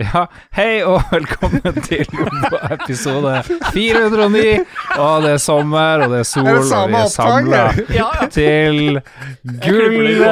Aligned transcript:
Ja, 0.00 0.22
hei 0.56 0.80
og 0.88 1.02
velkommen 1.12 1.76
til 1.84 2.06
episode 2.72 3.42
409. 3.74 4.62
Og 4.96 5.26
det 5.26 5.32
er 5.34 5.42
sommer, 5.42 6.04
og 6.06 6.14
det 6.14 6.22
er 6.22 6.28
sol, 6.28 6.46
Er 6.48 6.56
det 6.56 6.78
og 6.78 6.88
vi 6.88 6.96
er 6.96 7.10
samla 7.12 7.64
til 8.32 9.00
gull 9.60 10.24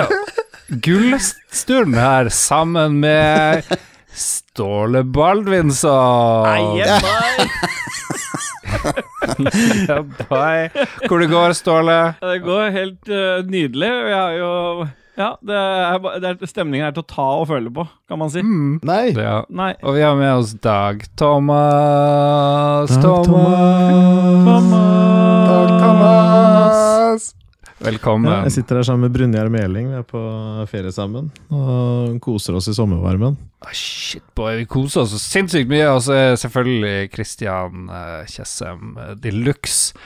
gullstund 0.87 1.99
her 2.01 2.31
sammen 2.33 2.97
med 3.03 3.69
Ståle 4.09 5.05
Baldvinsson. 5.05 6.79
Ja, 9.89 10.01
bye. 10.33 10.87
Hvor 11.05 11.21
det 11.21 11.29
går, 11.29 11.53
Ståle? 11.61 11.99
Det 12.25 12.41
går 12.47 12.73
helt 12.73 13.13
uh, 13.13 13.45
nydelig. 13.45 13.93
vi 14.09 14.15
Jeg 14.15 14.17
har 14.17 14.33
jo 14.41 14.89
Ja, 15.19 15.33
det 15.43 15.51
er, 15.51 15.97
det 16.23 16.29
er, 16.31 16.47
stemningen 16.47 16.87
er 16.87 16.93
til 16.95 17.03
å 17.03 17.09
ta 17.11 17.25
og 17.41 17.49
føle 17.51 17.73
på, 17.75 17.83
kan 18.07 18.21
man 18.21 18.29
si. 18.31 18.39
Mm. 18.39 18.77
Nei. 18.87 19.11
Ja. 19.19 19.41
Nei. 19.51 19.73
Og 19.83 19.97
vi 19.97 20.03
har 20.07 20.13
med 20.15 20.31
oss 20.31 20.53
Dag 20.63 21.01
Thomas. 21.19 22.93
Dag 23.03 23.25
Thomas. 23.27 24.69
Dag 25.49 25.73
Thomas. 25.81 27.25
Velkommen. 27.83 28.31
Ja, 28.31 28.45
jeg 28.47 28.55
sitter 28.61 28.79
her 28.79 28.87
sammen 28.87 29.09
med 29.09 29.17
Brynjar 29.17 29.51
Meling. 29.51 29.89
Vi 29.91 29.99
er 29.99 30.05
på 30.07 30.23
ferie 30.71 30.93
sammen 30.95 31.33
og 31.51 32.21
koser 32.23 32.55
oss 32.59 32.71
i 32.71 32.75
sommervarmen. 32.77 33.35
Oh, 33.67 33.73
shit, 33.75 34.23
boy, 34.39 34.53
vi 34.61 34.69
koser 34.71 35.03
oss 35.03 35.17
sinnssykt 35.19 35.71
mye. 35.73 35.89
Og 35.97 36.05
så 36.07 36.15
er 36.15 36.39
selvfølgelig 36.39 37.11
Christian 37.17 37.91
uh, 37.91 38.23
Tjessem 38.31 38.95
uh, 38.95 39.17
de 39.19 39.35
luxe. 39.35 39.99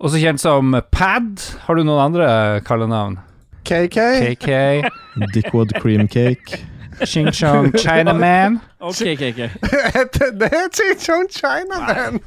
Også 0.00 0.24
kjent 0.24 0.40
som 0.40 0.72
Pad. 0.88 1.36
Har 1.66 1.76
du 1.76 1.84
noen 1.84 2.00
andre 2.06 2.30
kallenavn? 2.64 3.20
KK. 3.64 3.98
KK, 4.36 4.48
Dickwood 5.34 5.72
cream 5.80 6.08
cake. 6.08 6.64
Ching 7.06 7.30
Chong 7.32 7.72
Chinaman. 7.72 8.60
Okay, 8.80 9.14
ok, 9.14 9.22
ok. 9.32 9.40
det 10.40 10.52
er 10.52 10.68
Ching 10.74 10.98
Chong 11.00 11.28
China, 11.30 11.80
man. 11.86 12.20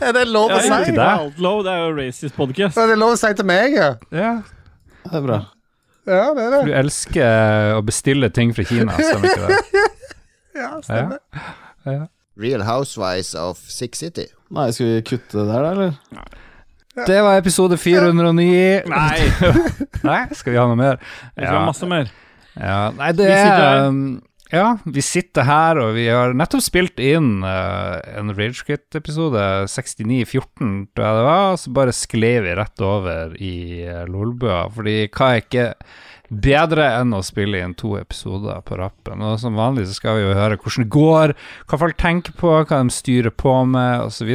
Er 0.00 0.12
det 0.12 0.26
lov 0.28 0.52
å 0.52 0.60
si? 0.60 0.68
det. 0.92 1.00
er 1.00 1.78
jo 1.80 1.92
racist 1.96 2.36
podcast. 2.36 2.76
Er 2.76 2.92
det 2.92 2.98
lov 3.00 3.14
å 3.16 3.18
si 3.20 3.32
til 3.36 3.48
meg, 3.48 3.76
ja? 3.76 3.94
Ja, 4.12 4.32
Det 5.04 5.16
er 5.16 5.24
bra. 5.24 5.40
Ja, 6.08 6.22
det 6.36 6.44
er 6.44 6.54
det. 6.54 6.60
du 6.68 6.74
elsker 6.76 7.74
å 7.76 7.82
bestille 7.84 8.30
ting 8.34 8.52
fra 8.56 8.64
Kina, 8.68 8.96
stemmer 8.96 9.32
ikke 9.32 9.48
det? 9.48 9.86
Ja, 10.60 10.70
stemmer. 10.84 11.20
Ja. 11.86 12.06
Real 12.40 12.64
Housewives 12.66 13.34
of 13.38 13.60
Six 13.70 14.00
City. 14.02 14.26
Nei, 14.52 14.70
skal 14.74 14.88
vi 14.88 15.02
kutte 15.06 15.38
det 15.38 15.46
der, 15.48 15.62
da, 15.64 15.70
eller? 15.70 16.38
Det 17.06 17.20
var 17.22 17.38
episode 17.38 17.76
409. 17.80 18.82
Nei, 18.90 19.18
Nei, 20.10 20.24
skal 20.36 20.54
vi 20.54 20.58
ha 20.60 20.66
noe 20.68 20.78
mer? 20.78 20.98
vi 21.36 21.44
skal 21.44 21.60
ha 21.60 21.68
masse 21.68 21.88
mer. 21.88 22.10
Ja, 22.58 22.90
nei, 22.96 23.12
det 23.16 23.30
er 23.30 23.86
um, 23.86 24.02
Ja, 24.50 24.74
vi 24.82 25.02
sitter 25.06 25.46
her, 25.46 25.78
og 25.78 25.94
vi 25.94 26.08
har 26.10 26.34
nettopp 26.36 26.64
spilt 26.64 27.00
inn 27.02 27.44
uh, 27.46 28.00
en 28.18 28.32
Ragequit-episode, 28.34 29.44
6914, 29.70 30.88
tror 30.90 31.06
jeg 31.06 31.18
det 31.20 31.26
var, 31.28 31.58
så 31.62 31.74
bare 31.78 31.94
sklei 31.94 32.36
vi 32.42 32.56
rett 32.58 32.82
over 32.84 33.36
i 33.38 33.56
uh, 33.86 34.02
Lolbua, 34.10 34.64
fordi 34.74 35.04
hva 35.06 35.30
er 35.30 35.44
ikke 35.44 35.68
bedre 36.30 36.86
enn 37.00 37.14
å 37.14 37.22
spille 37.26 37.58
inn 37.62 37.76
to 37.78 37.96
episoder 37.98 38.62
på 38.66 38.78
rappen? 38.78 39.22
Og 39.22 39.38
som 39.42 39.58
vanlig 39.58 39.88
så 39.88 39.96
skal 39.98 40.18
vi 40.18 40.26
jo 40.26 40.36
høre 40.38 40.58
hvordan 40.58 40.86
det 40.86 40.94
går, 40.98 41.36
hva 41.70 41.80
folk 41.86 41.98
tenker 42.02 42.34
på, 42.38 42.52
hva 42.58 42.82
de 42.82 42.94
styrer 42.94 43.34
på 43.34 43.54
med, 43.70 44.08
osv. 44.10 44.34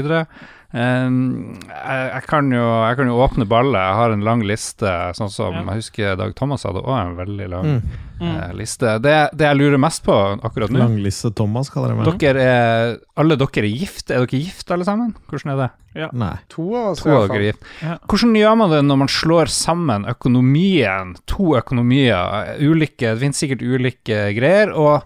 Um, 0.76 1.54
jeg, 1.72 2.00
jeg, 2.12 2.24
kan 2.28 2.50
jo, 2.52 2.64
jeg 2.84 2.98
kan 3.00 3.08
jo 3.08 3.20
åpne 3.24 3.46
ballet. 3.48 3.80
Jeg 3.80 3.96
har 3.96 4.12
en 4.12 4.26
lang 4.28 4.42
liste, 4.44 4.90
sånn 5.16 5.30
som 5.32 5.54
Ja. 5.56 5.62
jeg 5.70 5.80
husker 5.80 6.18
Dag 6.20 6.34
Thomas 6.36 6.66
hadde 6.68 6.82
òg 6.84 6.98
en 7.00 7.16
veldig 7.16 7.48
lang 7.54 7.70
Mm. 8.16 8.28
eh, 8.36 8.52
liste. 8.56 8.98
Det, 9.04 9.14
det 9.36 9.44
jeg 9.48 9.58
lurer 9.58 9.80
mest 9.80 10.04
på 10.04 10.14
akkurat 10.44 10.70
nå 10.72 10.80
Lang 10.80 10.98
liste 11.04 11.32
Thomas, 11.36 11.70
kaller 11.70 11.92
jeg 11.94 11.98
meg. 12.00 12.20
Dere 12.20 12.44
er 12.44 12.98
Alle 13.18 13.36
dere 13.40 13.64
er 13.64 13.72
gift? 13.72 14.12
Er 14.12 14.26
dere 14.26 14.40
gift, 14.40 14.70
alle 14.72 14.84
sammen? 14.88 15.16
Hvordan 15.32 15.52
er 15.54 15.58
det? 15.64 15.72
Nei. 16.12 16.34
To 16.50 16.76
av 16.76 16.90
oss, 16.92 17.04
To 17.04 17.10
er 17.24 17.40
gift. 17.42 17.64
Ja. 17.82 17.98
Hvordan 18.08 18.36
gjør 18.36 18.58
man 18.58 18.70
det 18.76 18.82
når 18.84 18.98
man 18.98 19.08
slår 19.08 19.48
sammen 19.52 20.06
økonomien? 20.12 21.16
To 21.28 21.56
økonomier. 21.56 22.58
Ulike, 22.60 23.14
det 23.16 23.20
finnes 23.24 23.40
sikkert 23.40 23.64
ulike 23.64 24.36
greier. 24.36 24.76
Og 24.76 25.04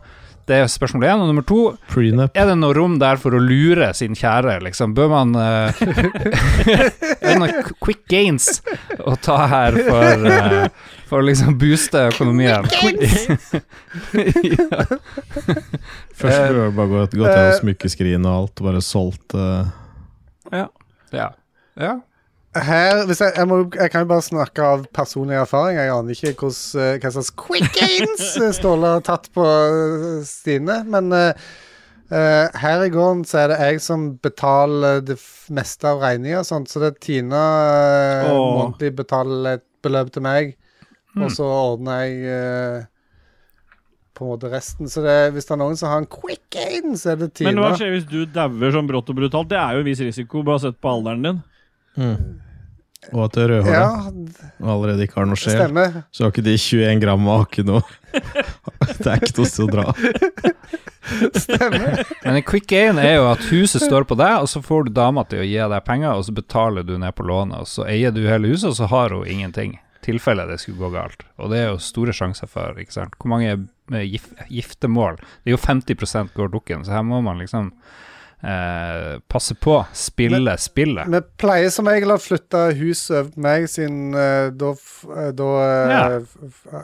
det 0.49 0.57
er 0.57 0.69
spørsmål 0.71 1.05
én. 1.05 1.21
Og 1.21 1.29
nummer 1.29 1.45
to, 1.45 1.59
Prenup. 1.91 2.33
er 2.33 2.49
det 2.49 2.55
noe 2.59 2.73
rom 2.75 2.97
der 3.01 3.19
for 3.21 3.37
å 3.37 3.41
lure 3.43 3.91
sin 3.97 4.17
kjære, 4.17 4.59
liksom? 4.65 4.95
Bør 4.97 5.11
man 5.13 5.35
uh, 5.37 5.69
Er 6.69 6.89
det 7.23 7.35
noen 7.37 7.69
quick 7.83 8.05
gains 8.09 8.59
å 8.99 9.15
ta 9.21 9.37
her 9.51 9.77
for 9.85 10.25
uh, 10.25 10.65
For 11.09 11.21
å 11.21 11.27
liksom 11.27 11.57
booste 11.61 12.07
økonomien? 12.09 12.65
Quick 12.73 13.05
ja. 14.53 14.83
Først 16.19 16.35
bør 16.35 16.51
burde 16.51 16.66
jeg 16.66 16.75
bare 16.81 16.91
gått, 16.95 17.16
gått 17.16 17.31
gjennom 17.31 17.57
smykkeskrin 17.61 18.25
og 18.27 18.33
alt, 18.33 18.55
og 18.59 18.69
bare 18.71 18.83
solgt 18.85 19.37
Ja, 20.49 20.67
ja. 21.13 21.31
ja. 21.79 21.95
Her, 22.57 23.03
hvis 23.05 23.19
jeg, 23.21 23.33
jeg, 23.37 23.45
må, 23.45 23.59
jeg 23.77 23.91
kan 23.93 24.01
jo 24.01 24.09
bare 24.09 24.25
snakke 24.25 24.63
av 24.65 24.85
personlig 24.95 25.37
erfaring. 25.37 25.77
Jeg 25.77 25.91
aner 25.93 26.15
ikke 26.15 26.31
hvordan, 26.33 26.81
eh, 26.81 26.95
hva 27.03 27.11
slags 27.13 27.33
quick 27.37 27.67
gains 27.75 28.23
eh, 28.41 28.53
Ståle 28.57 28.95
har 28.95 29.03
tatt 29.05 29.29
på 29.35 29.45
eh, 29.45 30.23
Stine. 30.25 30.79
Men 30.89 31.13
eh, 31.13 31.49
her 32.09 32.85
i 32.87 32.89
gården 32.89 33.21
så 33.29 33.43
er 33.43 33.51
det 33.53 33.59
jeg 33.61 33.83
som 33.85 34.07
betaler 34.23 35.03
det 35.05 35.19
meste 35.53 35.91
av 35.91 36.01
regninga. 36.01 36.41
Så 36.41 36.81
det 36.81 36.89
er 36.89 36.97
Tina 37.05 37.43
uh, 38.25 38.31
oh. 38.33 38.47
månedlig 38.57 38.95
betaler 38.97 39.59
et 39.59 39.67
beløp 39.85 40.13
til 40.16 40.25
meg, 40.25 40.55
Mm. 41.09 41.23
og 41.25 41.31
så 41.33 41.45
ordner 41.49 42.03
jeg 42.05 42.17
uh, 42.29 42.83
på 44.13 44.25
en 44.25 44.29
måte 44.29 44.51
resten. 44.51 44.85
Så 44.91 45.01
det, 45.01 45.31
hvis 45.33 45.47
det 45.47 45.55
er 45.55 45.57
noen 45.57 45.77
som 45.79 45.89
har 45.89 46.03
en 46.03 46.05
quick 46.05 46.43
gain, 46.53 46.93
så 46.93 47.16
er 47.16 47.23
det 47.23 47.31
Tina. 47.33 47.49
Men 47.49 47.63
hva 47.63 47.71
skjer 47.79 47.95
hvis 47.95 48.05
du 48.05 48.19
dauer 48.29 48.75
sånn 48.75 48.89
brått 48.89 49.09
og 49.09 49.17
brutalt? 49.17 49.49
Det 49.49 49.57
er 49.57 49.73
jo 49.73 49.81
en 49.81 49.89
viss 49.89 50.03
risiko, 50.05 50.43
bare 50.45 50.61
sett 50.67 50.77
på 50.77 50.91
alderen 50.91 51.25
din. 51.25 51.39
Og 53.13 53.23
at 53.23 53.33
det 53.38 53.44
er 53.45 53.51
rødhåra 53.53 53.79
Ja, 53.79 53.89
allerede 54.59 55.05
ikke 55.07 55.22
har 55.22 55.25
noe 55.29 55.39
sjel. 55.39 55.55
stemmer. 55.55 56.01
Så 56.11 56.25
har 56.25 56.33
ikke 56.33 56.44
de 56.45 56.57
21 56.59 57.00
gram 57.01 57.27
og 57.27 57.38
har 57.39 57.47
ikke 57.47 57.66
noe 57.66 57.81
Det 59.00 59.07
er 59.07 59.23
ikke 59.23 59.38
noe 59.39 59.50
sted 59.50 59.66
å 59.66 59.72
dra. 59.72 59.85
stemmer. 61.39 62.03
Men 62.25 62.35
en 62.39 62.44
quick 62.45 62.67
gain 62.69 62.99
er 63.01 63.16
jo 63.17 63.28
at 63.31 63.44
huset 63.49 63.81
står 63.85 64.05
på 64.09 64.17
deg, 64.19 64.35
og 64.44 64.49
så 64.51 64.61
får 64.66 64.88
du 64.89 64.91
dama 64.99 65.23
til 65.29 65.41
å 65.44 65.47
gi 65.47 65.57
deg 65.73 65.85
penger, 65.88 66.11
og 66.17 66.25
så 66.28 66.35
betaler 66.35 66.85
du 66.85 66.97
ned 67.01 67.16
på 67.17 67.25
lånet, 67.28 67.63
og 67.63 67.69
så 67.72 67.85
eier 67.89 68.13
du 68.16 68.22
hele 68.28 68.51
huset, 68.51 68.69
og 68.72 68.78
så 68.79 68.89
har 68.91 69.16
hun 69.16 69.25
ingenting. 69.29 69.78
Tilfelle 70.05 70.45
det 70.47 70.59
skulle 70.61 70.79
gå 70.79 70.91
galt. 70.94 71.25
Og 71.39 71.51
det 71.51 71.59
er 71.63 71.72
jo 71.73 71.79
store 71.83 72.13
sjanser 72.16 72.47
for, 72.49 72.78
ikke 72.79 72.95
sant. 72.95 73.17
Hvor 73.19 73.33
mange 73.33 73.51
eh, 73.55 74.05
gif 74.07 74.29
giftermål? 74.47 75.19
Det 75.44 75.51
er 75.51 75.57
jo 75.57 75.63
50 75.66 76.31
går 76.38 76.53
dukken, 76.53 76.85
så 76.88 76.97
her 76.97 77.03
må 77.07 77.19
man 77.25 77.41
liksom 77.41 77.73
eh, 78.44 79.19
passe 79.29 79.55
på. 79.55 79.75
Spille 79.94 80.55
spillet. 80.61 81.07
Vi 81.11 81.22
pleier 81.41 81.69
som 81.73 81.88
regel 81.91 82.13
å 82.13 82.19
flytte 82.22 82.61
hus 82.79 83.01
over 83.11 83.29
på 83.33 83.44
meg, 83.45 83.67
siden 83.72 84.13
uh, 84.16 84.50
da, 84.55 84.72
eh, 85.17 85.31
da 85.35 85.50
uh, 85.59 85.91
Ja. 85.91 86.81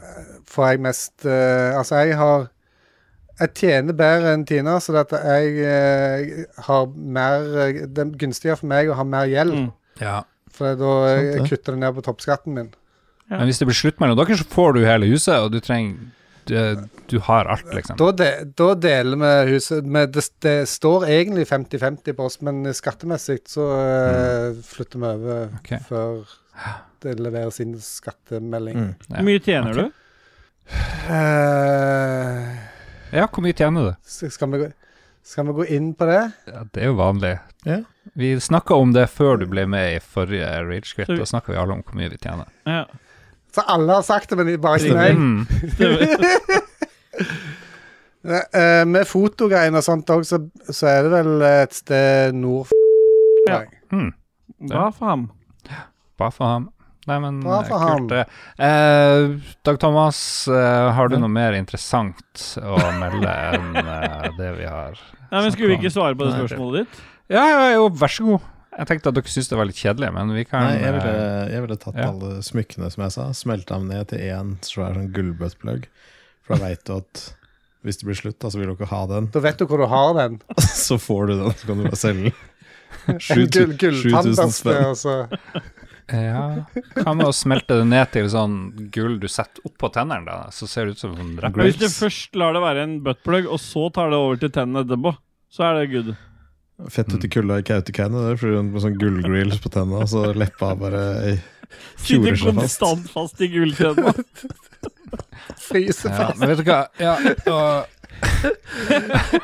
får 0.51 0.69
jeg 0.71 0.83
mest 0.85 1.25
uh, 1.25 1.77
Altså, 1.79 1.95
jeg 2.05 2.17
har 2.19 2.47
Jeg 3.39 3.53
tjener 3.59 3.93
bedre 3.99 4.31
enn 4.33 4.45
Tina, 4.47 4.77
så 4.79 4.95
at 5.01 5.11
jeg 5.11 6.45
har 6.67 6.85
mer 6.95 7.43
Det 7.83 7.99
er 8.05 8.13
gunstigere 8.21 8.55
for 8.61 8.67
meg 8.71 8.87
å 8.87 8.95
ha 8.95 9.03
mer 9.03 9.27
gjeld, 9.27 9.53
Mm. 9.55 9.71
Ja. 9.99 10.21
for 10.51 10.75
da 10.79 10.93
jeg, 11.09 11.25
jeg 11.35 11.49
kutter 11.49 11.75
det 11.75 11.79
ned 11.81 11.95
på 11.95 12.03
toppskatten 12.03 12.53
min. 12.55 12.69
Ja. 13.29 13.37
Men 13.39 13.47
hvis 13.49 13.59
det 13.59 13.67
blir 13.67 13.75
slutt 13.75 13.99
mellom 13.99 14.15
dere, 14.19 14.37
så 14.37 14.45
får 14.47 14.73
du 14.77 14.85
hele 14.85 15.07
huset, 15.09 15.35
og 15.39 15.51
du 15.51 15.59
trenger 15.59 15.97
Du, 16.45 16.57
du 17.09 17.17
har 17.25 17.49
alt, 17.49 17.67
liksom. 17.73 17.97
Da, 17.97 18.11
de, 18.19 18.29
da 18.57 18.69
deler 18.77 19.21
vi 19.21 19.55
huset 19.55 19.85
med, 19.85 20.13
det, 20.13 20.25
det 20.45 20.55
står 20.69 21.07
egentlig 21.09 21.47
50-50 21.49 22.17
på 22.17 22.27
oss, 22.29 22.39
men 22.45 22.63
skattemessig 22.75 23.39
så 23.49 23.65
mm. 23.73 24.61
flytter 24.67 25.01
vi 25.01 25.11
over 25.11 25.55
okay. 25.59 25.81
Før 25.89 26.23
det 27.05 27.17
leveres 27.19 27.59
inn 27.63 27.75
skattemelding. 27.81 28.77
Mm. 28.77 28.93
Ja. 29.09 29.15
Hvor 29.17 29.27
mye 29.29 29.43
tjener 29.43 29.73
okay. 29.73 29.89
du? 29.89 30.01
Uh, 31.05 32.55
Ja, 33.15 33.27
hvor 33.29 33.45
mye 33.45 33.55
tjener 33.55 33.91
du? 33.91 33.91
Skal 34.03 34.49
vi, 34.51 34.57
gå, 34.63 34.69
skal 35.23 35.45
vi 35.47 35.53
gå 35.59 35.65
inn 35.77 35.91
på 35.97 36.07
det? 36.09 36.21
Ja, 36.49 36.63
det 36.73 36.81
er 36.83 36.89
jo 36.89 36.97
vanlig. 36.99 37.35
Ja. 37.65 37.79
Vi 38.17 38.33
snakka 38.41 38.77
om 38.81 38.91
det 38.95 39.05
før 39.13 39.39
du 39.41 39.45
ble 39.49 39.65
med 39.69 39.95
i 39.95 40.01
forrige 40.03 40.49
Ragequit. 40.67 41.13
Da 41.15 41.27
snakka 41.29 41.53
vi 41.53 41.59
alle 41.61 41.77
om 41.77 41.83
hvor 41.85 41.97
mye 41.97 42.11
vi 42.11 42.19
tjener. 42.19 42.49
Ja. 42.67 42.83
Så 43.55 43.63
alle 43.71 43.93
har 43.95 44.03
sagt 44.03 44.29
det, 44.33 44.37
men 44.41 44.49
bare 44.59 44.79
ikke 44.83 44.95
meg. 44.97 45.15
Mm. 45.15 45.45
Eh, 48.25 48.81
med 48.89 49.05
fotogreiene 49.05 49.77
og 49.77 49.85
sånt 49.85 50.09
òg, 50.09 50.23
så, 50.25 50.39
så 50.73 50.87
er 50.89 51.03
det 51.05 51.11
vel 51.13 51.43
et 51.45 51.75
sted 51.77 52.33
nord 52.33 52.71
for 52.71 52.79
Ja. 53.45 53.59
Mm. 53.93 54.07
Bra 54.71 54.87
for 54.95 55.11
ham? 55.11 55.27
Bra 56.17 56.31
for 56.33 56.49
ham. 56.49 56.65
Nei, 57.05 57.19
men 57.21 57.37
eh, 57.45 57.69
kult, 57.69 58.07
det. 58.09 58.23
Eh, 58.65 59.35
Dag 59.69 59.77
Thomas, 59.83 60.17
eh, 60.49 60.87
har 60.97 61.11
du 61.13 61.19
noe 61.21 61.29
mer 61.29 61.53
interessant 61.53 62.47
å 62.57 62.79
melde 62.97 63.29
enn 63.53 63.77
eh, 63.83 64.25
det 64.39 64.49
vi 64.57 64.65
har 64.73 64.97
Nei, 65.29 65.43
men 65.43 65.51
Skulle 65.53 65.75
vi 65.75 65.77
ikke 65.83 65.93
svare 65.93 66.17
på 66.17 66.25
det 66.25 66.33
det- 66.33 66.41
spørsmålet 66.47 66.81
ditt? 66.87 67.03
Ja, 67.29 67.45
ja, 67.45 67.61
jo, 67.77 67.85
vær 67.93 68.09
så 68.17 68.25
god. 68.31 68.49
Jeg 68.75 68.89
tenkte 68.89 69.11
at 69.11 69.15
dere 69.15 69.31
syntes 69.31 69.47
det 69.51 69.57
var 69.59 69.69
litt 69.69 69.79
kjedelig, 69.79 70.09
men 70.17 70.33
vi 70.35 70.43
kan 70.47 70.65
Nei, 70.67 70.79
jeg 70.81 70.95
ville, 70.97 71.11
eh, 71.21 71.53
jeg 71.53 71.63
ville 71.63 71.77
tatt 71.79 71.99
ja. 72.01 72.09
alle 72.11 72.41
smykkene, 72.43 72.89
som 72.91 73.05
jeg 73.05 73.13
sa, 73.15 73.27
smelta 73.37 73.77
dem 73.79 73.87
ned 73.91 74.09
til 74.11 74.23
én 74.25 74.55
svær 74.67 74.97
sånn 74.97 75.13
gullbøtteplugg. 75.15 75.87
For 76.45 76.55
da 76.55 76.67
veit 76.67 76.83
du 76.87 76.97
at 76.97 77.23
Hvis 77.85 78.01
det 78.01 78.07
blir 78.09 78.17
slutt, 78.17 78.39
da, 78.41 78.49
så 78.49 78.59
vil 78.59 78.71
du 78.71 78.73
ikke 78.73 78.89
ha 78.89 79.03
den. 79.11 79.29
Da 79.31 79.41
vet 79.45 79.61
du 79.61 79.67
hvor 79.69 79.79
du 79.79 79.85
har 79.91 80.11
den. 80.17 80.39
Så 80.87 80.97
får 80.97 81.27
du 81.29 81.33
den, 81.37 81.53
så 81.53 81.67
kan 81.69 81.77
du 81.77 81.85
bare 81.85 81.99
selge 82.01 82.31
den. 82.31 82.39
En 83.05 83.19
Sju 83.21 83.43
gull, 83.45 83.75
7000 84.01 84.53
spenn. 84.55 84.85
og 84.89 84.97
så 84.97 85.15
Ja. 86.09 86.65
Hva 86.95 87.13
med 87.17 87.27
å 87.29 87.33
smelte 87.33 87.77
det 87.77 87.85
ned 87.91 88.09
til 88.13 88.27
sånn 88.33 88.55
gull 88.93 89.19
du 89.21 89.27
setter 89.29 89.61
oppå 89.69 89.91
tennene, 89.93 90.25
da, 90.25 90.49
så 90.53 90.65
ser 90.69 90.89
det 90.89 90.97
ut 90.97 91.03
som 91.03 91.13
en 91.13 91.35
Hvis 91.61 91.77
du 91.77 91.85
først 91.93 92.33
lar 92.37 92.57
det 92.57 92.63
være 92.65 92.87
en 92.87 92.95
buttplug, 93.05 93.45
og 93.45 93.61
så 93.61 93.87
tar 93.93 94.09
det 94.13 94.17
over 94.17 94.41
til 94.41 94.53
tennene 94.53 94.81
etterpå, 94.85 95.13
så 95.53 95.69
er 95.69 95.79
det 95.79 95.91
good. 95.93 96.15
Fett 96.91 97.13
ut 97.13 97.23
i 97.23 97.29
kulda 97.31 97.59
i 97.61 97.63
Kautokeino, 97.63 98.23
fordi 98.37 98.57
hun 98.59 98.71
med 98.73 98.83
sånn 98.83 98.97
gullgrills 98.99 99.61
på 99.63 99.69
tenna, 99.71 100.01
så 100.11 100.25
leppa 100.35 100.73
bare 100.75 101.03
Tjorer 102.03 102.35
seg 102.35 102.51
fast. 102.55 102.79
konstant 102.81 103.09
fast 103.13 103.41
i 103.41 103.47
gulltenna. 103.53 104.11
fryser 105.69 106.09
Ja, 106.11 106.17
fast. 106.27 106.39
men 106.39 106.51
vet 106.51 106.59
du 106.59 106.67
hva? 106.67 106.81
Ja, 106.99 107.15
og, 107.51 107.91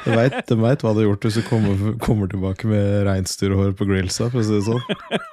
du 0.05 0.11
veit 0.15 0.51
vet 0.51 0.83
hva 0.83 0.91
du 0.93 1.01
har 1.01 1.07
gjort 1.07 1.25
hvis 1.27 1.39
du 1.39 1.43
kommer, 1.47 1.95
kommer 2.03 2.29
tilbake 2.31 2.67
med 2.71 3.03
reinsdyrhår 3.07 3.73
på 3.79 3.87
grillsa, 3.89 4.29
for 4.31 4.41
å 4.41 4.45
si 4.47 4.57
det 4.57 4.65
sånn. 4.67 4.83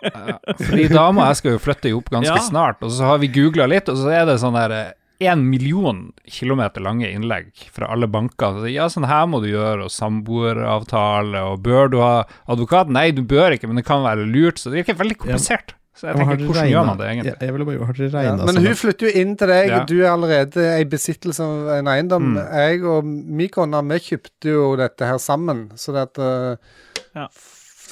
ja, 0.07 0.39
fordi 0.63 0.89
dama 0.93 1.27
og 1.27 1.33
jeg 1.33 1.41
skal 1.43 1.55
jo 1.57 1.63
flytte 1.67 1.93
opp 1.99 2.11
ganske 2.15 2.35
Ja. 2.35 2.47
snart, 2.47 2.83
og 2.83 2.95
så 2.95 3.11
har 3.11 3.19
vi 3.23 3.31
googla 3.35 3.67
litt, 3.71 3.89
og 3.91 3.99
så 4.01 4.11
er 4.15 4.27
det 4.31 4.39
sånn 4.43 4.57
der 4.59 4.95
én 5.21 5.41
million 5.51 6.13
kilometer 6.31 6.81
lange 6.85 7.09
innlegg 7.11 7.49
fra 7.75 7.89
alle 7.91 8.07
banker. 8.07 8.61
Så, 8.63 8.69
ja, 8.71 8.87
sånn 8.93 9.07
her 9.11 9.25
må 9.27 9.41
du 9.43 9.49
gjøre, 9.51 9.89
og 9.89 9.91
samboeravtale, 9.91 11.41
og 11.53 11.63
bør 11.65 11.91
du 11.91 11.99
ha 12.03 12.13
advokat? 12.49 12.89
Nei, 12.95 13.11
du 13.17 13.23
bør 13.27 13.57
ikke, 13.57 13.67
men 13.71 13.81
det 13.81 13.87
kan 13.89 14.05
være 14.07 14.27
lurt. 14.31 14.61
Så 14.63 14.71
det 14.71 14.83
virker 14.85 14.99
veldig 15.01 15.19
komplisert. 15.19 15.75
Så 15.99 16.07
jeg 16.07 16.15
tenker, 16.21 16.37
hvordan 16.47 16.55
regnet- 16.55 16.71
gjør 16.71 16.87
man 16.87 16.99
det 17.01 17.07
egentlig? 17.09 17.31
Jeg, 17.33 17.43
jeg 17.43 17.53
ville 17.57 17.67
bare, 17.67 17.87
har 17.89 17.93
dere 17.99 18.23
Ja, 18.23 18.37
men 18.39 18.55
men 18.55 18.65
hun 18.69 18.75
flytter 18.79 19.09
jo 19.09 19.21
inn 19.21 19.37
til 19.37 19.49
deg, 19.51 19.69
Ja. 19.69 19.85
du 19.85 19.97
er 19.99 20.11
allerede 20.13 20.67
i 20.79 20.85
besittelse 20.85 21.41
av 21.43 21.69
en 21.75 21.89
eiendom. 21.91 22.29
Mm. 22.37 22.55
Jeg 22.55 22.85
og 22.87 23.05
min 23.05 23.49
kone, 23.49 23.83
vi 23.91 23.99
kjøpte 23.99 24.45
jo 24.53 24.77
dette 24.77 25.01
her 25.05 25.19
sammen, 25.19 25.73
så 25.75 25.93
det 25.93 26.03
at 26.07 26.19
eh, 26.19 26.57
Ja. 27.17 27.27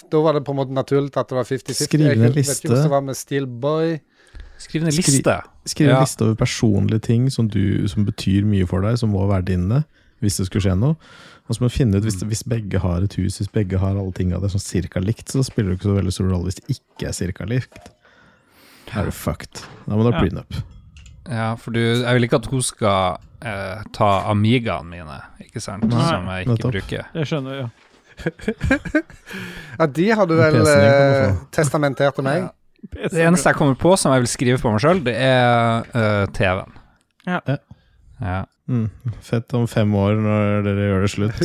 Da 0.09 0.21
var 0.23 0.35
det 0.35 0.45
på 0.47 0.53
en 0.55 0.59
måte 0.61 0.71
naturlig 0.77 1.11
at 1.17 1.27
det 1.27 1.35
var 1.35 1.43
50-50. 1.43 1.89
Skriv 1.89 2.01
Jeg 2.07 2.19
vet 2.21 2.37
ikke 2.37 2.71
om 2.71 2.83
det 2.83 2.91
var 2.93 3.01
med 3.03 3.17
Steelboy. 3.17 3.99
Skriv 4.59 4.83
ned 4.87 4.93
Skri- 4.97 5.19
liste. 5.19 5.37
Skriv 5.69 5.89
en 5.89 5.95
Ja. 5.95 6.01
liste 6.01 6.23
over 6.25 6.35
personlige 6.35 7.03
ting 7.03 7.31
som, 7.31 7.49
du, 7.49 7.87
som 7.89 8.05
betyr 8.07 8.45
mye 8.45 8.67
for 8.67 8.81
deg, 8.81 8.97
som 8.99 9.11
må 9.13 9.27
være 9.29 9.45
dine, 9.53 9.85
hvis 10.23 10.39
det 10.39 10.47
skulle 10.49 10.63
skje 10.65 10.77
noe. 10.79 10.97
Og 11.49 11.55
så 11.55 11.61
må 11.63 11.69
du 11.69 11.75
finne 11.77 11.97
ut 11.99 12.03
hvis, 12.03 12.17
hvis 12.27 12.43
begge 12.49 12.79
har 12.83 13.03
et 13.05 13.15
hus, 13.21 13.37
hvis 13.39 13.53
begge 13.53 13.79
har 13.79 13.91
alle 13.95 14.13
tingene 14.17 14.41
der 14.41 14.49
sånn 14.49 14.63
cirka 14.65 14.99
likt, 15.01 15.29
så 15.31 15.45
spiller 15.47 15.71
det 15.75 15.79
ikke 15.81 15.91
så 15.93 15.99
veldig 16.01 16.13
stor 16.17 16.31
rolle 16.33 16.49
hvis 16.49 16.57
det 16.59 16.79
ikke 16.79 17.09
er 17.09 17.13
cirka 17.13 17.45
likt. 17.47 17.77
Da 18.89 19.01
er 19.03 19.05
du 19.05 19.11
fucked. 19.15 19.63
Da 19.87 19.95
må 19.95 20.03
du 20.07 20.11
ha 20.11 20.17
Ja. 20.17 20.23
prenup. 20.25 20.63
Ja, 21.29 21.55
for 21.57 21.71
du, 21.73 21.81
jeg 21.81 22.15
vil 22.15 22.23
ikke 22.29 22.37
at 22.39 22.47
hun 22.47 22.63
skal 22.63 23.19
eh, 23.43 23.83
ta 23.93 24.31
Amigaene 24.31 24.89
mine, 24.89 25.21
ikke 25.43 25.61
sant, 25.61 25.85
Nei, 25.85 26.09
som 26.09 26.27
jeg 26.27 26.47
ikke 26.47 26.55
nettopp. 26.55 26.73
bruker. 26.73 27.07
Det 27.13 27.27
skjønner 27.27 27.61
ja. 27.61 27.69
Ja, 29.79 29.87
de 29.87 30.07
har 30.11 30.27
du 30.27 30.35
vel 30.39 30.57
eh, 30.71 31.35
testamentert 31.53 32.15
til 32.17 32.25
meg. 32.25 32.47
Det 32.93 33.23
eneste 33.23 33.51
jeg 33.51 33.59
kommer 33.59 33.79
på 33.81 33.95
som 33.99 34.13
jeg 34.15 34.25
vil 34.25 34.31
skrive 34.31 34.61
på 34.63 34.73
meg 34.73 34.83
sjøl, 34.85 35.01
det 35.07 35.15
er 35.21 35.89
uh, 35.95 36.27
TV-en. 36.37 36.77
Ja. 37.27 37.41
Ja. 37.47 37.57
Ja. 38.21 38.43
Mm. 38.69 38.89
Fett 39.23 39.53
om 39.55 39.67
fem 39.71 39.93
år 39.95 40.17
når 40.19 40.65
dere 40.67 40.87
gjør 40.91 41.05
det 41.05 41.11
slutt. 41.13 41.43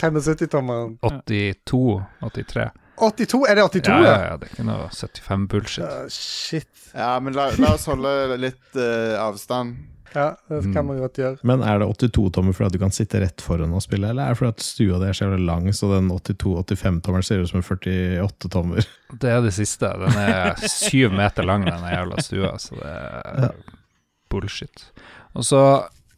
75-tommeren. 0.00 0.96
82, 1.02 1.82
83. 2.24 2.70
82? 3.00 3.44
Er 3.48 3.56
det 3.56 3.64
82, 3.64 3.88
Ja, 3.88 4.00
ja? 4.04 4.16
ja, 4.30 4.36
det 4.36 4.48
er 4.48 4.54
ikke 4.54 4.66
noe 4.68 4.88
75-bullshit. 4.92 5.84
Ja, 5.84 6.00
shit. 6.12 6.68
Ja, 6.92 7.12
men 7.22 7.36
la, 7.38 7.48
la 7.60 7.74
oss 7.76 7.86
holde 7.88 8.36
litt 8.40 8.76
uh, 8.76 9.16
avstand. 9.22 9.78
Ja, 10.14 10.36
det 10.50 10.64
Mm. 10.64 10.72
kan 10.74 10.86
man 10.86 10.98
godt 10.98 11.18
gjøre. 11.20 11.36
Men 11.46 11.62
er 11.62 11.78
det 11.78 11.86
82-tommer 11.86 12.52
fordi 12.56 12.72
du 12.72 12.78
kan 12.82 12.90
sitte 12.90 13.20
rett 13.22 13.40
foran 13.40 13.72
og 13.72 13.82
spille, 13.84 14.08
eller 14.10 14.24
er 14.24 14.34
det 14.34 14.38
fordi 14.40 14.48
at 14.56 14.64
stua 14.66 14.98
di 14.98 15.06
er 15.08 15.12
så 15.18 15.28
lang, 15.38 15.68
så 15.72 15.90
den 15.94 16.08
82-85-tommeren 16.10 17.22
ser 17.26 17.40
ut 17.44 17.48
som 17.52 17.60
en 17.60 17.68
48-tommer? 17.68 18.86
Det 19.20 19.30
er 19.30 19.40
det 19.42 19.52
siste. 19.54 19.86
Den 20.02 20.18
er 20.18 20.54
syv 20.66 21.12
meter 21.14 21.42
lang, 21.46 21.64
den 21.66 21.86
jævla 21.92 22.18
stua, 22.22 22.52
så 22.58 22.74
det 22.78 22.90
er 23.46 23.54
bullshit. 24.30 24.84
Og 25.34 25.44
så 25.46 25.62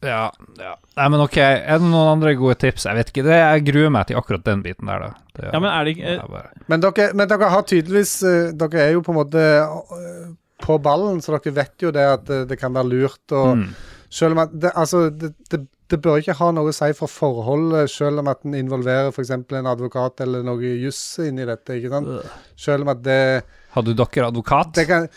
ja, 0.02 0.32
ja. 0.58 0.72
Nei, 0.98 1.04
men 1.14 1.20
ok, 1.22 1.36
er 1.38 1.78
det 1.78 1.86
noen 1.86 2.08
andre 2.16 2.32
gode 2.34 2.56
tips? 2.58 2.88
Jeg 2.88 2.96
vet 2.98 3.12
ikke. 3.12 3.22
Det, 3.22 3.36
jeg 3.38 3.62
gruer 3.68 3.92
meg 3.94 4.08
til 4.08 4.16
akkurat 4.18 4.42
den 4.48 4.62
biten 4.64 4.88
der, 4.90 4.98
da. 5.04 5.10
Det, 5.36 5.50
Ja, 5.52 5.60
men 5.62 5.70
er 5.70 5.84
det 5.86 5.92
ikke 5.94 6.16
det 6.18 6.40
er 6.42 6.48
Men 6.72 6.80
dere, 6.82 7.06
men 7.14 7.28
dere 7.30 7.50
har 7.54 7.62
tydeligvis 7.70 8.14
eh, 8.26 8.50
Dere 8.58 8.82
er 8.82 8.90
jo 8.96 9.00
på 9.06 9.12
en 9.14 9.18
måte 9.20 9.44
eh, 9.62 10.24
på 10.62 10.78
ballen, 10.82 11.20
så 11.24 11.34
dere 11.36 11.54
vet 11.60 11.84
jo 11.84 11.90
det 11.94 12.06
at 12.14 12.24
det, 12.28 12.40
det 12.52 12.58
kan 12.60 12.72
være 12.74 12.90
lurt 12.94 13.34
Og 13.38 13.56
mm. 13.62 13.68
Selv 14.12 14.34
om 14.36 14.42
at 14.42 14.50
det, 14.60 14.70
altså, 14.76 15.06
det, 15.08 15.30
det, 15.48 15.62
det 15.88 15.98
bør 16.04 16.18
ikke 16.20 16.34
ha 16.36 16.50
noe 16.52 16.68
å 16.68 16.74
si 16.76 16.90
for 16.98 17.08
forholdet, 17.08 17.88
selv 17.88 18.20
om 18.20 18.28
at 18.28 18.42
en 18.44 18.52
involverer 18.58 19.08
f.eks. 19.08 19.30
en 19.32 19.68
advokat 19.70 20.20
eller 20.20 20.44
noe 20.44 20.60
juss 20.82 21.00
inni 21.24 21.46
dette. 21.48 21.78
ikke 21.78 21.88
sant? 21.94 22.10
Selv 22.60 22.84
om 22.84 22.90
at 22.92 23.00
det, 23.06 23.16
Hadde 23.72 23.94
dere 23.96 24.26
advokat? 24.28 24.74
det 24.76 24.84
kan 24.90 25.08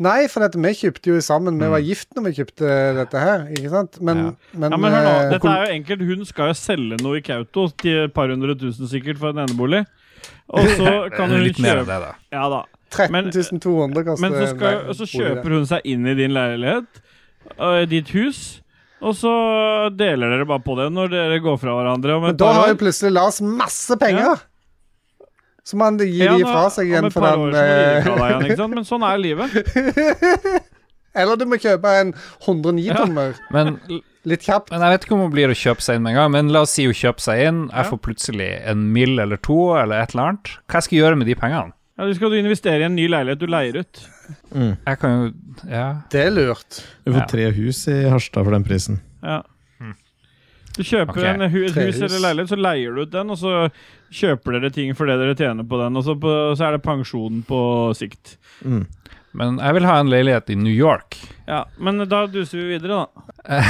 Nei, 0.00 0.24
for 0.32 0.40
dette, 0.40 0.56
vi 0.56 0.70
kjøpte 0.72 1.10
jo 1.12 1.20
sammen. 1.20 1.58
Vi 1.60 1.66
Mm. 1.68 1.72
var 1.74 1.82
gift 1.84 2.14
når 2.16 2.24
vi 2.24 2.30
kjøpte 2.38 2.68
dette 2.96 3.20
her, 3.20 3.42
ikke 3.52 3.70
sant? 3.76 3.98
Men, 4.00 4.22
men, 4.54 4.72
Ja, 4.72 4.78
men 4.80 4.94
hør 4.96 5.04
nå, 5.04 5.10
eh, 5.12 5.30
dette 5.34 5.50
er 5.52 5.66
jo 5.66 5.74
enkelt. 5.76 6.04
Hun 6.08 6.24
skal 6.24 6.48
jo 6.50 6.54
selge 6.56 6.96
noe 7.04 7.18
i 7.18 7.24
Kautokeino 7.26 7.76
til 7.76 8.04
et 8.06 8.14
par 8.16 8.32
hundre 8.32 8.56
tusen 8.56 8.88
sikkert 8.88 9.20
for 9.20 9.34
en 9.34 9.42
enebolig. 9.44 9.84
Og 10.48 10.64
så 10.78 10.94
kan 11.18 11.28
hun 11.28 11.44
kjøpe 11.52 11.84
det, 11.84 11.98
da. 12.08 12.14
Ja 12.32 12.48
da. 12.48 12.62
13 12.90 13.12
men- 13.14 13.30
200 13.62 14.04
kaster 14.04 14.24
Men 14.24 14.34
så, 14.38 14.48
skal, 14.54 14.80
en 14.90 14.98
så 14.98 15.06
kjøper 15.08 15.56
hun 15.56 15.66
seg 15.70 15.80
inn 15.84 16.06
i 16.10 16.14
din 16.18 16.34
leilighet, 16.34 17.02
uh, 17.56 17.82
ditt 17.90 18.10
hus, 18.16 18.60
og 19.00 19.14
så 19.16 19.32
deler 19.96 20.34
dere 20.34 20.44
bare 20.50 20.60
på 20.64 20.74
det 20.76 20.90
når 20.92 21.08
dere 21.14 21.38
går 21.40 21.56
fra 21.62 21.72
hverandre. 21.78 22.18
Om 22.18 22.26
Men 22.28 22.36
da 22.36 22.52
har 22.52 22.68
jo 22.74 22.80
plutselig 22.82 23.14
Lars 23.16 23.40
masse 23.40 23.96
penger! 24.00 24.42
Så 25.64 25.76
må 25.78 25.86
han 25.86 25.98
gi 26.00 26.18
Ja, 26.24 26.34
de 26.36 26.44
fra 26.44 26.66
seg 26.72 26.88
igjen 26.90 27.10
for 27.12 27.22
den 27.22 27.54
eh, 27.54 28.06
igjen. 28.48 28.70
Men 28.74 28.84
sånn 28.88 29.04
er 29.06 29.20
livet. 29.20 29.52
Eller 31.20 31.36
du 31.36 31.44
må 31.48 31.58
kjøpe 31.60 31.90
en 32.00 32.12
109-tommer. 32.46 33.34
Men, 33.54 33.76
Litt 34.28 34.44
kjapt. 34.44 34.68
men 34.70 34.82
jeg 34.84 34.92
vet 34.94 35.04
ikke 35.06 35.16
om 35.16 35.22
hun 35.24 35.32
blir 35.32 35.50
å 35.52 35.56
kjøpe 35.56 35.82
seg 35.84 35.96
inn 35.98 36.04
med 36.04 36.12
en 36.12 36.18
gang. 36.20 36.32
Men 36.34 36.50
la 36.54 36.62
oss 36.66 36.74
si 36.76 36.84
hun 36.86 36.96
kjøper 36.96 37.24
seg 37.24 37.42
inn. 37.48 37.60
Jeg 37.70 37.84
Ja. 37.84 37.88
får 37.90 38.00
plutselig 38.04 38.50
en 38.72 38.92
mill 38.92 39.18
eller 39.18 39.36
to 39.40 39.58
eller 39.80 40.02
et 40.02 40.14
eller 40.14 40.26
annet. 40.28 40.50
Hva 40.68 40.82
skal 40.84 40.96
jeg 40.98 41.04
gjøre 41.04 41.18
med 41.18 41.26
de 41.26 41.34
pengene? 41.40 41.72
Ja, 42.00 42.06
du 42.08 42.14
skal 42.16 42.32
du 42.32 42.38
investere 42.38 42.80
i 42.80 42.84
en 42.86 42.94
ny 42.96 43.04
leilighet 43.12 43.40
du 43.42 43.50
leier 43.50 43.76
ut. 43.82 43.98
Mm. 44.54 44.70
Jeg 44.86 44.98
kan 45.02 45.10
jo 45.12 45.24
Ja. 45.68 45.86
Det 46.08 46.22
er 46.24 46.30
lurt. 46.32 46.78
Du 47.04 47.12
får 47.12 47.26
tre 47.28 47.50
hus 47.52 47.82
i 47.92 48.08
Harstad 48.08 48.46
for 48.46 48.56
den 48.56 48.64
prisen. 48.64 49.02
Ja. 49.20 49.42
Hmm. 49.76 49.92
Du 50.78 50.80
kjøper 50.80 51.12
okay. 51.12 51.34
en 51.34 51.50
hu 51.52 51.58
et 51.66 51.76
hus 51.76 52.00
eller 52.00 52.22
leilighet, 52.24 52.48
så 52.54 52.56
leier 52.56 52.96
du 52.96 53.02
ut 53.02 53.12
den, 53.12 53.34
og 53.34 53.36
så 53.36 53.68
kjøper 54.16 54.56
dere 54.56 54.70
ting 54.72 54.96
for 54.96 55.12
det 55.12 55.18
dere 55.20 55.36
tjener 55.36 55.68
på 55.68 55.82
den, 55.82 56.00
og 56.00 56.06
så, 56.06 56.16
på, 56.16 56.32
så 56.56 56.70
er 56.70 56.78
det 56.78 56.82
pensjon 56.86 57.44
på 57.44 57.60
sikt. 57.98 58.38
Mm. 58.64 58.86
Men 59.36 59.60
jeg 59.62 59.76
vil 59.76 59.86
ha 59.86 59.96
en 60.02 60.10
leilighet 60.10 60.50
i 60.50 60.56
New 60.58 60.74
York. 60.74 61.16
Ja, 61.46 61.64
Men 61.78 62.02
da 62.10 62.24
duser 62.30 62.58
vi 62.58 62.64
videre, 62.72 63.04
da. 63.04 63.06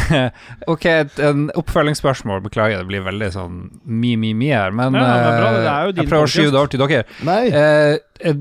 ok, 0.73 0.87
et 0.89 1.19
en 1.25 1.51
oppfølgingsspørsmål. 1.59 2.41
Beklager, 2.47 2.81
det 2.81 2.89
blir 2.89 3.05
veldig 3.05 3.31
sånn 3.35 3.59
mi-mi-mi 3.85 4.49
her. 4.55 4.73
Men 4.77 4.97
Ja, 4.97 5.05
det 5.05 5.19
er 5.21 5.41
bra, 5.41 5.51
det 5.57 5.67
er 5.67 5.83
jo 5.85 5.93
eh, 5.93 5.97
din 5.97 6.03
jeg 6.05 6.13
prøver 6.13 6.29
å 6.29 6.33
skyve 6.35 6.53
det 6.55 6.61
over 6.63 6.73
til 6.73 6.85
dere. 6.85 7.05
Nei! 7.29 7.43
Eh, 7.53 8.33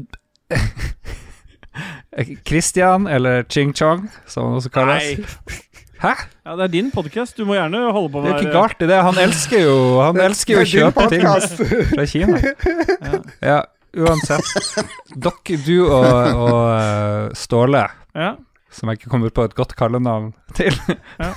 eh, 2.15 2.35
Christian, 2.47 3.07
eller 3.07 3.43
Ching 3.51 3.75
Chong, 3.75 4.07
som 4.27 4.47
han 4.47 4.61
også 4.61 4.71
kalles. 4.73 5.35
Hæ? 5.99 6.13
Ja, 6.45 6.55
Det 6.55 6.63
er 6.63 6.71
din 6.71 6.91
podkast. 6.91 7.35
Du 7.35 7.43
må 7.45 7.57
gjerne 7.57 7.91
holde 7.91 8.11
på 8.13 8.21
med 8.23 8.31
Det 8.31 8.37
er 8.37 8.45
ikke 8.47 8.55
galt 8.55 8.79
i 8.79 8.87
det. 8.87 9.01
Han 9.03 9.17
elsker 9.19 9.65
jo 9.65 9.75
Han 9.99 10.21
elsker 10.23 10.55
jo 10.55 10.61
å 10.63 10.69
kjøpe 10.71 11.09
ting 11.11 11.27
fra 11.91 12.05
Kina. 12.07 12.39
Ja, 13.51 13.59
uansett. 13.97 14.45
Dere, 15.15 15.57
du 15.65 15.75
og, 15.87 16.05
og 16.35 16.61
eh, 16.75 17.33
Ståle, 17.37 17.85
Ja. 18.17 18.35
som 18.69 18.89
jeg 18.91 18.99
ikke 18.99 19.09
kommer 19.09 19.31
på 19.33 19.43
et 19.47 19.55
godt 19.57 19.71
kallenavn 19.79 20.31
til 20.57 20.75
Ja. 21.17 21.31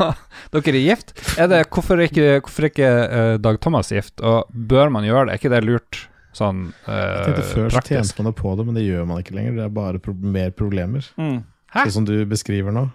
Dere 0.50 0.72
er 0.74 0.80
gift. 0.82 1.12
Er 1.38 1.46
det, 1.50 1.60
hvorfor 1.70 1.98
er 2.00 2.08
ikke, 2.08 2.40
hvorfor 2.42 2.66
er 2.66 2.72
ikke 2.72 2.88
uh, 2.90 3.34
Dag 3.42 3.60
Thomas 3.62 3.92
gift, 3.94 4.18
og 4.20 4.48
bør 4.50 4.90
man 4.90 5.06
gjøre 5.06 5.28
det? 5.28 5.34
Er 5.36 5.42
ikke 5.42 5.52
det 5.54 5.62
lurt 5.66 6.00
sånn 6.34 6.64
uh, 6.86 6.90
Jeg 6.90 7.22
tenkte 7.28 7.44
Før 7.52 7.68
så 7.70 7.76
praktisk? 7.78 7.94
tjente 7.94 8.18
man 8.22 8.30
det 8.32 8.36
på 8.40 8.54
det, 8.58 8.66
men 8.66 8.78
det 8.78 8.84
gjør 8.88 9.06
man 9.10 9.22
ikke 9.22 9.34
lenger. 9.38 9.56
Det 9.60 9.64
er 9.68 9.72
bare 9.78 10.02
pro 10.02 10.14
mer 10.14 10.50
problemer. 10.54 11.06
Mm. 11.18 11.40
Sånn 11.74 11.94
som 12.00 12.06
du 12.08 12.16
beskriver 12.26 12.74
nå. 12.74 12.88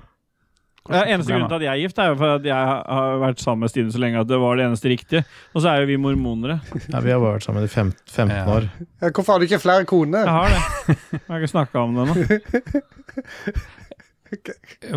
Ja, 0.85 0.99
eneste 1.09 1.33
grunnen 1.33 1.49
til 1.49 1.55
at 1.57 1.63
jeg 1.65 1.73
er 1.73 1.79
gift, 1.81 1.97
er 1.97 2.11
jo 2.11 2.15
for 2.19 2.29
at 2.35 2.43
jeg 2.45 2.53
har- 2.69 3.17
vært 3.23 3.39
sammen 3.41 3.59
med 3.65 3.69
Stine 3.71 3.89
så 3.91 3.97
lenge 4.03 4.19
at 4.21 4.27
det 4.29 4.37
var 4.37 4.53
det 4.59 4.65
eneste 4.67 4.85
riktige. 4.91 5.23
Og 5.55 5.61
så 5.63 5.67
er 5.71 5.77
jo 5.81 5.85
vi 5.89 5.95
mormonere. 5.97 6.59
Ja, 6.93 6.99
vi 7.01 7.09
har 7.09 7.17
bare 7.23 7.33
vært 7.39 7.43
sammen 7.47 7.63
i 7.65 7.67
fem, 7.71 7.89
15 8.05 8.29
Ja. 8.35 8.45
år. 8.45 8.69
Ja, 9.01 9.09
hvorfor 9.09 9.31
har 9.33 9.39
du 9.39 9.45
ikke 9.47 9.59
flere 9.63 9.85
koner? 9.89 10.25
Jeg 10.25 10.29
har 10.29 10.49
det. 10.53 10.61
Jeg 11.15 11.21
har 11.27 11.37
ikke 11.41 11.55
snakka 11.55 11.75
om 11.81 11.95
det 11.95 12.03
nå. 12.05 12.13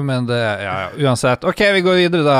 Men 0.02 0.26
det 0.26 0.38
Ja, 0.38 0.56
ja, 0.90 1.08
uansett. 1.08 1.44
Ok, 1.44 1.60
vi 1.72 1.80
går 1.84 1.94
videre, 2.02 2.22
da. 2.26 2.38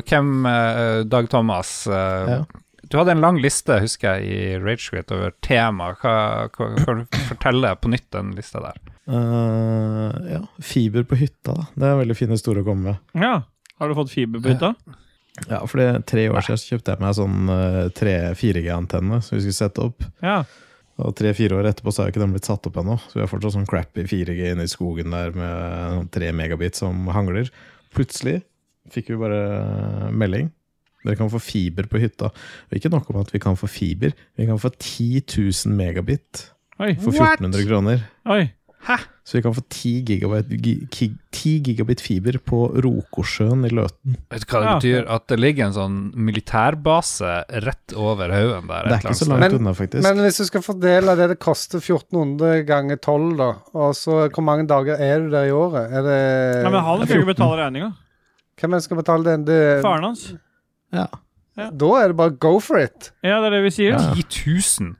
Hvem 0.00 0.46
uh, 0.46 1.02
Dag 1.04 1.28
Thomas. 1.30 1.86
Uh, 1.86 1.94
Ja. 2.30 2.44
Du 2.90 2.96
hadde 2.98 3.12
en 3.14 3.20
lang 3.22 3.36
liste, 3.38 3.76
husker 3.78 4.18
jeg, 4.18 4.26
i 4.26 4.58
Ragequit 4.58 5.12
over 5.14 5.30
tema. 5.46 5.92
Hva, 6.00 6.14
hva, 6.50 6.66
kan 6.82 7.04
du 7.04 7.18
fortelle 7.28 7.70
på 7.78 7.86
nytt 7.92 8.08
den 8.10 8.32
lista 8.34 8.58
der? 8.64 8.74
Eh, 9.10 10.32
ja, 10.32 10.40
fiber 10.62 11.04
på 11.08 11.18
hytta, 11.18 11.54
da. 11.56 11.66
Det 11.74 11.86
er 11.86 11.94
en 11.96 12.02
veldig 12.04 12.16
fin 12.18 12.32
historie 12.34 12.62
å 12.62 12.68
komme 12.68 12.92
med. 12.92 13.22
Ja. 13.26 13.34
Har 13.80 13.90
du 13.90 13.96
fått 13.98 14.12
fiber 14.12 14.42
på 14.42 14.52
hytta? 14.52 14.74
Ja, 15.48 15.60
for 15.64 15.80
det, 15.80 16.04
tre 16.10 16.26
år 16.28 16.44
siden 16.44 16.60
så 16.60 16.74
kjøpte 16.74 16.94
jeg 16.94 17.00
meg 17.00 17.14
sånn 17.16 17.52
3-4G-antenne 17.96 19.20
som 19.24 19.38
vi 19.38 19.44
skulle 19.44 19.56
sette 19.56 19.86
opp. 19.86 20.04
Ja. 20.22 20.42
Og 21.00 21.14
tre-fire 21.16 21.56
år 21.56 21.70
etterpå 21.70 21.94
så 21.94 22.04
har 22.04 22.12
ikke 22.12 22.20
den 22.22 22.34
blitt 22.34 22.48
satt 22.48 22.66
opp 22.68 22.76
ennå. 22.82 22.98
Så 23.08 23.16
vi 23.16 23.22
har 23.24 23.30
fortsatt 23.30 23.54
sånn 23.56 23.68
crappy 23.68 24.04
4G 24.10 24.52
inne 24.52 24.66
i 24.66 24.70
skogen 24.70 25.14
der 25.14 25.32
med 25.36 26.10
tre 26.12 26.30
megabit 26.36 26.76
som 26.76 27.08
hangler. 27.14 27.48
Plutselig 27.96 28.40
fikk 28.92 29.12
vi 29.14 29.20
bare 29.22 30.10
melding. 30.12 30.50
Dere 31.00 31.16
kan 31.16 31.30
få 31.32 31.40
fiber 31.40 31.88
på 31.88 32.02
hytta. 32.02 32.28
Og 32.68 32.76
ikke 32.76 32.92
nok 32.92 33.08
om 33.12 33.22
at 33.22 33.32
vi 33.32 33.40
kan 33.40 33.56
få 33.56 33.70
fiber, 33.70 34.12
vi 34.36 34.48
kan 34.48 34.60
få 34.60 34.68
10 34.74 35.22
000 35.24 35.76
megabit 35.78 36.50
Oi. 36.80 36.94
for 37.00 37.14
1400 37.16 37.64
kroner. 37.68 38.04
Oi. 38.28 38.42
Så 39.24 39.36
vi 39.36 39.42
kan 39.44 39.54
få 39.54 39.62
10 39.70 39.90
gigabyte, 40.08 40.56
gi- 40.58 40.86
ki- 40.90 41.18
10 41.30 41.60
gigabit 41.62 42.00
fiber 42.02 42.38
på 42.42 42.62
Rokosjøen 42.82 43.64
i 43.68 43.70
Løten. 43.70 44.16
Vet 44.32 44.46
du 44.46 44.46
hva 44.56 44.60
det 44.60 44.68
Ja. 44.70 44.78
betyr? 44.80 45.10
At 45.14 45.26
det 45.28 45.38
ligger 45.38 45.66
en 45.66 45.72
sånn 45.76 45.98
militærbase 46.16 47.44
rett 47.62 47.94
over 47.96 48.30
haugen 48.34 48.66
der. 48.66 48.88
Det 48.88 48.92
er 48.92 49.04
ikke 49.04 49.14
så 49.20 49.28
langt 49.28 49.40
Men- 49.40 49.54
unna, 49.60 49.72
faktisk. 49.74 50.02
Men 50.02 50.16
hvis 50.24 50.38
du 50.38 50.44
skal 50.44 50.62
fordele 50.62 51.14
det 51.16 51.28
det 51.28 51.38
koster 51.38 51.78
1400 51.80 52.64
ganger 52.66 52.96
12, 53.00 53.36
da, 53.36 53.50
og 53.74 53.94
så 53.94 54.28
hvor 54.32 54.42
mange 54.42 54.66
dager 54.66 54.96
er 54.98 55.18
du 55.20 55.30
der 55.30 55.44
i 55.46 55.50
året? 55.50 55.90
Er 55.92 56.02
det 56.02 56.64
Ja, 56.64 56.70
men 56.70 56.82
han 56.82 57.06
skal 57.06 57.20
jo 57.20 57.26
betale 57.26 57.56
regninga. 57.64 57.92
Hvem 58.60 58.72
er 58.72 58.76
det 58.76 58.82
skal 58.84 58.96
betale 58.96 59.24
den? 59.24 59.44
Det, 59.44 59.82
Faren 59.82 60.02
hans. 60.04 60.34
ja. 60.92 61.06
da 61.56 61.86
er 62.00 62.08
det 62.08 62.16
bare 62.16 62.30
go 62.30 62.58
for 62.58 62.78
it. 62.78 63.12
Ja, 63.22 63.40
det 63.40 63.52
er 63.52 63.56
det 63.60 63.62
vi 63.64 63.70
sier. 63.70 63.92
Ja. 63.92 64.14
10 64.14 64.80
000! 64.80 64.96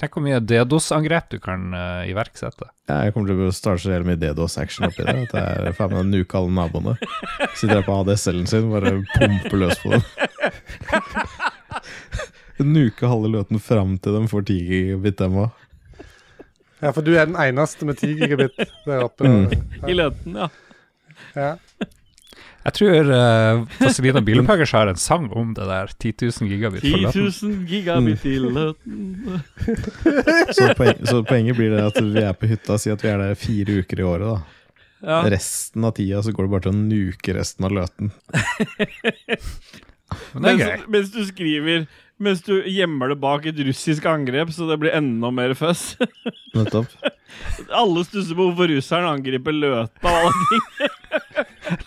Tenk 0.00 0.14
hvor 0.16 0.24
mye 0.24 0.38
DDoS-angrep 0.40 1.26
du 1.34 1.36
kan 1.44 1.74
uh, 1.76 2.08
iverksette. 2.08 2.70
Ja, 2.88 3.02
jeg 3.04 3.12
kommer 3.12 3.28
til 3.28 3.42
å 3.44 3.52
starte 3.52 3.82
så 3.82 3.92
jævlig 3.92 4.14
mye 4.14 4.20
DDoS-action 4.22 4.88
oppi 4.88 5.04
det. 5.04 5.16
At 5.26 5.34
jeg 5.36 5.66
er 5.68 5.76
faen 5.76 5.92
meg 5.92 6.00
å 6.00 6.08
nuke 6.08 6.38
alle 6.40 6.54
naboene. 6.56 6.94
Sitter 7.52 7.74
der 7.76 7.84
på 7.84 7.98
ADSL-en 7.98 8.48
sin 8.48 8.70
bare 8.72 8.94
pumper 9.12 9.60
løs 9.60 9.82
på 9.82 9.92
dem. 9.92 10.06
nuke 12.64 13.08
halve 13.08 13.28
Løten 13.32 13.60
fram 13.62 13.98
til 14.00 14.16
de 14.16 14.24
får 14.30 14.46
10 14.48 14.58
gigabit, 14.70 15.18
dem 15.20 15.38
òg. 15.44 15.66
Ja, 16.80 16.94
for 16.96 17.04
du 17.04 17.12
er 17.12 17.28
den 17.28 17.36
eneste 17.36 17.84
med 17.88 18.00
10 18.00 18.16
gigabit 18.22 18.56
der 18.88 19.04
oppe. 19.04 19.28
Mm. 19.28 19.48
I 19.84 19.96
Løten, 19.96 20.36
ja. 20.40 20.48
Ja. 21.36 21.54
Jeg 22.60 22.74
tror 22.76 23.08
uh, 23.08 23.62
Vazelina 23.80 24.20
Bilopphøggers 24.20 24.72
har 24.76 24.90
en 24.90 24.98
sang 25.00 25.30
om 25.32 25.54
det 25.56 25.64
der. 25.64 25.92
10 25.96 26.12
000 26.28 26.50
gigabit 26.50 26.82
for 26.84 27.12
10 27.14 27.22
000 27.46 27.62
gigabit 27.70 28.26
i 28.28 28.34
Løten. 28.42 29.40
Så, 30.52 30.66
poen 30.76 31.00
så 31.08 31.22
poenget 31.24 31.56
blir 31.56 31.72
det 31.72 31.86
at 31.88 31.96
vi 32.04 32.20
er 32.20 32.36
på 32.36 32.50
hytta, 32.50 32.76
si 32.82 32.92
at 32.92 33.00
vi 33.04 33.08
er 33.14 33.22
der 33.22 33.38
fire 33.40 33.80
uker 33.80 34.02
i 34.02 34.08
året. 34.12 34.28
da 34.34 34.58
Ja. 35.08 35.22
Resten 35.32 35.84
av 35.88 35.94
tida 35.96 36.20
så 36.22 36.34
går 36.36 36.44
det 36.44 36.52
bare 36.52 36.66
til 36.66 36.74
å 36.74 36.80
nuke 36.82 37.32
resten 37.38 37.64
av 37.64 37.72
Løten. 37.78 38.12
Men 40.34 40.42
det 40.44 40.50
er 40.50 40.56
Mens, 40.58 40.62
gøy. 40.66 40.86
mens 40.90 41.10
du 41.14 41.20
skriver 41.28 41.84
Mens 42.20 42.40
du 42.44 42.56
gjemmer 42.68 43.12
det 43.14 43.16
bak 43.22 43.46
et 43.48 43.60
russisk 43.64 44.04
angrep, 44.10 44.50
så 44.52 44.66
det 44.68 44.76
blir 44.82 44.92
enda 44.92 45.30
mer 45.32 45.54
føss. 45.56 45.94
Nettopp. 46.52 46.90
Alle 47.80 48.02
stusser 48.04 48.36
på 48.36 48.50
hvorfor 48.50 48.68
russeren 48.74 49.08
angriper 49.08 49.54
Løten 49.56 50.04
og 50.04 50.10
alle 50.10 50.32
ting. 50.50 50.98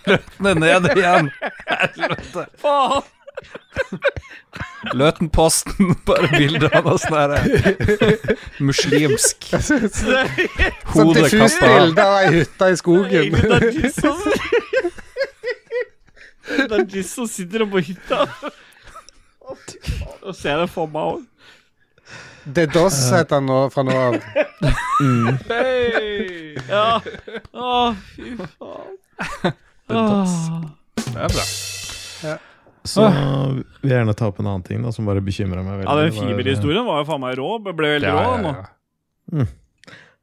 Den 0.06 0.64
er 0.64 0.80
nede 0.80 0.94
igjen! 0.96 1.32
Helvete. 1.68 2.46
Faen! 2.64 3.04
Løtenposten, 4.94 5.96
bare 6.06 6.28
bilder 6.36 6.76
av 6.78 6.86
noe 6.86 7.00
sånn 7.02 7.16
her 7.18 7.32
muslimsk 8.62 9.48
Sånn 9.66 11.14
diffust 11.18 11.64
bilde 11.64 12.04
av 12.04 12.20
ei 12.20 12.28
hytte 12.36 12.70
i 12.70 12.78
skogen. 12.78 13.34
Det 13.34 13.90
som 13.98 14.20
Jizz 16.92 17.14
som 17.16 17.28
sitter 17.32 17.64
oppe 17.66 17.80
på 17.80 17.86
hytta. 17.90 18.28
Og 20.22 20.36
ser 20.36 20.60
det 20.62 20.70
for 20.72 20.92
meg 20.92 21.16
òg. 21.16 21.22
Det 22.44 22.66
er 22.68 22.72
DOS 22.76 22.98
heter 23.16 23.40
han 23.40 23.46
nå 23.48 23.60
fra 23.72 23.84
nå 23.88 23.94
av. 23.96 24.18
Hei! 25.48 26.56
Ja. 26.68 27.00
Å, 27.56 27.94
fy 28.12 28.36
faen. 28.36 28.98
Åh. 29.90 30.64
Det 30.96 31.16
er 31.18 31.34
bra. 31.34 31.46
Så 32.84 33.06
vil 33.08 33.64
jeg 33.88 33.94
gjerne 33.96 34.14
ta 34.20 34.28
opp 34.28 34.40
en 34.44 34.48
annen 34.52 34.64
ting 34.68 34.82
da 34.84 34.92
som 34.92 35.08
bare 35.08 35.22
bekymra 35.24 35.62
meg 35.64 35.82
veldig. 35.82 35.88
Ja, 35.88 35.96
den 36.04 36.16
fiberhistorien 36.18 36.84
var 36.88 37.00
jo 37.04 37.08
faen 37.08 37.22
meg 37.24 37.38
rå. 37.40 37.50
Ble 37.64 37.74
veldig 37.96 38.10
Ja, 38.10 38.16
rå 38.18 38.24
ja, 38.34 38.40
nå. 38.44 38.54
ja. 39.40 39.46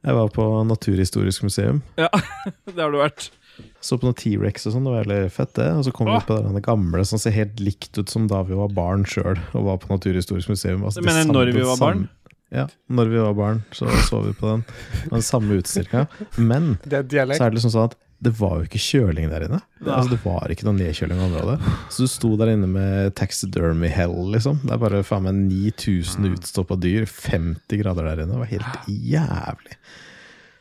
Jeg 0.01 0.17
var 0.17 0.29
på 0.33 0.45
Naturhistorisk 0.65 1.43
museum. 1.45 1.81
Ja, 1.97 2.09
Det 2.69 2.77
har 2.77 2.93
du 2.93 2.99
vært. 3.01 3.29
Så 3.83 3.97
på 3.99 4.07
noen 4.07 4.15
T-rex 4.17 4.63
og 4.69 4.73
sånn, 4.75 4.85
det 4.87 4.93
var 4.93 5.03
veldig 5.05 5.31
fett 5.33 5.51
det. 5.57 5.67
Og 5.77 5.83
så 5.85 5.93
kom 5.93 6.07
vi 6.09 6.19
på 6.25 6.37
den 6.41 6.61
gamle 6.65 7.03
som 7.05 7.19
ser 7.21 7.33
helt 7.35 7.59
likt 7.61 7.97
ut 7.99 8.09
som 8.09 8.25
da 8.29 8.41
vi 8.47 8.57
var 8.57 8.71
barn 8.73 9.03
sjøl 9.09 9.37
og 9.57 9.65
var 9.67 9.81
på 9.83 9.89
Naturhistorisk 9.93 10.53
museum. 10.53 10.85
Altså, 10.87 11.01
mener 11.05 11.25
samme- 11.25 11.35
når 11.37 11.53
vi 11.57 11.65
var 11.67 11.81
barn? 11.81 12.07
Ja, 12.51 12.65
når 12.91 13.09
vi 13.13 13.19
var 13.23 13.33
barn, 13.37 13.61
så 13.71 13.87
så 14.09 14.21
vi 14.25 14.33
på 14.37 14.49
den. 14.53 14.63
Den 15.09 15.21
samme 15.25 15.57
utstillinga. 15.61 16.05
Men 16.37 16.77
Det 16.85 17.05
er 17.13 17.25
så 17.33 17.45
er 17.45 17.49
det 17.53 17.57
liksom 17.61 17.71
sånn 17.73 17.89
at 17.89 17.97
det 18.21 18.31
var 18.37 18.59
jo 18.59 18.67
ikke 18.67 18.81
kjøling 18.81 19.29
der 19.31 19.47
inne. 19.47 19.57
Det, 19.79 19.87
Ja. 19.87 19.95
altså, 19.97 20.11
det 20.13 20.19
var 20.23 20.51
ikke 20.53 20.65
noe 20.67 20.77
nedkjøling 20.77 21.17
i 21.17 21.25
området. 21.25 21.55
Så 21.89 22.03
du 22.05 22.07
sto 22.07 22.35
der 22.37 22.51
inne 22.53 22.67
med 22.69 23.15
taxidermy 23.17 23.87
hell, 23.89 24.13
liksom. 24.35 24.59
Det 24.61 24.71
er 24.75 24.77
bare 24.83 25.01
faen 25.03 25.23
meg 25.25 25.33
9000 25.49 26.29
utstoppa 26.35 26.77
dyr, 26.77 27.05
50 27.09 27.81
grader 27.81 28.03
der 28.11 28.21
inne. 28.23 28.35
Det 28.37 28.43
var 28.43 28.51
helt 28.53 28.87
jævlig. 28.87 29.75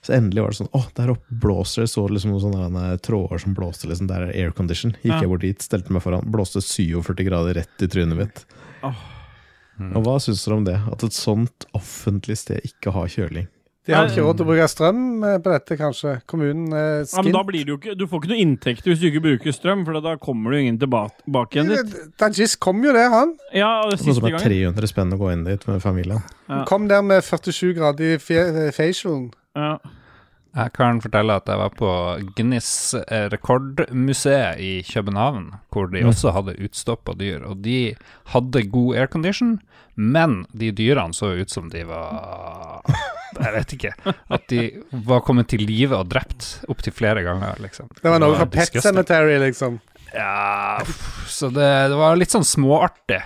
Så 0.00 0.14
endelig 0.16 0.40
var 0.40 0.48
det 0.54 0.56
sånn 0.62 0.70
Å, 0.72 0.80
der 0.96 1.10
oppe 1.12 1.36
blåser 1.42 1.82
det. 1.84 1.90
Så 1.92 2.06
liksom 2.08 2.30
noen 2.32 2.40
sånne 2.56 2.84
tråder 3.04 3.38
som 3.44 3.52
blåste, 3.54 3.84
liksom. 3.90 4.08
Der 4.08 4.22
er 4.30 4.32
aircondition. 4.32 4.94
Gikk 5.04 5.12
Ja. 5.12 5.20
jeg 5.20 5.28
bort 5.28 5.44
dit, 5.44 5.60
stelte 5.60 5.90
meg 5.92 6.00
foran. 6.02 6.24
Blåste 6.32 6.62
47 6.64 7.24
grader 7.28 7.54
rett 7.60 7.82
i 7.84 7.86
trynet 7.92 8.16
mitt. 8.16 8.44
Og 8.82 10.02
hva 10.04 10.16
syns 10.20 10.42
dere 10.44 10.56
om 10.56 10.64
det? 10.64 10.78
At 10.92 11.04
et 11.04 11.12
sånt 11.16 11.66
offentlig 11.76 12.36
sted 12.40 12.60
ikke 12.64 12.92
har 12.92 13.06
kjøling? 13.08 13.46
De 13.88 13.94
har 13.96 14.10
ikke 14.10 14.22
råd 14.22 14.36
til 14.36 14.44
å 14.44 14.48
bruke 14.50 14.66
strøm 14.68 14.98
eh, 15.24 15.38
på 15.40 15.52
dette, 15.54 15.76
kanskje. 15.80 16.10
Kommunen 16.28 16.66
er 16.76 17.06
Ja, 17.08 17.22
men 17.24 17.32
da 17.32 17.40
blir 17.48 17.64
det 17.64 17.72
jo 17.72 17.78
ikke 17.80 17.94
Du 17.96 18.04
får 18.10 18.20
ikke 18.20 18.30
noe 18.34 18.42
inntekter 18.42 18.92
hvis 18.92 19.00
du 19.00 19.06
ikke 19.08 19.22
bruker 19.24 19.54
strøm, 19.56 19.86
for 19.86 19.96
da 20.04 20.12
kommer 20.20 20.52
det 20.52 20.58
jo 20.60 20.66
ingen 20.66 20.80
tilbake, 20.82 21.56
igjen 21.56 21.72
dit. 21.72 21.94
Dajis 22.20 22.58
kom 22.60 22.82
jo 22.84 22.92
der, 22.92 23.08
han. 23.14 23.32
Ja, 23.56 23.70
det 23.88 23.98
Sånn 24.02 24.12
Noe 24.12 24.18
som 24.20 24.28
er 24.28 24.36
300 24.44 24.90
spenn 24.92 25.16
å 25.16 25.20
gå 25.22 25.30
inn 25.32 25.46
dit 25.48 25.64
med 25.70 25.80
familien. 25.82 26.20
Ja. 26.50 26.60
Kom 26.68 26.90
der 26.92 27.00
med 27.06 27.24
47 27.24 27.72
grader 27.78 28.14
i 28.18 28.20
facialen. 28.76 29.30
Ja. 29.56 29.78
Jeg 30.50 30.72
kan 30.74 30.98
fortelle 30.98 31.36
at 31.38 31.46
jeg 31.46 31.58
var 31.60 31.70
på 31.78 31.88
eh, 32.18 33.26
rekordmuseet 33.30 34.58
i 34.58 34.70
København, 34.82 35.52
hvor 35.70 35.86
de 35.92 36.02
Mm. 36.02 36.08
også 36.10 36.32
hadde 36.34 36.56
utstoppa 36.58 37.14
dyr. 37.16 37.44
Og 37.46 37.62
de 37.62 37.94
hadde 38.34 38.64
god 38.70 38.96
aircondition, 38.96 39.60
men 39.96 40.44
de 40.52 40.72
dyrene 40.72 41.14
så 41.14 41.32
ut 41.40 41.50
som 41.50 41.70
de 41.70 41.84
var 41.84 42.82
Jeg 43.38 43.52
vet 43.54 43.74
ikke. 43.76 43.92
At 44.34 44.46
de 44.50 44.62
var 45.06 45.20
kommet 45.26 45.48
til 45.52 45.62
live 45.66 45.96
og 45.98 46.08
drept 46.10 46.64
opptil 46.72 46.92
flere 46.96 47.22
ganger, 47.26 47.60
liksom. 47.62 47.90
Det 48.00 48.10
var 48.10 48.18
noe 48.22 48.34
fra 48.38 48.46
Pet. 48.50 48.80
Cemetery, 48.82 49.36
liksom. 49.44 49.78
Ja, 50.14 50.80
uff, 50.82 51.28
så 51.30 51.50
det, 51.54 51.68
det 51.92 51.98
var 52.00 52.16
litt 52.18 52.32
sånn 52.34 52.46
småartig. 52.46 53.20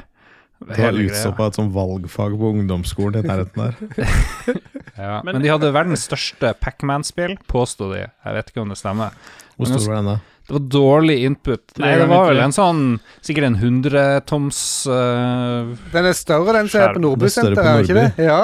Det 0.64 0.76
var 0.80 0.96
utstoppa 0.96 1.46
et 1.50 1.56
sånt 1.58 1.72
valgfag 1.74 2.36
på 2.40 2.50
ungdomsskolen 2.54 3.24
i 3.24 3.28
nærheten 3.28 3.64
der. 3.64 4.60
Ja, 4.94 5.16
Men- 5.24 5.34
men, 5.34 5.42
de 5.42 5.48
hadde 5.50 5.72
verdens 5.74 6.04
største 6.06 6.52
Pacman-spill, 6.62 7.34
påsto 7.50 7.88
de. 7.90 8.04
Jeg 8.04 8.36
vet 8.36 8.52
ikke 8.52 8.62
om 8.62 8.70
det 8.70 8.76
stemmer. 8.78 9.16
Hvor 9.58 9.66
stor 9.72 9.88
var 9.88 9.96
den 9.98 10.10
da? 10.12 10.18
Det 10.44 10.52
var 10.52 10.64
dårlig 10.74 11.16
input. 11.24 11.62
Nei, 11.80 11.94
det 11.96 12.06
var 12.10 12.26
vel 12.28 12.42
en 12.44 12.52
sånn 12.52 12.80
Sikkert 13.24 13.46
en 13.48 13.54
hundretoms 13.62 14.58
uh, 14.92 15.70
Den 15.94 16.08
er 16.10 16.16
større, 16.18 16.52
den 16.58 16.68
som 16.68 16.84
er 16.84 16.96
på 16.98 17.00
Nordbysenteret, 17.00 17.62
er 17.64 17.78
det 17.78 17.86
ikke 17.86 18.00
det? 18.00 18.10
Ja. 18.30 18.40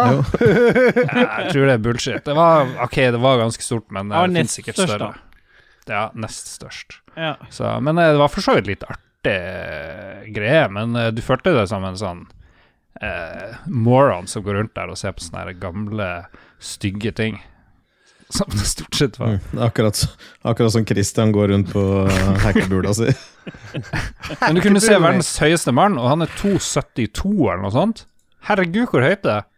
Jeg 1.45 1.53
tror 1.53 1.67
det 1.67 1.75
er 1.75 1.83
bullshit. 1.85 2.23
Det 2.25 2.37
var 2.39 2.73
Ok, 2.87 2.97
det 3.13 3.21
var 3.21 3.43
ganske 3.43 3.67
stort, 3.67 3.91
men 3.93 4.09
Det 4.09 4.23
det 4.31 4.41
fins 4.41 4.57
sikkert 4.63 4.81
størst, 4.81 4.97
større. 4.97 5.27
Ja, 5.91 6.11
nest 6.15 6.47
størst. 6.47 7.01
Ja. 7.17 7.37
Så, 7.51 7.81
men 7.81 7.99
eh, 7.99 8.13
det 8.13 8.19
var 8.19 8.29
for 8.33 8.45
så 8.45 8.57
vidt 8.59 8.69
litt 8.71 8.85
artig 8.87 9.33
eh, 9.33 10.29
greie, 10.35 10.69
men 10.73 10.97
eh, 10.97 11.11
du 11.15 11.23
følte 11.25 11.55
det 11.57 11.67
som 11.71 11.85
en 11.85 11.99
sånn 11.99 12.27
uh, 13.03 13.57
moron 13.67 14.29
som 14.31 14.45
går 14.45 14.61
rundt 14.61 14.75
der 14.77 14.93
og 14.93 14.99
ser 15.01 15.17
på 15.17 15.25
sånne 15.25 15.57
gamle, 15.61 16.11
stygge 16.63 17.13
ting. 17.17 17.41
Som 18.31 18.47
det 18.55 18.63
stort 18.71 18.95
sett 18.95 19.17
var. 19.19 19.39
Mm. 19.51 19.59
Akkurat, 19.67 19.99
akkurat 20.47 20.73
som 20.73 20.85
Christian 20.87 21.33
går 21.35 21.49
rundt 21.51 21.73
på 21.73 21.83
hackebula 22.45 22.93
si. 22.95 23.11
Men 24.45 24.55
du 24.55 24.61
kunne 24.63 24.81
se 24.83 24.95
verdens 25.03 25.33
høyeste 25.43 25.73
mann, 25.75 25.99
og 25.99 26.07
han 26.13 26.23
er 26.23 26.31
2,72 26.39 27.27
eller 27.51 27.65
noe 27.65 27.75
sånt. 27.75 28.05
Herregud, 28.47 28.87
hvor 28.93 29.03
høyt 29.05 29.25
det 29.27 29.33
er. 29.41 29.49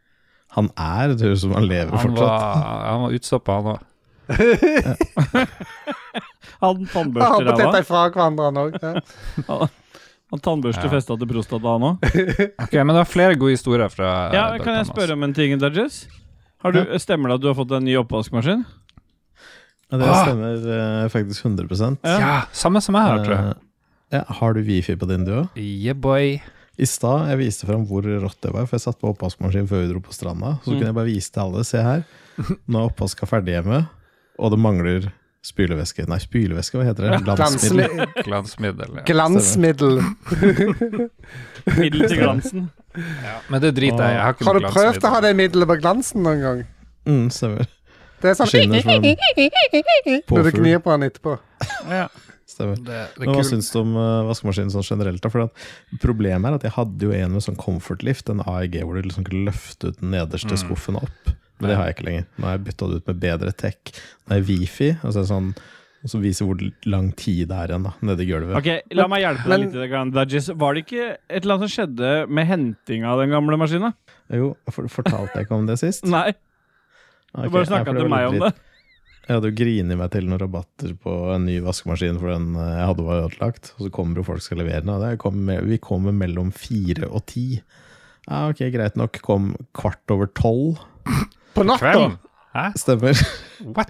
Han 0.56 0.68
er, 0.76 1.12
det 1.12 1.24
høres 1.26 1.40
ut 1.42 1.46
som 1.46 1.54
han 1.56 1.68
lever 1.68 1.92
Han 1.96 2.10
fortsatt. 2.10 2.28
var, 2.28 2.82
han 2.88 3.04
var 3.06 3.14
utstoppa, 3.18 3.52
han 3.60 3.66
òg. 3.74 3.80
Han 6.62 6.84
tannbørste 6.86 7.44
ræva. 7.48 7.80
ifra 7.82 8.02
hverandre, 8.12 8.44
han 8.50 8.60
òg. 8.62 8.76
Han 10.32 10.40
tannbørste 10.40 10.86
Ja. 10.86 10.90
festa 10.94 11.16
til 11.20 11.28
prostata, 11.28 11.72
han 11.74 11.82
òg. 11.90 11.96
Ok, 12.62 12.72
men 12.78 12.92
det 12.94 13.00
var 13.02 13.08
flere 13.10 13.34
gode 13.36 13.52
historier 13.56 13.90
fra 13.92 14.30
Ja, 14.32 14.44
kan 14.62 14.78
jeg 14.78 14.86
spørre 14.88 15.12
om 15.18 15.22
en 15.26 15.34
ting, 15.36 15.52
Dudges? 15.60 16.06
Har 16.62 16.72
du, 16.74 16.80
Stemmer 17.02 17.28
det 17.32 17.34
at 17.40 17.42
du 17.44 17.48
har 17.50 17.56
fått 17.58 17.72
en 17.76 17.84
ny 17.84 17.96
oppvaskmaskin? 18.00 18.64
Ja, 19.92 19.98
det 20.00 20.08
Ah. 20.08 20.22
stemmer 20.24 21.02
eh, 21.04 21.08
faktisk 21.12 21.44
100 21.44 21.98
Ja. 22.02 22.18
Ja, 22.20 22.42
samme 22.52 22.80
som 22.80 22.94
jeg 22.96 23.02
har, 23.04 23.18
tror 23.24 23.34
jeg. 23.36 23.44
Eh, 23.56 23.68
Ja, 24.12 24.24
har 24.28 24.52
du 24.54 24.60
wifi 24.62 24.94
på 24.96 25.06
din, 25.08 25.24
du 25.24 25.32
òg? 25.32 25.48
Yeah, 25.56 25.94
boy. 25.96 26.40
I 26.78 26.84
stad 26.88 27.28
jeg 27.28 27.38
viste 27.38 27.66
fram 27.68 27.86
hvor 27.86 28.02
rått 28.04 28.40
det 28.44 28.52
var, 28.52 28.66
for 28.66 28.76
jeg 28.76 28.84
satt 28.84 28.98
på 29.00 29.08
oppvaskmaskin 29.12 29.66
før 29.68 29.82
vi 29.86 29.92
dro 29.92 30.00
på 30.00 30.12
stranda. 30.12 30.58
Så 30.64 30.72
kunne 30.72 30.88
jeg 30.90 30.94
bare 30.96 31.08
vise 31.08 31.32
til 31.32 31.40
alle. 31.42 31.64
Se 31.64 31.80
her. 31.80 32.04
Nå 32.68 32.78
er 32.80 32.88
oppvaska 32.90 33.26
ferdig 33.28 33.54
hjemme, 33.56 33.88
og 34.38 34.50
det 34.52 34.58
mangler 34.60 35.12
spylevæske. 35.42 36.04
Nei, 36.10 36.18
spylevæske, 36.22 36.78
hva 36.78 36.84
heter 36.86 37.08
det? 37.08 37.20
Glansmiddel. 37.26 38.06
Glansmiddel. 38.26 38.96
Ja. 39.00 39.04
glansmiddel. 39.08 40.00
Middel 41.78 42.08
til 42.08 42.18
glansen. 42.22 42.68
Men 43.50 43.62
det 43.64 43.72
driter 43.76 44.02
jeg 44.04 44.16
i. 44.16 44.22
Har 44.22 44.36
Har 44.46 44.58
du 44.58 44.66
prøvd 44.70 45.06
å 45.08 45.12
ha 45.16 45.22
det 45.24 45.32
middelet 45.38 45.70
på 45.70 45.78
glansen 45.82 46.22
noen 46.26 46.42
gang? 46.44 46.64
Mm, 47.08 47.28
stemmer. 47.34 47.66
Det 48.22 48.30
er 48.30 48.36
sånn 48.38 48.50
Skinner 48.52 48.84
som 48.84 49.02
når 50.36 50.46
du 50.46 50.52
gnir 50.60 50.78
på 50.84 50.94
den 50.94 51.08
etterpå. 51.08 51.36
Ja. 51.90 52.06
Stemmer. 52.46 52.76
Det, 52.84 52.98
det 53.16 53.24
Men 53.26 53.34
hva 53.34 53.42
syns 53.48 53.70
du 53.72 53.78
om 53.80 53.94
uh, 53.96 54.22
vaskemaskinen 54.28 54.70
sånn 54.74 54.84
generelt? 54.86 55.22
da? 55.24 55.30
For 55.32 55.46
at 55.48 55.98
Problemet 56.02 56.50
er 56.52 56.58
at 56.60 56.66
jeg 56.68 56.74
hadde 56.76 57.08
jo 57.08 57.14
en 57.16 57.32
med 57.34 57.42
sånn 57.44 57.56
comfort 57.58 58.04
lift, 58.06 58.28
en 58.30 58.42
AEG, 58.44 58.82
hvor 58.84 58.98
du 58.98 59.08
liksom 59.08 59.24
kunne 59.26 59.46
løfte 59.48 59.90
ut 59.90 59.98
den 60.02 60.12
nederste 60.14 60.52
Mm. 60.52 60.60
skuffen 60.60 60.98
opp. 61.00 61.32
Men 61.62 61.72
det 61.72 61.78
har 61.78 61.88
jeg 61.88 61.96
ikke 61.96 62.08
lenger. 62.08 62.26
Nå 62.36 62.48
har 62.48 62.58
jeg 62.58 62.64
bytta 62.66 62.88
det 62.90 62.98
ut 62.98 63.12
med 63.12 63.22
bedre 63.22 63.54
tech. 63.62 63.94
Nå 64.26 64.36
er 64.36 64.44
wifi, 64.50 64.90
altså 65.02 65.24
sånn 65.28 65.52
som 66.10 66.18
viser 66.18 66.48
hvor 66.48 66.58
lang 66.90 67.12
tid 67.14 67.46
det 67.52 67.58
er 67.58 67.70
igjen 67.70 67.84
da, 67.86 67.92
nede 68.02 68.24
i 68.24 68.26
gulvet. 68.26 68.56
Ok, 68.58 68.94
La 68.98 69.04
meg 69.10 69.22
hjelpe 69.22 69.46
deg 69.52 69.60
litt. 69.62 70.14
Dajis. 70.16 70.48
Var 70.58 70.74
det 70.74 70.82
ikke 70.82 71.04
et 71.14 71.44
eller 71.44 71.54
annet 71.54 71.70
som 71.70 71.74
skjedde 71.76 72.10
med 72.26 72.48
henting 72.48 73.06
av 73.06 73.22
den 73.22 73.30
gamle 73.30 73.58
maskinen? 73.60 73.94
Jo, 74.34 74.56
for, 74.74 74.90
Fortalte 74.90 75.38
jeg 75.38 75.46
ikke 75.46 75.60
om 75.60 75.68
det 75.70 75.78
sist? 75.78 76.08
Nei, 76.16 76.32
Okay, 77.32 77.48
du 77.48 77.54
bare 77.54 77.68
snakka 77.70 77.92
til 77.96 78.10
meg 78.12 78.26
om 78.28 78.34
det. 78.42 78.50
Jeg 79.22 79.36
hadde 79.38 79.48
jo 79.48 79.56
grinet 79.56 79.96
meg 79.96 80.10
til 80.12 80.26
noen 80.26 80.40
rabatter 80.42 80.90
på 81.00 81.12
en 81.32 81.46
ny 81.46 81.54
vaskemaskin, 81.64 82.18
for 82.20 82.28
den 82.28 82.50
eh, 82.58 82.72
jeg 82.74 82.88
hadde 82.90 83.06
var 83.06 83.22
ødelagt. 83.22 83.70
Og 83.78 83.86
så 83.86 83.92
kommer 83.94 84.20
jo 84.20 84.24
folk 84.26 84.42
og 84.42 84.44
skal 84.44 84.60
levere 84.60 84.82
den, 84.84 84.90
og 84.92 85.22
kom 85.22 85.38
med, 85.46 85.62
vi 85.70 85.78
kommer 85.80 86.12
mellom 86.12 86.50
fire 86.52 87.08
og 87.08 87.24
ti. 87.32 87.46
Ja, 88.26 88.48
ok, 88.50 88.66
greit 88.74 88.98
nok. 89.00 89.16
Kom 89.24 89.52
kvart 89.78 90.12
over 90.12 90.28
tolv. 90.36 90.82
På 91.54 91.64
natta! 91.68 92.18
Hæ? 92.52 92.66
Stemmer. 92.76 93.16
What? 93.64 93.88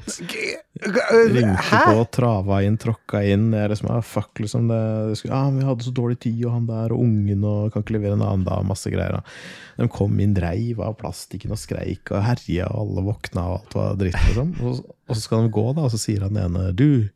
Ringte 1.35 1.81
på, 1.87 2.04
trava 2.14 2.61
inn, 2.62 2.76
tråkka 2.78 3.19
inn. 3.26 3.49
Jeg 3.57 3.73
liksom, 3.73 3.88
ah, 3.90 4.00
fuck, 4.07 4.38
liksom. 4.38 4.69
Det, 4.71 4.78
det 5.11 5.16
skulle, 5.19 5.35
ah, 5.35 5.49
vi 5.50 5.64
hadde 5.66 5.83
så 5.87 5.90
dårlig 5.97 6.19
tid, 6.23 6.45
og 6.47 6.54
han 6.54 6.69
der, 6.69 6.95
og 6.95 7.02
ungen, 7.02 7.42
og 7.49 7.73
kan 7.75 7.83
ikke 7.83 7.97
levere 7.97 8.14
en 8.19 8.23
annen 8.23 8.47
dag, 8.47 8.62
masse 8.69 8.92
greier. 8.92 9.19
da. 9.19 9.83
De 9.83 9.88
kom 9.90 10.14
inn, 10.23 10.35
dreiv 10.37 10.78
av 10.85 10.95
plastikken 11.00 11.54
og 11.57 11.59
skreik 11.59 12.12
og 12.14 12.23
herja, 12.26 12.69
og 12.71 12.85
alle 12.87 13.04
våkna, 13.11 13.49
og 13.50 13.59
alt 13.61 13.76
var 13.81 13.99
dritt, 14.04 14.21
liksom. 14.31 14.54
Og, 14.62 14.78
så- 14.78 14.87
og 15.11 15.16
så 15.19 15.21
skal 15.26 15.42
de 15.49 15.52
gå, 15.59 15.66
da, 15.75 15.83
og 15.88 15.95
så 15.97 15.99
sier 16.04 16.23
han 16.28 16.38
ene, 16.38 16.69
du, 16.78 17.09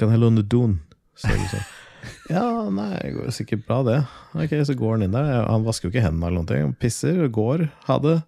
kan 0.00 0.08
jeg 0.14 0.24
låne 0.24 0.42
doen? 0.48 0.78
Så 1.20 1.28
liksom. 1.36 1.60
Ja, 2.32 2.46
nei, 2.72 2.90
det 3.00 3.12
går 3.18 3.28
sikkert 3.32 3.66
bra, 3.68 3.82
det. 3.86 4.00
Ok, 4.34 4.56
Så 4.66 4.74
går 4.76 4.96
han 4.96 5.04
inn 5.06 5.12
der. 5.14 5.44
Han 5.48 5.64
vasker 5.68 5.88
jo 5.88 5.92
ikke 5.92 6.02
hendene 6.08 6.26
eller 6.32 6.40
noen 6.40 6.48
ting. 6.48 6.64
Han 6.64 6.74
pisser, 6.80 7.28
går, 7.32 7.68
ha 7.86 7.98
det. 8.02 8.22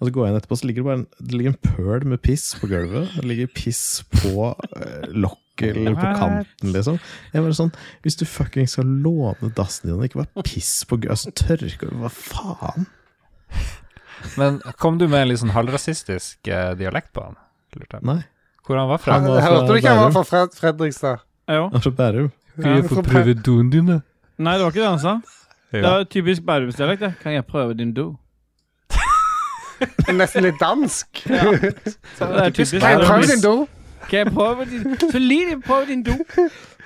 Og 0.00 0.08
så 0.08 0.12
går 0.14 0.26
jeg 0.26 0.32
inn 0.32 0.40
etterpå, 0.40 0.58
så 0.58 0.68
ligger 0.68 0.82
det 0.82 0.88
bare 0.88 0.98
en, 0.98 1.06
det 1.20 1.38
ligger 1.38 1.52
en 1.54 1.74
pøl 1.74 2.06
med 2.10 2.20
piss 2.24 2.48
på 2.58 2.68
gulvet. 2.70 3.14
Det 3.14 3.24
ligger 3.30 3.52
piss 3.54 3.82
på 4.10 4.50
uh, 4.50 5.06
lokket 5.14 5.70
eller 5.70 5.94
på 5.94 6.08
kanten, 6.18 6.72
liksom. 6.74 6.98
Jeg 7.30 7.44
bare 7.44 7.56
sånn, 7.56 7.70
Hvis 8.02 8.18
du 8.18 8.24
fucking 8.26 8.66
skal 8.70 8.90
låne 9.04 9.52
dassen 9.54 9.88
din, 9.88 10.00
og 10.00 10.08
ikke 10.08 10.24
bare 10.24 10.46
piss 10.50 10.72
på 10.90 10.98
gulvet, 10.98 11.14
altså 11.14 11.34
tørke 11.38 11.92
Hva 11.94 12.10
faen? 12.10 12.88
Men 14.40 14.58
kom 14.80 14.98
du 14.98 15.06
med 15.06 15.22
en 15.22 15.30
litt 15.30 15.42
sånn 15.42 15.52
halvrasistisk 15.54 16.48
eh, 16.48 16.72
dialekt 16.80 17.12
på 17.14 17.26
han? 17.28 17.38
Lurte 17.76 18.00
jeg. 18.00 18.06
Nei. 18.08 18.22
Hvor 18.64 18.80
han 18.80 18.88
var 18.88 19.00
fra? 19.02 19.18
Han 19.18 19.28
var 19.28 19.42
fra 19.44 19.52
Hørte 19.52 19.68
du 19.68 19.78
ikke 19.78 19.92
han 19.92 20.02
var 20.06 20.14
fra 20.14 20.24
Fred 20.26 20.58
Fredrikstad? 20.58 21.24
Jo. 21.44 21.68
Han 21.68 21.76
var 21.76 21.84
fra 21.84 21.94
Bærum. 21.98 22.30
Kan 22.56 22.76
jeg 22.78 22.88
få 22.88 23.02
prøve 23.04 23.34
doen 23.36 23.70
dine? 23.70 24.00
Nei, 24.38 24.56
det 24.56 24.64
var 24.64 24.72
ikke 24.72 24.82
det 24.82 24.90
han 24.90 25.02
sa. 25.02 25.14
Det 25.74 25.82
var 25.82 26.04
typisk 26.10 26.44
bærumsdialekt. 26.46 27.00
det. 27.02 27.12
Kan 27.22 27.34
jeg 27.34 27.46
prøve 27.46 27.74
din 27.74 27.92
do? 27.94 28.14
Nesten 30.14 30.44
litt 30.46 30.60
dansk. 30.60 31.22
Det 31.24 32.28
er 32.28 32.50
typisk 32.54 32.78
Kan 32.80 32.94
jeg 32.94 33.06
prøve 33.08 33.26
din 33.30 33.42
do? 33.44 33.54
Kan 34.10 34.18
jeg 34.20 34.32
prøve 34.34 34.66
din 34.70 34.96
Så 35.00 35.18
lite 35.22 35.58
prøve 35.64 35.86
din 35.90 36.02
do. 36.06 36.14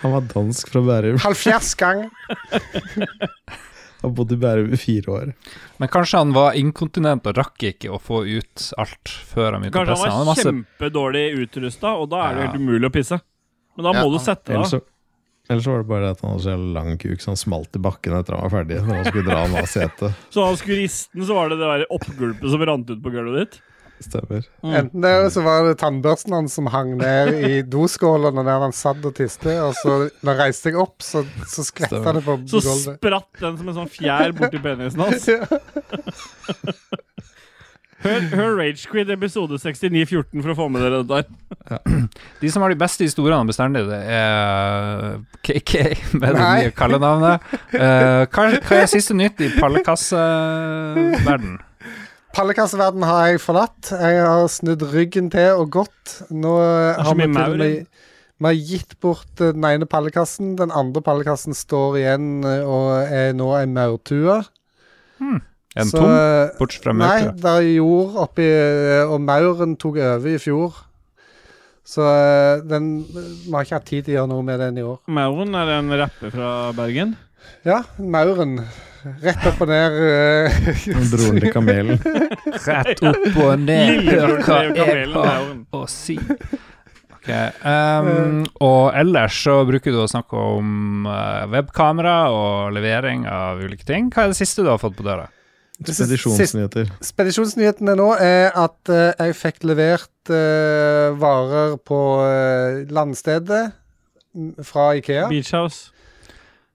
Han 0.02 0.14
var 0.14 0.26
dansk 0.34 0.70
fra 0.72 0.80
Bærum. 0.86 1.18
Halvfjerds 1.24 1.74
gang. 1.80 2.04
Han 4.02 4.12
bodde 4.14 4.36
i 4.36 4.38
Bærum 4.38 4.72
i 4.72 4.78
fire 4.78 5.10
år. 5.10 5.30
Men 5.82 5.88
kanskje 5.90 6.20
han 6.20 6.30
var 6.36 6.54
inkontinent 6.54 7.24
og 7.26 7.34
rakk 7.34 7.64
ikke 7.72 7.90
å 7.90 7.98
få 7.98 8.20
ut 8.28 8.68
alt 8.78 9.10
før 9.32 9.56
han 9.56 9.64
begynte 9.64 9.80
å 9.80 9.88
Kanskje 9.88 10.12
han 10.12 10.20
var 10.20 10.28
var 10.28 10.42
kjempedårlig 10.44 11.24
utrusta, 11.42 11.96
og 11.98 12.06
da 12.12 12.20
er 12.28 12.36
det 12.36 12.44
Ja. 12.44 12.46
helt 12.46 12.60
umulig 12.62 12.86
å 12.86 12.94
pisse. 12.94 13.18
Men 13.76 13.88
da 13.88 13.92
må 13.96 14.04
Ja, 14.06 14.12
du 14.14 14.18
sette 14.22 14.52
deg 14.52 14.60
av. 14.62 14.82
så, 15.48 15.52
ellers 15.54 15.64
så 15.64 15.70
var 15.72 15.78
det 15.80 15.88
bare 15.88 16.10
at 16.12 16.20
han 16.20 16.34
hadde 16.34 16.44
så 16.44 16.56
lang 16.76 16.98
kuk, 17.00 17.22
så 17.24 17.30
han 17.32 17.38
smalt 17.40 17.78
i 17.78 17.80
bakken 17.80 18.18
etter 18.18 18.36
han 18.36 18.44
var 18.44 18.52
ferdig. 18.58 18.82
Når 18.84 18.98
han 19.00 19.08
skulle 19.08 19.30
dra 19.30 19.38
han 19.46 19.56
av 19.56 19.68
setet. 19.72 20.20
Så 20.34 20.44
han 20.44 20.58
skulle 20.60 20.82
riste 20.84 21.24
så 21.24 21.34
var 21.38 21.48
det 21.48 21.56
det 21.58 21.70
der 21.72 21.86
oppgulpet 21.96 22.52
som 22.52 22.64
rant 22.68 22.90
ut 22.92 23.00
på 23.02 23.12
gulvet 23.14 23.40
ditt. 23.40 23.58
Stemmer. 24.04 24.44
Enten 24.62 25.02
det, 25.02 25.10
eller 25.10 25.30
så 25.34 25.42
var 25.42 25.64
det 25.66 25.72
tannbørsten 25.80 26.36
hans 26.36 26.54
som 26.54 26.68
hang 26.70 26.92
ned 27.00 27.32
i 27.48 27.62
doskålene 27.66 28.44
der 28.46 28.60
han 28.62 28.70
satt 28.76 29.02
og 29.08 29.16
tiste. 29.16 29.56
Og 29.64 29.72
så 29.80 29.96
han 30.22 30.38
reiste 30.38 30.68
seg 30.68 30.78
opp, 30.78 31.00
så, 31.02 31.24
så 31.50 31.64
skvetta 31.66 32.12
det 32.14 32.22
på 32.22 32.36
Så 32.46 32.60
gulvet. 32.62 33.00
spratt 33.00 33.42
den 33.42 33.58
som 33.58 33.72
en 33.72 33.78
sånn 33.80 33.90
fjær 33.90 34.36
borti 34.38 34.60
penisen 34.62 35.02
hans. 35.02 35.26
Hør, 37.98 38.20
hør 38.30 38.52
Ragequid 38.60 39.08
episode 39.10 39.56
6914 39.58 40.42
for 40.44 40.52
å 40.52 40.54
få 40.58 40.66
med 40.70 40.84
dere 40.86 40.98
det 41.02 41.10
der. 41.10 41.24
De 42.42 42.48
som 42.52 42.62
har 42.62 42.70
de 42.70 42.78
beste 42.78 43.02
historiene 43.02 43.48
bestandig, 43.48 43.82
det 43.88 43.98
er 44.14 45.18
KK 45.42 45.72
med 46.20 46.28
det 46.28 46.38
nye 46.38 46.70
kallenavnet. 46.78 47.40
Uh, 47.74 48.22
hva, 48.30 48.42
hva 48.54 48.74
er 48.78 48.86
siste 48.90 49.14
nytt 49.18 49.40
i 49.42 49.50
pallekasseverden? 49.56 51.58
Pallekasseverden 52.38 53.02
har 53.02 53.26
jeg 53.26 53.42
forlatt. 53.42 53.90
Jeg 53.90 54.22
har 54.22 54.46
snudd 54.52 54.82
ryggen 54.92 55.30
til 55.32 55.58
og 55.58 55.70
gått. 55.80 56.22
Nå 56.30 56.54
har 56.60 57.14
vi 57.18 57.26
til 57.26 57.42
og 57.42 57.56
med 57.58 57.86
Vi 58.38 58.46
har 58.46 58.54
gitt 58.54 58.94
bort 59.02 59.40
eh, 59.42 59.50
den 59.56 59.64
ene 59.66 59.86
pallekassen. 59.90 60.54
Den 60.60 60.70
andre 60.70 61.02
pallekassen 61.02 61.54
står 61.58 61.98
igjen 61.98 62.44
eh, 62.46 62.62
og 62.62 63.10
er 63.10 63.34
nå 63.34 63.50
ei 63.58 63.66
maurtue. 63.66 64.38
En 65.76 65.84
Så, 65.86 66.00
tom, 66.00 66.10
eh, 66.10 66.50
bortsett 66.58 66.84
fra 66.86 66.94
Nei, 66.96 67.28
det 67.36 67.52
er 67.52 67.66
jord 67.76 68.16
oppi 68.24 68.46
eh, 68.48 69.04
Og 69.04 69.20
mauren 69.20 69.76
tok 69.76 69.98
over 70.00 70.32
i 70.32 70.40
fjor. 70.40 70.78
Så 71.88 72.04
eh, 72.08 72.64
den 72.68 73.04
Vi 73.12 73.52
har 73.52 73.66
ikke 73.66 73.80
hatt 73.80 73.88
tid 73.90 74.06
til 74.06 74.14
å 74.14 74.18
gjøre 74.20 74.32
noe 74.32 74.46
med 74.48 74.62
den 74.64 74.80
i 74.80 74.86
år. 74.86 75.00
Mauren 75.12 75.56
er 75.60 75.74
en 75.78 75.92
rapper 76.00 76.32
fra 76.32 76.52
Bergen. 76.76 77.16
Ja, 77.68 77.82
mauren. 78.00 78.58
Rett 79.22 79.44
opp 79.46 79.60
og 79.62 79.70
ned. 79.70 80.00
Broren 81.12 81.38
til 81.38 81.52
kamelen. 81.54 82.00
Rett 82.66 83.04
opp 83.06 83.38
og 83.44 83.62
ned, 83.62 84.08
hør 84.08 84.34
hva 84.42 84.58
jeg 84.66 85.06
har 85.14 85.46
å 85.78 85.84
si. 85.88 86.18
Ok, 87.14 87.30
um, 87.62 88.42
og 88.64 88.90
ellers 88.98 89.38
så 89.46 89.60
bruker 89.68 89.94
du 89.94 90.02
å 90.02 90.10
snakke 90.10 90.44
om 90.58 91.06
webkamera 91.52 92.18
og 92.34 92.74
levering 92.76 93.24
av 93.30 93.62
ulike 93.62 93.86
ting. 93.88 94.10
Hva 94.12 94.26
er 94.26 94.34
det 94.34 94.40
siste 94.42 94.66
du 94.66 94.72
har 94.72 94.82
fått 94.82 94.98
på 94.98 95.06
døra? 95.06 95.28
Spedisjonsnyheter. 95.86 96.88
Spedisjonsnyhetene 97.06 97.94
nå 97.98 98.08
er 98.18 98.50
at 98.58 98.90
eh, 98.90 99.12
jeg 99.28 99.36
fikk 99.38 99.62
levert 99.68 100.10
uh, 100.32 101.14
varer 101.20 101.76
på 101.86 101.98
uh, 102.18 102.80
landstedet 102.90 103.68
fra 104.66 104.88
Ikea. 104.98 105.28
Beach 105.30 105.52
House. 105.54 105.92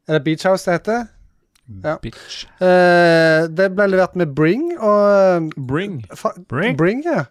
Er 0.08 0.18
det 0.20 0.24
Beach 0.24 0.46
House 0.48 0.66
det 0.70 0.78
heter? 0.80 1.04
Ja. 1.84 1.98
Bitch. 2.04 2.46
Uh, 2.60 3.48
det 3.56 3.70
ble 3.76 3.86
levert 3.92 4.16
med 4.20 4.34
Bring 4.36 4.74
og 4.84 5.52
Bring. 5.68 6.02
fa 6.16 6.34
Bring? 6.50 6.76
Bring, 6.80 7.04
ja. 7.06 7.26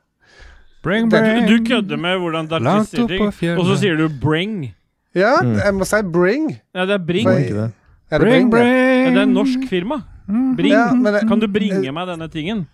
Bring, 0.83 1.11
Det- 1.11 1.21
bring. 1.21 1.49
Du 1.49 1.65
kødder 1.69 1.97
med 1.97 2.19
hvordan 2.19 2.49
det 2.49 2.61
er 2.61 2.85
fjellet. 2.85 3.59
og 3.59 3.67
så 3.67 3.77
sier 3.81 3.97
du 3.97 4.09
bring. 4.21 4.75
Ja, 5.15 5.35
Mm. 5.43 5.57
jeg 5.57 5.75
må 5.75 5.85
si 5.85 6.03
Bring. 6.03 6.61
Ja, 6.75 6.87
det 6.87 6.95
er 6.95 7.05
bring. 7.07 7.25
Nei. 7.29 7.33
Var 7.35 7.39
ikke 7.41 7.55
det? 7.61 7.73
Er 8.11 8.19
det 8.19 8.27
Bring, 8.29 8.51
Bring? 8.51 8.67
ja? 8.67 8.73
bring. 8.73 9.05
Ja, 9.05 9.11
det 9.11 9.19
er 9.19 9.23
en 9.23 9.35
norsk 9.35 9.69
firma. 9.69 10.03
Bring. 10.27 10.73
Ja, 10.73 10.93
men 10.95 11.13
det- 11.13 11.29
Kan 11.29 11.41
du 11.41 11.49
bringe 11.49 11.93
meg 11.93 12.07
denne 12.09 12.29
tingen? 12.31 12.67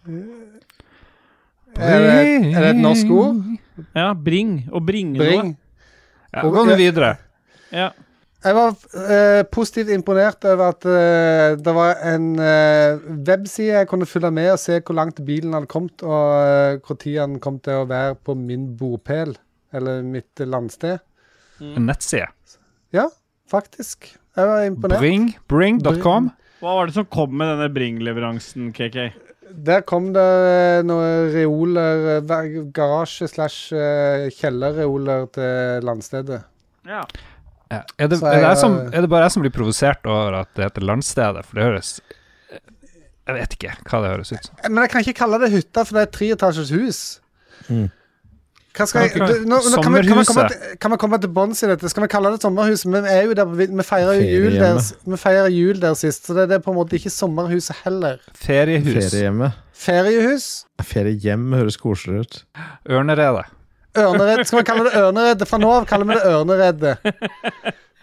Er 1.79 1.99
det, 2.03 2.55
er 2.57 2.61
det 2.61 2.71
et 2.75 2.83
norsk 2.83 3.11
ord? 3.11 3.39
Ja, 3.95 4.13
bring. 4.15 4.69
Å 4.73 4.81
bringe 4.83 5.19
Bring. 5.19 5.55
noe. 5.55 5.57
Ja, 6.35 6.43
gå 6.43 6.65
nå 6.67 6.77
videre. 6.77 7.17
Ja. 7.73 7.91
Jeg 8.39 8.55
var 8.55 8.75
eh, 9.11 9.43
positivt 9.51 9.91
imponert 9.91 10.45
over 10.47 10.71
at 10.71 10.85
eh, 10.87 11.57
det 11.59 11.73
var 11.75 11.99
en 12.07 12.29
eh, 12.39 13.01
webside 13.27 13.81
jeg 13.81 13.89
kunne 13.91 14.07
følge 14.07 14.31
med 14.31 14.53
og 14.53 14.61
se 14.63 14.79
hvor 14.79 14.95
langt 14.95 15.19
bilen 15.27 15.57
hadde 15.57 15.67
kommet, 15.71 16.05
og 16.07 16.79
uh, 16.79 16.95
tid 16.95 17.19
den 17.19 17.41
kom 17.43 17.59
til 17.59 17.81
å 17.81 17.89
være 17.91 18.15
på 18.23 18.37
min 18.39 18.69
bopel, 18.79 19.35
eller 19.75 20.07
mitt 20.07 20.39
landsted. 20.39 21.03
En 21.59 21.89
nettside. 21.91 22.31
Ja, 22.95 23.09
faktisk. 23.51 24.07
Jeg 24.39 24.47
var 24.47 24.63
imponert. 24.69 25.03
Bring, 25.03 25.33
bring.com. 25.51 26.31
Hva 26.59 26.75
var 26.75 26.89
det 26.89 26.97
som 26.97 27.07
kom 27.07 27.35
med 27.39 27.53
denne 27.53 27.71
bring-leveransen, 27.71 28.73
KK? 28.75 29.01
Der 29.69 29.83
kom 29.89 30.11
det 30.13 30.29
noen 30.85 31.31
reoler, 31.33 32.19
eh, 32.19 32.61
garasje 32.75 33.31
slash 33.31 33.73
eh, 33.73 34.29
kjellerreoler 34.35 35.29
til 35.33 35.87
landstedet. 35.87 36.43
Ja. 36.89 37.05
Ja. 37.69 37.83
Er, 38.01 38.09
det, 38.09 38.23
er, 38.25 38.41
det 38.41 38.59
som, 38.61 38.79
øh, 38.81 38.93
er 38.97 39.05
det 39.05 39.11
bare 39.13 39.27
jeg 39.27 39.35
som 39.35 39.45
blir 39.45 39.53
provosert 39.53 40.07
over 40.09 40.39
at 40.41 40.49
det 40.57 40.65
heter 40.65 40.87
Landstedet? 40.89 41.45
For 41.45 41.59
det 41.59 41.67
høres 41.67 41.91
Jeg 43.29 43.37
vet 43.37 43.57
ikke 43.59 43.75
hva 43.91 44.01
det 44.01 44.13
høres 44.15 44.33
ut 44.33 44.47
som. 44.47 44.55
Men 44.71 44.83
jeg 44.87 44.93
kan 44.95 45.05
ikke 45.05 45.19
kalle 45.19 45.41
det 45.43 45.51
hytte, 45.53 45.85
for 45.85 45.97
det 45.97 46.01
er 46.01 46.09
et 46.09 46.15
treetasjes 46.17 46.71
hus. 46.73 47.01
Mm. 47.69 47.91
Hva 48.79 48.87
skal 48.87 49.09
jeg, 49.09 49.19
du, 49.19 49.47
nå, 49.51 49.57
nå 49.59 49.81
kan, 49.83 49.95
vi, 49.97 50.03
kan, 50.07 50.21
vi 50.21 50.25
komme 50.29 50.45
til, 50.53 50.75
kan 50.79 50.93
vi 50.93 50.99
komme 51.03 51.19
til 51.19 51.31
bunns 51.35 51.65
i 51.67 51.69
dette? 51.73 51.91
Skal 51.91 52.05
vi 52.05 52.09
kalle 52.13 52.31
det 52.31 52.39
et 52.39 52.45
sommerhus? 52.47 52.85
Men 52.87 53.03
vi 53.03 53.11
er 53.11 53.25
jo 53.27 53.35
der, 53.35 53.49
vi, 53.59 53.67
vi 53.75 53.87
feirer 53.87 54.21
jo 54.21 54.29
jul 54.29 54.59
der, 54.61 54.79
vi 55.03 55.19
feirer 55.19 55.51
jul 55.51 55.81
der 55.83 55.97
sist, 55.99 56.29
så 56.29 56.37
det, 56.37 56.45
det 56.53 56.61
er 56.61 56.63
på 56.63 56.71
en 56.71 56.79
måte 56.79 56.95
ikke 56.99 57.11
sommerhuset 57.11 57.81
heller. 57.83 58.21
Feriehus. 58.39 58.93
Feriehjemmet. 58.95 59.59
Feriehus? 59.79 60.47
Feriehjem 60.87 61.49
høres 61.59 61.79
koseligere 61.83 62.29
ut. 62.29 62.39
Ørneredet. 62.87 63.49
Ørnered. 63.99 64.45
Skal 64.47 64.61
vi 64.61 64.67
kalle 64.69 64.87
det 64.87 64.95
Ørneredet? 65.01 65.49
Fra 65.51 65.59
nå 65.59 65.71
av 65.81 65.87
kaller 65.91 66.09
vi 66.09 66.19
det 66.19 66.31
Ørneredet. 66.31 66.95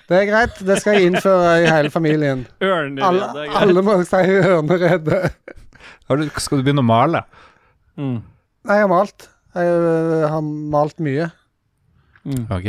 Det 0.05 0.17
er 0.19 0.27
greit. 0.29 0.59
Det 0.67 0.79
skal 0.81 0.99
jeg 0.99 1.11
innføre 1.11 1.53
i 1.63 1.69
hele 1.69 1.91
familien. 1.93 2.43
Alle, 2.59 2.81
Ørneredet. 2.99 3.45
er 3.47 3.61
alle 3.61 3.85
må 3.85 3.95
si 4.03 4.25
ørnereddet. 4.51 5.55
Skal 6.43 6.59
du 6.59 6.67
begynne 6.67 6.83
å 6.83 6.89
male? 6.89 7.23
Mm. 7.97 8.19
Nei, 8.65 8.75
jeg 8.77 8.85
har 8.85 8.91
malt. 8.91 9.29
Jeg 9.55 9.71
øh, 9.71 10.25
har 10.29 10.41
malt 10.75 10.99
mye. 11.03 11.29
Mm. 12.25 12.45
Ok. 12.51 12.65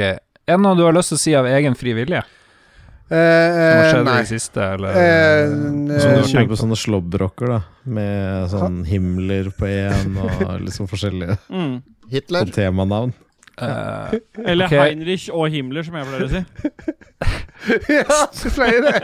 Er 0.47 0.55
det 0.55 0.63
noe 0.63 0.77
du 0.79 0.85
har 0.87 0.95
lyst 0.95 1.11
til 1.11 1.19
å 1.19 1.23
si 1.25 1.33
av 1.35 1.47
egen 1.51 1.75
fri 1.79 1.95
vilje? 1.97 2.21
Eh, 3.07 3.11
Som 3.11 3.15
har 3.15 3.95
eh, 3.95 4.01
i 4.01 4.05
nei. 4.07 4.15
det 4.23 4.29
siste, 4.33 4.63
eller 4.77 4.97
Eh, 4.99 5.53
Så 6.01 6.09
eh, 6.11 6.17
du 6.17 6.31
kjøper 6.33 6.59
sånne 6.59 6.79
slåbroker, 6.79 7.53
da. 7.53 7.61
Med 7.87 8.49
sånn 8.51 8.81
Himmler 8.89 9.51
på 9.55 9.69
én, 9.71 10.17
og 10.23 10.61
liksom 10.67 10.89
forskjellige 10.91 11.37
Mm. 11.51 11.77
Hitler. 12.11 12.47
På 12.51 12.55
temanavn. 12.57 13.13
eh, 13.63 14.17
Eller 14.51 14.67
okay. 14.67 14.79
Heinrich 14.91 15.29
og 15.33 15.49
Himmler, 15.55 15.87
som 15.87 15.95
jeg 15.99 16.11
pleier 16.11 16.27
å 16.27 16.33
si. 16.35 16.43
ja, 17.95 18.21
du 18.35 18.51
pleier 18.55 18.87
det. 18.87 18.97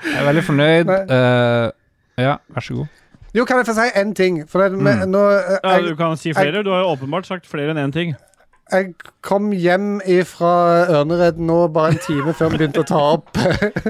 Jeg 0.00 0.16
er 0.16 0.24
veldig 0.30 0.44
fornøyd. 0.46 0.90
Eh, 0.96 1.66
ja, 2.24 2.38
vær 2.54 2.64
så 2.64 2.78
god. 2.80 2.96
Jo, 3.34 3.44
kan 3.46 3.60
jeg 3.60 3.66
få 3.68 3.76
si 3.76 3.86
én 4.00 4.14
ting? 4.14 4.40
For 4.48 4.62
det, 4.62 4.78
med, 4.78 5.04
Mm. 5.04 5.10
nå, 5.14 5.22
jeg, 5.30 5.58
Ja, 5.64 5.78
Du 5.80 5.94
kan 5.96 6.16
si 6.16 6.32
flere. 6.34 6.62
Du 6.64 6.70
har 6.70 6.80
jo 6.82 6.90
åpenbart 6.96 7.26
sagt 7.26 7.46
flere 7.46 7.70
enn 7.70 7.78
én 7.88 7.92
ting. 7.92 8.16
jeg 8.72 8.94
kom 9.22 9.50
hjem 9.52 10.00
fra 10.24 10.86
Ørnered 10.88 11.38
nå 11.38 11.68
bare 11.74 11.88
en 11.92 11.98
time 11.98 12.32
før 12.32 12.50
vi 12.50 12.58
begynte 12.58 12.84
å 12.84 12.86
ta 12.86 13.00
opp 13.16 13.32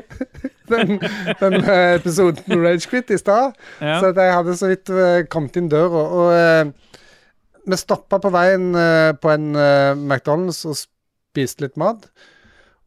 den, 0.73 1.01
den 1.41 1.55
eh, 1.65 1.95
episoden 1.99 2.45
Rage 2.49 2.63
Ragequit 2.65 3.11
i 3.11 3.19
stad. 3.19 3.53
Ja. 3.81 3.99
Så 4.01 4.13
jeg 4.17 4.33
hadde 4.35 4.57
så 4.57 4.71
vidt 4.73 4.89
eh, 4.91 5.27
kommet 5.29 5.57
inn 5.57 5.69
døra. 5.69 6.05
Og 6.09 6.33
eh, 6.33 6.65
vi 7.67 7.77
stoppa 7.77 8.19
på 8.23 8.33
veien 8.33 8.71
eh, 8.75 9.13
på 9.21 9.33
en 9.35 9.55
eh, 9.57 9.93
McDonald's 9.95 10.65
og 10.69 10.79
spiste 10.81 11.67
litt 11.67 11.77
mat. 11.81 12.09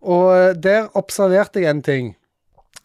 Og 0.01 0.31
eh, 0.33 0.51
der 0.57 0.89
observerte 0.97 1.61
jeg 1.61 1.69
en 1.69 1.85
ting. 1.85 2.13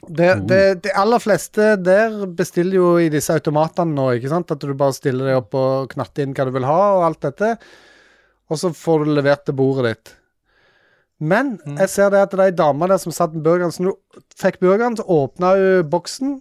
Det, 0.06 0.28
det, 0.46 0.60
de 0.84 0.92
aller 0.94 1.18
fleste 1.18 1.72
der 1.82 2.20
bestiller 2.38 2.78
jo 2.78 2.90
i 3.02 3.08
disse 3.10 3.34
automatene 3.34 3.96
nå, 3.96 4.12
ikke 4.16 4.30
sant? 4.30 4.52
At 4.54 4.62
du 4.62 4.70
bare 4.78 4.94
stiller 4.94 5.32
deg 5.32 5.40
opp 5.40 5.56
og 5.58 5.90
knatter 5.94 6.24
inn 6.24 6.36
hva 6.38 6.46
du 6.46 6.52
vil 6.54 6.68
ha, 6.68 6.78
og 6.98 7.06
alt 7.08 7.24
dette. 7.26 7.56
Og 8.48 8.60
så 8.60 8.70
får 8.72 9.04
du 9.04 9.12
levert 9.16 9.44
til 9.44 9.58
bordet 9.58 9.90
ditt. 9.90 10.14
Men 11.18 11.56
jeg 11.66 11.90
ser 11.90 12.12
det 12.14 12.20
at 12.22 12.30
det 12.30 12.38
er 12.38 12.52
ei 12.52 12.54
dame 12.54 12.86
der 12.86 13.00
som 13.02 13.14
satt 13.14 13.34
med 13.34 13.42
burgeren. 13.42 13.74
Så 13.74 13.82
når 13.82 13.96
du 13.96 14.22
fikk 14.38 14.60
burgeren, 14.62 14.96
så 14.96 15.02
åpna 15.02 15.56
hun 15.58 15.90
boksen. 15.90 16.36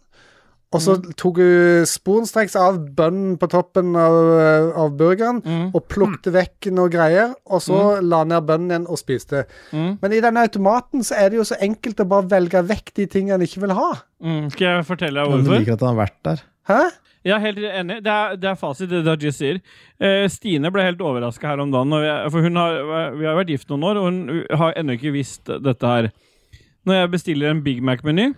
Og 0.76 0.82
så 0.84 0.98
tok 1.16 1.38
hun 1.40 1.86
sporenstreks 1.88 2.58
av 2.60 2.76
bønnen 2.98 3.38
på 3.40 3.48
toppen 3.54 3.94
av, 3.96 4.18
av 4.76 4.90
burgeren 5.00 5.40
Mm. 5.46 5.70
og 5.74 5.86
plukte 5.88 6.34
vekk 6.36 6.68
noe 6.76 6.90
greier. 6.92 7.32
Og 7.48 7.62
så 7.64 8.02
la 8.04 8.24
ned 8.28 8.44
bønnen 8.50 8.74
igjen 8.74 8.88
og 8.92 9.00
spiste. 9.00 9.46
Mm. 9.72 9.94
Men 10.02 10.12
i 10.18 10.20
denne 10.26 10.44
automaten 10.44 11.06
så 11.08 11.16
er 11.16 11.30
det 11.32 11.38
jo 11.40 11.46
så 11.48 11.56
enkelt 11.64 12.04
å 12.04 12.08
bare 12.12 12.28
velge 12.36 12.62
vekk 12.68 12.92
de 13.00 13.06
tingene 13.08 13.38
en 13.40 13.46
ikke 13.48 13.62
vil 13.64 13.72
ha. 13.78 13.90
Mm. 14.24 14.50
Skal 14.52 14.68
jeg 14.68 14.86
fortelle 14.90 15.24
deg 15.24 15.32
Men 15.32 15.44
du 15.46 15.50
hvorfor? 15.50 15.60
liker 15.64 15.74
at 15.78 15.86
han 15.88 15.96
har 15.96 16.02
vært 16.06 16.20
der. 16.28 16.44
Hæ? 16.68 16.82
Er 17.28 17.40
helt 17.44 17.58
enig. 17.60 17.96
Det 18.04 18.12
er, 18.12 18.36
det 18.40 18.48
er 18.52 18.56
fasit, 18.60 18.90
det 18.92 19.02
Dajis 19.04 19.36
sier. 19.40 19.58
Eh, 20.00 20.28
Stine 20.32 20.70
ble 20.72 20.84
helt 20.86 21.00
overraska 21.04 21.48
her 21.50 21.60
om 21.64 21.72
dagen. 21.74 21.92
Jeg, 22.04 22.32
for 22.32 22.42
hun 22.46 22.56
har, 22.60 22.78
vi 23.18 23.26
har 23.28 23.36
vært 23.40 23.50
gift 23.52 23.68
noen 23.72 23.84
år, 23.84 24.00
og 24.00 24.06
hun 24.12 24.20
har 24.62 24.76
ennå 24.80 24.96
ikke 24.96 25.12
visst 25.16 25.48
dette 25.64 25.88
her. 25.92 26.08
Når 26.88 27.02
jeg 27.02 27.12
bestiller 27.12 27.52
en 27.52 27.64
Big 27.66 27.82
Mac-meny, 27.84 28.30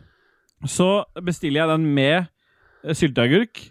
så 0.68 1.04
bestiller 1.24 1.62
jeg 1.64 1.70
den 1.78 1.86
med 1.96 2.16
eh, 2.84 2.94
sylteagurk. 2.96 3.62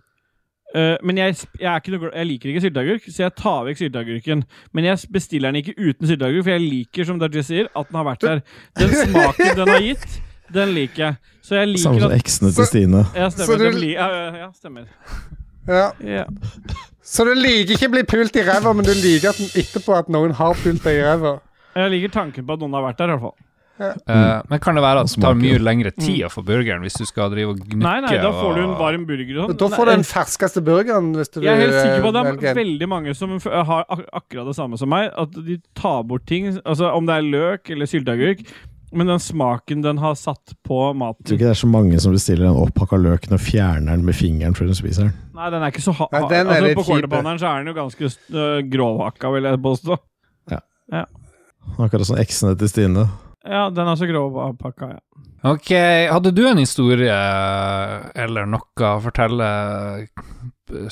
Eh, 0.76 0.96
men 1.02 1.16
jeg, 1.16 1.36
jeg, 1.60 1.68
er 1.72 1.80
ikke 1.80 1.94
noe, 1.94 2.10
jeg 2.12 2.28
liker 2.28 2.50
ikke 2.52 2.62
sylteagurk, 2.66 3.06
så 3.08 3.22
jeg 3.24 3.34
tar 3.40 3.62
vekk 3.68 3.80
sylteagurken. 3.82 4.44
Men 4.76 4.84
jeg 4.90 4.98
bestiller 5.12 5.48
den 5.52 5.62
ikke 5.62 5.76
uten 5.78 6.08
sylteagurk, 6.10 6.44
for 6.44 6.54
jeg 6.56 6.64
liker, 6.64 7.08
som 7.08 7.20
Dajis 7.22 7.48
sier, 7.48 7.70
at 7.76 7.88
den 7.88 8.00
har 8.00 8.08
vært 8.10 8.26
der. 8.26 8.42
Den 8.80 8.94
smaken 9.02 9.56
den 9.62 9.72
har 9.72 9.84
gitt, 9.84 10.18
den 10.52 10.74
liker 10.76 11.04
jeg. 11.06 11.16
Så 11.48 11.56
jeg 11.56 11.80
Samme 11.80 12.04
som 12.04 12.12
eksene 12.12 12.52
til 12.52 12.68
Stine. 12.68 13.04
Ja, 13.16 13.28
stemmer. 13.32 13.64
du- 13.72 13.78
Li, 13.80 13.94
ja, 13.94 14.08
ja, 14.44 14.50
stemmer. 14.52 14.88
Ja. 15.68 15.90
Ja. 16.04 16.24
Så 17.04 17.24
du 17.24 17.32
liker 17.36 17.72
ikke 17.76 17.88
å 17.88 17.92
bli 17.96 18.02
pult 18.08 18.36
i 18.36 18.44
ræva, 18.44 18.72
men 18.76 18.84
du 18.84 18.92
liker 18.92 19.30
at, 19.32 19.40
etterpå 19.56 19.96
at 19.96 20.08
noen 20.12 20.32
har 20.36 20.56
pult 20.60 20.84
deg 20.84 21.00
i 21.00 21.04
ræva? 21.04 21.38
Jeg 21.76 21.90
liker 21.94 22.12
tanken 22.12 22.44
på 22.44 22.52
at 22.56 22.60
noen 22.60 22.74
har 22.76 22.84
vært 22.84 22.98
der, 23.00 23.08
i 23.08 23.16
hvert 23.16 23.24
fall. 23.28 23.47
Eh, 23.78 24.40
men 24.50 24.62
kan 24.62 24.78
det 24.78 24.82
være 24.82 25.04
at 25.04 25.12
det 25.12 25.22
tar 25.22 25.36
mye 25.38 25.58
lengre 25.62 25.92
tid 25.94 26.24
å 26.26 26.30
få 26.32 26.42
burgeren 26.46 26.84
hvis 26.86 26.98
du 26.98 27.04
skal 27.08 27.30
drive 27.32 27.54
og 27.54 27.60
gnukke? 27.62 27.82
Nei, 27.84 27.98
nei, 28.04 28.14
da 28.22 28.30
får 28.34 28.56
du 28.56 28.62
en 28.64 28.74
varm 28.78 29.04
burger 29.08 29.42
sånn. 29.42 29.58
Da 29.60 29.68
får 29.74 29.90
du 29.90 29.92
den 29.92 30.08
ferskeste 30.08 30.62
burgeren. 30.66 31.12
Hvis 31.18 31.30
du 31.34 31.40
Jeg 31.42 31.52
er 31.52 31.62
helt 31.62 31.76
eh, 31.76 31.84
sikker 31.84 32.06
på 32.06 32.10
at 32.10 32.16
det 32.16 32.24
er 32.24 32.32
velger. 32.32 32.58
veldig 32.62 32.88
mange 32.94 33.14
som 33.18 33.36
har 33.44 33.84
ak 33.86 34.08
akkurat 34.22 34.50
det 34.50 34.56
samme 34.58 34.80
som 34.80 34.90
meg. 34.92 35.12
At 35.14 35.36
de 35.36 35.60
tar 35.78 36.02
bort 36.08 36.26
ting, 36.30 36.50
altså 36.64 36.90
om 36.94 37.06
det 37.08 37.20
er 37.20 37.30
løk 37.30 37.72
eller 37.74 37.90
sylteagurk, 37.90 38.42
men 38.90 39.10
den 39.10 39.20
smaken 39.20 39.82
den 39.84 39.98
har 40.00 40.14
satt 40.16 40.54
på 40.64 40.76
maten 40.96 41.20
tror 41.26 41.36
ikke 41.36 41.44
det 41.44 41.52
er 41.52 41.60
så 41.60 41.68
mange 41.68 41.98
som 42.00 42.14
bestiller 42.14 42.48
den 42.48 42.56
opphakka 42.56 42.96
løken 42.96 43.36
og 43.36 43.42
fjerner 43.44 43.98
den 43.98 44.06
med 44.06 44.16
fingeren 44.16 44.56
før 44.56 44.70
de 44.70 44.76
spiser 44.78 45.10
den. 45.10 45.16
Nei, 45.36 45.50
den 45.52 45.62
er 45.64 45.74
ikke 45.74 45.84
så 45.84 45.92
ha... 45.98 46.08
Nei, 46.14 46.22
den 46.32 46.48
er 46.48 46.54
altså, 46.54 46.68
litt 46.70 46.78
på 46.80 46.86
kjip. 46.88 47.12
så 47.12 47.50
er 47.50 47.60
den 47.60 47.68
jo 47.68 47.76
ganske 47.76 48.10
øh, 48.32 48.62
grovhakka, 48.72 49.32
vil 49.36 49.50
jeg 49.50 49.62
påstå. 49.68 49.98
Akkurat 51.76 52.08
som 52.08 52.16
eksene 52.16 52.56
til 52.58 52.70
Stine. 52.70 53.04
Ja, 53.48 53.68
den 53.72 53.88
er 53.88 53.96
så 53.98 54.08
grovpakka, 54.08 54.90
ja. 54.96 55.00
Ok, 55.48 55.70
hadde 56.10 56.32
du 56.34 56.42
en 56.50 56.58
historie 56.58 57.14
eller 58.18 58.48
noe 58.50 58.88
å 58.88 58.98
fortelle, 59.04 59.48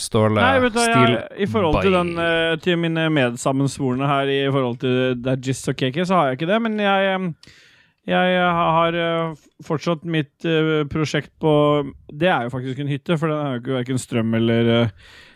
Ståle? 0.00 0.40
Nei, 0.40 0.60
vet 0.62 0.72
du, 0.72 0.80
jeg, 0.80 1.16
I 1.44 1.46
forhold 1.50 1.82
til, 1.84 1.92
den, 1.92 2.12
eh, 2.22 2.54
til 2.64 2.78
mine 2.80 3.10
medsammensvorne 3.12 4.08
her 4.08 4.30
i 4.32 4.38
forhold 4.48 4.78
til 4.80 5.18
Dajis 5.20 5.60
og 5.68 5.76
Keke, 5.82 6.06
så 6.08 6.16
har 6.16 6.30
jeg 6.30 6.38
ikke 6.38 6.48
det. 6.48 6.60
Men 6.64 6.78
jeg, 6.80 7.26
jeg 8.06 8.50
har 8.54 8.94
eh, 8.94 9.46
fortsatt 9.66 10.04
mitt 10.06 10.46
eh, 10.46 10.84
prosjekt 10.86 11.32
på 11.42 11.52
Det 12.06 12.28
er 12.30 12.46
jo 12.46 12.52
faktisk 12.52 12.78
en 12.78 12.90
hytte, 12.90 13.16
for 13.18 13.32
den 13.32 13.40
har 13.42 13.56
jo 13.56 13.62
ikke 13.62 13.78
verken 13.80 13.98
strøm 13.98 14.36
eller 14.38 14.70
eh, 14.74 14.92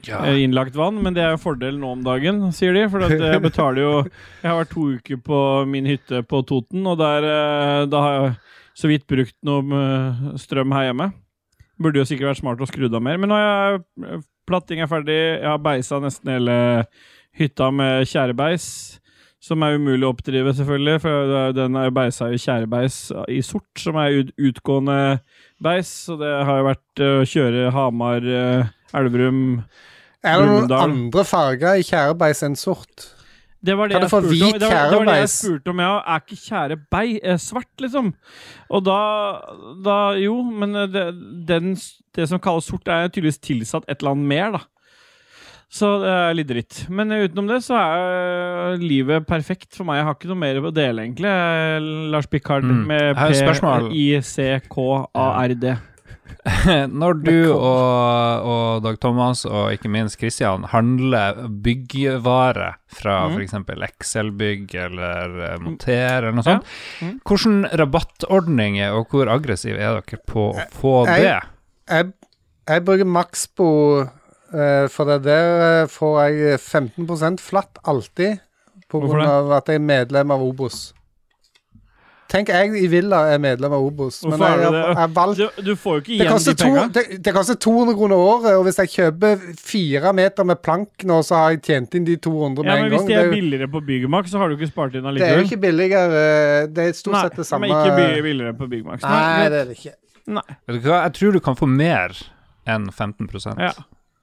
ja. 0.06 0.20
eh, 0.22 0.38
innlagt 0.44 0.78
vann. 0.78 1.00
Men 1.02 1.16
det 1.16 1.24
er 1.24 1.34
jo 1.34 1.42
fordel 1.42 1.80
nå 1.80 1.90
om 1.96 2.04
dagen, 2.06 2.44
sier 2.54 2.76
de. 2.76 2.86
For 2.92 3.02
jeg 3.10 3.42
betaler 3.42 3.82
jo 3.82 3.92
Jeg 4.42 4.46
har 4.46 4.60
vært 4.60 4.74
to 4.76 4.86
uker 4.94 5.18
på 5.26 5.40
min 5.70 5.88
hytte 5.90 6.22
på 6.30 6.44
Toten, 6.46 6.86
og 6.86 7.00
der, 7.02 7.26
eh, 7.26 7.80
da 7.90 8.04
har 8.06 8.16
jeg 8.18 8.32
så 8.80 8.90
vidt 8.92 9.08
brukt 9.10 9.36
noe 9.46 9.82
eh, 9.82 10.24
strøm 10.40 10.76
her 10.76 10.90
hjemme. 10.90 11.10
Burde 11.80 12.02
jo 12.02 12.06
sikkert 12.06 12.34
vært 12.34 12.44
smart 12.44 12.62
å 12.62 12.68
skru 12.70 12.86
av 12.86 13.02
mer, 13.02 13.18
men 13.18 13.32
nå 13.32 13.40
er 13.40 13.80
jeg 13.80 14.22
platting 14.50 14.82
er 14.82 14.90
ferdig. 14.90 15.18
Jeg 15.40 15.48
har 15.48 15.62
beisa 15.62 15.98
nesten 16.02 16.32
hele 16.34 16.56
hytta 17.38 17.70
med 17.74 18.06
tjærebeis, 18.10 18.99
som 19.40 19.62
er 19.64 19.78
umulig 19.80 20.04
å 20.04 20.10
oppdrive, 20.12 20.52
selvfølgelig, 20.58 20.98
for 21.00 21.52
den 21.56 21.76
er 21.80 21.86
jo 21.88 21.94
beisa 21.96 22.26
i 22.28 22.40
tjærebeis 22.40 22.98
i 23.32 23.38
sort, 23.46 23.70
som 23.80 23.96
er 23.96 24.18
utgående 24.36 24.98
beis, 25.64 25.88
så 26.08 26.18
det 26.20 26.32
har 26.44 26.60
jo 26.60 26.66
vært 26.68 27.00
eh, 27.06 27.14
å 27.22 27.28
kjøre 27.30 27.70
Hamar, 27.72 28.26
eh, 28.26 28.68
Elverum 29.00 29.40
Er 30.20 30.36
det 30.36 30.44
noen 30.44 30.66
Brumunddal. 30.68 30.84
andre 30.90 31.24
farger 31.24 31.80
i 31.80 31.86
tjærebeis 31.88 32.42
enn 32.44 32.56
sort? 32.60 33.06
Det 33.64 33.74
var 33.76 33.88
det 33.88 33.96
Kan 33.98 34.00
du 34.00 34.06
jeg 34.06 34.12
få 34.12 34.20
spurte 34.20 34.30
om. 34.32 34.52
hvit 34.52 34.60
Det 34.60 34.68
var, 34.68 34.90
det 34.90 34.98
var 34.98 35.08
det 35.08 35.14
jeg 35.20 35.28
tjærebeis? 35.28 35.38
spurte 35.40 35.72
om, 35.74 35.80
ja. 35.84 35.94
Er 36.14 36.20
ikke 36.24 36.40
tjære 36.44 36.76
bei 36.90 37.06
eh, 37.22 37.36
svart, 37.40 37.72
liksom? 37.84 38.12
Og 38.70 38.84
da, 38.86 39.00
da 39.84 39.96
Jo, 40.20 40.36
men 40.48 40.76
eh, 40.80 40.86
det, 40.92 41.06
den, 41.48 41.74
det 42.16 42.28
som 42.28 42.40
kalles 42.40 42.64
sort, 42.68 42.88
er 42.88 43.08
tydeligvis 43.08 43.40
tilsatt 43.44 43.84
et 43.88 44.00
eller 44.00 44.14
annet 44.16 44.30
mer, 44.32 44.52
da. 44.56 44.62
Så 45.70 45.86
det 46.02 46.10
er 46.10 46.34
litt 46.34 46.48
dritt. 46.50 46.80
Men 46.90 47.12
utenom 47.14 47.46
det 47.46 47.60
så 47.62 47.76
er 47.78 48.72
eh, 48.74 48.80
livet 48.82 49.22
perfekt 49.28 49.76
for 49.78 49.86
meg. 49.86 50.00
Jeg 50.00 50.06
har 50.08 50.14
ikke 50.18 50.30
noe 50.32 50.40
mer 50.42 50.58
å 50.66 50.72
dele, 50.74 51.04
egentlig. 51.06 51.30
Lars 52.10 52.26
Picard 52.26 52.64
Mm. 52.66 52.80
med 52.90 53.14
Jeg. 53.14 53.86
P-I-C-K-A-R-D. 53.92 55.76
Når 57.00 57.16
du 57.24 57.52
og, 57.52 58.44
og 58.48 58.82
Dag 58.84 58.96
Thomas 59.02 59.42
og 59.48 59.72
ikke 59.74 59.90
minst 59.92 60.16
Christian 60.20 60.62
handler 60.72 61.40
byggvare 61.62 62.68
fra 62.90 63.16
Mm. 63.28 63.34
f.eks. 63.36 63.54
Excel-bygg 63.90 64.74
eller 64.86 65.34
eh, 65.50 65.58
Monter 65.62 66.18
eller 66.22 66.32
noe 66.38 66.46
sånt, 66.46 66.64
Mm. 67.02 67.18
hvordan 67.26 67.66
rabattordninger 67.82 68.94
og 68.96 69.08
hvor 69.12 69.28
aggressiv 69.34 69.74
er 69.76 70.00
dere 70.00 70.18
på 70.26 70.50
å 70.54 70.66
få 70.72 70.94
Jeg- 71.06 71.22
det? 71.22 71.40
Jeg, 71.90 72.12
jeg 72.68 72.84
bruker 72.86 73.04
maks 73.06 73.46
eh, 73.58 74.08
for 74.90 75.10
det 75.10 75.20
der 75.26 75.82
eh, 75.82 75.90
får 75.90 76.16
jeg 76.26 76.60
15% 76.60 77.42
flatt 77.44 77.82
alltid. 77.84 78.40
Av 78.90 79.52
at 79.54 79.68
jeg 79.70 79.78
er 79.78 79.84
medlem 79.86 80.32
av 80.34 80.42
Obos. 80.42 80.88
Tenk, 82.30 82.50
jeg 82.52 82.74
i 82.78 82.86
Villa 82.90 83.24
er 83.32 83.40
medlem 83.42 83.72
av 83.74 83.82
Obos, 83.82 84.20
Hvorfor 84.22 84.44
er 84.46 84.60
jeg, 84.62 84.70
jeg, 84.76 84.94
jeg 85.00 85.12
valgt 85.16 85.40
Du, 85.40 85.62
du 85.66 85.70
får 85.78 85.96
jo 85.96 86.02
ikke 86.02 86.10
det 86.10 86.18
igjen 86.20 86.44
de 86.44 86.54
to, 86.60 86.68
det, 86.94 87.02
det 87.26 87.32
koster 87.34 87.58
200 87.58 87.96
kroner 87.98 88.22
året, 88.22 88.48
og 88.54 88.66
hvis 88.68 88.78
jeg 88.84 88.92
kjøper 88.92 89.46
fire 89.58 90.12
meter 90.14 90.46
med 90.46 90.60
plank 90.62 91.06
nå, 91.10 91.16
så 91.26 91.40
har 91.40 91.56
jeg 91.56 91.62
tjent 91.66 91.96
inn 91.98 92.06
de 92.06 92.14
200 92.22 92.62
med 92.62 92.70
Ja, 92.70 92.76
men 92.84 92.94
hvis 92.94 93.06
de 93.08 93.10
Det 93.10 93.16
er 93.18 93.26
er, 93.26 93.34
billigere 93.34 93.70
på 93.72 93.82
Byggmax, 93.88 94.30
så 94.30 94.42
har 94.42 94.50
du 94.52 94.54
ikke 94.58 94.70
spart 94.70 94.94
inn 94.94 95.08
det 95.10 95.26
er 95.26 95.40
jo 95.40 95.48
ikke 95.48 95.58
billigere. 95.64 96.22
Det 96.70 96.86
er 96.86 96.94
stort 97.00 97.16
Nei, 97.16 97.24
sett 97.26 97.40
det 97.42 97.48
samme. 97.48 97.66
men 97.66 97.74
ikke 97.80 98.22
billigere 98.22 98.54
på 98.60 98.70
Byggmax. 98.70 99.02
Nei, 99.02 99.48
det 99.50 99.62
er 99.64 99.72
det 99.72 99.78
ikke. 99.80 99.96
Vet 100.30 100.76
du 100.76 100.86
hva, 100.86 101.00
jeg 101.08 101.16
tror 101.18 101.34
du 101.34 101.40
kan 101.42 101.58
få 101.58 101.66
mer 101.66 102.14
enn 102.70 102.86
15% 102.94 103.58
Ja. 103.58 103.74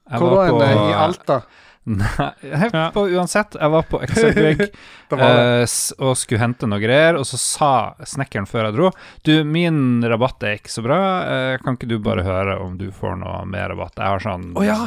Jeg 0.10 0.20
Hvor 0.24 0.36
var 0.36 0.48
en 0.48 0.60
på 0.60 0.89
i 0.89 0.93
Alta? 1.06 1.41
Nei, 1.88 2.32
jeg, 2.43 2.70
Ja. 2.74 2.89
på, 2.91 3.06
uansett, 3.15 3.56
jeg 3.56 3.72
var 3.72 3.86
på 3.88 4.02
Excelbygg 4.04 4.60
Det 5.13 5.20
eh, 5.24 5.62
og 6.04 6.17
skulle 6.20 6.41
hente 6.41 6.67
noe 6.67 6.82
greier, 6.84 7.15
og 7.15 7.24
så 7.30 7.39
sa 7.39 7.70
snekkeren 8.04 8.43
før 8.50 8.67
jeg 8.67 8.76
dro 8.76 8.89
Du, 9.24 9.32
min 9.48 10.04
rabatt 10.04 10.43
er 10.43 10.58
ikke 10.60 10.74
så 10.74 10.84
bra, 10.84 10.98
eh, 11.24 11.54
kan 11.63 11.78
ikke 11.80 11.88
du 11.88 11.96
bare 12.04 12.26
høre 12.28 12.58
om 12.60 12.76
du 12.76 12.89
får 12.91 13.15
noe 13.24 13.39
mer 13.48 13.72
rabatt? 13.72 13.96
Jeg 13.96 14.04
har 14.17 14.26
sånn 14.26 14.50
oh, 14.60 14.67
ja! 14.67 14.82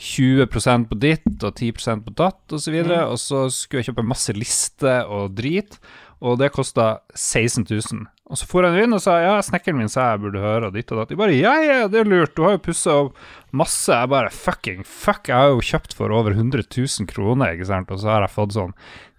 20% 0.00 0.88
på 0.88 0.96
ditt 1.04 1.28
og 1.44 1.52
10% 1.52 2.04
på 2.08 2.16
datt 2.16 2.40
osv., 2.48 2.56
og, 2.56 2.64
så 2.64 2.72
videre, 2.78 3.02
Mm. 3.04 3.12
og 3.12 3.18
så 3.20 3.44
skulle 3.52 3.82
jeg 3.84 3.92
kjøpe 3.92 4.08
masse 4.08 4.32
lister 4.32 5.04
og 5.04 5.36
drit, 5.36 5.76
og 6.24 6.38
det 6.40 6.48
kosta 6.56 6.98
16 7.14 7.68
000. 7.68 8.06
Og 8.28 8.36
så 8.36 8.44
for 8.48 8.66
jeg 8.66 8.84
inn 8.84 8.92
og 8.92 9.00
sa 9.00 9.14
ja, 9.22 9.36
snekkeren 9.44 9.78
min 9.78 9.88
sa 9.92 10.10
jeg 10.12 10.20
burde 10.24 10.40
høre 10.42 10.68
og 10.68 10.74
ditt 10.76 10.90
og 10.92 10.98
datt. 11.00 11.12
De 11.12 11.16
bare 11.16 11.36
ja, 11.36 11.54
ja, 11.64 11.76
det 11.88 12.02
er 12.02 12.08
lurt, 12.10 12.34
du 12.36 12.42
har 12.44 12.56
jo 12.56 12.64
pussa 12.66 12.96
opp 13.04 13.14
masse. 13.56 13.92
Jeg 13.92 14.10
bare 14.12 14.32
fucking 14.34 14.84
fuck, 14.86 15.28
jeg 15.30 15.36
har 15.36 15.52
jo 15.54 15.60
kjøpt 15.64 15.94
for 15.96 16.12
over 16.14 16.34
100 16.36 16.66
000 16.74 17.08
kroner, 17.10 17.54
ikke 17.54 17.68
sant, 17.70 17.90
og 17.94 18.00
så 18.02 18.12
har 18.14 18.26
jeg 18.26 18.34
fått 18.34 18.56
sånn 18.56 18.74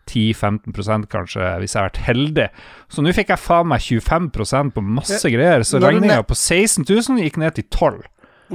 10-15 0.10 1.06
kanskje, 1.10 1.48
hvis 1.62 1.76
jeg 1.76 1.80
har 1.82 1.90
vært 1.90 2.04
heldig. 2.08 2.48
Så 2.90 3.04
nå 3.06 3.14
fikk 3.14 3.30
jeg 3.34 3.42
faen 3.42 3.70
meg 3.70 3.84
25% 3.86 4.74
på 4.76 4.86
masse 4.86 5.30
greier, 5.34 5.66
så 5.68 5.82
regninga 5.84 6.24
på 6.26 6.38
16 6.38 6.86
000 6.90 7.22
gikk 7.26 7.38
ned 7.42 7.60
til 7.60 7.68
12 7.70 8.00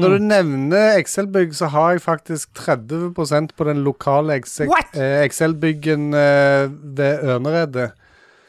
Når 0.02 0.16
du 0.16 0.24
nevner 0.26 0.96
Excel-bygg, 0.98 1.54
så 1.54 1.68
har 1.70 1.94
jeg 1.94 2.02
faktisk 2.02 2.50
30% 2.58 3.54
på 3.54 3.68
den 3.68 3.84
lokale 3.86 4.40
eh, 4.40 5.20
Excel-byggen 5.22 6.08
eh, 6.18 6.64
ved 6.98 7.22
Ørneredet. 7.22 7.92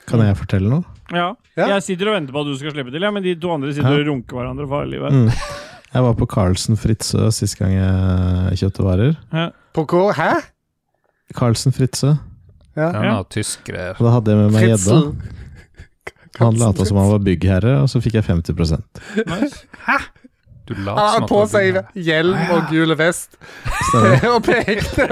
Kan 0.10 0.22
jeg 0.26 0.38
fortelle 0.38 0.70
noe? 0.70 0.86
Ja. 1.14 1.36
Ja. 1.56 1.70
Jeg 1.76 1.86
sitter 1.86 2.10
og 2.10 2.18
venter 2.18 2.34
på 2.34 2.42
at 2.42 2.50
du 2.50 2.58
skal 2.58 2.74
slippe 2.74 2.94
til, 2.94 3.06
ja, 3.06 3.12
men 3.14 3.24
de 3.26 3.36
to 3.38 3.54
andre 3.54 3.74
sitter 3.74 3.94
Ja. 3.94 4.02
og 4.02 4.10
runker 4.10 4.40
hverandre 4.42 4.66
for 4.70 4.90
livet. 4.90 5.14
Mm. 5.14 5.30
Jeg 5.96 6.04
var 6.04 6.16
på 6.20 6.28
Carlsen 6.28 6.76
Fritzøe 6.76 7.30
sist 7.32 7.56
gang 7.60 7.72
jeg 7.72 8.60
kjøpte 8.60 8.84
varer. 8.84 9.14
Ja. 9.32 9.46
På 9.76 9.86
hvor? 9.88 10.12
Hæ? 10.18 10.42
Carlsen 11.36 11.72
Fritzøe. 11.76 12.18
Ja. 12.76 12.90
Ja. 12.92 13.02
noe 13.14 13.24
tysk. 13.32 13.70
Og 13.72 14.02
da 14.04 14.12
hadde 14.18 14.34
jeg 14.34 14.42
med 14.42 14.52
meg 14.58 14.68
gjedda. 14.74 14.98
Han 16.42 16.58
lata 16.60 16.84
som 16.84 17.00
han 17.00 17.14
var 17.14 17.22
byggherre, 17.24 17.78
og 17.80 17.88
så 17.88 18.02
fikk 18.04 18.18
jeg 18.20 18.28
50% 18.28 18.82
Nice. 19.32 19.62
Du 20.66 20.74
later 20.74 20.96
som 20.98 20.98
hadde 20.98 21.24
at 21.24 21.30
på 21.30 21.40
seg 21.52 21.76
hjelm 22.08 22.40
og 22.56 22.72
gule 22.72 22.96
vest 22.98 23.36
og 24.32 24.40
pekte, 24.48 25.06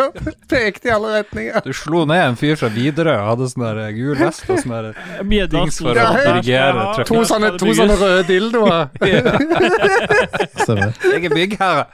pekte 0.49 0.89
i 0.89 0.93
alle 0.95 1.11
retninger. 1.19 1.59
Du 1.67 1.73
slo 1.77 2.05
ned 2.09 2.23
en 2.31 2.39
fyr 2.39 2.57
fra 2.57 2.71
Widerøe 2.73 3.13
og 3.19 3.27
hadde 3.31 3.49
sånn 3.51 3.65
der 3.67 3.91
gul 3.93 4.15
vest 4.17 4.49
og 4.49 4.63
sånn 4.63 4.73
der 4.73 5.21
Bjedda 5.29 5.53
Dings 5.59 5.77
for 5.83 5.93
å 5.93 6.07
dirigere 6.17 6.87
ha- 6.87 7.05
To 7.09 7.21
sånne, 7.29 7.53
to 7.61 7.75
sånne 7.77 7.99
røde 8.01 8.23
dildoer. 8.31 8.89
Stemmer. 10.63 10.97
Jeg 11.11 11.29
er 11.29 11.35
byggherre. 11.37 11.85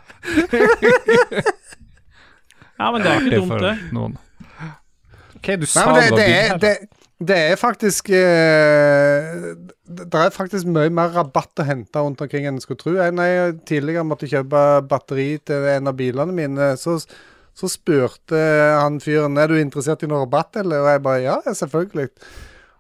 Ja, 2.80 2.92
men 2.94 3.04
det 3.04 3.12
er 3.12 3.26
ikke 3.26 3.42
dumt, 3.42 3.60
det. 3.64 3.76
Noen. 3.96 4.16
OK, 5.40 5.52
du 5.60 5.66
sa 5.68 5.86
men 5.92 6.00
det, 6.00 6.10
det, 6.10 6.16
det, 6.64 6.72
er, 6.72 6.88
det, 7.28 7.40
er 7.52 7.60
faktisk 7.60 8.10
eh, 8.12 8.99
Det 10.10 10.20
er 10.26 10.34
faktisk 10.36 10.68
mye 10.72 10.90
mer 10.94 11.12
rabatt 11.16 11.62
å 11.62 11.66
hente 11.68 12.02
rundt 12.04 12.22
omkring 12.26 12.48
enn 12.50 12.58
en 12.58 12.64
skulle 12.64 12.82
tro. 12.82 12.94
Jeg, 12.98 13.14
når 13.16 13.30
jeg 13.32 13.58
tidligere 13.70 14.06
måtte 14.08 14.30
kjøpe 14.32 14.62
batteri 14.90 15.32
til 15.46 15.68
en 15.76 15.92
av 15.92 15.98
bilene 16.00 16.34
mine, 16.36 16.70
så, 16.82 16.98
så 17.56 17.70
spurte 17.72 18.40
han 18.80 19.00
fyren 19.04 19.38
er 19.38 19.52
du 19.52 19.58
interessert 19.60 20.06
i 20.06 20.10
noe 20.12 20.24
rabatt, 20.26 20.62
eller? 20.64 20.86
Og 20.86 20.92
jeg 20.94 21.04
bare 21.06 21.26
ja, 21.26 21.38
selvfølgelig. 21.46 22.10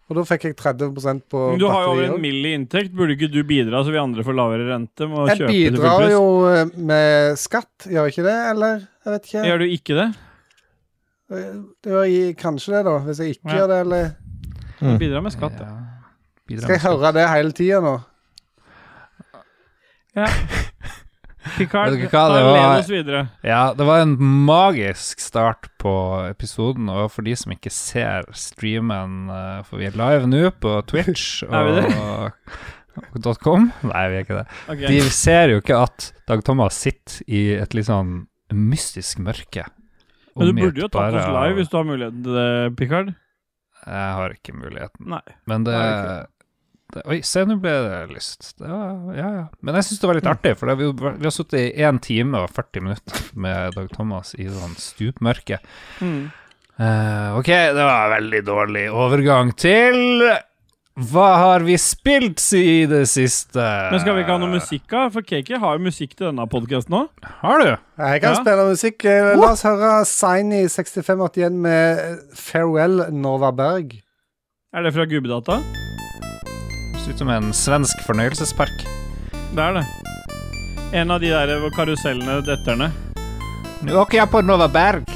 Og 0.10 0.18
da 0.18 0.24
fikk 0.26 0.48
jeg 0.48 0.56
30% 0.58 1.26
på 1.30 1.39
Men 1.52 1.60
du 1.62 1.68
har 1.70 1.84
jo 1.86 1.89
over 1.92 2.08
en 2.08 2.22
mill 2.24 2.39
i 2.50 2.56
inntekt. 2.58 2.96
Burde 2.98 3.13
ikke 3.13 3.28
du 3.30 3.44
bidra, 3.46 3.84
så 3.86 3.94
vi 3.94 4.00
andre 4.02 4.24
får 4.26 4.38
lavere 4.39 4.65
rente? 4.72 5.06
Med 5.06 5.20
å 5.22 5.28
Jeg 5.30 5.44
kjøpe 5.44 5.52
bidrar 5.54 6.06
jo 6.10 6.24
eh, 6.50 6.72
med 6.89 7.38
skatt, 7.38 7.86
gjør 7.86 8.08
jeg 8.08 8.15
ikke 8.15 8.26
det? 8.26 8.38
Eller? 8.56 8.82
Jeg 9.06 9.13
vet 9.13 9.30
ikke. 9.30 9.44
Gjør 9.52 9.62
du 9.62 9.68
ikke 9.76 10.00
det? 10.00 10.08
Det 11.30 11.92
gjør 11.94 12.08
jeg 12.10 12.34
kanskje 12.42 12.74
det, 12.74 12.82
da. 12.89 12.96
Hvis 13.06 13.22
jeg 13.22 13.36
ikke 13.38 13.52
Ja. 13.54 13.60
gjør 13.62 13.72
det, 13.74 13.80
eller 13.86 14.10
Mm. 14.80 14.96
Bidrar 14.98 15.22
med 15.22 15.34
skatt, 15.34 15.58
ja. 15.60 15.65
Ja. 16.58 16.66
Skal 16.66 16.76
jeg 16.78 16.86
høre 16.88 17.12
det 17.16 17.28
hele 17.30 17.52
tida 17.58 17.80
nå? 17.86 17.96
Picard, 21.58 21.94
Vet 21.96 22.02
du 22.04 22.08
hva, 22.12 22.24
det 22.34 22.42
var- 22.46 23.24
Ja, 23.48 23.74
det 23.74 23.86
var 23.88 24.02
en 24.04 24.16
magisk 24.46 25.20
start 25.24 25.70
på 25.80 25.94
episoden, 26.30 26.90
og 26.92 27.12
for 27.12 27.22
de 27.26 27.36
som 27.36 27.52
ikke 27.56 27.72
ser 27.72 28.26
streamen 28.34 29.30
eh, 29.30 29.62
For 29.64 29.78
vi 29.80 29.86
er 29.88 29.96
live 29.98 30.28
nå 30.28 30.52
på 30.60 30.76
Twitch 30.86 31.42
det? 31.48 31.86
og 31.96 32.32
og 33.00 33.38
.com. 33.40 33.70
Nei, 33.88 34.02
vi 34.12 34.16
er 34.18 34.24
ikke 34.26 34.36
det. 34.42 34.48
Okay. 34.68 34.88
De 34.92 35.02
ser 35.16 35.54
jo 35.54 35.60
ikke 35.62 35.78
at 35.86 36.10
Dag 36.28 36.42
Thomas 36.44 36.76
sitter 36.76 37.22
i 37.32 37.54
et 37.56 37.72
litt 37.78 37.88
sånn 37.88 38.26
mystisk 38.52 39.22
mørke. 39.24 39.64
Men 40.36 40.50
du 40.52 40.60
burde 40.66 40.82
jo 40.84 40.90
tatt 40.92 41.16
oss 41.16 41.30
live 41.32 41.56
hvis 41.62 41.70
du 41.72 41.78
har 41.78 41.86
muligheten 41.88 42.24
til 42.26 42.36
det, 42.36 42.76
Picard. 42.76 43.14
Jeg 43.86 44.12
har 44.20 44.36
ikke 44.36 44.52
muligheten. 44.58 45.08
Nei. 45.16 45.22
Men 45.48 45.64
det, 45.64 45.78
Nei, 45.80 46.26
det 46.93 47.04
Oi, 47.06 47.19
se, 47.25 47.43
nå 47.45 47.56
ble 47.62 47.69
det 47.86 47.99
lyst. 48.15 48.56
Det 48.58 48.67
var, 48.67 49.13
ja, 49.13 49.30
ja. 49.36 49.45
Men 49.62 49.75
jeg 49.78 49.86
syns 49.89 49.99
det 50.02 50.08
var 50.10 50.17
litt 50.17 50.30
artig, 50.32 50.56
for 50.58 50.71
det, 50.71 50.75
vi, 50.80 50.89
vi 51.21 51.28
har 51.28 51.34
sittet 51.36 51.60
i 51.62 51.84
1 51.86 52.02
time 52.06 52.41
og 52.43 52.49
40 52.56 52.86
minutter 52.88 53.23
med 53.45 53.73
Dag 53.78 53.89
Thomas 53.93 54.34
i 54.39 54.47
sånn 54.49 54.73
stupmørke. 54.82 55.60
Mm. 56.02 56.30
Uh, 56.80 57.36
ok, 57.39 57.49
det 57.75 57.84
var 57.84 58.06
en 58.08 58.13
veldig 58.15 58.39
dårlig 58.47 58.86
overgang 58.95 59.49
til 59.60 59.97
Hva 61.12 61.25
har 61.41 61.65
vi 61.67 61.75
spilt 61.80 62.39
i 62.56 62.86
det 62.88 63.02
siste? 63.12 63.60
Men 63.91 63.99
skal 63.99 64.15
vi 64.15 64.23
ikke 64.23 64.38
ha 64.38 64.39
noe 64.39 64.54
musikk, 64.54 64.86
da? 64.91 65.06
For 65.12 65.23
Kaki 65.28 65.60
har 65.60 65.75
jo 65.78 65.84
musikk 65.89 66.15
til 66.15 66.30
denne 66.30 66.47
podkasten 66.52 66.95
òg. 67.02 67.12
Har 67.43 67.60
du? 67.63 67.69
Jeg 67.99 68.23
kan 68.23 68.34
Ja. 68.36 68.39
spille 68.41 68.65
musikk. 68.71 69.06
Eh, 69.06 69.36
La 69.36 69.52
oss 69.52 69.63
høre 69.67 69.91
Signy 70.08 70.65
6581 70.71 71.60
med 71.67 72.19
'Farewell 72.34 73.12
Nova 73.12 73.52
Berg'. 73.52 73.99
Er 74.73 74.84
det 74.84 74.93
fra 74.95 75.06
Gubbedata? 75.06 75.60
Ser 77.10 77.13
ut 77.13 77.19
som 77.19 77.30
en 77.30 77.54
svensk 77.54 78.02
fornøyelsespark. 78.06 78.84
Det 79.56 79.63
er 79.63 79.74
det. 79.74 79.86
En 80.93 81.10
av 81.12 81.17
de 81.24 81.32
der 81.34 81.63
karusellene 81.74 82.36
detter 82.45 82.78
ned. 82.78 83.17
Nå 83.82 83.95
åker 84.04 84.19
jeg 84.19 84.30
på 84.30 84.43
Nova 84.45 84.67
Berg. 84.69 85.10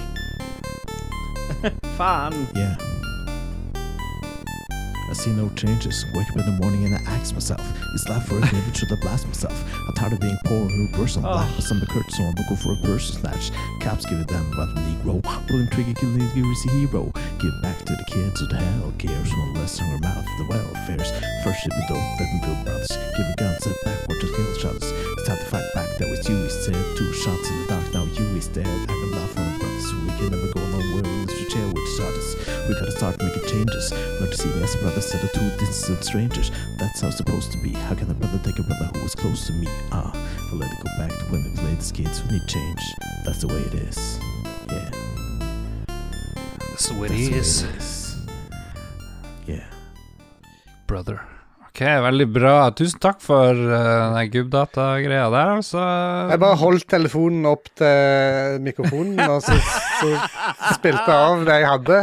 Faen. 2.00 2.48
Yeah. 2.58 2.93
I 5.14 5.16
see 5.16 5.30
no 5.30 5.48
changes. 5.54 6.08
Wake 6.16 6.26
up 6.32 6.38
in 6.42 6.46
the 6.50 6.58
morning 6.58 6.86
and 6.86 6.96
I 6.96 7.02
ask 7.14 7.36
myself, 7.36 7.62
is 7.94 8.10
life 8.10 8.32
worth 8.32 8.52
living? 8.52 8.74
Should 8.74 8.92
I 8.92 8.96
blast 8.96 9.28
myself? 9.28 9.54
I'm 9.86 9.94
tired 9.94 10.14
of 10.14 10.20
being 10.20 10.42
poor 10.46 10.66
and 10.66 10.90
who 10.90 10.98
bursts 10.98 11.18
on 11.18 11.22
black. 11.22 11.54
But 11.54 11.62
some 11.62 11.80
curtains 11.86 12.18
on 12.18 12.34
looking 12.34 12.58
for 12.58 12.74
a 12.74 12.78
person 12.82 13.22
snatch. 13.22 13.54
Cops 13.80 14.08
give 14.10 14.18
a 14.18 14.26
damn 14.26 14.42
about 14.50 14.74
the 14.74 14.82
Negro. 14.82 15.22
Pulling 15.46 15.70
trigger, 15.70 15.94
killing 15.94 16.18
the 16.18 16.26
is 16.26 16.66
a 16.66 16.70
hero. 16.82 17.14
Give 17.38 17.54
back 17.62 17.78
to 17.86 17.94
the 17.94 18.06
kids 18.10 18.42
who 18.42 18.48
the 18.48 18.58
hell 18.58 18.92
cares. 18.98 19.30
One 19.30 19.54
less 19.54 19.78
hunger 19.78 20.02
mouth, 20.02 20.26
the 20.26 20.50
welfares. 20.50 21.14
First 21.44 21.62
ship 21.62 21.74
it 21.78 21.86
don't 21.86 22.02
let 22.18 22.26
them 22.34 22.42
build 22.42 22.66
brothers. 22.66 22.90
Give 23.14 23.30
a 23.30 23.36
gun, 23.38 23.54
set 23.62 23.78
backward 23.86 24.18
to 24.18 24.28
kill 24.34 24.58
shots. 24.58 24.90
It's 24.90 25.28
time 25.30 25.38
to 25.38 25.46
fight 25.46 25.70
back. 25.78 25.94
That 26.02 26.10
was 26.10 26.28
you, 26.28 26.42
he 26.42 26.50
said. 26.50 26.98
Two 26.98 27.14
shots 27.14 27.50
in 27.54 27.62
the 27.62 27.68
dark, 27.70 27.86
now 27.94 28.06
you 28.18 28.26
is 28.34 28.48
dead. 28.48 28.66
I 28.66 28.86
can 28.90 29.12
laugh 29.14 29.38
on 29.38 29.60
brothers. 29.62 29.94
We 29.94 30.10
can 30.18 30.34
never 30.34 30.50
go 30.58 30.73
we 31.94 32.04
share 32.04 32.12
with 32.12 32.38
each 32.38 32.44
others. 32.48 32.68
We 32.70 32.74
gotta 32.76 32.92
start 32.92 33.22
making 33.22 33.48
changes. 33.48 33.92
Learn 33.92 34.32
to 34.32 34.38
see 34.38 34.50
me 34.50 34.64
as 34.64 34.76
a 34.76 34.78
brother 34.80 34.96
instead 34.96 35.24
of 35.24 35.32
two 35.32 35.50
distant 35.58 36.04
strangers. 36.04 36.52
That's 36.80 37.02
how 37.02 37.08
it's 37.08 37.18
supposed 37.18 37.52
to 37.52 37.58
be. 37.62 37.74
How 37.74 37.96
can 37.96 38.10
a 38.10 38.14
brother 38.14 38.40
take 38.44 38.60
a 38.60 38.64
brother 38.64 38.86
who 38.94 39.04
was 39.04 39.16
close 39.16 39.48
to 39.48 39.54
me? 39.54 39.68
Ah, 39.92 40.12
I 40.52 40.56
let 40.56 40.72
it 40.72 40.78
go 40.78 40.90
back 40.98 41.12
to 41.12 41.26
when 41.32 41.44
we 41.44 41.56
played 41.56 41.78
as 41.78 41.92
kids 41.92 42.20
who 42.20 42.32
need 42.32 42.48
change. 42.48 42.82
That's 43.26 43.42
the 43.42 43.48
way 43.48 43.60
it 43.62 43.74
is. 43.74 44.20
Yeah. 44.70 44.92
That's 46.70 46.90
the 46.90 47.00
way 47.00 47.08
That's 47.08 47.22
it 47.22 47.26
the 47.26 47.32
way 47.32 47.38
it 47.38 47.78
is. 47.78 48.18
Yeah. 49.48 49.66
brother. 50.88 51.22
Ok, 51.74 51.82
veldig 51.82 52.26
bra. 52.30 52.58
Tusen 52.78 53.00
takk 53.02 53.18
for 53.18 53.58
uh, 53.58 54.14
den 54.14 54.28
gubbdata-greia 54.30 55.24
der, 55.34 55.54
altså. 55.56 55.82
Jeg 56.30 56.42
bare 56.44 56.60
holdt 56.62 56.86
telefonen 56.86 57.48
opp 57.50 57.66
til 57.82 58.60
mikrofonen, 58.62 59.18
og 59.26 59.40
så, 59.42 59.58
så 59.98 60.12
spilte 60.76 61.08
jeg 61.10 61.32
av 61.32 61.42
det 61.48 61.56
jeg 61.64 61.72
hadde. 61.72 61.98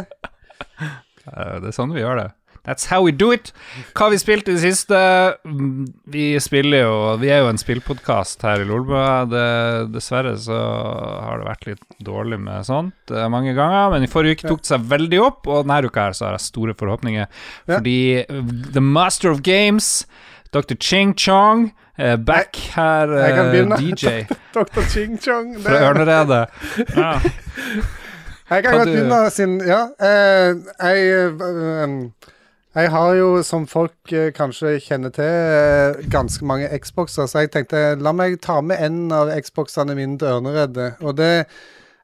Eh, 1.31 1.55
det 1.63 1.71
er 1.71 1.77
sånn 1.77 1.95
vi 1.95 2.03
gjør 2.03 2.19
det. 2.19 2.27
That's 2.71 2.87
how 2.87 3.01
we 3.03 3.11
do 3.11 3.33
it. 3.35 3.51
Hva 3.99 4.05
har 4.07 4.13
vi 4.15 4.19
spilt 4.23 4.47
i 4.47 4.55
det 4.55 4.61
siste? 4.63 4.95
Mm, 5.43 5.89
Vi 6.15 6.27
spiller 6.39 6.85
jo 6.85 6.93
Vi 7.19 7.33
er 7.35 7.41
jo 7.43 7.49
en 7.51 7.59
spillpodkast 7.59 8.45
her 8.47 8.63
i 8.63 8.69
Lolbua. 8.69 9.25
Dessverre 9.91 10.37
så 10.39 10.55
har 11.27 11.41
det 11.43 11.49
vært 11.49 11.67
litt 11.67 11.99
dårlig 12.07 12.39
med 12.41 12.63
sånt 12.69 13.11
eh, 13.11 13.27
mange 13.33 13.57
ganger, 13.59 13.91
men 13.97 14.07
i 14.07 14.11
forrige 14.13 14.39
uke 14.39 14.49
tok 14.53 14.63
det 14.63 14.71
seg 14.71 14.87
veldig 14.93 15.21
opp, 15.27 15.51
og 15.51 15.67
denne 15.67 15.83
uka 15.91 16.07
her 16.07 16.15
så 16.17 16.29
har 16.29 16.37
jeg 16.39 16.47
store 16.47 16.77
forhåpninger, 16.79 17.27
Ja. 17.27 17.75
fordi 17.75 17.97
eh, 18.23 18.55
The 18.77 18.81
Master 18.87 19.33
of 19.35 19.43
Games, 19.43 20.07
Dr. 20.55 20.79
Ching 20.81 21.17
Chong, 21.19 21.73
er 22.01 22.17
back 22.17 22.57
her, 22.77 23.11
jeg 23.19 23.35
kan 23.37 23.51
begynne. 23.53 23.77
DJ 23.83 24.25
Dr. 24.57 24.87
Ching 24.95 25.19
Chong. 25.21 25.53
det- 25.59 25.67
fra 25.67 25.83
Ørneredet. 25.91 26.45
Ja. 26.95 27.13
Jeg 28.51 28.65
kan 28.65 28.73
godt 28.81 28.89
begynne 28.91 29.19
siden 29.31 29.61
Ja, 29.63 29.83
Uh, 30.01 30.57
jeg 30.81 31.35
um, 31.85 32.13
Jeg 32.75 32.91
har 32.95 33.15
jo, 33.19 33.43
som 33.43 33.65
folk 33.67 34.13
eh, 34.15 34.29
kanskje 34.37 34.77
kjenner 34.85 35.11
til, 35.11 35.25
eh, 35.27 35.95
ganske 36.13 36.45
mange 36.47 36.69
Xboxer, 36.79 37.27
så 37.27 37.39
jeg 37.43 37.51
tenkte 37.51 37.97
la 37.99 38.13
meg 38.15 38.37
ta 38.45 38.61
med 38.63 38.79
en 38.79 39.11
av 39.13 39.27
Xboxene 39.43 39.95
mine 39.99 40.15
til 40.21 40.29
Ørneredet. 40.37 40.93
Og 41.03 41.17
det 41.19 41.47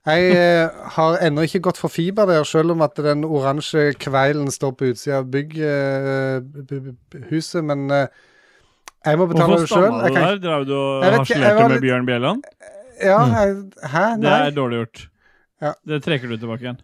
Jeg 0.06 0.22
eh, 0.38 0.70
har 0.94 1.16
ennå 1.18 1.42
ikke 1.42 1.58
gått 1.66 1.78
for 1.82 1.90
fiber 1.90 2.26
der, 2.30 2.44
selv 2.46 2.70
om 2.76 2.82
at 2.82 2.94
den 3.02 3.24
oransje 3.26 3.88
kveilen 3.98 4.50
står 4.54 4.72
på 4.78 4.84
utsida 4.92 5.16
av 5.18 5.26
bygghuset, 5.34 7.64
men 7.66 7.90
eh, 7.90 8.06
jeg 9.06 9.18
må 9.18 9.26
betale 9.30 9.48
Hvorfor 9.56 9.66
det 9.66 9.70
sjøl. 9.70 9.86
stamma 9.86 10.06
du 10.06 10.14
der? 10.14 10.38
Drev 10.44 10.62
du 10.68 10.74
og 10.76 11.02
Jeg 11.02 11.10
vet 11.12 11.20
ikke, 11.20 11.34
jeg 11.34 11.42
harselerte 11.42 11.62
var 11.62 11.68
med 11.68 11.76
litt- 11.76 11.86
Bjørn 11.86 12.06
Bjelland? 12.06 12.40
Ja, 13.02 13.20
jeg, 13.34 13.48
hæ? 13.92 14.04
Det 14.16 14.22
Nei, 14.30 14.46
er 14.46 14.50
dårlig 14.56 14.76
gjort. 14.82 14.98
Ja. 15.62 15.72
Det 15.86 15.98
trekker 16.06 16.26
du 16.30 16.36
tilbake 16.38 16.62
igjen. 16.64 16.78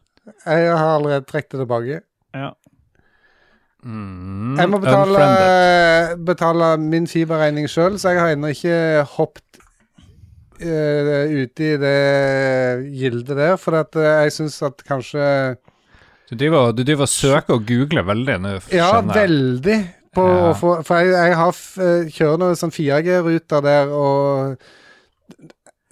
jeg 0.46 0.76
har 0.76 0.90
allerede 0.98 1.24
trukket 1.26 1.50
det 1.54 1.60
tilbake. 1.62 2.00
Ja. 2.34 2.50
Mm, 3.82 4.58
Jeg 4.60 4.70
må 4.70 4.78
betale, 4.82 5.24
betale 6.22 6.66
min 6.78 7.08
fiberregning 7.10 7.66
sjøl, 7.70 7.96
så 7.98 8.12
jeg 8.14 8.20
har 8.22 8.34
ennå 8.36 8.52
ikke 8.54 8.76
hoppet 9.16 9.58
uh, 10.62 11.24
ute 11.32 11.66
i 11.66 11.78
det 11.82 11.96
gildet 12.94 13.34
der. 13.36 13.56
For 13.58 13.80
at, 13.80 13.90
uh, 13.98 14.06
jeg 14.22 14.36
syns 14.38 14.60
at 14.62 14.84
kanskje 14.86 15.24
Du 16.30 16.36
driver, 16.38 16.70
du 16.72 16.84
driver 16.86 17.10
søker 17.10 17.58
og 17.58 17.66
googler 17.68 18.06
veldig 18.06 18.38
nå, 18.44 18.54
Ja, 18.72 19.00
veldig. 19.00 19.80
På, 20.14 20.28
Ja. 20.28 20.52
For, 20.52 20.82
For 20.86 21.00
jeg, 21.00 21.12
jeg 21.16 21.36
har 21.40 21.58
eh, 21.80 22.08
kjører 22.12 22.40
noen 22.40 22.56
sånn 22.60 22.72
4G-ruter 22.74 23.62
der, 23.64 23.92
og 23.96 24.56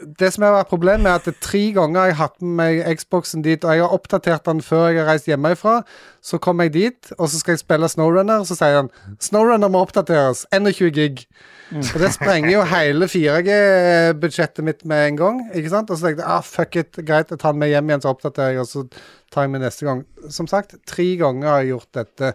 det 0.00 0.30
som 0.32 0.44
har 0.46 0.54
vært 0.54 0.70
problemet, 0.70 1.06
er 1.08 1.20
at 1.20 1.28
det 1.28 1.36
tre 1.44 1.62
ganger 1.76 2.08
jeg 2.08 2.16
har 2.16 2.30
hatt 2.30 2.42
med 2.42 2.56
meg 2.60 3.00
Xboxen 3.00 3.44
dit, 3.44 3.64
og 3.64 3.74
jeg 3.74 3.84
har 3.84 3.94
oppdatert 3.94 4.46
den 4.48 4.62
før 4.64 4.88
jeg 4.88 5.00
har 5.02 5.10
reist 5.10 5.28
hjemmefra. 5.28 5.80
Så 6.24 6.40
kommer 6.42 6.68
jeg 6.68 6.74
dit, 6.76 7.12
og 7.18 7.28
så 7.30 7.40
skal 7.40 7.56
jeg 7.56 7.62
spille 7.62 7.88
Snowrunner, 7.88 8.42
og 8.42 8.48
så 8.48 8.56
sier 8.58 8.80
han 8.80 8.90
Snowrunner 9.22 9.72
må 9.72 9.82
oppdateres. 9.84 10.46
21 10.56 10.92
gig. 10.96 11.24
Og 11.70 12.00
det 12.02 12.10
sprenger 12.16 12.50
jo 12.50 12.64
hele 12.66 13.06
4G-budsjettet 13.10 14.66
mitt 14.66 14.82
med 14.88 15.12
en 15.12 15.20
gang. 15.20 15.44
Ikke 15.54 15.72
sant? 15.72 15.92
Og 15.92 16.00
så 16.00 16.08
tenkte 16.08 16.24
jeg 16.24 16.32
ah, 16.32 16.46
fuck 16.46 16.80
it, 16.80 16.98
greit, 17.06 17.30
jeg 17.30 17.38
tar 17.38 17.54
den 17.54 17.62
med 17.62 17.70
hjem 17.72 17.92
igjen, 17.92 18.02
så 18.04 18.14
oppdaterer 18.14 18.56
jeg, 18.56 18.64
og 18.64 18.70
så 18.70 18.86
tar 19.30 19.46
jeg 19.46 19.54
med 19.54 19.64
neste 19.64 19.86
gang. 19.86 20.02
Som 20.32 20.50
sagt, 20.50 20.74
tre 20.88 21.12
ganger 21.20 21.52
har 21.52 21.62
jeg 21.62 21.74
gjort 21.74 22.00
dette. 22.00 22.34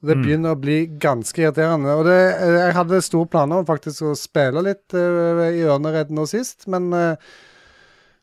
Det 0.00 0.16
begynner 0.16 0.54
å 0.54 0.60
bli 0.60 0.78
ganske 1.00 1.42
irriterende. 1.42 1.92
Og 2.00 2.06
det, 2.08 2.16
eh, 2.38 2.54
jeg 2.62 2.76
hadde 2.78 3.02
store 3.04 3.28
planer 3.28 3.60
om 3.60 3.66
faktisk 3.68 4.06
å 4.08 4.14
spille 4.16 4.62
litt 4.64 4.96
uh, 4.96 5.44
i 5.52 5.66
Ørnered 5.68 6.12
nå 6.14 6.24
sist, 6.30 6.64
men 6.72 6.88
uh, 6.94 7.34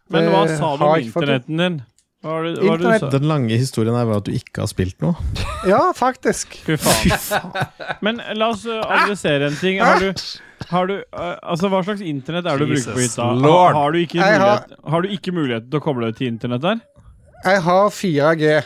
Men 0.09 0.31
hva 0.33 0.47
sa 0.49 0.71
du 0.79 0.87
om 0.87 0.95
internetten 1.03 1.61
din? 1.61 1.77
Hva 2.25 2.33
var 2.33 2.47
det, 2.47 2.53
hva 2.57 2.71
var 2.71 2.81
det 2.81 2.89
du 2.89 3.05
sa? 3.05 3.09
Den 3.13 3.27
lange 3.29 3.59
historien 3.61 3.93
her 3.93 4.07
var 4.09 4.23
at 4.23 4.25
du 4.25 4.33
ikke 4.33 4.63
har 4.63 4.71
spilt 4.71 4.97
noe. 5.05 5.13
Ja, 5.67 5.91
faktisk. 5.97 6.53
Fy 6.65 6.77
faen. 6.77 7.53
Men 8.05 8.21
la 8.37 8.51
oss 8.53 8.65
uh, 8.65 8.81
adressere 8.81 9.51
en 9.51 9.57
ting. 9.59 9.77
Har 9.83 10.01
du, 10.01 10.23
har 10.71 10.89
du 10.89 10.95
uh, 10.97 11.35
Altså, 11.41 11.69
hva 11.69 11.83
slags 11.85 12.01
internett 12.01 12.47
er 12.49 12.57
det 12.57 12.65
du 12.65 12.73
bruker 12.73 12.97
på 12.97 13.03
hytta? 13.03 13.29
Har, 13.43 13.77
har, 13.77 13.93
du 13.93 14.01
ikke 14.01 14.21
mulighet, 14.21 14.77
har 14.93 15.05
du 15.05 15.13
ikke 15.17 15.35
mulighet 15.35 15.69
til 15.69 15.81
å 15.81 15.83
koble 15.83 16.09
deg 16.09 16.17
til 16.21 16.31
internett 16.31 16.65
der? 16.65 16.81
Jeg 17.45 17.61
har 17.67 17.93
4G. 17.93 18.57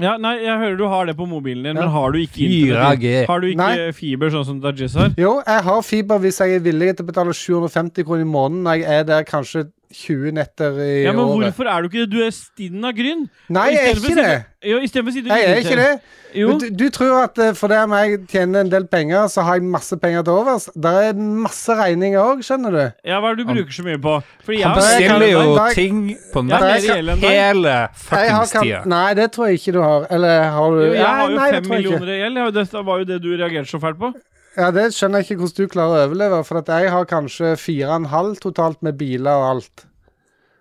Ja, 0.00 0.16
nei, 0.16 0.36
jeg 0.44 0.56
hører 0.58 0.76
du 0.78 0.84
har 0.88 1.06
det 1.06 1.16
på 1.16 1.26
mobilen 1.28 1.62
din, 1.64 1.76
Ja. 1.76 1.82
men 1.82 1.90
har 1.90 2.12
du 2.12 2.18
ikke 2.18 2.40
internett? 2.46 3.00
4G. 3.00 3.26
Har 3.28 3.40
du 3.40 3.46
ikke 3.50 3.56
Nei. 3.58 3.92
fiber, 3.92 4.30
sånn 4.30 4.44
som 4.46 4.60
Dajis 4.60 4.94
har? 4.96 5.10
Jo, 5.18 5.42
jeg 5.46 5.62
har 5.66 5.82
fiber 5.82 6.18
hvis 6.18 6.38
jeg 6.40 6.54
er 6.56 6.60
villig 6.64 6.96
til 6.96 7.04
å 7.04 7.10
betale 7.12 7.34
750 7.36 8.04
kroner 8.04 8.22
i 8.24 8.30
måneden 8.30 8.62
når 8.64 8.80
jeg 8.80 8.98
er 9.00 9.04
der 9.04 9.22
kanskje 9.28 9.66
20 9.90 10.32
netter 10.36 10.70
i 10.78 10.86
året. 10.86 11.04
Ja, 11.04 11.12
men 11.12 11.24
året. 11.24 11.50
hvorfor 11.50 11.66
er 11.70 11.82
du 11.82 11.88
ikke 11.88 12.04
det? 12.04 12.10
Du 12.12 12.20
er 12.22 12.30
stinn 12.30 12.84
av 12.86 12.92
gryn. 12.94 13.24
Nei, 13.50 13.66
jeg 13.74 13.90
er 13.90 13.98
ikke 13.98 14.14
det. 14.20 14.44
Jo, 14.70 14.78
i 14.78 14.86
stedet 14.90 15.04
for 15.06 15.10
å 15.10 15.14
si 15.14 15.22
du 15.24 15.30
Jeg 15.32 15.48
er 15.48 15.60
ikke 15.64 15.76
det. 15.80 15.90
Jo. 16.36 16.52
Du, 16.60 16.66
du 16.78 16.84
tror 16.94 17.24
at 17.24 17.38
eh, 17.42 17.54
fordi 17.58 17.74
jeg 17.74 18.20
tjener 18.30 18.60
en 18.62 18.70
del 18.70 18.86
penger, 18.86 19.26
så 19.32 19.42
har 19.42 19.58
jeg 19.58 19.66
masse 19.66 19.96
penger 19.98 20.22
til 20.22 20.36
overs? 20.36 20.68
Der 20.78 21.00
er 21.08 21.18
masse 21.18 21.74
regninger 21.74 22.20
òg, 22.22 22.44
skjønner 22.46 22.76
du. 22.76 22.82
Ja, 23.08 23.18
hva 23.18 23.32
er 23.32 23.40
det 23.40 23.46
du 23.48 23.50
bruker 23.50 23.74
så 23.74 23.86
mye 23.88 23.98
på? 23.98 24.14
Fordi 24.46 24.60
jeg 24.60 24.68
har- 24.68 24.78
bestiller 24.78 25.26
jo 25.32 25.56
dag- 25.56 25.74
ting 25.74 26.16
på 26.34 26.44
nettet 26.46 26.86
deg. 26.86 27.26
hele 27.26 27.76
fuckings 27.94 28.52
tida. 28.52 28.82
nei, 28.86 29.14
det 29.14 29.32
tror 29.32 29.48
jeg 29.50 29.58
ikke 29.58 29.72
du 29.72 29.80
har. 29.82 30.06
Eller 30.10 30.50
har 30.54 30.70
du 30.70 30.84
Jo, 30.86 30.92
jeg 30.92 31.06
har 31.06 31.30
jo 31.30 31.38
fem 31.38 31.68
millioner 31.68 32.14
i 32.14 32.20
gjeld. 32.20 32.54
Det 32.54 32.84
var 32.84 32.98
jo 32.98 33.04
det 33.04 33.22
du 33.22 33.30
reagerte 33.36 33.66
så 33.66 33.80
fælt 33.82 33.98
på. 33.98 34.14
Ja, 34.56 34.70
Det 34.74 34.88
skjønner 34.96 35.20
jeg 35.22 35.28
ikke 35.30 35.44
hvordan 35.44 35.60
du 35.68 35.70
klarer 35.70 36.00
å 36.00 36.06
overleve, 36.08 36.40
for 36.48 36.58
at 36.58 36.70
jeg 36.72 36.90
har 36.90 37.06
kanskje 37.10 37.52
4,5 37.60 38.40
totalt 38.42 38.80
med 38.82 38.96
biler 38.98 39.30
og 39.30 39.46
alt. 39.54 39.84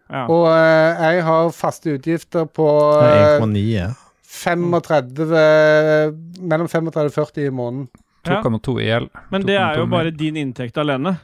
Ja. 0.09 0.25
Og 0.29 0.45
eh, 0.49 1.01
jeg 1.05 1.23
har 1.25 1.49
faste 1.53 1.95
utgifter 1.97 2.45
på 2.49 2.67
eh, 3.01 3.39
1,9. 3.39 3.63
ja. 3.73 3.89
35 4.29 5.21
eh, 5.33 6.11
Mellom 6.45 6.67
35 6.69 7.09
og 7.09 7.13
40 7.15 7.47
i 7.47 7.53
måneden. 7.53 7.87
2,2 8.29 8.75
i 8.81 8.85
gjeld. 8.89 9.09
Men 9.33 9.45
det 9.47 9.55
er 9.57 9.79
jo 9.79 9.85
2,2 9.87 9.93
bare 9.95 10.11
din 10.13 10.37
inntekt 10.37 10.77
alene. 10.81 11.15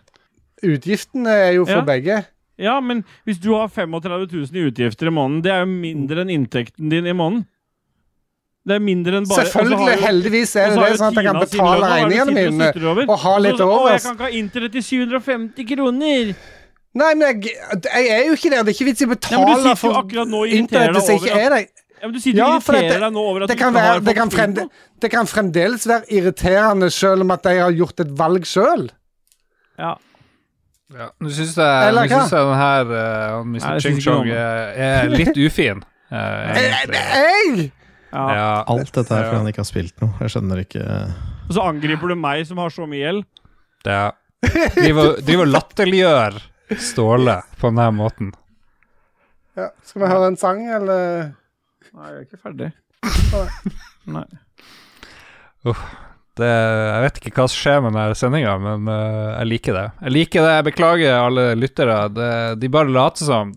Utgiftene 0.65 1.33
er 1.49 1.51
jo 1.59 1.65
for 1.67 1.81
Ja. 1.83 1.85
begge. 1.85 2.23
Ja, 2.57 2.79
men 2.79 3.03
hvis 3.27 3.37
du 3.43 3.51
har 3.53 3.67
35 3.67 4.27
000 4.31 4.55
i 4.55 4.63
utgifter 4.71 5.09
i 5.09 5.13
måneden, 5.13 5.41
det 5.43 5.51
er 5.51 5.65
jo 5.65 5.71
mindre 5.73 6.23
enn 6.23 6.31
inntekten 6.31 6.89
din 6.89 7.05
i 7.05 7.13
måneden. 7.13 7.45
Det 8.65 8.73
er 8.73 8.81
mindre 8.81 9.19
enn 9.19 9.27
bare 9.29 9.43
og 9.43 9.45
Selvfølgelig, 9.45 9.93
jo- 9.93 10.05
heldigvis 10.07 10.55
er 10.57 10.71
det 10.73 10.77
det, 10.81 10.97
sånn 10.97 11.11
at 11.11 11.19
jeg 11.19 11.25
kan 11.27 11.39
betale 11.43 11.89
regningene 11.91 12.33
mine. 12.49 13.05
og 13.05 13.19
ha 13.21 13.37
litt 13.37 13.59
over. 13.61 13.79
overs. 13.79 13.93
jeg 13.93 14.01
kan 14.01 14.15
ikke 14.17 14.23
ha 14.23 14.37
internett 14.39 14.71
til 14.73 14.83
750 14.83 15.67
kroner! 15.75 16.35
Nei, 16.95 17.13
men 17.13 17.27
jeg, 17.27 17.55
jeg 17.83 18.09
er 18.15 18.21
jo 18.29 18.35
ikke 18.37 18.49
der. 18.53 18.63
Det 18.63 18.71
er 18.71 18.77
ikke 18.77 18.87
vits 18.87 19.03
i 19.03 19.05
å 19.05 19.11
betale 19.11 19.75
for 19.75 19.99
og 19.99 20.13
internett 20.47 20.95
hvis 20.95 21.09
jeg 21.11 21.21
ikke 21.21 21.39
er 21.43 21.49
der. 21.57 21.67
Ja, 21.95 22.07
men 22.07 22.13
Du 22.15 22.19
sitter 22.19 22.39
Ja, 22.39 22.47
og 22.55 22.61
irriterer 22.61 23.05
deg 23.05 23.13
nå 23.15 23.21
over 23.21 23.43
at 23.43 23.49
Det 23.49 23.57
du 23.57 23.61
kan, 23.61 23.69
ikke 23.73 23.81
være, 23.81 23.93
har 23.93 23.99
det, 23.99 24.15
kan 24.15 24.31
fremde, 24.31 24.65
det 25.01 25.11
kan 25.11 25.27
fremdeles 25.27 25.87
være 25.87 26.03
irriterende 26.11 26.89
selv 26.91 27.21
om 27.21 27.31
at 27.31 27.45
jeg 27.45 27.61
har 27.61 27.71
gjort 27.71 28.03
et 28.03 28.11
valg 28.19 28.45
sjøl. 28.49 28.89
Ja. 29.79 29.93
Ja, 30.95 31.07
Du 31.21 31.29
syns 31.33 31.55
jeg 31.57 31.95
her 32.61 32.85
uh, 32.85 33.43
Mr. 33.43 33.79
Ching 33.79 33.79
synes 33.81 33.85
ikke 33.85 34.05
Chong 34.05 34.27
noe 34.27 34.35
om 34.35 34.83
er, 34.85 35.09
litt 35.09 35.37
ufin. 35.37 35.81
jeg, 36.11 36.69
jeg, 36.71 36.93
Jeg? 36.93 37.71
Ja. 38.15 38.25
Ja. 38.31 38.49
Alt 38.71 38.93
dette 38.95 39.11
er 39.11 39.27
fordi 39.27 39.41
han 39.41 39.49
ikke 39.51 39.63
har 39.63 39.67
spilt 39.67 40.03
noe. 40.03 40.13
Jeg 40.23 40.31
skjønner 40.31 40.61
ikke 40.63 40.85
Og 41.49 41.55
så 41.57 41.65
angriper 41.67 42.13
du 42.13 42.15
meg 42.19 42.45
som 42.47 42.61
har 42.63 42.71
så 42.71 42.87
mye 42.87 43.01
gjeld. 43.01 43.25
Ja. 43.85 44.13
driver 44.45 45.43
og 45.43 45.51
latterliggjør 45.51 46.39
Ståle 46.81 47.39
på 47.59 47.69
denne 47.69 47.91
måten. 47.93 48.31
Ja. 49.55 49.69
Skal 49.85 50.01
vi 50.01 50.09
høre 50.09 50.31
en 50.31 50.39
sang, 50.39 50.63
eller? 50.65 51.29
Nei, 51.95 52.07
jeg 52.09 52.15
er 52.17 52.23
ikke 52.25 52.41
ferdig. 52.41 52.71
Nei. 54.15 54.25
Det, 56.35 56.49
jeg 56.49 57.03
vet 57.05 57.19
ikke 57.21 57.35
hva 57.37 57.45
som 57.47 57.61
skjer 57.61 57.83
med 57.85 57.93
denne 57.95 58.17
sendinga, 58.17 58.55
men 58.59 58.89
uh, 58.89 59.37
jeg 59.37 59.51
liker 59.53 59.77
det. 59.77 59.85
Jeg 60.07 60.15
liker 60.17 60.43
det, 60.43 60.55
jeg 60.57 60.67
beklager 60.67 61.19
alle 61.19 61.45
lyttere. 61.59 61.99
Det, 62.11 62.31
de 62.59 62.71
bare 62.73 62.91
later 62.91 63.29
som. 63.29 63.53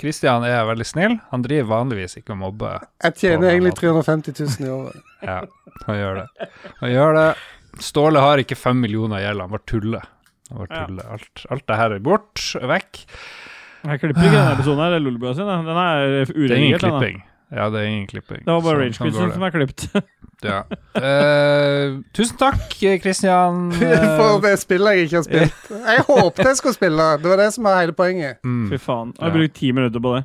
Kristian 0.00 0.44
er 0.48 0.64
veldig 0.68 0.86
snill. 0.88 1.18
Han 1.30 1.42
driver 1.44 1.68
vanligvis 1.74 2.16
ikke 2.20 2.32
og 2.34 2.40
mobber. 2.40 2.86
Jeg 3.04 3.16
tjener 3.20 3.50
egentlig 3.52 3.74
350 3.76 4.40
000 4.60 4.66
i 4.66 4.72
året. 4.72 5.00
Ja, 5.20 5.42
han 5.84 5.96
gjør 5.98 6.14
det. 6.22 6.48
Han 6.80 6.90
gjør 6.94 7.16
det. 7.18 7.26
Ståle 7.84 8.20
har 8.24 8.40
ikke 8.40 8.56
fem 8.56 8.78
millioner 8.80 9.20
i 9.20 9.26
gjeld, 9.26 9.42
han 9.44 9.52
bare 9.52 9.66
tuller. 9.68 10.06
Han 10.48 10.62
bare 10.62 10.78
Ja. 10.80 11.08
Alt, 11.14 11.42
alt 11.52 11.66
det 11.68 11.76
her 11.76 11.94
er 11.98 12.00
bort, 12.06 12.40
vekk. 12.72 13.02
Jeg 13.84 14.00
klipper 14.00 14.24
ikke 14.24 14.32
denne 14.38 14.54
episoden 14.56 14.80
her. 14.80 14.90
Det 14.94 14.98
er 15.00 15.04
Lullebua 15.04 15.34
sin. 15.36 15.48
Den 15.48 15.68
er 15.80 16.00
Det 16.08 16.16
er 16.24 16.56
ingen 16.56 16.74
uredigert. 16.76 16.80
klipping. 16.86 17.20
Ja, 17.50 17.66
det 17.70 17.80
er 17.82 17.86
ingen 17.90 18.06
klipping. 18.06 18.44
Det 18.46 18.52
var 18.54 18.60
bare 18.62 18.76
Sånn- 18.76 18.82
Rage 18.86 18.96
sånn 18.98 19.10
Quitsen 19.10 19.32
som 19.36 19.42
er 19.48 19.54
klippet. 19.58 19.86
Ja. 20.40 20.62
Uh, 20.96 21.98
tusen 22.16 22.38
takk, 22.40 22.70
Kristian. 23.04 23.58
For 24.16 24.38
det 24.40 24.54
spillet 24.62 24.94
jeg 24.96 25.08
ikke 25.10 25.18
har 25.18 25.26
spilt. 25.26 25.66
Jeg 25.84 26.04
håpet 26.06 26.46
jeg 26.48 26.56
skulle 26.56 26.72
spille. 26.78 27.08
Det 27.20 27.28
var 27.28 27.42
det 27.42 27.48
som 27.52 27.66
var 27.68 27.76
hele 27.82 27.92
poenget. 27.92 28.38
mm. 28.40 28.62
Fy 28.70 28.78
faen. 28.80 29.10
Jeg 29.18 29.26
har 29.26 29.34
brukt 29.34 29.54
ti 29.58 29.68
minutter 29.76 30.00
på 30.00 30.14
det. 30.16 30.22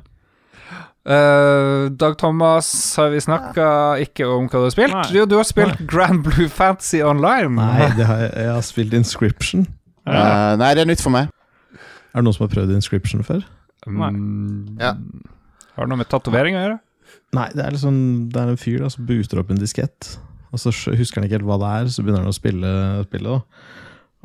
Uh, 1.06 1.88
Dag 2.00 2.16
Thomas, 2.18 2.70
har 2.96 3.12
vi 3.12 3.20
snakka 3.22 3.66
ikke 4.02 4.24
om 4.26 4.48
hva 4.48 4.58
du 4.58 4.64
har 4.66 4.72
spilt? 4.74 4.96
Nei. 4.96 5.04
Jo, 5.14 5.26
du 5.28 5.36
har 5.38 5.44
spilt 5.46 5.84
Grand 5.86 6.24
Blue 6.24 6.48
Fantasy 6.48 7.02
Online. 7.04 7.52
Nei, 7.60 7.90
det 8.00 8.08
har 8.08 8.24
jeg, 8.24 8.32
jeg 8.40 8.50
har 8.56 8.64
spilt 8.66 8.96
Inscription. 8.98 9.66
Eh, 10.06 10.56
nei, 10.58 10.72
det 10.78 10.82
er 10.86 10.90
nytt 10.90 11.04
for 11.04 11.12
meg. 11.14 11.28
Er 11.76 12.18
det 12.18 12.24
noen 12.26 12.34
som 12.40 12.46
har 12.48 12.54
prøvd 12.56 12.72
Inscription 12.74 13.22
før? 13.26 13.44
Mm, 13.86 14.80
Ja. 14.80 14.96
Har 15.76 15.84
det 15.84 15.92
noe 15.92 16.00
med 16.00 16.08
tatovering 16.10 16.56
å 16.56 16.64
gjøre? 16.64 16.80
Nei, 17.34 17.48
det 17.54 17.64
er 17.64 17.72
liksom 17.74 17.96
Det 18.32 18.38
er 18.40 18.48
en 18.52 18.56
fyr 18.60 18.78
da 18.84 18.88
som 18.92 19.06
booster 19.08 19.40
opp 19.40 19.50
en 19.50 19.58
diskett. 19.58 20.18
og 20.52 20.58
så 20.62 20.70
husker 20.94 21.18
han 21.20 21.26
ikke 21.26 21.38
helt 21.40 21.48
hva 21.48 21.58
det 21.60 21.72
er, 21.80 21.88
så 21.92 22.02
begynner 22.04 22.22
han 22.22 22.30
å 22.32 22.36
spille 22.36 22.70
spillet. 23.04 23.42
da. 23.42 23.42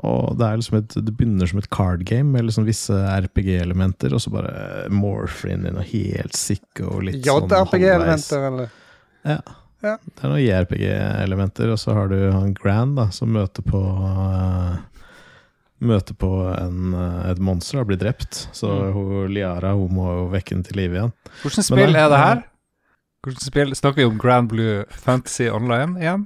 Og 0.07 0.37
det, 0.37 0.45
er 0.47 0.57
liksom 0.57 0.77
et, 0.79 0.93
det 1.05 1.13
begynner 1.17 1.45
som 1.49 1.59
et 1.59 1.69
card 1.69 2.05
game 2.07 2.31
med 2.31 2.45
liksom 2.47 2.65
visse 2.65 2.93
RPG-elementer, 2.93 4.13
og 4.15 4.21
så 4.23 4.31
bare 4.33 4.87
morpher 4.89 5.51
inn 5.53 5.65
i 5.67 5.73
noe 5.75 5.83
helt 5.85 6.33
sick 6.37 6.79
og 6.81 7.03
litt 7.05 7.19
sånn. 7.25 7.49
JRPG-elementer, 7.51 8.45
eller? 8.47 8.71
Ja. 9.27 9.39
Ja. 9.81 9.95
Det 9.97 10.21
er 10.23 10.29
noen 10.29 10.45
JRPG-elementer, 10.45 11.71
og 11.73 11.79
så 11.81 11.93
har 11.97 12.07
du 12.13 12.17
han 12.31 12.53
Grand, 12.57 12.95
da, 12.97 13.09
som 13.13 13.29
møter 13.33 13.65
på 13.65 13.81
uh, 13.81 14.77
Møter 15.81 16.13
på 16.13 16.27
en, 16.53 16.91
et 17.25 17.39
monster 17.41 17.79
og 17.81 17.87
blir 17.89 17.97
drept. 17.97 18.43
Så 18.53 18.69
Mm. 18.69 18.93
hun, 18.93 19.31
Liara 19.33 19.71
hun 19.73 19.89
må 19.97 20.11
jo 20.13 20.27
vekke 20.29 20.53
den 20.53 20.61
til 20.63 20.77
live 20.77 20.93
igjen. 20.93 21.13
Hvordan 21.41 21.65
spill 21.65 21.95
er 21.97 22.09
det 22.13 22.19
her? 22.21 22.43
Hvordan 23.21 23.43
spill 23.45 23.75
Snakker 23.77 24.01
vi 24.01 24.05
om 24.09 24.17
Grand 24.21 24.49
Blue 24.49 24.83
Fantasy 24.89 25.49
Online 25.53 25.97
igjen? 26.01 26.23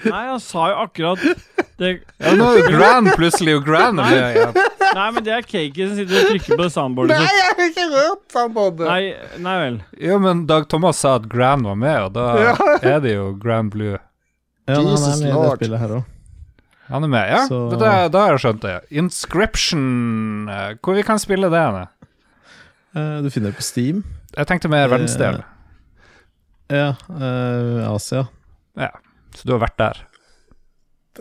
Nei, 0.00 0.22
han 0.30 0.40
sa 0.40 0.70
jo 0.72 0.76
akkurat 0.86 1.20
det, 1.78 1.90
Ja, 2.18 2.30
nå 2.34 2.46
er 2.54 2.58
jo 2.62 2.70
Grand 2.72 3.10
plutselig 3.18 3.58
og 3.58 3.66
Grand 3.66 3.98
med 4.00 4.14
igjen. 4.16 4.54
Nei, 4.96 5.04
men 5.14 5.24
det 5.26 5.34
er 5.36 5.44
Cakey 5.44 5.84
som 5.86 5.92
sitter 5.98 6.22
og 6.22 6.30
trykker 6.32 6.56
på 6.56 6.64
det 6.64 6.70
soundboardet 6.74 7.18
Nei, 7.20 7.34
jeg 7.36 7.50
har 7.50 7.60
ikke 7.68 7.84
rørt 7.92 8.22
soundboardet! 8.34 8.86
Nei, 8.88 9.36
nei 9.44 9.56
vel. 9.60 9.76
Jo, 10.08 10.16
men 10.24 10.40
Dag 10.50 10.66
Thomas 10.72 11.02
sa 11.04 11.12
at 11.20 11.28
Grand 11.30 11.68
var 11.68 11.76
med, 11.78 11.98
og 12.08 12.16
da 12.16 12.24
Ja. 12.40 12.54
er 12.94 12.98
det 13.04 13.12
jo 13.14 13.28
Grand 13.42 13.70
Blue. 13.76 13.92
Ja, 13.92 14.74
han 14.80 14.88
Jesus 14.88 15.06
er 15.06 15.20
med 15.20 15.28
i 15.30 15.36
Lord. 15.36 15.50
det 15.52 15.60
spillet 15.68 15.84
her 15.84 15.94
òg. 16.00 16.08
Han 16.90 17.04
er 17.06 17.12
med, 17.12 17.28
ja? 17.36 17.44
Så- 17.46 17.78
Da, 17.78 17.92
da 18.10 18.24
har 18.24 18.32
jeg 18.34 18.42
skjønt 18.48 18.64
det. 18.66 18.74
Inscription 18.90 20.48
eh, 20.50 20.74
Hvor 20.82 20.96
vi 20.98 21.02
kan 21.06 21.20
spille 21.22 21.52
det? 21.52 21.60
Henne? 21.60 21.86
Du 23.22 23.30
finner 23.30 23.52
det 23.52 23.60
på 23.60 23.62
Steam. 23.68 24.02
Jeg 24.34 24.46
tenkte 24.50 24.68
mer 24.72 24.88
Eh, 24.88 24.90
verdensdel. 24.96 25.44
Ja, 26.70 26.94
uh, 27.10 27.90
Asia. 27.90 28.28
Ja, 28.78 28.92
så 29.34 29.48
du 29.48 29.56
har 29.56 29.64
vært 29.64 29.78
der. 29.80 30.04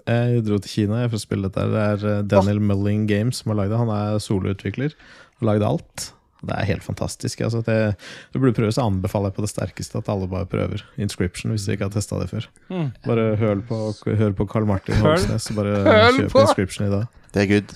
Jeg 0.06 0.44
dro 0.46 0.60
til 0.62 0.72
Kina 0.72 1.02
jeg 1.02 1.12
for 1.12 1.20
å 1.20 1.24
spille 1.24 1.50
dette. 1.50 1.66
Det 1.74 1.82
er 1.82 2.04
eh, 2.08 2.22
Daniel 2.30 2.62
Mulling 2.62 3.08
Games 3.10 3.42
som 3.42 3.52
har 3.52 3.58
lagd 3.64 3.74
det. 3.74 3.80
Han 3.82 3.92
er 3.92 4.22
soloutvikler 4.22 4.94
Har 5.42 5.48
lagd 5.50 5.66
alt. 5.66 6.06
Det 6.46 6.56
er 6.56 6.68
helt 6.70 6.86
fantastisk. 6.86 7.42
Altså, 7.44 7.60
det, 7.66 7.98
du 8.32 8.38
burde 8.40 8.54
prøve, 8.56 8.72
så 8.72 8.86
anbefaler 8.88 9.32
jeg 9.32 9.38
på 9.40 9.44
det 9.44 9.50
sterkeste 9.52 10.00
at 10.00 10.12
alle 10.14 10.30
bare 10.32 10.48
prøver 10.48 10.86
Inscription 11.02 11.52
hvis 11.52 11.66
du 11.68 11.74
ikke 11.74 11.90
har 11.90 11.96
testa 11.98 12.22
det 12.22 12.30
før. 12.32 12.48
Mm. 12.70 12.92
Bare 13.04 13.26
hør 13.42 13.64
på, 13.68 13.80
hør 14.22 14.38
på 14.38 14.48
Carl 14.54 14.70
Martin. 14.70 15.02
Hogsnes, 15.04 15.50
og 15.52 15.60
bare 15.60 15.82
kjøp 16.16 16.32
på. 16.32 16.46
Inscription 16.46 16.88
i 16.88 16.94
dag. 16.94 17.24
Det 17.34 17.44
er 17.44 17.52
good. 17.56 17.76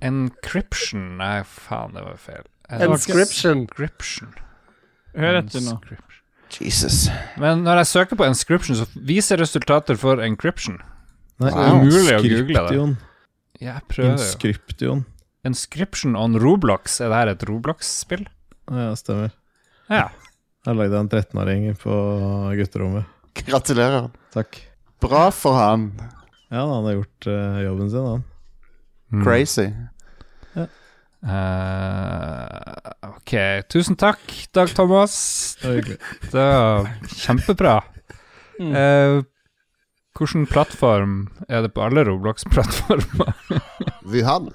Encryption 0.00 1.18
Nei, 1.20 1.40
faen, 1.44 1.98
det 1.98 2.06
var 2.06 2.16
feil. 2.22 2.46
Inscription. 2.86 3.66
Inscription. 3.66 4.32
Hør 5.18 5.42
etter 5.42 5.66
nå. 5.66 5.76
Jesus. 6.58 7.04
Men 7.40 7.62
når 7.66 7.82
jeg 7.82 7.90
søker 7.92 8.18
på 8.18 8.26
Inscription, 8.26 8.78
så 8.78 8.86
viser 8.94 9.40
resultater 9.40 9.98
for 10.00 10.22
Encryption. 10.24 10.80
Nei, 11.40 11.52
det 11.54 11.62
er 11.62 11.76
umulig 11.78 12.16
å 12.16 12.22
google 12.24 12.30
det. 12.34 12.50
Inscription. 12.50 12.96
Jeg 13.60 13.84
prøver 13.92 14.10
jo. 14.10 14.16
Inscription. 14.16 15.04
Inscription 15.46 16.16
on 16.16 16.36
Roblox. 16.40 16.98
Er 17.00 17.12
det 17.12 17.20
her 17.20 17.32
et 17.34 17.44
Roblox-spill? 17.48 18.26
Ja, 18.70 18.90
stemmer. 18.98 19.32
Ja. 19.90 20.08
Jeg 20.66 20.76
lagde 20.76 20.98
en 21.00 21.08
13-åring 21.08 21.70
på 21.80 21.94
gutterommet. 22.58 23.08
Gratulerer. 23.46 24.10
Takk. 24.34 24.58
Bra 25.00 25.28
for 25.32 25.56
han. 25.56 25.92
Ja, 26.50 26.66
han 26.66 26.84
har 26.88 26.98
gjort 26.98 27.30
uh, 27.30 27.62
jobben 27.64 27.88
sin, 27.92 28.10
han. 28.10 28.26
Mm. 29.10 29.24
Crazy. 29.24 29.70
Eh, 31.20 32.92
ok, 33.04 33.32
tusen 33.68 33.96
takk, 34.00 34.22
Dag 34.56 34.72
Thomas. 34.74 35.56
Det 35.60 35.98
var 36.32 36.88
kjempebra. 37.12 37.80
Mm. 38.60 38.72
Eh, 38.76 39.22
hvilken 40.16 40.46
plattform 40.48 41.28
er 41.48 41.62
det 41.64 41.74
på 41.74 41.84
alle 41.84 42.04
Roblox-plattformer? 42.08 43.36
Wuhan. 44.10 44.50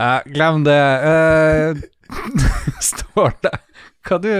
Uh, 0.00 0.20
glem 0.32 0.64
det. 0.64 0.80
Uh, 1.04 1.80
står 2.80 3.32
det 3.42 3.52
Hva 4.06 4.18
du 4.22 4.30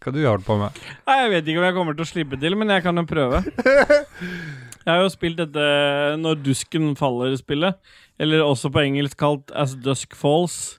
Hva 0.00 0.12
du 0.12 0.18
holder 0.22 0.44
på 0.46 0.56
med? 0.60 0.78
Nei, 1.06 1.16
Jeg 1.22 1.30
vet 1.32 1.50
ikke 1.50 1.60
om 1.60 1.66
jeg 1.66 1.76
kommer 1.76 1.96
til 1.98 2.06
å 2.06 2.08
slippe 2.08 2.38
til, 2.40 2.56
men 2.58 2.72
jeg 2.72 2.84
kan 2.86 2.98
jo 2.98 3.04
prøve. 3.08 3.42
Jeg 4.88 4.94
har 4.94 5.02
jo 5.04 5.10
spilt 5.12 5.36
dette 5.36 5.64
Når 6.16 6.38
dusken 6.40 6.94
faller-spillet. 6.96 7.76
Eller 8.18 8.42
også 8.42 8.70
på 8.74 8.82
engelsk 8.82 9.18
kalt 9.20 9.52
As 9.54 9.76
Dusk 9.78 10.16
Falls. 10.18 10.76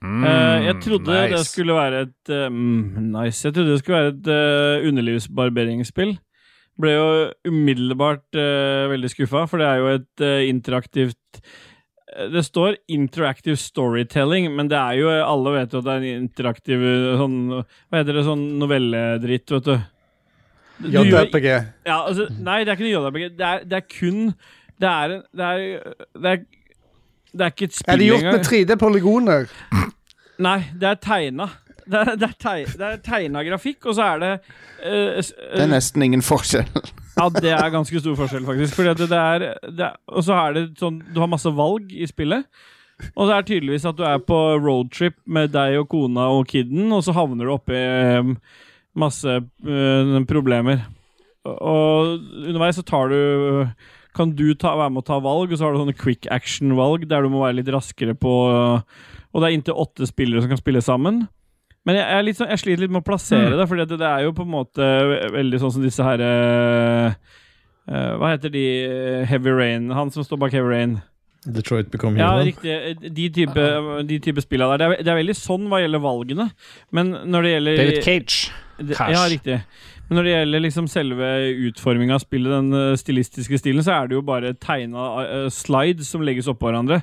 Mm, 0.00 0.24
uh, 0.24 0.58
jeg 0.64 0.76
trodde 0.80 1.12
det 1.12 1.24
nice. 1.34 1.50
skulle 1.52 1.76
være 1.76 2.04
et 2.06 2.30
mm, 2.52 3.10
Nice. 3.12 3.44
Jeg 3.46 3.54
trodde 3.54 3.74
det 3.74 3.80
skulle 3.82 3.98
være 3.98 4.12
et 4.14 4.30
uh, 4.32 4.88
underlivsbarberingsspill. 4.88 6.14
Ble 6.80 6.94
jo 6.94 7.08
umiddelbart 7.44 8.38
veldig 8.88 9.10
skuffa, 9.12 9.42
for 9.50 9.60
det 9.60 9.66
er 9.68 9.80
jo 9.82 9.88
et 9.98 10.22
interaktivt 10.48 11.42
Det 12.32 12.40
står 12.46 12.78
'interactive 12.88 13.58
storytelling', 13.60 14.48
men 14.48 14.70
det 14.70 14.78
er 14.78 14.92
jo 14.96 15.10
Alle 15.10 15.52
vet 15.58 15.72
jo 15.74 15.78
at 15.78 15.84
det 15.84 15.92
er 15.92 15.96
en 15.98 16.22
interaktiv 16.22 16.80
sånn 17.20 17.36
Hva 17.52 18.00
heter 18.00 18.16
det, 18.16 18.24
sånn 18.24 18.46
novelledritt, 18.62 19.52
vet 19.52 19.68
du. 19.68 19.76
Du 20.80 20.88
JRPG. 20.88 21.48
ja, 21.84 21.98
altså, 22.06 22.26
nei, 22.40 22.62
det 22.64 22.72
er 22.72 22.78
ikke 22.78 22.88
noe 22.88 22.94
JRPG. 22.96 23.36
Det 23.36 23.46
er, 23.46 23.64
det 23.68 23.76
er 23.76 23.86
kun 23.92 24.20
Det 24.80 24.88
er 24.88 25.16
Det 25.36 25.50
er, 25.50 25.94
det 26.16 26.32
er, 26.32 26.44
det 27.32 27.46
er 27.46 27.52
ikke 27.54 27.68
et 27.70 27.76
spill 27.76 27.94
Er 27.94 28.00
det 28.00 28.08
gjort 28.10 28.28
med 28.28 28.46
3D-polygoner? 28.46 29.50
Nei, 30.46 30.60
det 30.80 30.88
er 30.88 31.02
tegna. 31.02 31.50
Det 31.90 32.00
er, 32.00 32.16
det 32.16 32.26
er, 32.28 32.34
teg, 32.38 32.72
det 32.78 32.86
er 32.86 32.98
tegna 33.04 33.42
grafikk, 33.44 33.86
og 33.90 33.96
så 33.98 34.06
er 34.14 34.20
det 34.22 34.32
uh, 34.86 35.18
uh, 35.18 35.30
Det 35.56 35.64
er 35.64 35.72
nesten 35.72 36.06
ingen 36.06 36.24
forskjell. 36.24 36.68
Ja, 37.20 37.26
det 37.28 37.50
er 37.52 37.72
ganske 37.72 38.00
stor 38.00 38.14
forskjell, 38.16 38.44
faktisk. 38.46 38.76
Fordi 38.78 38.94
det 39.02 39.16
er, 39.16 39.42
det 39.66 39.82
er 39.84 39.96
Og 40.08 40.22
så 40.24 40.36
er 40.40 40.54
det 40.56 40.62
sånn 40.80 41.02
Du 41.12 41.18
har 41.20 41.28
masse 41.28 41.50
valg 41.52 41.90
i 41.92 42.06
spillet. 42.08 42.46
Og 43.12 43.28
det 43.28 43.34
er 43.34 43.46
tydeligvis 43.48 43.84
at 43.90 43.98
du 43.98 44.04
er 44.06 44.22
på 44.24 44.38
roadtrip 44.60 45.18
med 45.28 45.52
deg 45.52 45.78
og 45.82 45.88
kona 45.90 46.28
og 46.32 46.46
kiden, 46.48 46.86
og 46.92 47.02
så 47.04 47.12
havner 47.16 47.48
du 47.48 47.52
oppi 47.52 47.76
um, 48.20 48.34
masse 49.00 49.36
uh, 49.36 50.16
problemer. 50.28 50.86
Og 51.48 52.16
underveis 52.46 52.76
så 52.76 52.84
tar 52.86 53.12
du 53.12 53.20
Kan 54.16 54.34
du 54.38 54.48
ta, 54.58 54.74
være 54.78 54.92
med 54.94 55.04
å 55.04 55.08
ta 55.10 55.18
valg, 55.22 55.52
og 55.52 55.58
så 55.58 55.66
har 55.66 55.74
du 55.74 55.82
sånne 55.82 55.98
quick 55.98 56.26
action-valg 56.32 57.06
der 57.10 57.22
du 57.22 57.32
må 57.32 57.44
være 57.44 57.60
litt 57.60 57.70
raskere 57.70 58.16
på 58.18 58.32
Og 58.80 59.36
det 59.38 59.46
er 59.46 59.54
inntil 59.54 59.78
åtte 59.78 60.08
spillere 60.10 60.42
som 60.42 60.50
kan 60.50 60.60
spille 60.60 60.82
sammen. 60.82 61.24
Men 61.86 61.96
jeg, 61.96 62.04
jeg, 62.04 62.24
er 62.32 62.36
sånn, 62.36 62.50
jeg 62.52 62.60
sliter 62.60 62.82
litt 62.84 62.92
med 62.92 63.00
å 63.04 63.06
plassere 63.06 63.54
det, 63.56 63.66
for 63.70 63.80
det, 63.80 64.00
det 64.00 64.08
er 64.08 64.26
jo 64.26 64.34
på 64.36 64.44
en 64.44 64.52
måte 64.52 64.88
veldig 65.32 65.60
sånn 65.62 65.72
som 65.76 65.84
disse 65.84 66.04
her 66.04 66.20
eh, 66.20 67.14
Hva 68.20 68.34
heter 68.34 68.52
de 68.52 68.64
Heavy 69.30 69.54
Rain? 69.54 69.88
Han 69.96 70.12
som 70.12 70.26
står 70.26 70.42
bak 70.42 70.52
Heavy 70.56 70.74
Rain. 70.74 70.98
Detroit 71.46 71.88
Become 71.90 72.18
Human. 72.18 72.20
Ja, 72.20 72.44
riktig. 72.44 73.14
De 73.16 73.28
type, 73.32 73.66
de 74.04 74.18
type 74.20 74.42
spillene 74.44 74.76
der. 74.76 74.82
Det 74.82 74.98
er, 74.98 75.04
det 75.06 75.12
er 75.12 75.20
veldig 75.22 75.36
sånn 75.38 75.70
hva 75.72 75.80
gjelder 75.80 76.02
valgene. 76.04 76.50
Men 76.92 77.14
når 77.32 77.46
det 77.46 77.54
gjelder 77.54 77.80
David 77.80 78.04
Cage. 78.04 78.52
det, 78.76 78.98
Cash. 78.98 79.14
Ja, 79.14 79.22
riktig. 79.32 79.56
Men 80.10 80.18
når 80.18 80.26
det 80.26 80.30
gjelder 80.32 80.62
liksom 80.64 80.86
selve 80.90 81.26
utforminga 81.68 82.16
av 82.16 82.22
spillet, 82.24 82.50
den 82.50 82.74
eh, 82.74 82.96
stilistiske 82.98 83.60
stilen, 83.60 83.84
så 83.86 83.92
er 83.94 84.08
det 84.10 84.16
jo 84.16 84.24
bare 84.26 84.56
tegna 84.58 85.04
eh, 85.22 85.44
slides 85.54 86.10
som 86.10 86.24
legges 86.26 86.48
oppå 86.50 86.66
hverandre. 86.66 86.98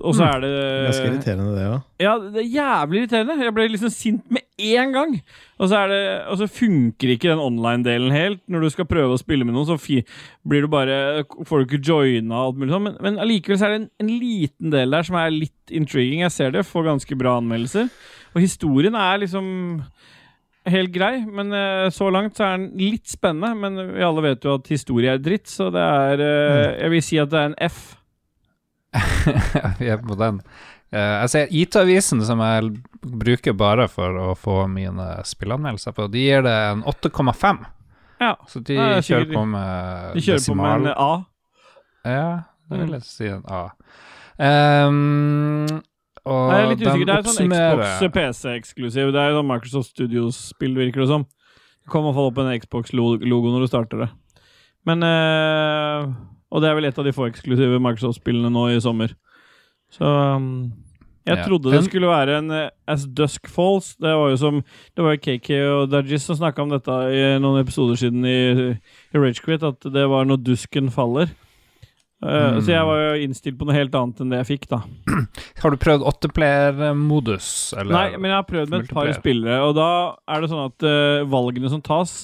Og 0.00 0.16
så 0.16 0.24
er 0.24 0.40
det 0.40 0.52
Ganske 0.86 1.10
irriterende, 1.10 1.52
det 1.52 1.66
òg. 1.68 1.84
Ja, 2.00 2.14
det 2.20 2.40
er 2.40 2.48
jævlig 2.54 3.02
irriterende. 3.02 3.36
Jeg 3.44 3.54
ble 3.56 3.66
liksom 3.74 3.92
sint 3.92 4.32
med 4.32 4.44
én 4.56 4.96
gang. 4.96 5.14
Og 5.60 5.68
så, 5.68 5.82
er 5.82 5.92
det, 5.92 6.00
og 6.32 6.40
så 6.40 6.48
funker 6.48 7.12
ikke 7.12 7.30
den 7.30 7.44
online-delen 7.44 8.16
helt. 8.16 8.42
Når 8.48 8.64
du 8.64 8.72
skal 8.72 8.88
prøve 8.88 9.16
å 9.16 9.20
spille 9.20 9.44
med 9.44 9.56
noen, 9.56 9.68
så 9.68 9.76
fi, 9.80 10.00
blir 10.48 10.64
du 10.64 10.72
bare 10.72 10.98
får 11.28 11.60
du 11.60 11.68
ikke 11.68 11.84
joina 11.92 12.40
og 12.40 12.50
alt 12.50 12.60
mulig 12.60 12.76
sånn. 12.76 12.88
Men, 12.88 12.98
men 13.04 13.22
allikevel 13.24 13.60
så 13.60 13.68
er 13.68 13.76
det 13.76 13.80
en, 13.82 13.88
en 14.04 14.12
liten 14.16 14.72
del 14.72 14.96
der 14.96 15.08
som 15.08 15.20
er 15.20 15.32
litt 15.36 15.76
intriguing. 15.76 16.24
Jeg 16.24 16.36
ser 16.40 16.56
det, 16.56 16.64
får 16.68 16.88
ganske 16.88 17.20
bra 17.20 17.36
anmeldelser. 17.42 17.92
Og 18.32 18.44
historien 18.44 18.96
er 19.00 19.24
liksom 19.24 19.50
helt 20.66 20.92
grei, 20.94 21.20
men 21.26 21.52
eh, 21.54 21.88
så 21.94 22.08
langt 22.12 22.36
så 22.38 22.44
er 22.48 22.56
den 22.58 22.70
litt 22.80 23.06
spennende. 23.10 23.52
Men 23.56 23.92
vi 23.94 24.02
alle 24.06 24.22
vet 24.24 24.44
jo 24.46 24.56
at 24.58 24.68
historie 24.72 25.12
er 25.14 25.22
dritt, 25.22 25.46
så 25.50 25.68
det 25.74 25.82
er 25.82 26.22
eh, 26.24 26.72
Jeg 26.82 26.90
vil 26.94 27.04
si 27.06 27.18
at 27.22 27.30
det 27.32 27.38
er 27.42 27.52
en 27.52 27.58
F. 27.68 27.82
Vi 29.80 29.88
er 29.92 29.98
på 30.00 30.16
den. 30.18 30.40
Eh, 30.94 31.14
jeg 31.22 31.30
ser 31.32 31.50
IT-avisen, 31.52 32.22
som 32.24 32.40
jeg 32.40 32.70
bruker 33.02 33.56
bare 33.58 33.88
for 33.92 34.16
å 34.22 34.34
få 34.38 34.62
mine 34.70 35.08
spillanmeldelser 35.26 35.92
på, 35.96 36.06
de 36.12 36.22
gir 36.28 36.44
det 36.46 36.54
en 36.70 36.84
8,5. 36.88 37.64
Ja. 38.22 38.32
Så 38.48 38.62
de 38.64 38.78
er 38.80 39.02
kjører 39.04 39.28
på 39.34 39.42
med 39.50 40.14
De 40.16 40.22
kjører 40.24 40.46
på 40.46 40.54
med 40.56 40.86
en. 40.86 40.92
A. 40.96 41.10
Ja, 42.06 42.28
det 42.70 42.78
vil 42.80 42.86
Mm. 42.88 42.94
jeg 42.96 43.04
si 43.04 43.26
en 43.28 43.42
A. 43.52 43.64
Ehm, 44.40 45.82
og 46.26 46.48
Nei, 46.50 46.56
jeg 46.58 46.64
er 46.66 46.70
litt 46.72 46.82
usikker. 46.82 47.06
Det 47.06 47.16
er 47.16 47.26
sånn 47.30 47.50
Xbox 47.52 48.14
PC-eksklusiv. 48.16 49.10
Det 49.14 49.20
er 49.22 49.30
jo 49.30 49.36
sånn 49.40 49.50
Microsoft 49.50 49.92
Studios-spill, 49.94 50.74
virker 50.78 51.04
det 51.04 51.10
som. 51.12 51.26
Det 51.86 51.92
kommer 51.92 52.10
i 52.10 52.16
hvert 52.16 52.32
opp 52.32 52.40
en 52.42 52.50
Xbox-logo 52.60 53.52
når 53.54 53.62
du 53.62 53.68
starter 53.70 54.02
det. 54.02 54.08
Men 54.86 55.02
øh, 55.06 56.08
Og 56.50 56.62
det 56.62 56.68
er 56.70 56.74
vel 56.78 56.88
et 56.88 56.98
av 56.98 57.06
de 57.06 57.14
få 57.14 57.28
eksklusive 57.30 57.78
Microsoft-spillene 57.82 58.50
nå 58.54 58.66
i 58.74 58.80
sommer. 58.82 59.14
Så 59.94 60.02
um, 60.06 60.72
Jeg 61.26 61.38
Ja. 61.38 61.44
trodde 61.46 61.70
det 61.72 61.84
skulle 61.86 62.06
være 62.10 62.38
en 62.38 62.50
eh, 62.54 62.68
As 62.86 63.06
Dusk 63.06 63.48
Falls. 63.50 63.94
Det 63.98 64.10
var 64.14 64.30
jo 64.30 64.36
som 64.38 64.60
Det 64.94 65.02
var 65.04 65.14
jo 65.16 65.22
KK 65.24 65.50
og 65.70 65.90
Dajis 65.90 66.22
som 66.26 66.36
snakka 66.38 66.62
om 66.62 66.70
dette 66.70 66.90
i 66.90 67.38
noen 67.42 67.62
episoder 67.64 67.98
siden 67.98 68.24
i, 68.26 68.76
i 69.14 69.18
Ragequit, 69.18 69.62
at 69.62 69.80
det 69.82 70.08
var 70.10 70.24
når 70.26 70.42
dusken 70.42 70.90
faller. 70.90 71.30
Eh, 72.24 72.46
Mm. 72.56 72.60
Så 72.64 72.72
jeg 72.72 72.84
var 72.88 73.00
jo 73.02 73.24
innstilt 73.26 73.58
på 73.60 73.66
noe 73.68 73.76
helt 73.76 73.94
annet 73.94 74.20
enn 74.22 74.30
det 74.32 74.38
jeg 74.40 74.48
fikk, 74.54 74.68
da. 74.72 74.78
Har 75.62 75.70
du 75.70 75.76
prøvd 75.76 76.04
åtteplayer-modus? 76.08 77.48
Nei, 77.84 78.16
men 78.16 78.30
jeg 78.30 78.38
har 78.38 78.46
prøvd 78.48 78.72
med 78.72 78.84
et 78.86 78.94
par 78.96 79.10
spillere, 79.18 79.58
og 79.66 79.74
da 79.76 79.88
er 80.32 80.40
det 80.42 80.50
sånn 80.52 80.64
at 80.70 80.86
uh, 80.88 81.26
valgene 81.28 81.70
som 81.72 81.82
tas, 81.84 82.22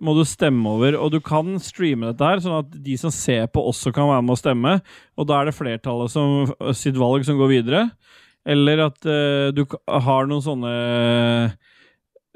må 0.00 0.12
du 0.16 0.22
stemme 0.28 0.68
over. 0.68 0.96
Og 1.00 1.12
du 1.14 1.20
kan 1.24 1.54
streame 1.62 2.10
dette 2.10 2.24
her, 2.28 2.40
sånn 2.44 2.58
at 2.62 2.72
de 2.84 2.96
som 3.00 3.12
ser 3.12 3.46
på, 3.52 3.62
også 3.64 3.92
kan 3.96 4.08
være 4.10 4.24
med 4.24 4.34
å 4.34 4.40
stemme. 4.40 4.74
Og 5.16 5.28
da 5.28 5.38
er 5.40 5.48
det 5.50 5.56
flertallet 5.56 6.12
som, 6.12 6.50
sitt 6.76 6.96
valg 7.00 7.24
som 7.28 7.38
går 7.40 7.52
videre. 7.54 7.86
Eller 8.46 8.86
at 8.88 8.98
uh, 9.08 9.52
du 9.56 9.64
har 9.88 10.28
noen 10.28 10.44
sånne 10.44 10.74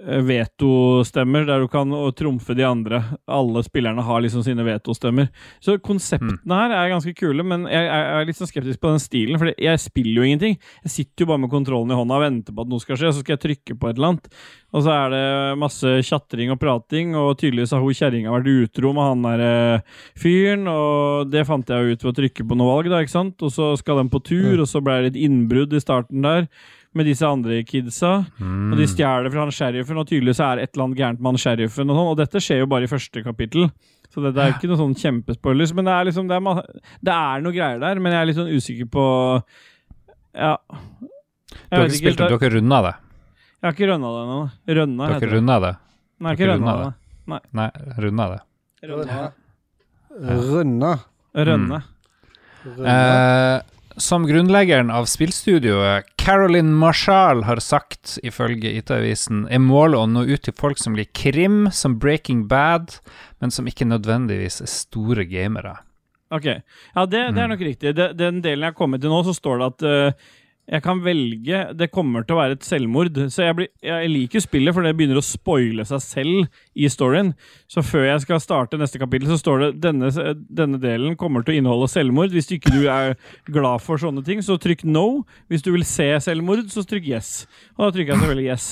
vetostemmer 0.01 1.45
der 1.49 1.63
du 1.63 1.69
kan 1.71 1.91
å 1.95 2.09
trumfe 2.17 2.55
de 2.57 2.65
andre. 2.67 3.03
Alle 3.31 3.63
spillerne 3.67 4.05
har 4.05 4.23
liksom 4.25 4.45
sine 4.47 4.65
vetostemmer. 4.67 5.29
Så 5.61 5.77
konseptene 5.85 6.61
her 6.63 6.75
er 6.77 6.93
ganske 6.93 7.15
kule, 7.19 7.45
men 7.47 7.67
jeg, 7.71 7.87
er 7.91 8.27
litt 8.29 8.39
sånn 8.39 8.51
skeptisk 8.51 8.81
på 8.83 8.95
den 8.95 9.03
stilen. 9.03 9.41
For 9.41 9.53
jeg 9.53 9.83
spiller 9.83 10.23
jo 10.23 10.29
ingenting. 10.29 10.57
Jeg 10.87 10.95
sitter 10.95 11.25
jo 11.25 11.31
bare 11.33 11.45
med 11.45 11.53
kontrollen 11.53 11.93
i 11.93 11.99
hånda 11.99 12.19
og 12.19 12.25
venter 12.25 12.57
på 12.57 12.65
at 12.65 12.73
noe 12.73 12.85
skal 12.85 13.01
skje, 13.01 13.13
så 13.13 13.25
skal 13.25 13.37
jeg 13.37 13.45
trykke 13.45 13.77
på 13.77 13.91
et 13.91 14.01
eller 14.01 14.13
annet. 14.15 14.31
Og 14.71 14.87
så 14.87 14.95
er 14.95 15.15
det 15.15 15.61
masse 15.61 15.95
tjatring 16.07 16.53
og 16.55 16.61
prating, 16.63 17.15
og 17.19 17.33
tydeligvis 17.41 17.75
har 17.75 17.83
hun 17.83 17.97
kjerringa 17.97 18.35
vært 18.35 18.51
utro 18.53 18.93
med 18.97 19.09
han 19.09 19.25
der 19.27 19.47
eh, 19.47 20.03
fyren, 20.19 20.69
og 20.71 21.31
det 21.33 21.47
fant 21.49 21.71
jeg 21.71 21.83
jo 21.83 21.97
ut 21.97 22.05
ved 22.05 22.13
å 22.13 22.19
trykke 22.21 22.47
på 22.47 22.59
noe 22.59 22.75
valg, 22.75 22.91
da, 22.93 23.01
ikke 23.03 23.17
sant? 23.17 23.43
Og 23.43 23.55
så 23.55 23.73
skal 23.81 24.03
den 24.03 24.13
på 24.13 24.23
tur, 24.23 24.63
og 24.63 24.69
så 24.71 24.83
ble 24.85 25.01
det 25.03 25.15
et 25.15 25.25
innbrudd 25.27 25.75
i 25.75 25.83
starten 25.83 26.23
der. 26.27 26.47
Med 26.99 27.07
disse 27.07 27.27
andre 27.27 27.61
kidsa. 27.63 28.25
Mm. 28.41 28.73
Og 28.73 28.81
de 28.81 28.87
stjeler 28.91 29.31
fra 29.31 29.45
han 29.45 29.53
sheriffen, 29.55 29.99
og 30.01 30.09
tydeligvis 30.09 30.41
er 30.43 30.59
det 30.59 30.65
et 30.65 30.73
eller 30.75 30.89
annet 30.89 30.99
gærent 30.99 31.21
med 31.21 31.31
han 31.31 31.43
sheriffen. 31.45 31.91
Og 31.93 31.99
sånn, 32.01 32.09
og 32.11 32.17
dette 32.19 32.43
skjer 32.43 32.65
jo 32.65 32.71
bare 32.73 32.89
i 32.89 32.91
første 32.91 33.23
kapittel. 33.23 33.69
Så 34.11 34.25
det, 34.25 34.33
det 34.35 34.43
er 34.43 34.51
jo 34.51 34.57
ikke 34.57 34.71
noe 34.73 34.81
sånn 34.81 34.97
kjempespoilers. 34.99 35.75
Men 35.79 35.87
det 35.87 35.95
er 35.95 36.09
liksom 36.09 36.31
det 36.31 36.41
er, 36.41 36.65
det 37.07 37.15
er 37.15 37.45
noe 37.45 37.55
greier 37.55 37.85
der, 37.85 38.03
men 38.03 38.17
jeg 38.17 38.25
er 38.25 38.31
litt 38.31 38.41
sånn 38.41 38.51
usikker 38.51 38.91
på 38.91 39.05
Ja. 40.35 40.57
Du 41.71 41.79
har 41.79 41.87
ikke 41.87 42.01
spilt 42.01 42.19
det? 42.19 42.27
Du 42.27 42.35
har 42.35 42.43
ikke 42.43 42.55
runda 42.57 42.83
det? 42.89 42.97
Jeg 43.61 43.69
har 43.69 43.77
ikke 43.77 43.93
runda 43.93 44.11
det 44.11 44.21
ennå. 44.27 44.41
Du 44.67 45.01
har 45.05 45.15
ikke 45.15 45.29
det. 45.29 45.33
runda 45.37 45.61
det? 45.63 45.73
Nei, 46.21 46.33
ikke 46.37 46.49
rønna 46.51 46.73
det. 46.77 46.89
Nei, 47.57 47.69
runda 48.05 48.25
det. 48.29 48.41
Rønna. 48.91 49.21
Runde. 50.21 50.91
Rønne. 51.49 51.79
Runde. 52.65 52.93
Eh, 52.93 53.80
som 54.01 54.25
grunnleggeren 54.27 54.91
av 54.91 55.05
spillstudioet 55.11 56.09
Carolyn 56.21 56.73
Marshall 56.77 57.43
har 57.47 57.61
sagt, 57.63 58.17
ifølge 58.27 58.73
IT-avisen, 58.81 59.45
er 59.53 59.61
målet 59.63 60.01
å 60.01 60.09
nå 60.11 60.25
ut 60.29 60.43
til 60.47 60.57
folk 60.57 60.81
som 60.81 60.97
liker 60.99 61.33
krim, 61.33 61.69
som 61.73 61.99
Breaking 62.01 62.47
Bad, 62.49 62.99
men 63.41 63.51
som 63.55 63.69
ikke 63.69 63.87
nødvendigvis 63.89 64.61
er 64.65 64.71
store 64.73 65.25
gamere. 65.29 65.77
Ok. 66.31 66.45
Ja, 66.47 67.07
det, 67.07 67.21
det 67.35 67.43
er 67.43 67.49
Mm. 67.49 67.55
nok 67.57 67.61
riktig. 67.67 67.95
Den 67.97 68.41
delen 68.43 68.63
jeg 68.63 68.71
har 68.73 68.79
kommet 68.79 69.01
til 69.03 69.11
nå, 69.11 69.23
så 69.27 69.35
står 69.35 69.59
det 69.59 69.67
at 69.67 69.83
eh, 69.83 70.13
jeg 70.71 70.83
kan 70.85 71.01
velge 71.03 71.61
Det 71.75 71.89
kommer 71.91 72.23
til 72.23 72.37
å 72.37 72.41
være 72.41 72.55
et 72.55 72.67
selvmord. 72.67 73.17
Så 73.33 73.43
jeg, 73.43 73.57
blir, 73.59 73.69
jeg 73.83 74.11
liker 74.13 74.43
spillet, 74.45 74.75
for 74.77 74.87
det 74.87 74.93
begynner 74.99 75.19
å 75.19 75.25
spoile 75.25 75.87
seg 75.89 76.03
selv 76.05 76.61
i 76.79 76.91
storyen. 76.93 77.33
Så 77.71 77.83
før 77.87 78.07
jeg 78.07 78.23
skal 78.25 78.43
starte 78.43 78.79
neste 78.79 79.01
kapittel, 79.03 79.33
så 79.33 79.41
står 79.41 79.65
det 79.65 79.71
denne, 79.89 80.13
denne 80.47 80.79
delen 80.83 81.19
kommer 81.19 81.43
til 81.43 81.57
å 81.57 81.59
inneholde 81.63 81.91
selvmord. 81.91 82.31
Hvis 82.37 82.51
du 82.51 82.55
ikke 82.59 82.75
du 82.77 82.85
er 82.87 83.17
glad 83.51 83.83
for 83.83 83.99
sånne 84.01 84.23
ting, 84.27 84.45
så 84.47 84.61
trykk 84.63 84.87
no. 84.87 85.25
Hvis 85.51 85.67
du 85.67 85.73
vil 85.75 85.87
se 85.89 86.07
selvmord, 86.23 86.69
så 86.71 86.87
trykk 86.87 87.11
yes. 87.11 87.35
Og 87.75 87.89
da 87.89 87.91
trykker 87.97 88.15
jeg 88.15 88.23
selvfølgelig 88.23 88.49
yes. 88.53 88.71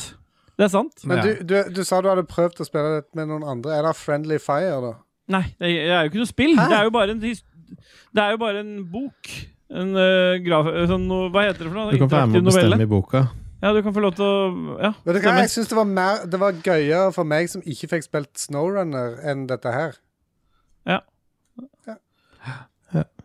Det 0.58 0.66
er 0.66 0.72
sant. 0.74 1.04
Men 1.06 1.22
du, 1.22 1.34
du, 1.46 1.58
du 1.74 1.84
sa 1.86 2.00
du 2.02 2.08
hadde 2.10 2.26
prøvd 2.30 2.62
å 2.62 2.66
spille 2.66 2.96
det 2.96 3.04
med 3.18 3.30
noen 3.30 3.46
andre. 3.46 3.74
Er 3.74 3.86
det 3.86 3.98
Friendly 3.98 4.38
Fire, 4.42 4.78
da? 4.86 4.96
Nei, 5.34 5.44
det 5.60 5.74
er 5.84 6.06
jo 6.06 6.10
ikke 6.12 6.22
noe 6.22 6.30
spill. 6.30 6.56
Det 6.56 6.74
er 6.78 6.86
jo 6.86 6.94
bare 6.94 7.14
en, 7.14 7.20
det 7.22 8.22
er 8.22 8.34
jo 8.34 8.40
bare 8.40 8.62
en 8.62 8.74
bok. 8.90 9.34
En 9.68 9.92
uh, 9.96 10.38
graf... 10.44 10.70
Sånn, 10.88 11.04
no, 11.10 11.26
hva 11.32 11.44
heter 11.48 11.66
det 11.66 11.70
for 11.70 11.76
noe? 11.76 11.92
Du 11.92 12.00
kan 12.04 12.12
være 12.14 12.32
med 12.32 12.40
og 12.40 12.50
bestemme 12.52 12.86
i 12.86 12.90
boka. 12.90 13.26
Ja, 13.58 13.72
du 13.74 13.80
kan 13.82 13.92
få 13.94 14.02
lov 14.04 14.14
til 14.14 14.24
å 14.24 14.34
Ja. 14.78 14.92
Vet 15.02 15.18
du 15.18 15.24
hva. 15.24 15.38
Jeg 15.42 15.50
syns 15.50 15.70
det 15.72 15.74
var 15.74 15.88
mer 15.90 16.20
Det 16.30 16.38
var 16.38 16.60
gøyere 16.62 17.08
for 17.16 17.26
meg 17.26 17.48
som 17.50 17.64
ikke 17.66 17.88
fikk 17.90 18.06
spilt 18.06 18.38
Snowrunner, 18.38 19.18
enn 19.26 19.48
dette 19.50 19.72
her. 19.74 19.98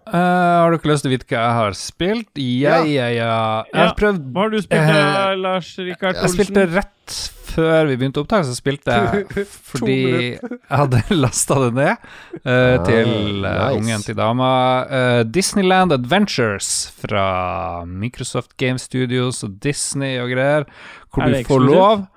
Eh, 0.04 0.20
har 0.20 0.70
du 0.70 0.76
ikke 0.76 0.90
lyst 0.92 1.06
til 1.06 1.14
å 1.14 1.16
vite 1.16 1.28
hva 1.30 1.40
jeg 1.40 1.56
har 1.58 1.76
spilt? 1.80 2.42
Ja, 2.44 2.82
ja, 2.84 3.08
ja. 3.14 3.36
Jeg 3.70 3.80
har 3.80 3.94
prøvd 3.96 4.26
Hva 4.36 4.44
har 4.44 4.52
du 4.52 4.60
spilt, 4.60 4.92
eh, 4.98 5.36
Lars 5.40 5.70
Rikard 5.80 6.20
Jeg 6.20 6.34
spilte 6.34 6.66
rett 6.74 7.16
før 7.54 7.88
vi 7.90 7.96
begynte 8.00 8.22
opptak, 8.24 8.46
så 8.48 8.56
spilte 8.58 8.94
jeg 8.98 9.26
fordi 9.72 9.98
jeg 10.36 10.60
hadde 10.70 11.02
lasta 11.24 11.60
det 11.66 11.72
ned 11.78 12.08
Ah, 12.44 12.80
til 12.86 13.46
uh, 13.46 13.48
nice. 13.48 13.78
ungen 13.78 14.02
til 14.08 14.18
dama. 14.18 14.50
Uh, 14.90 15.22
Disneyland 15.30 15.94
Adventures 15.96 16.72
fra 17.00 17.86
Microsoft 17.86 18.58
Game 18.58 18.82
Studios 18.82 19.44
og 19.46 19.60
Disney 19.64 20.18
og 20.20 20.34
greier, 20.34 20.66
hvor 21.14 21.30
du 21.30 21.38
får 21.48 21.64
lov 21.70 22.08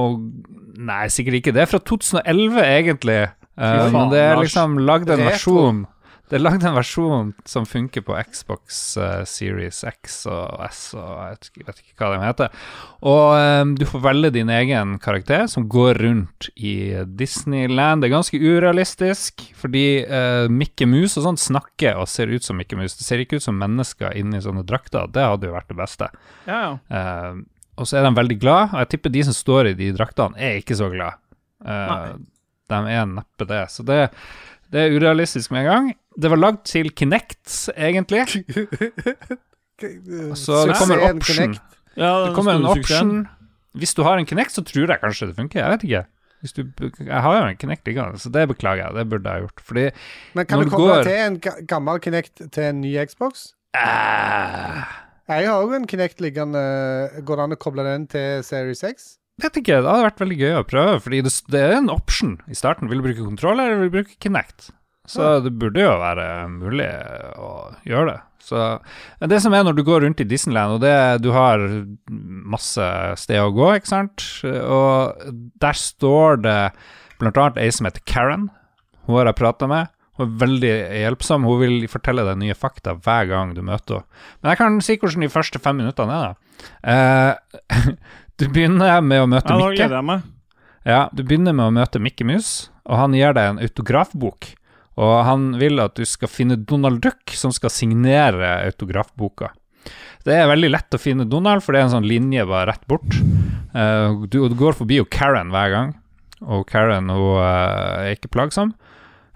og 0.00 0.20
Nei, 0.80 1.04
sikkert 1.12 1.34
ikke. 1.40 1.52
Det 1.52 1.60
er 1.60 1.68
fra 1.68 1.78
2011, 1.84 2.60
egentlig. 2.64 3.18
Men 3.60 4.06
det 4.08 4.20
er 4.22 4.38
liksom 4.40 4.78
lagd 4.88 5.10
en 5.12 5.20
versjon 5.26 5.82
Det 6.30 6.38
er 6.38 6.44
lagd 6.44 6.62
en 6.62 6.76
versjon 6.76 7.30
som 7.48 7.64
funker 7.66 8.04
på 8.06 8.14
Xbox 8.30 8.76
eh, 9.02 9.22
Series 9.26 9.80
X 9.88 10.20
og 10.30 10.62
S 10.68 10.92
og 10.94 11.08
jeg 11.26 11.64
vet 11.66 11.80
ikke, 11.82 11.96
hva 11.98 12.10
de 12.12 12.20
heter. 12.22 12.60
Og 13.10 13.34
um, 13.34 13.72
du 13.74 13.82
får 13.88 14.04
velge 14.04 14.30
din 14.38 14.52
egen 14.54 14.94
karakter 15.02 15.48
som 15.50 15.66
går 15.70 15.98
rundt 16.04 16.50
i 16.54 16.74
Disneyland. 17.18 18.04
Det 18.04 18.10
er 18.10 18.14
ganske 18.14 18.38
urealistisk, 18.38 19.42
fordi 19.58 19.84
uh, 20.06 20.46
Mikke 20.46 20.86
Mus 20.86 21.18
og 21.18 21.26
sånt 21.26 21.42
snakker 21.42 21.98
og 21.98 22.06
ser 22.10 22.30
ut 22.30 22.46
som 22.46 22.60
Mikke 22.62 22.78
Mus. 22.78 22.94
Det 22.94 23.08
ser 23.08 23.24
ikke 23.24 23.40
ut 23.40 23.48
som 23.48 23.58
mennesker 23.58 24.14
inni 24.20 24.42
sånne 24.44 24.62
drakter. 24.68 25.10
Det 25.10 25.26
hadde 25.32 25.50
jo 25.50 25.56
vært 25.56 25.72
det 25.72 25.80
beste. 25.82 26.12
Ja, 26.46 26.60
ja. 26.60 26.72
Eh, 26.94 27.40
og 27.80 27.88
så 27.88 27.98
er 27.98 28.04
de 28.04 28.12
veldig 28.14 28.36
glad, 28.42 28.74
og 28.74 28.82
jeg 28.82 28.90
tipper 28.92 29.12
de 29.14 29.22
som 29.24 29.34
står 29.34 29.70
i 29.70 29.76
de 29.78 29.90
draktene, 29.96 30.36
er 30.38 30.60
ikke 30.60 30.76
så 30.78 30.90
glad. 30.92 31.18
Uh, 31.64 32.18
de 32.70 32.80
er 32.92 33.06
neppe 33.08 33.46
det. 33.48 33.62
Så 33.72 33.82
det, 33.88 34.02
det 34.72 34.80
er 34.80 34.94
urealistisk 34.96 35.50
med 35.50 35.64
en 35.64 35.66
gang. 35.70 35.90
Det 36.20 36.30
var 36.30 36.40
lagd 36.40 36.62
til 36.68 36.90
Kinect, 36.94 37.70
egentlig. 37.76 38.22
Så 40.36 40.66
det 40.68 40.76
kommer 40.76 41.04
option. 41.08 41.54
Ja 41.96 42.10
Det 42.26 42.34
kommer 42.36 42.58
en 42.58 42.66
option. 42.68 43.28
Hvis 43.72 43.94
du 43.94 44.02
har 44.02 44.18
en 44.18 44.26
Kinect, 44.26 44.52
så 44.52 44.64
tror 44.66 44.90
jeg 44.90 45.00
kanskje 45.00 45.30
det 45.30 45.36
funker. 45.36 45.60
Jeg 45.60 45.70
vet 45.70 45.84
ikke. 45.88 46.04
Hvis 46.40 46.52
du, 46.52 46.64
jeg 46.98 47.20
har 47.20 47.36
jo 47.36 47.46
en 47.46 47.56
Kinect 47.56 47.86
liggende, 47.86 48.18
så 48.18 48.30
det 48.32 48.48
beklager 48.48 48.86
jeg. 48.86 48.94
Det 48.96 49.08
burde 49.10 49.30
jeg 49.30 49.40
gjort. 49.40 49.60
Fordi 49.60 49.90
Men 50.34 50.46
kan 50.46 50.58
Når 50.58 50.64
du 50.64 50.70
komme 50.70 50.88
koble 50.88 51.04
til 51.04 51.18
en 51.26 51.66
gammel 51.68 52.00
Kinect 52.00 52.42
til 52.52 52.62
en 52.62 52.80
ny 52.80 52.96
Xbox? 53.06 53.52
Uh. 53.76 54.80
Jeg 55.30 55.46
har 55.46 55.62
òg 55.62 55.76
en 55.76 55.86
Kinect 55.86 56.20
liggende. 56.20 56.62
Går 57.24 57.36
det 57.36 57.44
an 57.44 57.54
å 57.54 57.60
koble 57.60 57.84
den 57.86 58.06
til 58.10 58.44
Series 58.44 58.82
X? 58.82 59.19
Vet 59.40 59.60
ikke. 59.60 59.80
Det 59.80 59.88
hadde 59.88 60.08
vært 60.08 60.22
veldig 60.22 60.38
gøy 60.40 60.58
å 60.58 60.66
prøve, 60.68 60.98
fordi 61.04 61.22
det, 61.26 61.32
det 61.52 61.62
er 61.64 61.78
en 61.78 61.92
option 61.92 62.36
i 62.50 62.58
starten. 62.58 62.90
Vil 62.90 63.00
du 63.00 63.08
bruke 63.08 63.24
kontroller, 63.24 63.70
eller 63.70 63.84
vil 63.84 63.92
du 63.92 63.96
bruke 64.00 64.18
Kinect? 64.20 64.70
Så 65.10 65.38
det 65.42 65.50
burde 65.58 65.82
jo 65.82 65.94
være 65.98 66.26
mulig 66.52 66.90
å 67.40 67.52
gjøre 67.88 68.12
det. 68.12 68.18
Så 68.50 68.66
det 69.30 69.40
som 69.42 69.54
er 69.54 69.64
når 69.66 69.76
du 69.78 69.82
går 69.86 70.04
rundt 70.04 70.22
i 70.22 70.26
Disneyland, 70.28 70.76
og 70.76 70.84
det 70.84 71.22
du 71.24 71.30
har 71.34 71.62
masse 72.10 72.86
steder 73.20 73.48
å 73.48 73.54
gå, 73.54 73.72
ikke 73.78 73.90
sant, 73.90 74.26
og 74.44 75.24
der 75.62 75.78
står 75.78 76.40
det 76.44 76.58
blant 77.20 77.40
annet 77.40 77.60
ei 77.60 77.72
som 77.74 77.88
heter 77.88 78.04
Karen. 78.08 78.48
Hun 79.06 79.18
har 79.18 79.30
jeg 79.30 79.40
prata 79.40 79.68
med. 79.70 79.90
Hun 80.18 80.26
er 80.26 80.38
veldig 80.44 80.72
hjelpsom. 81.00 81.46
Hun 81.48 81.60
vil 81.62 81.76
fortelle 81.90 82.24
deg 82.28 82.40
nye 82.40 82.56
fakta 82.58 82.94
hver 83.00 83.28
gang 83.30 83.54
du 83.56 83.62
møter 83.66 84.00
henne. 84.00 84.22
Men 84.40 84.52
jeg 84.52 84.60
kan 84.60 84.80
si 84.84 84.96
hvordan 85.00 85.26
de 85.26 85.32
første 85.32 85.62
fem 85.62 85.80
minuttene 85.80 86.16
er. 86.16 86.32
da. 86.32 86.34
Eh, 86.92 87.94
du 88.40 88.46
begynner 88.48 89.00
med 89.04 89.22
å 89.22 89.28
møte 89.30 89.52
Ja, 89.52 89.58
Mikke. 89.60 89.88
jeg 89.92 90.04
meg. 90.08 90.22
Ja, 90.88 91.00
du 91.12 91.22
begynner 91.22 91.52
med 91.56 91.68
å 91.68 91.74
møte 91.76 92.00
Mikke 92.00 92.24
Mus, 92.24 92.70
og 92.88 92.96
han 92.96 93.14
gir 93.16 93.34
deg 93.36 93.52
en 93.52 93.60
autografbok. 93.62 94.54
Og 95.00 95.14
han 95.24 95.50
vil 95.60 95.80
at 95.80 95.94
du 95.96 96.04
skal 96.08 96.28
finne 96.32 96.56
Donald 96.58 97.00
Duck, 97.04 97.32
som 97.36 97.52
skal 97.52 97.72
signere 97.72 98.64
autografboka. 98.66 99.52
Det 100.26 100.34
er 100.36 100.50
veldig 100.50 100.70
lett 100.72 100.96
å 100.96 101.00
finne 101.00 101.24
Donald, 101.28 101.62
for 101.64 101.72
det 101.72 101.80
er 101.80 101.86
en 101.88 101.94
sånn 101.94 102.08
linje 102.08 102.44
bare 102.48 102.72
rett 102.72 102.82
bort. 102.90 103.14
Eh, 103.72 104.16
du, 104.28 104.40
du 104.50 104.56
går 104.58 104.76
forbi 104.76 104.98
jo 105.00 105.06
Karen 105.08 105.52
hver 105.54 105.70
gang, 105.72 105.94
og 106.44 106.66
Karen 106.68 107.08
hun 107.12 107.38
eh, 107.40 108.10
er 108.10 108.16
ikke 108.18 108.32
plagsom. 108.32 108.74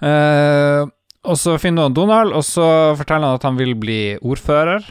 Eh, 0.05 0.83
og 1.25 1.39
så 1.41 1.55
finner 1.61 1.81
du 1.81 1.87
han 1.89 1.97
Donald, 1.97 2.35
og 2.37 2.45
så 2.45 2.67
forteller 2.99 3.31
han 3.33 3.39
at 3.41 3.47
han 3.49 3.57
vil 3.61 3.73
bli 3.81 4.01
ordfører. 4.21 4.85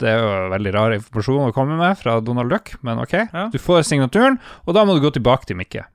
Det 0.00 0.08
er 0.08 0.18
jo 0.20 0.50
veldig 0.54 0.74
rar 0.76 0.96
informasjon 0.96 1.50
å 1.50 1.54
komme 1.56 1.78
med 1.78 1.98
fra 2.00 2.18
Donald 2.24 2.52
Duck, 2.52 2.74
men 2.86 3.00
ok. 3.02 3.16
Ja. 3.22 3.46
Du 3.52 3.58
får 3.60 3.84
signaturen, 3.88 4.40
og 4.64 4.76
da 4.76 4.84
må 4.88 4.96
du 4.96 5.04
gå 5.04 5.12
tilbake 5.14 5.48
til 5.48 5.60
Mikke. 5.60 5.86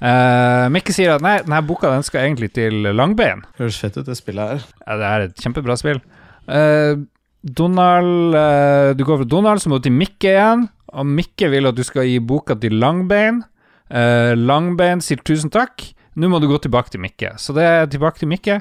Uh, 0.00 0.66
Mikke 0.72 0.94
sier 0.94 1.16
at 1.16 1.24
nei, 1.24 1.38
denne 1.44 1.62
boka 1.66 1.90
den 1.92 2.06
skal 2.06 2.26
egentlig 2.26 2.52
til 2.56 2.90
Langbein. 2.96 3.44
Høres 3.60 3.80
fett 3.82 3.98
ut, 3.98 4.06
det 4.08 4.18
spillet 4.18 4.56
her. 4.56 4.70
Ja, 4.86 4.96
det 5.00 5.10
er 5.10 5.26
et 5.28 5.42
kjempebra 5.42 5.78
spill. 5.78 6.02
Uh, 6.46 7.06
Donald 7.46 8.34
uh, 8.34 8.94
Du 8.98 9.02
går 9.06 9.22
fra 9.22 9.28
Donald, 9.30 9.62
så 9.62 9.70
må 9.70 9.78
du 9.78 9.88
til 9.88 9.96
Mikke 9.96 10.32
igjen. 10.32 10.66
Og 10.96 11.06
Mikke 11.06 11.50
vil 11.52 11.68
at 11.68 11.76
du 11.76 11.84
skal 11.86 12.08
gi 12.08 12.18
boka 12.22 12.56
til 12.58 12.78
Langbein. 12.80 13.42
Eh, 13.90 14.32
Langbein 14.38 15.02
sier 15.04 15.20
tusen 15.26 15.52
takk. 15.52 15.84
Nå 16.16 16.30
må 16.32 16.40
du 16.40 16.48
gå 16.48 16.58
tilbake 16.62 16.92
til 16.92 17.02
Mikke. 17.02 17.34
Så 17.40 17.54
det 17.56 17.66
er 17.66 17.90
tilbake 17.90 18.22
til 18.22 18.30
Mikke. 18.30 18.60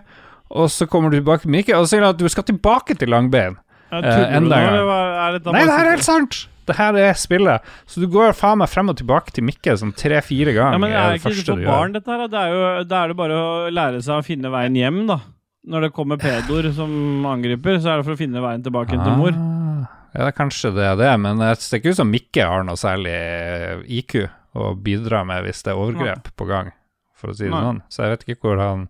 Og 0.55 0.69
så 0.69 0.88
kommer 0.89 1.09
du 1.09 1.17
tilbake 1.17 1.45
til 1.45 1.53
Mikke, 1.55 1.77
og 1.77 1.86
så 1.86 1.95
sier 1.95 2.03
han 2.05 2.13
at 2.13 2.19
du 2.19 2.27
skal 2.29 2.45
tilbake 2.45 2.97
til 2.99 3.09
Langbein. 3.13 3.55
Eh, 3.91 4.01
Tuller 4.01 4.25
du 4.29 4.36
enda 4.36 4.39
nå, 4.39 4.45
en 4.45 4.49
gang. 4.49 4.67
eller 4.73 4.86
hva- 4.89 5.27
er 5.27 5.31
dette 5.39 5.51
Nei, 5.53 5.61
det 5.65 5.71
her 5.77 5.86
er 5.86 5.91
helt 5.95 6.03
sant! 6.07 6.47
Det 6.65 6.75
her 6.79 6.95
er 6.97 7.13
spillet. 7.13 7.61
Så 7.86 8.01
du 8.01 8.07
går 8.09 8.33
faen 8.33 8.57
meg 8.57 8.67
frem 8.69 8.89
og 8.89 8.97
tilbake 8.97 9.31
til 9.31 9.43
Mikke 9.45 9.75
sånn 9.77 9.93
tre-fire 9.93 10.49
ganger. 10.55 10.73
Ja, 10.73 10.77
men 10.81 10.91
er 10.91 10.95
er 10.97 11.11
det 11.13 11.19
ikke 11.21 11.29
det 11.29 11.36
første 11.38 11.45
for 11.53 11.55
du 11.61 11.65
barn, 11.69 11.89
gjør. 11.91 11.93
dette 11.93 12.09
her? 12.09 12.17
da? 12.17 12.27
Det 12.27 12.39
er 12.41 12.49
jo, 12.55 12.83
da 12.89 13.03
er 13.03 13.07
det 13.13 13.17
bare 13.17 13.36
å 13.38 13.69
lære 13.71 14.01
seg 14.01 14.15
å 14.17 14.25
finne 14.25 14.49
veien 14.49 14.75
hjem, 14.75 15.05
da. 15.07 15.19
Når 15.67 15.81
det 15.86 15.93
kommer 15.93 16.17
pedoer 16.17 16.71
som 16.73 16.89
angriper, 17.25 17.77
så 17.81 17.93
er 17.93 17.97
det 18.01 18.05
for 18.05 18.13
å 18.13 18.17
finne 18.17 18.41
veien 18.41 18.63
tilbake 18.65 18.93
igjen 18.95 19.05
til 19.05 19.17
mor. 19.21 19.38
Ah, 19.38 19.91
Ja, 20.15 20.31
kanskje 20.31 20.73
det 20.73 20.83
er 20.89 20.95
det, 20.95 21.19
men 21.19 21.38
det 21.38 21.57
ser 21.61 21.77
ikke 21.79 21.91
ut 21.93 21.97
som 21.97 22.09
Mikke 22.09 22.45
har 22.47 22.63
noe 22.63 22.75
særlig 22.79 23.13
eh, 23.13 23.83
IQ 23.99 24.29
å 24.55 24.73
bidra 24.81 25.25
med 25.27 25.43
hvis 25.45 25.61
det 25.65 25.73
er 25.73 25.77
overgrep 25.81 26.29
på 26.38 26.47
gang, 26.47 26.71
for 27.13 27.29
å 27.29 27.36
si 27.36 27.43
det 27.43 27.51
Nei. 27.51 27.61
sånn. 27.61 27.81
Så 27.91 28.05
jeg 28.05 28.13
vet 28.17 28.25
ikke 28.29 28.41
hvor 28.47 28.57
han 28.63 28.88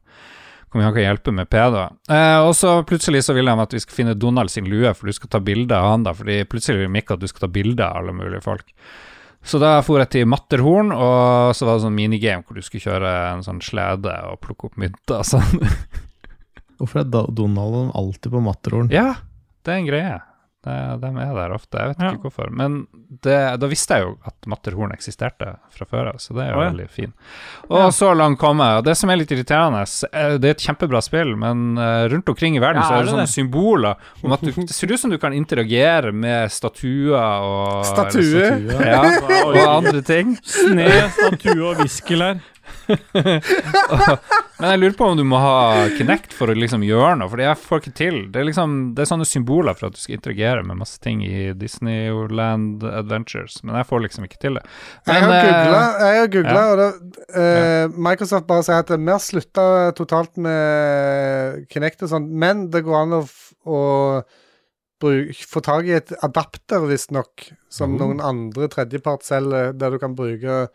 mye 0.78 0.88
han 0.88 0.96
kan 0.96 1.06
hjelpe 1.06 1.34
med 1.36 1.50
pedoer. 1.52 1.96
Eh, 2.12 2.38
og 2.44 2.54
så 2.58 2.78
plutselig 2.88 3.24
så 3.28 3.36
vil 3.38 3.50
han 3.52 3.62
at 3.64 3.74
vi 3.74 3.82
skal 3.84 4.00
finne 4.02 4.16
Donald 4.20 4.54
sin 4.54 4.70
lue, 4.70 4.92
for 4.98 5.10
du 5.10 5.16
skal 5.16 5.32
ta 5.32 5.42
bilde 5.44 5.76
av 5.76 5.92
han 5.92 6.06
da, 6.08 6.14
fordi 6.16 6.42
plutselig 6.52 6.84
vil 6.84 6.94
Mikke 6.94 7.18
at 7.18 7.24
du 7.24 7.28
skal 7.32 7.48
ta 7.48 7.52
bilde 7.52 7.86
av 7.86 8.02
alle 8.02 8.16
mulige 8.16 8.44
folk. 8.46 8.68
Så 9.46 9.60
da 9.62 9.78
for 9.86 10.02
jeg 10.02 10.10
til 10.14 10.30
Matterhorn, 10.30 10.90
og 10.90 11.54
så 11.54 11.68
var 11.68 11.78
det 11.78 11.86
sånn 11.86 11.98
minigame 11.98 12.42
hvor 12.46 12.58
du 12.58 12.66
skulle 12.66 12.88
kjøre 12.88 13.12
en 13.36 13.44
sånn 13.46 13.62
slede 13.62 14.16
og 14.32 14.40
plukke 14.42 14.72
opp 14.72 14.80
mynter 14.82 15.22
og 15.22 15.28
sånn. 15.36 15.68
Hvorfor 16.80 17.04
er 17.04 17.12
Donald 17.32 17.94
alltid 17.96 18.34
på 18.34 18.42
matterhorn? 18.44 18.90
Ja, 18.92 19.14
det 19.64 19.72
er 19.72 19.78
en 19.80 19.88
greie. 19.88 20.16
Det, 20.66 20.76
de 21.04 21.10
er 21.22 21.34
der 21.38 21.52
ofte. 21.54 21.78
Jeg 21.78 21.92
vet 21.94 22.00
Ja. 22.02 22.12
ikke 22.16 22.26
hvorfor. 22.30 22.50
Men 22.50 22.88
det, 23.22 23.38
da 23.62 23.68
visste 23.70 24.00
jeg 24.00 24.08
jo 24.08 24.16
at 24.26 24.48
Matterhorn 24.50 24.92
eksisterte 24.96 25.52
fra 25.76 25.86
før 25.86 26.10
av, 26.14 26.18
så 26.24 26.34
det 26.34 26.42
er 26.48 26.50
jo 26.54 26.58
oh, 26.58 26.64
ja. 26.66 26.72
veldig 26.72 26.88
fin. 26.90 27.14
Og 27.70 27.92
så 27.94 28.10
langt 28.18 28.40
kom 28.42 28.64
jeg. 28.64 28.80
Og 28.82 28.88
det 28.88 28.96
som 28.98 29.12
er 29.14 29.20
litt 29.22 29.32
irriterende, 29.36 29.84
eh, 30.10 30.38
det 30.42 30.50
er 30.50 30.56
et 30.58 30.66
kjempebra 30.66 31.02
spill, 31.06 31.36
men 31.38 31.78
eh, 31.78 32.08
rundt 32.10 32.30
omkring 32.34 32.58
i 32.58 32.64
verden 32.64 32.82
Ja, 32.82 32.88
så 32.88 32.96
er 32.98 33.04
det 33.04 33.12
det 33.12 33.14
sånne 33.14 33.34
symboler 33.36 33.96
om 34.26 34.34
at 34.34 34.42
du, 34.42 34.52
det 34.58 34.74
ser 34.74 34.92
ut 34.92 35.00
som 35.04 35.14
du 35.14 35.20
kan 35.22 35.34
interagere 35.38 36.12
med 36.16 36.50
statuer 36.52 37.46
og 37.46 37.86
Statue? 37.86 38.50
eller 38.50 38.90
Ja, 38.90 39.04
og 39.46 39.62
andre 39.62 40.02
ting. 40.06 40.34
Sne, 40.42 40.90
statue 41.14 41.62
og 41.70 41.80
viskelær. 41.84 42.42
Men 44.56 44.72
jeg 44.72 44.80
lurer 44.80 44.94
på 44.96 45.08
om 45.12 45.18
du 45.20 45.24
må 45.28 45.40
ha 45.42 45.88
Kinect 45.98 46.32
for 46.36 46.52
å 46.52 46.56
liksom 46.56 46.84
gjøre 46.88 47.18
noe, 47.20 47.28
for 47.32 47.42
jeg 47.44 47.60
får 47.60 47.82
ikke 47.82 47.94
til. 47.98 48.20
Det 48.32 48.40
er 48.40 48.48
liksom 48.48 48.76
Det 48.96 49.04
er 49.04 49.10
sånne 49.10 49.28
symboler 49.28 49.76
for 49.76 49.90
at 49.90 49.98
du 49.98 50.00
skal 50.00 50.16
interagere 50.16 50.64
med 50.68 50.80
masse 50.80 51.02
ting 51.04 51.24
i 51.28 51.50
Disneyland 51.60 52.86
Adventures, 52.88 53.60
men 53.66 53.76
jeg 53.82 53.90
får 53.90 54.06
liksom 54.06 54.30
ikke 54.30 54.40
til 54.46 54.60
det. 54.60 54.64
Jeg 55.10 55.26
har 55.26 55.28
Men, 55.28 55.36
eh, 55.36 55.50
googla, 55.50 55.82
jeg 56.06 56.22
har 56.22 56.32
googlet, 56.38 56.62
ja. 56.62 56.72
og 56.72 56.78
det, 56.80 56.90
eh, 57.42 58.00
Microsoft 58.08 58.48
bare 58.48 58.66
sier 58.68 58.86
at 58.86 58.96
vi 58.96 59.12
har 59.12 59.22
slutta 59.24 59.68
totalt 60.00 60.40
med 60.40 61.68
Kinect 61.74 62.08
og 62.08 62.16
sånn, 62.16 62.32
men 62.32 62.70
det 62.72 62.86
går 62.88 63.02
an 63.02 63.20
å, 63.20 63.24
å 63.68 63.84
bruk, 65.04 65.46
få 65.52 65.62
tak 65.66 65.88
i 65.90 65.98
et 66.00 66.16
adapter, 66.24 66.88
visstnok, 66.88 67.50
som 67.68 67.94
mm. 67.94 68.02
noen 68.02 68.24
andre 68.24 68.70
tredjepart 68.72 69.26
selger, 69.28 69.74
der 69.76 69.96
du 69.96 70.00
kan 70.02 70.16
bruke 70.16 70.68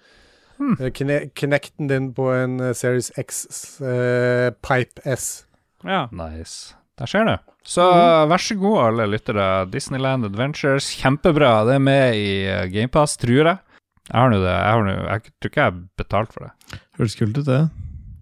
Hmm. 0.61 0.76
eh, 0.78 1.88
din 1.88 2.11
på 2.14 2.26
en 2.36 2.61
eh, 2.61 2.74
Series 2.76 3.11
X 3.18 3.46
uh, 3.80 4.50
Pipe 4.61 5.00
S. 5.08 5.46
Ja. 5.84 6.06
Nice. 6.12 6.74
Der 7.00 7.08
skjer 7.08 7.24
det. 7.24 7.38
Så 7.64 7.84
vær 8.28 8.40
så 8.40 8.56
god, 8.61 8.78
alle 8.84 9.06
lyttere. 9.08 9.46
Disneyland 9.72 10.24
Adventures, 10.28 10.90
kjempebra. 11.00 11.64
Det 11.68 11.74
er 11.78 11.84
med 11.84 12.16
i 12.16 12.30
GamePass, 12.72 13.16
tror 13.20 13.40
jeg. 13.52 13.58
Jeg 14.11 14.16
har 14.16 14.30
nå 14.32 14.40
det. 14.42 14.52
Jeg, 14.52 14.72
har 14.74 14.84
nå- 14.84 14.96
jeg 15.06 15.22
tror 15.40 15.50
ikke 15.52 15.61
jeg 15.62 15.70
har 15.72 15.80
betalt 16.00 16.32
for 16.34 16.46
det. 16.48 16.80
Høres 16.98 17.16
kult 17.16 17.38
ut, 17.38 17.46
det. 17.46 17.61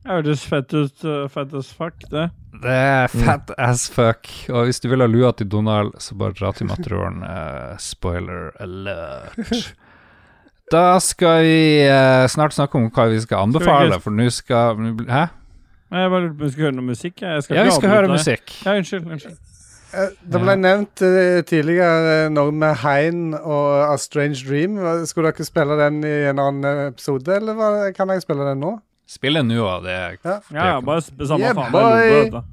Høres 0.08 0.44
fett 0.46 0.74
ut. 0.74 1.04
uh, 1.04 1.26
fett 1.32 1.54
as 1.58 1.72
fuck, 1.74 1.98
det. 2.12 2.28
Det 2.62 2.74
er 2.74 3.10
fat 3.12 3.50
as 3.58 3.88
fuck. 3.90 4.26
Og 4.50 4.66
hvis 4.68 4.80
du 4.82 4.88
vil 4.90 5.02
ha 5.04 5.10
lua 5.10 5.32
til 5.36 5.48
Donald, 5.50 5.94
så 6.02 6.14
bare 6.18 6.34
dra 6.38 6.52
til 6.54 6.70
Matterhorn. 6.70 7.20
Uh, 7.22 7.74
spoiler 7.82 8.50
alert. 8.62 9.74
Da 10.72 10.98
skal 11.00 11.42
vi 11.46 11.58
eh, 11.88 12.26
snart 12.28 12.52
snakke 12.56 12.76
om 12.76 12.90
hva 12.92 13.06
vi 13.08 13.20
skal 13.24 13.46
anbefale, 13.48 13.96
for 14.04 14.10
nå 14.12 14.26
skal 14.34 14.76
Hæ? 15.08 15.26
Nei, 15.88 16.00
Jeg 16.02 16.10
bare 16.12 16.20
lurte 16.26 16.36
på 16.36 16.42
om 16.42 16.46
vi 16.46 16.50
skulle 16.52 16.66
høre 16.68 16.76
noe 16.76 16.88
musikk. 16.90 17.14
jeg. 17.22 17.42
Skal 17.46 17.56
Ja, 17.56 17.62
vi 17.62 17.68
ikke 17.70 17.78
skal 17.78 17.88
avbryte 17.88 17.96
høre 17.96 18.08
deg. 18.08 18.16
musikk. 18.18 18.56
Ja, 18.66 18.74
unnskyld. 18.76 19.06
unnskyld. 19.14 19.38
Eh, 19.94 20.08
Det 20.28 20.40
ble 20.42 20.56
nevnt 20.60 21.00
eh, 21.00 21.38
tidligere 21.48 22.26
eh, 22.26 22.28
noe 22.28 22.52
med 22.52 22.74
Hein 22.82 23.22
og 23.40 23.92
A 23.94 23.96
Strange 23.96 24.42
Dream. 24.44 24.76
Hva- 24.76 25.06
Skulle 25.08 25.32
dere 25.32 25.44
spille 25.48 25.78
den 25.80 26.02
i 26.04 26.12
en 26.28 26.38
annen 26.44 26.88
episode, 26.92 27.28
eller 27.40 27.54
hva, 27.56 27.70
kan 27.96 28.08
jeg 28.12 28.20
spille 28.26 28.44
den 28.50 28.60
nå? 28.60 28.74
Spille 29.08 29.40
nå, 29.42 29.62
og 29.64 29.84
det 29.88 29.90
er 29.96 30.18
Ja. 30.24 30.36
Ja, 30.52 30.64
ja, 30.74 30.80
bare 30.84 31.00
sp- 31.00 31.24
samme 31.26 31.40
Yeah, 31.40 31.54
faen. 31.56 31.72
boy. 31.72 31.80
Jeg 31.80 32.12
lurer 32.12 32.30
på 32.30 32.36
dette. 32.36 32.44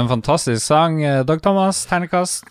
En 0.00 0.08
fantastisk 0.10 0.62
sang. 0.64 1.02
Eh, 1.02 1.22
Dag 1.28 1.42
Thomas, 1.42 1.84
ternekast. 1.86 2.48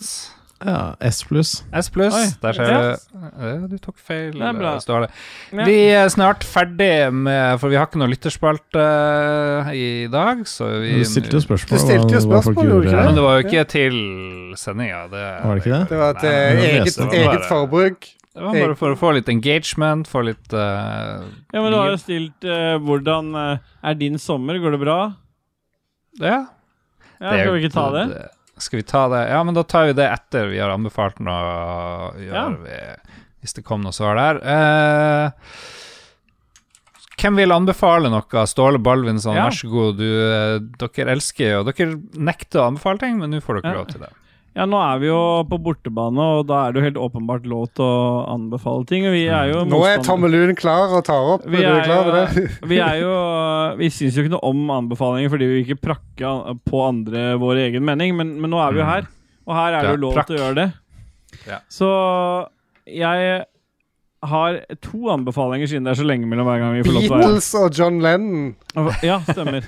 Ja, 0.60 0.96
S 1.00 1.24
pluss. 1.24 1.64
S 1.72 1.88
pluss. 1.90 2.16
Der 2.42 2.54
ser 2.54 2.98
du. 3.40 3.68
Du 3.72 3.78
tok 3.80 3.96
feil. 3.96 4.34
Det 4.36 4.44
er 4.44 4.58
bra. 4.58 4.74
eh, 4.76 4.82
Ståle. 4.84 5.08
Ja. 5.54 5.64
Vi 5.70 5.78
er 5.96 6.10
snart 6.12 6.44
ferdig 6.44 7.14
med 7.16 7.62
For 7.62 7.72
vi 7.72 7.78
har 7.80 7.88
ikke 7.88 8.02
noe 8.02 8.12
lytterspalte 8.12 8.84
eh, 8.84 9.72
i 9.72 9.88
dag, 10.12 10.44
så 10.48 10.68
vi 10.84 10.98
Du 11.00 11.08
stilte 11.08 11.40
jo 11.40 11.44
spørsmål. 11.46 11.72
Du 11.72 11.86
stilte 11.86 12.18
jo 12.18 12.24
spørsmål, 12.28 12.60
gjorde 12.74 12.90
ikke 12.90 12.98
det? 12.98 13.06
Men 13.08 13.16
det 13.16 13.24
var 13.24 13.40
jo 13.40 13.48
ikke 13.48 13.66
til 13.72 13.98
sendinga. 14.60 15.02
Det 15.08 15.26
Var 15.46 15.56
det 15.56 15.64
ikke 15.64 15.76
det? 15.78 15.82
Det 15.94 16.02
var 16.04 16.22
men 16.24 16.64
eget, 16.68 16.96
det 17.00 17.08
var 17.08 17.18
eget 17.24 17.48
forbruk. 17.48 18.12
Det 18.30 18.46
var 18.46 18.60
bare 18.60 18.76
for 18.80 18.94
å 18.94 19.00
få 19.00 19.16
litt 19.16 19.32
engagement, 19.32 20.08
få 20.08 20.22
litt 20.28 20.54
uh, 20.54 21.24
Ja, 21.52 21.60
men 21.60 21.72
du 21.74 21.80
har 21.80 21.90
jo 21.92 21.98
stilt 22.00 22.46
uh, 22.48 22.78
hvordan 22.84 23.34
er 23.36 23.98
din 24.00 24.20
sommer? 24.20 24.60
Går 24.60 24.76
det 24.76 24.84
bra? 24.84 25.02
Ja. 26.20 26.44
Ja, 27.20 27.34
Skal 27.36 27.54
vi 27.54 27.64
ikke 27.66 27.74
ta 27.76 27.88
det? 27.96 28.30
Skal 28.60 28.80
vi 28.82 28.84
ta 28.88 29.02
det? 29.12 29.24
Ja, 29.32 29.42
men 29.44 29.54
da 29.56 29.64
tar 29.64 29.86
vi 29.90 29.94
det 29.98 30.06
etter 30.12 30.48
vi 30.52 30.60
har 30.60 30.72
anbefalt 30.74 31.20
noe. 31.24 32.14
Gjør 32.20 32.34
Ja. 32.36 32.46
vi, 32.50 32.80
hvis 33.42 33.54
det 33.56 33.64
kom 33.68 33.82
noe 33.84 33.92
svar 33.96 34.16
der. 34.20 34.40
Eh, 34.44 35.32
hvem 37.20 37.36
vil 37.40 37.52
anbefale 37.52 38.10
noe? 38.12 38.46
Ståle 38.48 38.80
Balvinson, 38.80 39.36
Ja. 39.36 39.48
vær 39.50 39.56
så 39.56 39.70
god. 39.72 39.98
Du, 39.98 40.04
eh, 40.08 40.60
dere 40.80 41.12
elsker 41.16 41.52
jo 41.52 41.64
Dere 41.68 41.96
nekter 42.16 42.60
å 42.64 42.68
anbefale 42.72 43.00
ting, 43.00 43.18
men 43.20 43.32
nå 43.32 43.42
får 43.44 43.62
dere 43.62 43.72
Ja. 43.74 43.78
lov 43.80 43.88
til 43.92 44.00
det. 44.02 44.10
Ja, 44.60 44.66
nå 44.68 44.76
er 44.84 44.98
vi 45.00 45.08
jo 45.08 45.18
på 45.48 45.56
bortebane, 45.64 46.24
og 46.36 46.42
da 46.50 46.66
er 46.68 46.74
det 46.76 46.82
jo 46.82 46.84
helt 46.84 46.98
åpenbart 47.00 47.46
lov 47.48 47.70
til 47.78 47.86
å 47.86 48.26
anbefale 48.34 48.84
ting. 48.90 49.06
Og 49.08 49.14
vi 49.16 49.22
er 49.32 49.54
jo 49.54 49.62
Nå 49.70 49.78
er 49.88 50.02
Tommelun 50.04 50.52
klar 50.60 50.92
og 50.98 51.06
tar 51.08 51.30
opp. 51.38 51.46
vi 51.48 51.62
er 51.64 51.78
du 51.80 51.88
klar 51.88 52.10
det? 52.12 52.26
jo, 52.36 52.68
vi 52.68 52.80
er 52.84 52.98
jo 53.00 53.14
Vi 53.80 53.88
syns 53.96 54.18
jo 54.20 54.26
ikke 54.26 54.34
noe 54.34 54.50
om 54.52 54.74
anbefalinger 54.82 55.32
fordi 55.32 55.48
vi 55.48 55.62
ikke 55.64 55.80
prakker 55.88 56.58
på 56.68 56.82
andre 56.84 57.30
vår 57.40 57.62
egen 57.70 57.88
mening, 57.88 58.18
men, 58.20 58.36
men 58.44 58.52
nå 58.52 58.60
er 58.66 58.76
vi 58.76 58.84
jo 58.84 58.90
her, 58.90 59.08
og 59.48 59.56
her 59.56 59.78
er 59.80 59.88
det 59.88 59.96
jo 59.96 60.04
lov 60.04 60.20
prakk. 60.20 60.28
til 60.28 60.36
å 60.36 60.44
gjøre 60.44 60.60
det. 60.60 60.68
Ja. 61.48 61.62
Så 61.72 61.90
jeg 62.90 63.32
har 64.30 64.60
to 64.84 65.08
anbefalinger 65.14 65.72
siden 65.72 65.88
det 65.88 65.94
er 65.96 66.02
så 66.02 66.08
lenge 66.10 66.28
mellom 66.28 66.50
hver 66.50 66.60
gang 66.60 66.76
vi 66.76 66.84
får 66.84 66.98
lov 66.98 67.06
til 67.06 67.14
å 67.14 67.16
være 67.16 67.28
Beatles 67.30 67.50
og 67.62 67.80
John 67.80 68.02
Lennon. 68.04 68.50
Ja, 69.08 69.22
stemmer. 69.24 69.64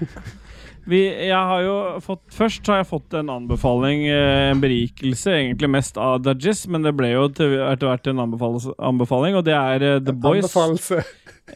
Vi, 0.90 0.98
jeg 1.28 1.38
har 1.38 1.62
jo 1.62 1.74
fått, 2.02 2.24
først 2.34 2.66
har 2.72 2.80
jeg 2.82 2.88
fått 2.90 3.14
en 3.20 3.30
anbefaling, 3.30 4.08
eh, 4.10 4.50
en 4.50 4.58
berikelse, 4.64 5.30
egentlig 5.30 5.70
mest 5.70 5.94
av 6.02 6.24
Dudgies, 6.26 6.64
men 6.74 6.82
det 6.88 6.96
ble 6.98 7.12
jo 7.14 7.28
etter 7.30 7.86
hvert 7.86 8.08
en 8.10 8.18
anbefaling, 8.26 9.38
og 9.38 9.46
det 9.46 9.54
er 9.54 9.82
eh, 9.86 10.00
The 10.02 10.14
Boys. 10.14 10.50
Anbefalelse. 10.50 11.04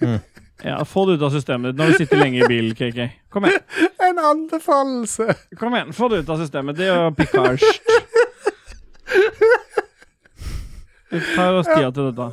Ja, 0.63 0.77
få 0.87 1.03
det 1.05 1.13
ut 1.19 1.23
av 1.27 1.33
systemet 1.35 1.73
ditt 1.73 1.79
når 1.81 1.89
du 1.91 1.95
sitter 1.99 2.15
lenge 2.17 2.39
i 2.39 2.47
bilen, 2.47 2.71
KK. 2.79 2.99
Kom 3.29 3.43
igjen, 3.45 3.59
En 4.07 4.19
anbefalelse! 4.23 5.25
kom 5.59 5.75
igjen, 5.75 5.91
få 5.93 6.07
det 6.09 6.17
ut 6.23 6.29
av 6.31 6.39
systemet. 6.39 6.77
Det 6.79 6.85
er 6.87 6.95
jo 6.95 7.11
Picard. 7.17 7.59
Vi 11.11 11.19
tar 11.35 11.53
oss 11.59 11.67
tida 11.67 11.91
til 11.91 12.07
dette. 12.09 12.27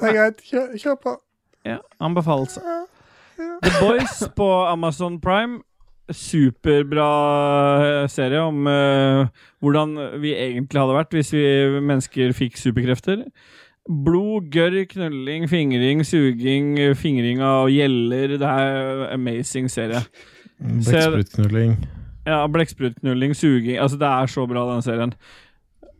Det 0.00 0.08
er 0.08 0.12
greit. 0.16 0.40
Kjør 0.80 0.96
på. 1.04 1.12
Ja, 1.68 1.78
anbefalelse. 2.02 2.60
The 3.36 3.70
Boys 3.80 4.22
på 4.36 4.66
Amazon 4.66 5.20
Prime. 5.20 5.60
Superbra 6.12 7.10
eh, 7.82 8.08
serie 8.12 8.42
om 8.44 8.66
uh, 8.70 9.26
hvordan 9.64 9.96
vi 10.22 10.36
egentlig 10.38 10.78
hadde 10.78 10.94
vært 10.94 11.16
hvis 11.16 11.32
vi 11.34 11.44
mennesker 11.80 12.34
fikk 12.36 12.60
superkrefter. 12.60 13.24
Blod, 13.86 14.48
gørr, 14.54 14.80
knølling, 14.90 15.46
fingring, 15.50 16.02
suging, 16.06 16.74
fingring 16.98 17.42
av 17.42 17.70
gjeller. 17.70 18.36
Det 18.38 18.48
er 18.50 19.04
amazing 19.14 19.70
serie. 19.70 20.02
Blekksprutknulling. 20.58 21.76
Ja, 22.26 22.40
Blekksprutknulling, 22.50 23.36
suging 23.38 23.78
Altså, 23.78 23.98
det 24.00 24.08
er 24.08 24.26
så 24.26 24.46
bra, 24.50 24.66
den 24.72 24.82
serien. 24.82 25.12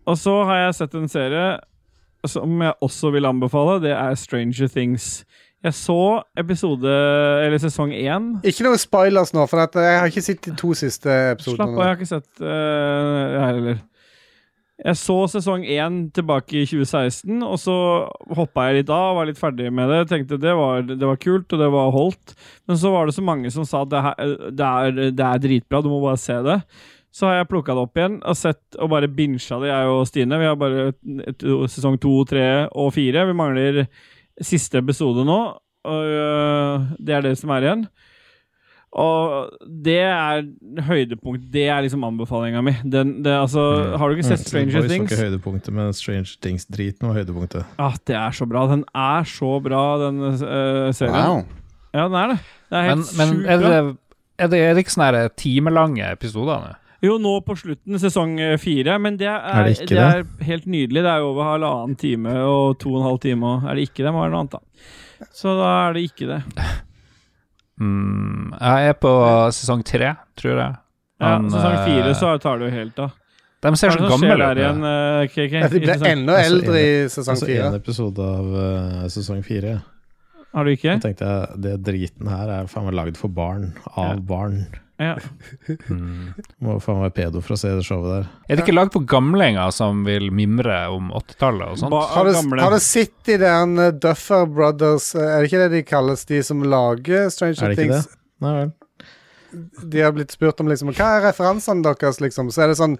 Og 0.07 0.19
så 0.19 0.35
har 0.49 0.65
jeg 0.65 0.79
sett 0.81 0.95
en 0.99 1.11
serie 1.11 1.47
som 2.27 2.63
jeg 2.63 2.75
også 2.83 3.11
vil 3.15 3.29
anbefale. 3.29 3.81
Det 3.83 3.93
er 3.95 4.15
Stranger 4.19 4.69
Things. 4.69 5.25
Jeg 5.65 5.75
så 5.75 6.01
episode 6.39 6.93
Eller 7.43 7.59
sesong 7.63 7.93
én. 7.97 8.31
Ikke 8.47 8.67
noe 8.67 8.79
spoilers 8.81 9.33
nå, 9.35 9.47
for 9.51 9.63
jeg 9.65 10.01
har 10.01 10.09
ikke 10.11 10.25
sett 10.25 10.45
de 10.45 10.55
to 10.59 10.73
siste 10.77 11.13
Slapp 11.43 11.69
av, 11.73 11.81
jeg 11.81 11.93
har 11.93 12.01
ikke 12.01 12.11
sett 12.13 12.43
uh, 12.45 13.37
her 13.41 13.55
heller. 13.55 13.85
Jeg 14.77 14.99
så 15.01 15.15
sesong 15.33 15.63
én 15.65 15.95
tilbake 16.13 16.59
i 16.61 16.67
2016, 16.69 17.39
og 17.41 17.55
så 17.57 17.77
hoppa 18.37 18.67
jeg 18.69 18.83
litt 18.83 18.91
av, 18.93 19.15
var 19.17 19.25
litt 19.25 19.41
ferdig 19.41 19.71
med 19.73 19.89
det. 19.89 20.03
Tenkte 20.11 20.37
det 20.37 20.53
var, 20.53 20.85
det 20.85 21.01
var 21.01 21.17
kult, 21.17 21.49
og 21.49 21.63
det 21.63 21.69
var 21.73 21.95
holdt. 21.95 22.35
Men 22.69 22.77
så 22.83 22.93
var 22.93 23.09
det 23.09 23.15
så 23.17 23.25
mange 23.25 23.53
som 23.55 23.65
sa 23.65 23.87
at 23.87 23.95
det, 23.95 24.03
her, 24.05 24.35
det, 24.53 24.67
er, 24.67 25.01
det 25.17 25.25
er 25.31 25.41
dritbra, 25.47 25.81
du 25.81 25.89
må 25.89 26.03
bare 26.05 26.21
se 26.21 26.37
det. 26.45 26.59
Så 27.17 27.25
har 27.25 27.39
jeg 27.39 27.49
plukka 27.49 27.73
det 27.73 27.87
opp 27.87 27.97
igjen 27.97 28.19
og 28.21 28.37
sett 28.37 28.77
og 28.77 28.91
bare 28.93 29.09
binsja 29.09 29.57
det, 29.63 29.71
jeg 29.73 29.95
og 29.95 30.05
Stine. 30.11 30.43
Vi 30.43 30.51
har 30.51 30.61
bare 30.61 30.91
sesong 31.73 31.97
to, 32.03 32.13
tre 32.29 32.45
og 32.69 32.93
fire. 32.93 33.25
Vi 33.31 33.39
mangler 33.39 33.87
siste 34.45 34.79
episode 34.83 35.25
nå, 35.25 35.41
og 35.87 36.05
øh, 36.05 36.93
det 36.99 37.15
er 37.15 37.25
det 37.25 37.37
som 37.39 37.53
er 37.55 37.67
igjen. 37.67 37.87
Og 38.97 39.51
det 39.85 39.99
er 40.01 40.47
høydepunkt. 40.87 41.45
Det 41.53 41.67
er 41.69 41.83
liksom 41.85 42.05
anbefalinga 42.07 42.63
mi. 42.65 42.73
Den, 42.81 43.19
det, 43.25 43.35
altså, 43.35 43.61
Har 43.99 44.09
du 44.09 44.17
ikke 44.17 44.29
sett 44.31 44.47
Stranger 44.47 44.81
Boys 44.81 44.93
Things? 44.93 45.13
ikke 45.13 45.27
høydepunktet, 45.27 45.75
men 45.75 45.93
Stranger 45.93 46.33
Things-driten 46.41 47.11
var 47.11 47.19
høydepunktet. 47.19 47.67
Ah, 47.83 47.99
det 48.09 48.17
er 48.17 48.33
så 48.33 48.49
bra. 48.49 48.65
Den 48.71 48.87
er 48.95 49.29
så 49.29 49.59
bra, 49.61 49.83
den 50.07 50.23
uh, 50.25 50.39
serien. 50.97 51.13
Wow. 51.13 51.45
Ja, 51.93 52.07
den 52.07 52.17
er 52.23 52.33
det. 52.33 52.39
Det 52.71 52.79
er 52.79 52.89
helt 52.89 53.13
men 53.19 53.35
sjukt 53.35 53.51
er, 53.53 53.61
bra. 53.61 53.69
det, 53.69 53.97
er, 54.39 54.51
det, 54.55 54.63
er 54.65 54.75
det 54.75 54.85
ikke 54.87 54.97
sånne 54.97 55.13
her 55.13 55.37
timelange 55.45 56.11
episoder? 56.17 56.73
Jo, 57.05 57.19
nå 57.21 57.35
på 57.45 57.57
slutten, 57.61 57.99
sesong 58.01 58.39
øh, 58.41 58.55
fire. 58.59 58.99
Men 59.03 59.17
det 59.21 59.27
er, 59.29 59.37
Er 59.53 59.65
det 59.69 59.89
det 59.91 59.99
er 60.01 60.23
helt 60.49 60.67
nydelig. 60.67 61.03
Det 61.05 61.11
er 61.13 61.19
jo 61.21 61.33
over 61.35 61.45
halvannen 61.53 61.97
time 62.01 62.33
og 62.41 62.79
to 62.81 62.95
og 62.95 63.01
en 63.03 63.09
halv 63.11 63.19
time. 63.21 63.47
Og 63.47 63.67
er 63.69 63.75
det 63.75 63.89
ikke 63.91 64.05
det, 64.07 64.13
må 64.15 64.23
det 64.25 64.31
være 64.31 64.35
noe 64.37 64.41
annet, 64.47 64.57
da. 64.57 65.29
Så 65.33 65.53
da 65.59 65.69
er 65.89 65.93
det 65.97 66.03
ikke 66.11 66.27
det. 66.31 66.41
Mm, 67.81 68.55
jeg 68.57 68.89
er 68.89 68.97
på 69.01 69.13
sesong 69.53 69.85
tre, 69.85 70.15
tror 70.41 70.57
jeg. 70.63 70.75
Ja, 71.21 71.35
sesong 71.53 71.77
fire 71.85 72.11
eh, 72.13 72.17
så 72.17 72.33
tar 72.41 72.59
det 72.61 72.71
jo 72.71 72.75
helt 72.77 72.99
av. 73.05 73.15
De 73.67 73.73
ser 73.81 73.91
så 73.93 73.99
det 74.01 74.09
gamle 74.13 74.35
ut. 74.37 74.61
øh, 74.63 75.29
KK? 75.33 75.53
Ja, 75.57 75.69
de 75.69 75.81
blir 75.81 75.85
ble 75.87 75.95
sesong- 75.97 76.13
enda 76.13 76.35
Altså, 76.39 76.55
eldre 76.55 76.81
i 76.81 77.09
sesong 77.13 77.25
fire. 77.25 77.33
Altså 77.37 77.47
fire. 77.51 77.67
en 77.67 77.79
episode 77.81 78.27
av 78.33 78.51
uh, 78.57 79.07
sesong 79.13 79.43
fire. 79.45 79.77
Har 80.57 80.65
du 80.65 80.71
ikke? 80.73 80.95
Da 80.97 81.09
tenkte 81.09 81.29
jeg 81.29 81.61
det 81.65 81.75
driten 81.85 82.29
her 82.33 82.53
er 82.61 82.69
faen 82.71 82.87
meg 82.89 82.95
lagd 82.97 83.17
for 83.21 83.29
barn. 83.33 83.73
Av 83.97 84.15
Ja. 84.15 84.21
barn. 84.21 84.61
Ja. 85.03 85.17
Mm. 85.91 86.31
Må 86.63 86.77
faen 86.81 87.01
være 87.03 87.13
pedo 87.17 87.41
for 87.45 87.55
å 87.55 87.59
se 87.61 87.69
det 87.77 87.83
showet 87.87 88.09
der. 88.13 88.27
Er 88.49 88.57
det 88.59 88.63
ikke 88.65 88.75
lagd 88.77 88.93
på 88.95 89.03
gamlinger 89.09 89.71
som 89.75 90.05
vil 90.07 90.29
mimre 90.35 90.77
om 90.95 91.11
80-tallet 91.15 91.73
og 91.75 91.81
sånt? 91.81 91.93
Ba- 91.93 92.07
Har 92.15 92.29
du, 92.29 92.33
har 92.63 92.75
du 92.75 92.79
sett 92.83 93.31
i 93.33 93.37
der 93.43 93.67
uh, 93.77 93.91
Duffer 94.03 94.47
Brothers 94.51 95.11
uh, 95.19 95.23
Er 95.25 95.43
det 95.45 95.51
ikke 95.51 95.61
det 95.65 95.73
de 95.75 95.83
kalles, 95.87 96.25
de 96.31 96.41
som 96.47 96.63
lager 96.65 97.29
Stranger 97.35 97.67
Er 97.67 97.75
det 97.75 97.77
ikke 97.77 97.99
Things? 97.99 98.09
det? 98.09 98.21
Nei 98.47 98.55
vel. 98.61 98.73
De 99.95 100.01
har 100.05 100.15
blitt 100.17 100.35
spurt 100.35 100.61
om 100.65 100.69
liksom 100.73 100.91
Hva 100.97 101.11
er 101.19 101.27
referansene 101.29 101.85
deres, 101.87 102.19
liksom? 102.23 102.51
Så 102.55 102.65
er 102.67 102.73
det 102.73 102.79
sånn 102.81 102.97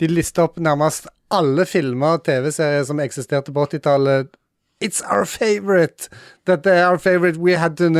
De 0.00 0.10
lister 0.10 0.46
opp 0.46 0.58
nærmest 0.62 1.08
alle 1.34 1.66
filmer 1.68 2.18
og 2.18 2.22
TV-serier 2.28 2.86
som 2.88 3.00
eksisterte 3.04 3.52
på 3.52 3.66
80-tallet. 3.68 4.30
It's 4.80 5.02
our 5.04 5.26
favorite! 5.28 6.06
Dette 6.48 6.72
er 6.72 6.86
our 6.88 6.96
favorite. 7.02 7.36
We 7.42 7.56
had 7.60 7.74
to 7.82 7.90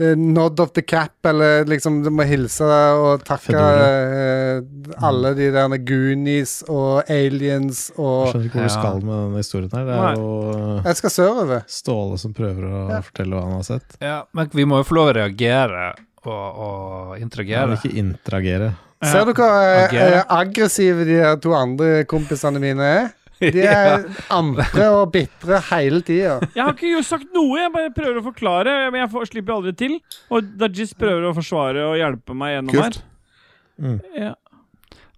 uh, 0.00 0.14
nod 0.16 0.60
of 0.60 0.72
the 0.72 0.82
cap, 0.82 1.12
eller 1.26 1.64
liksom 1.68 2.02
Du 2.04 2.10
må 2.10 2.24
hilse 2.28 2.64
og 2.64 3.24
takke 3.28 3.56
uh, 3.56 4.62
alle 5.04 5.34
de 5.38 5.50
der 5.54 5.76
Goonies 5.86 6.62
og 6.68 7.08
Aliens 7.10 7.90
Jeg 7.90 7.98
og 7.98 8.30
skjønner 8.32 8.46
ikke 8.48 8.58
hvor 8.58 8.62
du 8.62 8.70
Ja. 8.70 8.76
skal 8.78 9.02
med 9.04 9.14
denne 9.18 9.42
historien 9.42 9.70
her. 9.72 9.84
Det 9.84 9.96
Nei. 9.96 10.12
er 10.12 10.16
jo 10.16 10.30
eh, 10.52 10.82
Jeg 10.88 10.96
skal 11.00 11.10
sørover. 11.10 11.64
Ståle 11.68 12.18
som 12.18 12.34
prøver 12.34 12.62
å 12.68 12.82
Ja. 12.90 13.00
fortelle 13.02 13.34
hva 13.36 13.42
han 13.46 13.58
har 13.60 13.62
sett. 13.68 13.96
Ja, 14.00 14.18
men 14.32 14.50
vi 14.52 14.64
må 14.64 14.80
jo 14.82 14.88
få 14.88 14.94
lov 15.00 15.10
å 15.12 15.16
reagere 15.20 15.92
og, 16.24 16.62
og 16.66 17.18
interagere. 17.20 17.74
Ja, 17.74 17.80
ikke 17.80 17.96
interagere. 17.98 18.72
Ser 19.02 19.24
du 19.26 19.32
hvor 19.34 19.50
uh, 19.50 19.90
uh, 19.90 20.22
aggressive 20.38 21.04
de 21.08 21.16
to 21.42 21.50
andre 21.58 22.04
kompisene 22.06 22.60
mine 22.62 22.80
er? 22.86 23.08
De 23.54 23.62
er 23.66 24.04
andre 24.40 24.88
og 24.94 25.12
bitre 25.14 25.58
hele 25.70 26.02
tida. 26.06 26.38
Jeg 26.54 26.62
har 26.64 26.74
ikke 26.76 26.92
jo 26.92 27.02
sagt 27.06 27.30
noe, 27.34 27.58
jeg 27.60 27.72
bare 27.74 27.90
prøver 27.96 28.20
å 28.20 28.26
forklare. 28.26 28.76
Men 28.92 29.02
jeg 29.04 29.10
får, 29.14 29.30
slipper 29.32 29.56
aldri 29.56 29.72
til. 29.82 29.96
Og 30.32 30.52
Dajis 30.60 30.94
prøver 30.98 31.26
å 31.30 31.34
forsvare 31.36 31.88
og 31.90 31.98
hjelpe 32.00 32.36
meg 32.38 32.56
gjennom 32.56 32.76
Kult. 32.76 33.00
her. 33.02 33.98
Ja. 34.18 34.32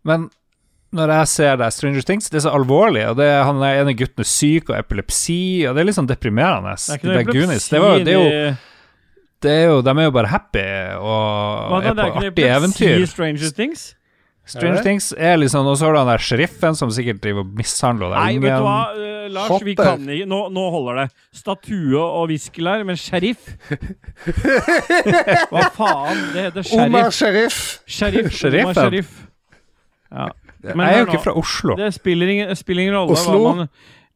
Men 0.04 0.28
når 0.94 1.10
jeg 1.10 1.30
ser 1.32 1.56
det 1.58 1.70
Stranger 1.74 2.04
Things, 2.06 2.28
det 2.30 2.38
er 2.38 2.44
så 2.46 2.52
alvorlig, 2.54 3.02
og 3.10 3.16
det 3.18 3.26
han 3.42 3.58
er 3.66 3.80
ene 3.82 3.96
gutten 3.98 4.22
er 4.22 4.28
syk 4.30 4.68
og 4.70 4.76
epilepsi, 4.78 5.38
og 5.66 5.74
det 5.74 5.82
er 5.82 5.88
litt 5.88 5.96
sånn 5.98 6.06
deprimerende. 6.10 6.76
Det 6.78 6.94
er 6.94 7.00
ikke 7.00 7.10
noe 7.10 7.24
epilepsi. 7.24 7.72
det, 7.74 7.80
var, 7.82 7.98
det, 7.98 8.14
er 8.14 8.20
jo, 8.20 8.28
de- 8.30 8.74
det 9.44 9.54
er 9.58 9.64
jo 9.68 9.80
De 9.84 9.90
er 9.98 10.06
jo 10.06 10.12
bare 10.14 10.30
happy 10.30 10.62
og 11.00 11.72
Hva 11.72 11.80
da, 11.80 11.90
er 11.90 11.98
det 11.98 12.04
på 12.06 12.20
artige 12.22 12.52
eventyr. 12.60 13.06
Stranger 13.10 13.50
Things? 13.58 13.88
Stranger 14.44 14.78
Er? 14.78 14.84
Things 14.84 15.06
er 15.16 15.38
liksom 15.40 15.66
Og 15.66 15.78
så 15.80 15.86
har 15.86 15.94
du 15.94 15.98
han 16.02 16.10
der 16.12 16.20
sheriffen 16.20 16.76
som 16.76 16.90
sikkert 16.92 17.22
driver 17.24 17.46
og 17.46 17.52
mishandler 17.56 18.12
den 18.12 18.18
Nei, 18.20 18.34
vet 18.42 18.58
du 18.60 18.66
hva, 18.66 18.76
uh, 18.92 19.12
Lars, 19.32 19.48
Lars, 19.48 19.64
vi 19.64 19.74
kan 19.78 20.08
ikke 20.12 20.28
nå, 20.28 20.40
nå 20.52 20.64
holder 20.74 20.98
det. 21.00 21.06
Statue 21.32 22.02
og 22.02 22.28
viskelær, 22.28 22.84
men 22.84 22.98
sheriff 23.00 23.54
Hva 25.52 25.68
faen? 25.72 26.20
Det 26.34 26.48
heter 26.48 26.72
Omar 26.76 27.08
sheriff. 27.14 27.60
Sheriff. 27.86 27.88
Sheriff. 27.88 28.36
Sheriffen. 28.36 28.68
Omar 28.68 28.80
sheriff. 28.82 29.14
Ja. 30.12 30.28
Men 30.64 30.86
Jeg 30.86 30.94
er 30.94 31.02
jo 31.02 31.08
ikke 31.12 31.24
fra 31.24 31.36
Oslo. 31.36 31.76
Det 31.76 31.90
spiller 31.96 32.30
ingen, 32.34 32.52
spiller 32.56 32.86
ingen 32.86 32.96
rolle 32.96 33.16
Oslo? 33.16 33.40
hva 33.40 33.54
man 33.62 33.72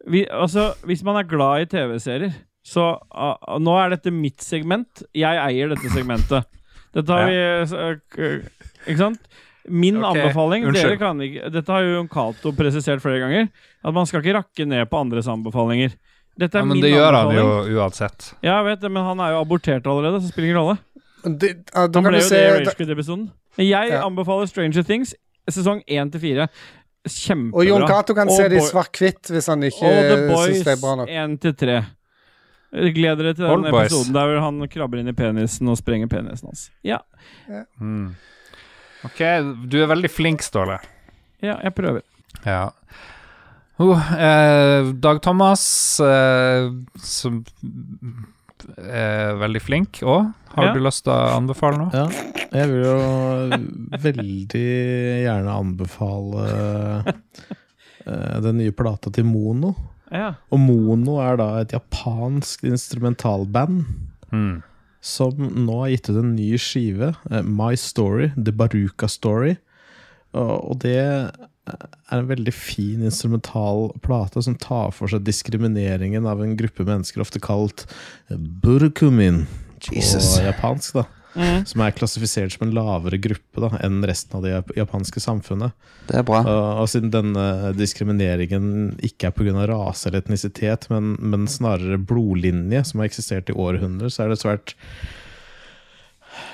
vi, 0.09 0.23
Altså, 0.31 0.71
hvis 0.89 1.03
man 1.05 1.19
er 1.21 1.27
glad 1.29 1.65
i 1.65 1.69
TV-serier, 1.73 2.37
så 2.65 2.91
uh, 2.97 3.59
Nå 3.61 3.75
er 3.81 3.97
dette 3.97 4.13
mitt 4.13 4.45
segment. 4.45 5.03
Jeg 5.17 5.41
eier 5.43 5.73
dette 5.73 5.93
segmentet. 5.93 6.49
Dette 6.97 7.13
har 7.13 7.29
vi 7.29 7.37
uh, 7.37 8.49
Ikke 8.87 9.01
sant? 9.01 9.39
Min 9.71 9.97
okay. 10.03 10.21
anbefaling 10.23 10.67
dere 10.73 10.97
kan 11.01 11.21
ikke, 11.21 11.51
Dette 11.53 11.73
har 11.73 11.83
jo 11.85 11.95
Jon 11.99 12.09
Cato 12.09 12.53
presisert 12.57 13.03
flere 13.05 13.21
ganger. 13.21 13.49
At 13.85 13.95
man 13.95 14.07
skal 14.07 14.23
ikke 14.23 14.37
rakke 14.39 14.67
ned 14.67 14.89
på 14.91 15.01
andres 15.01 15.29
anbefalinger. 15.29 15.95
Dette 16.39 16.55
er 16.55 16.63
Ja, 16.63 16.65
men 16.65 16.77
min 16.79 16.83
det 16.85 16.93
gjør 16.93 17.13
han 17.17 17.35
jo 17.35 17.81
uansett. 17.81 18.33
Ja, 18.43 18.59
jeg 18.61 18.65
vet 18.73 18.81
det, 18.81 18.91
men 18.95 19.03
han 19.05 19.21
er 19.21 19.33
jo 19.35 19.41
abortert 19.43 19.87
allerede, 19.91 20.21
så 20.21 20.27
det 20.29 20.33
spiller 20.33 20.49
ingen 20.53 20.61
rolle. 20.63 20.79
Det, 21.25 21.51
uh, 21.75 21.87
da 21.91 21.99
Han 21.99 22.05
ble 22.07 22.13
du 22.15 22.23
jo 22.23 22.29
se 22.29 22.37
det 22.39 22.49
i 22.49 22.65
Ragequid-episoden. 22.65 23.31
Jeg 23.59 23.89
Ja. 23.91 24.05
anbefaler 24.07 24.47
Stranger 24.47 24.83
Things 24.87 25.15
sesong 25.51 25.83
1 25.89 26.13
til 26.13 26.21
4. 26.21 26.49
Kjempebra. 27.09 27.59
Og 27.59 27.65
Jon 27.67 27.87
Cato 27.89 28.15
kan 28.15 28.29
Og 28.29 28.37
se 28.37 28.49
det 28.49 28.59
i 28.59 28.67
svart-hvitt 28.69 29.31
hvis 29.33 29.47
han 29.49 29.63
ikke 29.67 29.79
syns 29.83 30.65
det 30.65 30.75
er 30.77 30.81
bra 30.83 30.95
nok. 30.95 31.09
Og 31.09 31.09
The 31.09 31.25
Boys 31.27 31.35
1 31.35 31.41
til 31.41 31.55
3. 31.55 31.79
Gled 32.93 33.17
dere 33.19 33.33
til 33.35 33.45
den 33.47 33.51
Old 33.51 33.71
Boys. 33.73 33.87
episoden 33.89 34.13
der 34.13 34.27
hvor 34.29 34.41
han 34.45 34.69
krabber 34.69 34.99
inn 35.01 35.09
i 35.09 35.13
penisen 35.17 35.69
og 35.73 35.79
sprenger 35.81 36.07
penisen 36.13 36.51
hans. 36.53 36.71
Ja, 36.85 36.99
Mm. 37.81 38.15
Ok, 39.07 39.21
du 39.71 39.77
er 39.83 39.87
veldig 39.93 40.11
flink, 40.11 40.43
Ståle. 40.43 40.79
ja 41.43 41.59
jeg 41.63 41.75
prøver. 41.77 42.03
Ja. 42.45 42.71
Oh, 43.79 43.95
eh, 44.19 44.89
Dag 44.99 45.21
Thomas, 45.23 46.01
eh, 46.03 46.67
som 46.99 47.45
er 48.77 49.37
veldig 49.39 49.63
flink 49.63 50.01
òg. 50.03 50.33
Har 50.57 50.65
Ja. 50.65 50.73
du 50.75 50.81
lyst 50.83 51.05
til 51.05 51.13
å 51.13 51.37
anbefale 51.37 51.79
noe? 51.79 51.91
Ja, 51.95 52.09
jeg 52.51 52.69
vil 52.69 52.83
jo 52.83 53.99
veldig 54.03 54.65
gjerne 55.23 55.55
anbefale 55.55 56.47
eh, 57.07 58.41
den 58.43 58.59
nye 58.59 58.73
plata 58.73 59.13
til 59.15 59.25
Mono. 59.31 59.75
Ja. 60.11 60.33
Og 60.51 60.59
Mono 60.59 61.21
er 61.23 61.37
da 61.37 61.49
et 61.61 61.71
japansk 61.77 62.65
instrumentalband 62.65 63.85
Mm. 64.33 64.63
Som 65.05 65.37
nå 65.39 65.81
har 65.83 65.93
gitt 65.93 66.11
ut 66.11 66.21
en 66.21 66.35
ny 66.37 66.53
skive, 66.61 67.15
eh, 67.31 67.43
My 67.43 67.77
Story, 67.77 68.33
The 68.37 68.53
Baruka 68.53 69.09
Story. 69.09 69.57
Og, 70.37 70.77
det 70.85 70.99
er 71.01 71.31
en 72.13 72.29
veldig 72.29 72.53
fin 72.53 73.01
instrumental 73.05 73.89
plate 74.05 74.43
som 74.45 74.57
tar 74.61 74.93
for 74.93 75.09
seg 75.09 75.25
diskrimineringen 75.25 76.29
av 76.29 76.43
en 76.45 76.53
gruppe 76.57 76.85
mennesker, 76.85 77.25
ofte 77.25 77.41
kalt 77.41 77.87
burkumin 78.29 79.47
Jesus. 79.89 80.37
på 80.37 80.45
japansk. 80.45 81.01
da 81.01 81.07
Mm. 81.39 81.63
Som 81.71 81.83
er 81.85 81.95
klassifisert 81.95 82.55
som 82.55 82.67
en 82.67 82.75
lavere 82.75 83.21
gruppe 83.23 83.63
da 83.63 83.71
enn 83.87 84.01
resten 84.09 84.39
av 84.39 84.43
det 84.43 84.57
japanske 84.75 85.23
samfunnet. 85.23 85.77
Det 86.09 86.19
er 86.19 86.27
bra. 86.27 86.41
Og, 86.43 86.83
og 86.83 86.91
siden 86.91 87.13
denne 87.15 87.47
diskrimineringen 87.79 88.99
ikke 89.07 89.31
er 89.31 89.37
pga. 89.37 89.55
rase 89.71 90.09
eller 90.09 90.25
etnisitet, 90.25 90.89
men, 90.91 91.15
men 91.23 91.47
snarere 91.51 92.01
blodlinje, 92.01 92.83
som 92.91 93.03
har 93.03 93.11
eksistert 93.11 93.53
i 93.53 93.57
århundrer, 93.57 94.11
så 94.11 94.25
er 94.25 94.35
det 94.35 94.43
svært 94.43 94.75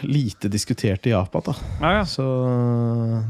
lite 0.04 0.48
diskutert 0.52 1.06
i 1.06 1.14
Japan. 1.14 1.42
da 1.46 1.54
Ja, 1.80 1.92
ja. 1.98 2.04
Så 2.08 2.24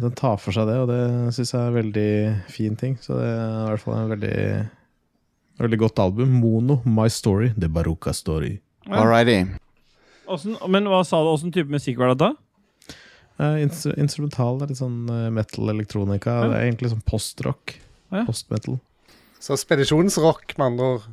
den 0.02 0.14
tar 0.18 0.38
for 0.42 0.55
seg 0.55 0.68
det, 0.70 0.78
og 0.82 0.90
det 0.90 1.34
syns 1.36 1.55
jeg 1.55 1.61
er 1.61 1.68
en 1.70 1.80
veldig 1.80 2.11
fin 2.50 2.78
ting. 2.78 2.96
Så 3.02 3.18
det 3.18 3.28
er 3.30 3.44
i 3.44 3.68
hvert 3.72 3.86
fall 3.86 4.00
en 4.00 4.16
veldig 4.16 4.38
Veldig 5.55 5.78
godt 5.78 6.00
album. 6.02 6.32
Mono, 6.42 6.80
My 6.82 7.07
Story, 7.07 7.52
The 7.55 7.68
Baruca 7.70 8.11
Story. 8.12 8.57
Ja. 8.88 9.05
Alrighty. 9.05 9.55
Åssen- 10.27 10.59
men 10.70 10.89
hva 10.89 11.03
sa 11.07 11.20
du? 11.22 11.31
Åssen 11.33 11.53
type 11.53 11.70
musikk 11.70 11.99
var 12.01 12.14
det 12.14 12.18
da? 12.25 12.33
instru 13.59 13.91
instrumental 13.99 14.61
er 14.62 14.70
litt 14.70 14.79
sånn 14.79 15.09
eh, 15.11 15.31
metal 15.35 15.72
elektronika. 15.72 16.37
Det 16.47 16.55
er 16.55 16.66
egentlig 16.68 16.93
sånn 16.93 17.03
postrock. 17.09 17.75
Ja. 18.14 18.22
Postmetal. 18.29 18.79
Så 19.43 19.57
spedisjonsrock, 19.59 20.55
med 20.57 20.66
andre 20.66 20.91
ord. 20.95 21.09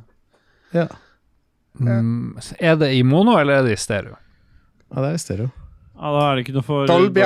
Ja. 0.72 0.86
Mm. 1.80 2.38
Er 2.60 2.76
det 2.76 2.92
i 2.94 3.02
mono, 3.02 3.34
eller 3.40 3.58
er 3.58 3.66
det 3.66 3.74
i 3.74 3.80
stereo? 3.80 4.16
ja, 4.92 5.00
det 5.00 5.08
er 5.08 5.14
i 5.16 5.22
stereo. 5.22 5.50
Ja, 5.96 6.10
Da 6.12 6.22
er 6.28 6.36
det 6.36 6.42
ikke 6.44 6.54
noe 6.56 6.66
for 6.66 6.86
Dolby, 6.86 7.22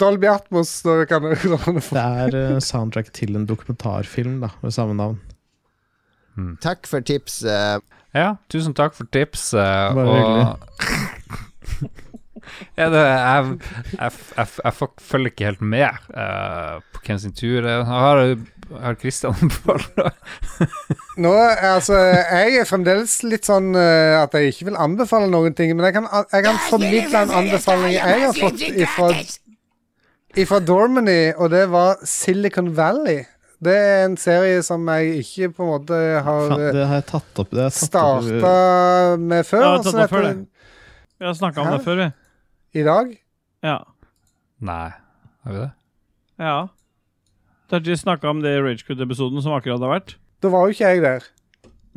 Dolby. 0.00 0.26
Atmos, 0.28 0.70
da 0.84 1.04
kan 1.08 1.22
du 1.22 1.34
kan 1.64 1.76
du 1.78 1.80
få 1.84 1.96
Det 1.96 2.04
er 2.04 2.54
uh, 2.56 2.60
soundtrack 2.60 3.12
til 3.16 3.36
en 3.38 3.46
dokumentarfilm 3.48 4.40
da, 4.42 4.50
med 4.62 4.74
samme 4.74 4.96
navn. 4.98 5.20
Takk 6.60 6.86
for 6.86 7.00
tipset. 7.00 7.84
Ja, 8.16 8.34
tusen 8.52 8.74
takk 8.76 8.96
for 8.96 9.08
tipset. 9.12 9.94
Bare 9.96 10.16
og 10.20 10.66
ja, 12.76 12.88
det, 12.92 13.00
jeg, 13.02 13.46
jeg, 13.98 14.12
jeg, 14.36 14.50
jeg 14.64 14.90
følger 15.02 15.32
ikke 15.32 15.48
helt 15.48 15.64
med 15.64 15.88
uh, 16.14 16.78
på 16.94 17.02
hvem 17.06 17.18
sin 17.22 17.34
tur 17.36 17.66
er. 17.66 17.84
Har, 17.88 18.22
har 18.82 18.98
Christian 19.00 19.36
noe? 19.40 20.10
Nå, 21.22 21.32
altså, 21.70 21.96
jeg 21.96 22.60
er 22.60 22.68
fremdeles 22.68 23.18
litt 23.26 23.48
sånn 23.48 23.72
uh, 23.76 24.22
at 24.22 24.36
jeg 24.36 24.52
ikke 24.52 24.70
vil 24.70 24.80
anbefale 24.86 25.30
noen 25.32 25.56
ting, 25.56 25.72
men 25.76 25.88
jeg 25.88 25.96
kan, 25.98 26.10
jeg 26.32 26.46
kan 26.46 26.60
formidle 26.68 27.24
en 27.24 27.36
anbefaling 27.42 27.96
jeg 27.96 28.26
har 28.26 28.36
fått 28.36 28.66
ifra, 28.68 29.12
ifra 30.36 30.60
Dormany, 30.60 31.32
og 31.36 31.50
det 31.54 31.64
var 31.72 32.04
Silicon 32.06 32.74
Valley. 32.76 33.24
Det 33.56 33.72
er 33.72 34.02
en 34.04 34.18
serie 34.20 34.60
som 34.60 34.82
jeg 34.92 35.22
ikke 35.22 35.48
på 35.56 35.64
en 35.64 35.70
måte 35.70 35.96
har 36.26 36.50
det 36.52 36.82
har 36.84 36.98
jeg 36.98 37.06
tatt 37.08 37.40
opp. 37.40 37.54
Det 37.54 37.62
har 37.62 37.70
jeg 37.70 37.78
tatt 37.78 37.96
opp 37.96 38.26
starta 38.26 39.16
med 39.16 39.48
før. 39.48 39.62
Ja, 39.64 39.70
jeg 39.70 39.78
har 39.78 39.86
tatt 39.86 39.94
så 39.94 40.02
opp 40.04 40.12
før 40.12 40.26
dette- 40.26 40.55
Vi 41.18 41.24
har 41.26 41.34
snakka 41.34 41.60
om 41.62 41.66
Hæ? 41.70 41.76
det 41.78 41.84
før, 41.84 41.96
vi. 42.02 42.08
I 42.80 42.82
dag. 42.84 43.12
Ja. 43.64 43.76
Nei, 44.60 44.90
har 45.44 45.52
vi 45.52 45.58
det? 45.62 45.70
ja. 46.38 46.56
Taji 47.70 47.96
snakka 47.98 48.28
om 48.30 48.42
det 48.44 48.52
i 48.54 48.60
Ragequit-episoden 48.62 49.42
som 49.42 49.52
akkurat 49.56 49.80
har 49.82 49.90
vært. 49.90 50.12
Da 50.42 50.50
var 50.52 50.68
jo 50.68 50.74
ikke 50.76 50.86
jeg 50.92 51.00
der. 51.02 51.24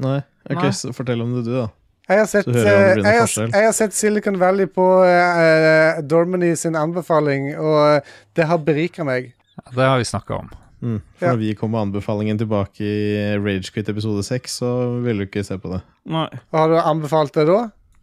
Nei, 0.02 0.16
ok, 0.50 0.64
Nei. 0.64 0.72
så 0.74 0.90
fortell 0.98 1.22
om 1.22 1.36
det 1.36 1.44
du, 1.46 1.52
da. 1.60 1.68
Jeg 2.10 2.18
har 2.24 2.30
sett, 2.32 2.48
jeg 2.50 2.64
eh, 2.66 3.04
jeg 3.06 3.20
har, 3.20 3.34
jeg 3.54 3.66
har 3.68 3.76
sett 3.78 3.94
Silicon 3.94 4.40
Valley 4.42 4.66
på 4.66 4.82
uh, 5.06 6.00
Dormany 6.02 6.56
sin 6.58 6.74
anbefaling, 6.80 7.52
og 7.62 8.02
det 8.34 8.48
har 8.50 8.58
berika 8.66 9.06
meg. 9.06 9.30
Ja, 9.60 9.68
Det 9.76 9.86
har 9.92 10.02
vi 10.02 10.08
snakka 10.10 10.40
om. 10.40 10.50
Mm. 10.82 10.98
For 11.20 11.28
Ja. 11.28 11.36
når 11.36 11.38
vi 11.44 11.54
kom 11.60 11.72
med 11.76 11.82
anbefalingen 11.92 12.40
tilbake 12.42 12.82
i 12.82 13.38
Ragequit 13.38 13.90
episode 13.94 14.24
6, 14.26 14.58
så 14.64 14.72
ville 15.06 15.22
du 15.22 15.30
ikke 15.30 15.44
se 15.46 15.60
på 15.62 15.70
det. 15.76 15.84
Nei. 16.10 16.26
Har 16.56 16.70
du 16.74 16.80
anbefalt 16.82 17.34
det 17.38 17.46
da? 17.46 17.60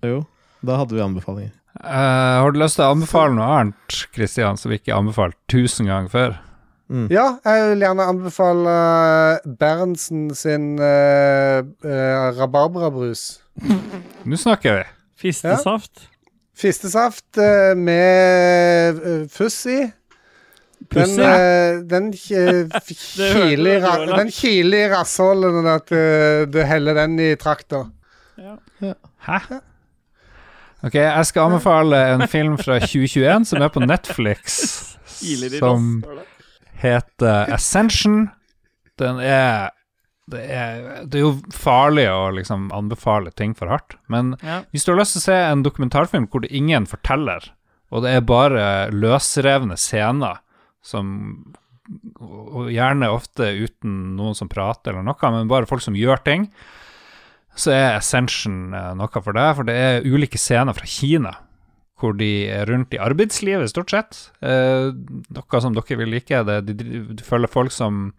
Jo, 0.06 0.22
da 0.64 0.76
hadde 0.80 0.94
vi 0.96 1.02
anbefalinger. 1.04 1.52
Uh, 1.76 2.40
har 2.40 2.52
du 2.54 2.58
lyst 2.62 2.78
til 2.78 2.86
å 2.86 2.92
anbefale 2.94 3.34
noe 3.36 3.46
annet, 3.60 3.96
Christian, 4.16 4.56
som 4.56 4.70
vi 4.72 4.78
ikke 4.80 4.94
har 4.94 5.02
anbefalt 5.04 5.36
tusen 5.52 5.86
ganger 5.90 6.08
før? 6.12 6.36
Mm. 6.88 7.08
Ja, 7.10 7.26
jeg 7.44 7.70
vil 7.72 7.80
gjerne 7.82 8.04
anbefale 8.12 8.72
eh, 9.42 9.46
Berntsen 9.58 10.28
sin 10.38 10.76
uh, 10.78 11.66
rabarbrabrus. 12.38 13.24
Nå 14.24 14.38
snakker 14.38 14.78
vi. 14.78 14.84
Fistesaft. 15.18 16.04
Fistesaft 16.56 17.40
eh, 17.42 17.74
med 17.76 19.02
uh, 19.02 19.24
fuss 19.32 19.58
i. 19.66 19.80
Den, 20.86 21.10
Pussy. 21.10 21.22
eh, 21.26 21.82
den 21.92 22.12
kiler 22.14 23.72
i 23.74 23.76
du, 23.80 23.84
ra- 23.84 23.98
Ola. 24.04 24.20
Den 24.22 24.30
kiler 24.32 24.84
i 24.86 24.90
rassholdet 24.94 25.58
når 25.66 26.46
du 26.52 26.58
heller 26.70 26.94
den 27.02 27.18
i 27.18 27.32
trakta. 27.40 27.82
Hæ? 29.26 29.40
Ok, 30.84 30.94
jeg 31.00 31.26
skal 31.30 31.48
anbefale 31.50 31.96
en 32.14 32.26
film 32.28 32.56
fra 32.60 32.76
2021 32.82 33.46
som 33.48 33.62
er 33.64 33.70
på 33.72 33.80
Netflix, 33.86 34.58
som 35.58 36.02
heter 36.82 37.52
Ascension. 37.56 38.26
Den 39.00 39.20
er 39.24 39.70
det 40.26 40.40
er, 40.50 41.04
det 41.06 41.20
er 41.20 41.22
jo 41.22 41.36
farlig 41.54 42.08
å 42.10 42.32
liksom 42.34 42.64
anbefale 42.74 43.30
ting 43.38 43.52
for 43.54 43.70
hardt, 43.70 43.94
men 44.10 44.32
Ja. 44.42 44.62
hvis 44.74 44.82
du 44.84 44.90
har 44.90 44.98
lyst 44.98 45.14
til 45.14 45.20
å 45.22 45.26
se 45.28 45.36
en 45.52 45.62
dokumentarfilm 45.62 46.26
hvor 46.28 46.42
det 46.42 46.50
ingen 46.50 46.84
forteller, 46.90 47.46
og 47.94 48.02
det 48.02 48.10
er 48.16 48.24
bare 48.26 48.90
løsrevne 48.90 49.76
scener 49.78 50.40
som 50.82 51.54
Og 52.18 52.66
gjerne 52.74 53.06
ofte 53.14 53.46
uten 53.62 54.16
noen 54.16 54.34
som 54.34 54.48
prater 54.50 54.90
eller 54.90 55.04
noe, 55.06 55.30
men 55.30 55.46
bare 55.46 55.66
folk 55.70 55.80
som 55.84 55.94
gjør 55.94 56.18
ting, 56.24 56.48
så 57.56 57.72
er 57.72 57.96
Ascension 57.96 58.74
eh, 58.76 58.92
noe 58.98 59.22
for 59.22 59.36
deg. 59.36 59.50
For 59.58 59.68
det 59.68 59.76
er 59.80 60.06
ulike 60.06 60.40
scener 60.40 60.76
fra 60.76 60.88
Kina 60.88 61.34
hvor 61.96 62.12
de 62.12 62.28
er 62.52 62.68
rundt 62.68 62.92
i 62.92 63.00
arbeidslivet, 63.00 63.70
stort 63.72 63.92
sett. 63.94 64.18
Eh, 64.44 64.90
noe 65.32 65.60
som 65.64 65.76
dere 65.76 65.96
vil 66.02 66.12
like. 66.12 66.42
Det, 66.44 66.58
de, 66.68 66.74
de, 67.08 67.24
følger 67.24 67.48
folk 67.48 67.72
som 67.72 68.10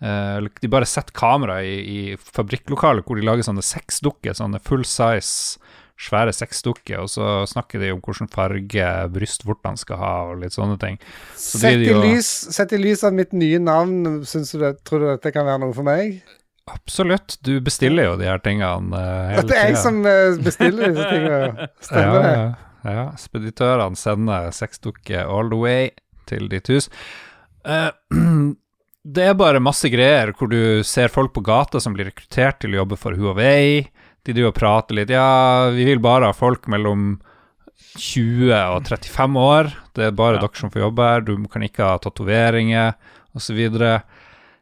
eh, 0.00 0.48
De 0.62 0.70
bare 0.72 0.88
setter 0.88 1.12
kamera 1.12 1.58
i, 1.60 1.76
i 1.84 2.00
fabrikklokalet 2.16 3.04
hvor 3.04 3.20
de 3.20 3.26
lager 3.28 3.44
sånne 3.44 3.64
sexdukker, 3.64 4.32
sånne 4.36 4.62
full 4.64 4.86
size, 4.88 5.60
svære 6.00 6.32
sexdukker, 6.32 7.02
og 7.02 7.10
så 7.12 7.42
snakker 7.50 7.82
de 7.82 7.92
om 7.92 8.00
hvilken 8.00 8.30
farge 8.32 8.88
brystvortene 9.12 9.76
skal 9.76 10.00
ha, 10.00 10.14
og 10.30 10.40
litt 10.40 10.56
sånne 10.56 10.78
ting. 10.80 10.96
Så 11.36 11.60
Sett 11.60 11.84
i, 11.84 11.92
lys, 11.92 12.30
sett 12.56 12.72
i 12.72 12.80
lys 12.80 13.04
av 13.04 13.12
mitt 13.16 13.36
nye 13.36 13.60
navn, 13.60 14.22
syns 14.24 14.54
du 14.54 14.62
det, 14.64 14.78
tror 14.88 15.04
du 15.04 15.10
dette 15.10 15.34
kan 15.36 15.44
være 15.44 15.60
noe 15.66 15.76
for 15.76 15.84
meg? 15.84 16.22
Absolutt. 16.74 17.38
Du 17.46 17.60
bestiller 17.64 18.10
jo 18.10 18.16
de 18.20 18.28
her 18.28 18.40
tingene 18.44 18.94
uh, 18.96 19.30
hele 19.32 19.42
tida. 19.42 19.48
det 19.50 19.58
er 19.58 19.68
jeg 19.72 19.80
som 19.82 20.00
eh, 20.06 20.38
bestiller 20.44 20.92
disse 20.94 21.08
tingene. 21.10 21.68
Stemmer 21.86 22.16
ja, 22.16 22.22
det? 22.22 22.32
Ja, 22.84 22.94
ja. 22.96 23.06
Speditørene 23.20 23.98
sender 24.00 24.50
sexdukker 24.56 25.28
all 25.28 25.52
the 25.52 25.60
way 25.60 25.90
til 26.30 26.48
ditt 26.52 26.70
hus. 26.72 26.90
Eh, 27.66 27.90
det 29.16 29.26
er 29.26 29.38
bare 29.38 29.62
masse 29.62 29.90
greier 29.92 30.34
hvor 30.36 30.50
du 30.52 30.84
ser 30.86 31.12
folk 31.12 31.34
på 31.36 31.44
gata 31.46 31.80
som 31.82 31.96
blir 31.96 32.10
rekruttert 32.10 32.60
til 32.62 32.76
å 32.76 32.82
jobbe 32.82 33.00
for 33.00 33.18
Huawei. 33.18 33.88
De 34.26 34.36
driver 34.36 34.52
og 34.52 34.58
prater 34.60 35.00
litt. 35.00 35.12
Ja, 35.12 35.70
vi 35.74 35.86
vil 35.88 36.02
bare 36.04 36.30
ha 36.30 36.36
folk 36.36 36.68
mellom 36.70 37.14
20 37.96 38.52
og 38.52 38.88
35 38.88 39.38
år. 39.40 39.72
Det 39.96 40.06
er 40.06 40.16
bare 40.16 40.36
Ja. 40.36 40.46
dere 40.46 40.56
som 40.60 40.70
får 40.70 40.82
jobbe 40.84 41.02
her. 41.02 41.20
Du 41.20 41.36
kan 41.48 41.62
ikke 41.62 41.84
ha 41.84 41.98
tatoveringer, 41.98 42.94
osv. 43.34 43.58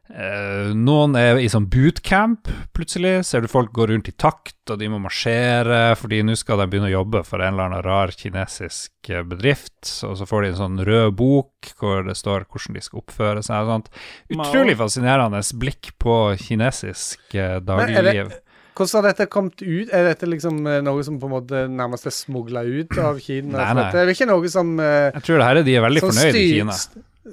Eh, 0.09 0.70
noen 0.72 1.12
er 1.20 1.36
i 1.36 1.48
sånn 1.52 1.66
bootcamp, 1.68 2.48
plutselig. 2.76 3.18
Ser 3.28 3.44
du 3.44 3.48
folk 3.52 3.74
gå 3.76 3.86
rundt 3.90 4.09
i 4.09 4.14
takt, 4.16 4.56
og 4.72 4.78
de 4.80 4.88
må 4.88 4.96
marsjere, 5.04 5.92
fordi 6.00 6.22
nå 6.24 6.36
skal 6.38 6.62
de 6.62 6.66
begynne 6.72 6.88
å 6.88 6.94
jobbe 6.94 7.22
for 7.28 7.44
en 7.44 7.52
eller 7.52 7.68
annen 7.68 7.84
rar 7.84 8.14
kinesisk 8.16 9.11
eh, 9.12 9.22
bedrift. 9.28 9.82
Og 10.09 10.16
så 10.20 10.28
får 10.28 10.46
de 10.46 10.50
en 10.54 10.61
sånn 10.62 10.82
rød 10.88 11.14
bok 11.20 11.72
hvor 11.78 12.06
det 12.09 12.16
står 12.18 12.48
hvordan 12.48 12.78
de 12.80 12.84
skal 12.88 13.02
oppføre 13.04 13.44
seg. 13.44 13.61
og 13.68 13.74
sånt. 13.74 13.92
Utrolig 14.32 14.78
fascinerende 14.80 15.44
blikk 15.61 15.92
på 16.00 16.18
kinesisk 16.40 17.20
eh, 17.34 17.59
er 17.59 17.61
det- 17.61 17.66
dagligliv. 17.68 18.36
Hvordan 18.78 19.02
har 19.02 19.06
dette 19.11 19.24
kommet 19.26 19.59
ut? 19.59 19.88
Er 19.90 20.04
dette 20.06 20.26
liksom 20.30 20.61
eh, 20.70 20.80
noe 20.86 21.02
som 21.02 21.16
på 21.18 21.26
en 21.26 21.32
måte 21.34 21.64
nærmest 21.66 22.06
er 22.06 22.14
smugla 22.14 22.62
ut 22.62 22.92
av 23.02 23.18
Kina? 23.18 23.56
Nei, 23.59 23.72
nei. 23.74 23.86
Det 23.90 24.04
er 24.04 24.12
ikke 24.14 24.28
noe 24.30 24.48
som 24.52 24.70
eh, 24.78 25.09
Jeg 25.16 25.24
tror 25.26 25.40
det 25.42 25.48
her 25.48 25.59
er 25.59 25.66
de 25.66 25.74
er 25.74 25.82
veldig 25.82 26.02
fornøyd 26.04 26.38
i 26.38 26.44
Kina. 26.61 26.76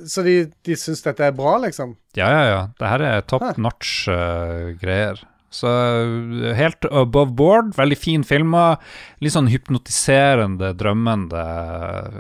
Så 0.10 0.24
de, 0.26 0.36
de 0.66 0.76
syns 0.80 1.04
dette 1.06 1.24
er 1.28 1.36
bra, 1.36 1.58
liksom? 1.64 1.96
Ja, 2.18 2.28
ja, 2.32 2.44
ja. 2.50 2.60
Det 2.80 2.92
her 2.92 3.06
er 3.08 3.26
top 3.30 3.48
notch 3.62 4.10
uh, 4.12 4.74
greier. 4.82 5.22
Så 5.56 5.72
eh, 5.72 6.54
helt 6.58 6.86
above 6.92 7.32
board. 7.38 7.74
Veldig 7.78 7.98
fin 8.00 8.26
filmer. 8.28 8.82
Litt 9.24 9.36
sånn 9.36 9.52
hypnotiserende, 9.52 10.74
drømmende 10.78 11.44
eh, 11.44 12.18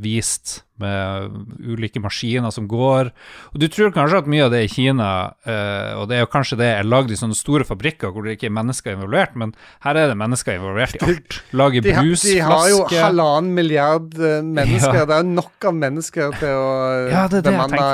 vist 0.00 0.60
med 0.82 1.30
ulike 1.62 2.00
maskiner 2.02 2.50
som 2.50 2.64
går. 2.66 3.12
Og 3.54 3.60
du 3.62 3.68
tror 3.70 3.92
kanskje 3.94 4.18
at 4.24 4.30
mye 4.30 4.42
av 4.48 4.50
det 4.50 4.64
i 4.66 4.70
Kina, 4.72 5.10
eh, 5.46 5.92
og 5.94 6.08
det 6.10 6.16
er 6.16 6.24
jo 6.24 6.30
kanskje 6.32 6.58
det, 6.58 6.70
er 6.80 6.88
lagd 6.88 7.12
i 7.14 7.18
sånne 7.18 7.36
store 7.38 7.66
fabrikker 7.68 8.10
hvor 8.10 8.26
det 8.26 8.34
ikke 8.34 8.48
er 8.48 8.56
mennesker 8.56 8.96
involvert, 8.96 9.36
men 9.38 9.52
her 9.86 10.00
er 10.00 10.10
det 10.10 10.16
mennesker 10.18 10.58
involvert 10.58 10.96
i 10.98 11.02
alt. 11.06 11.38
Lager 11.54 11.84
De, 11.86 11.94
de 11.94 12.34
har 12.42 12.66
jo 12.72 12.80
halvannen 12.90 13.54
milliard 13.54 14.18
eh, 14.18 14.40
mennesker. 14.42 15.04
Ja. 15.04 15.06
Det 15.12 15.20
er 15.20 15.30
nok 15.30 15.68
av 15.70 15.78
mennesker 15.78 16.34
til 16.42 16.58
å 16.58 16.68
eh, 16.90 17.12
Ja, 17.14 17.24
det 17.30 17.44
bemanne 17.46 17.86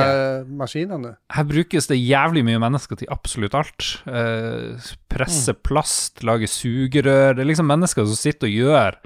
maskinene. 0.65 1.15
Her 1.37 1.49
brukes 1.53 1.91
det 1.93 2.01
jævlig 2.01 2.47
mye 2.49 2.65
mennesker 2.65 2.97
til 3.03 3.13
absolutt 3.13 3.59
alt. 3.61 3.93
Eh, 4.09 4.91
presse 5.13 5.53
Mm. 5.53 5.61
plast, 5.67 6.21
lage 6.25 6.47
sugerør. 6.49 7.35
Det 7.37 7.43
er 7.45 7.49
liksom 7.49 7.67
mennesker 7.69 8.07
som 8.07 8.17
sitter 8.19 8.49
og 8.49 8.55
gjør 8.55 8.97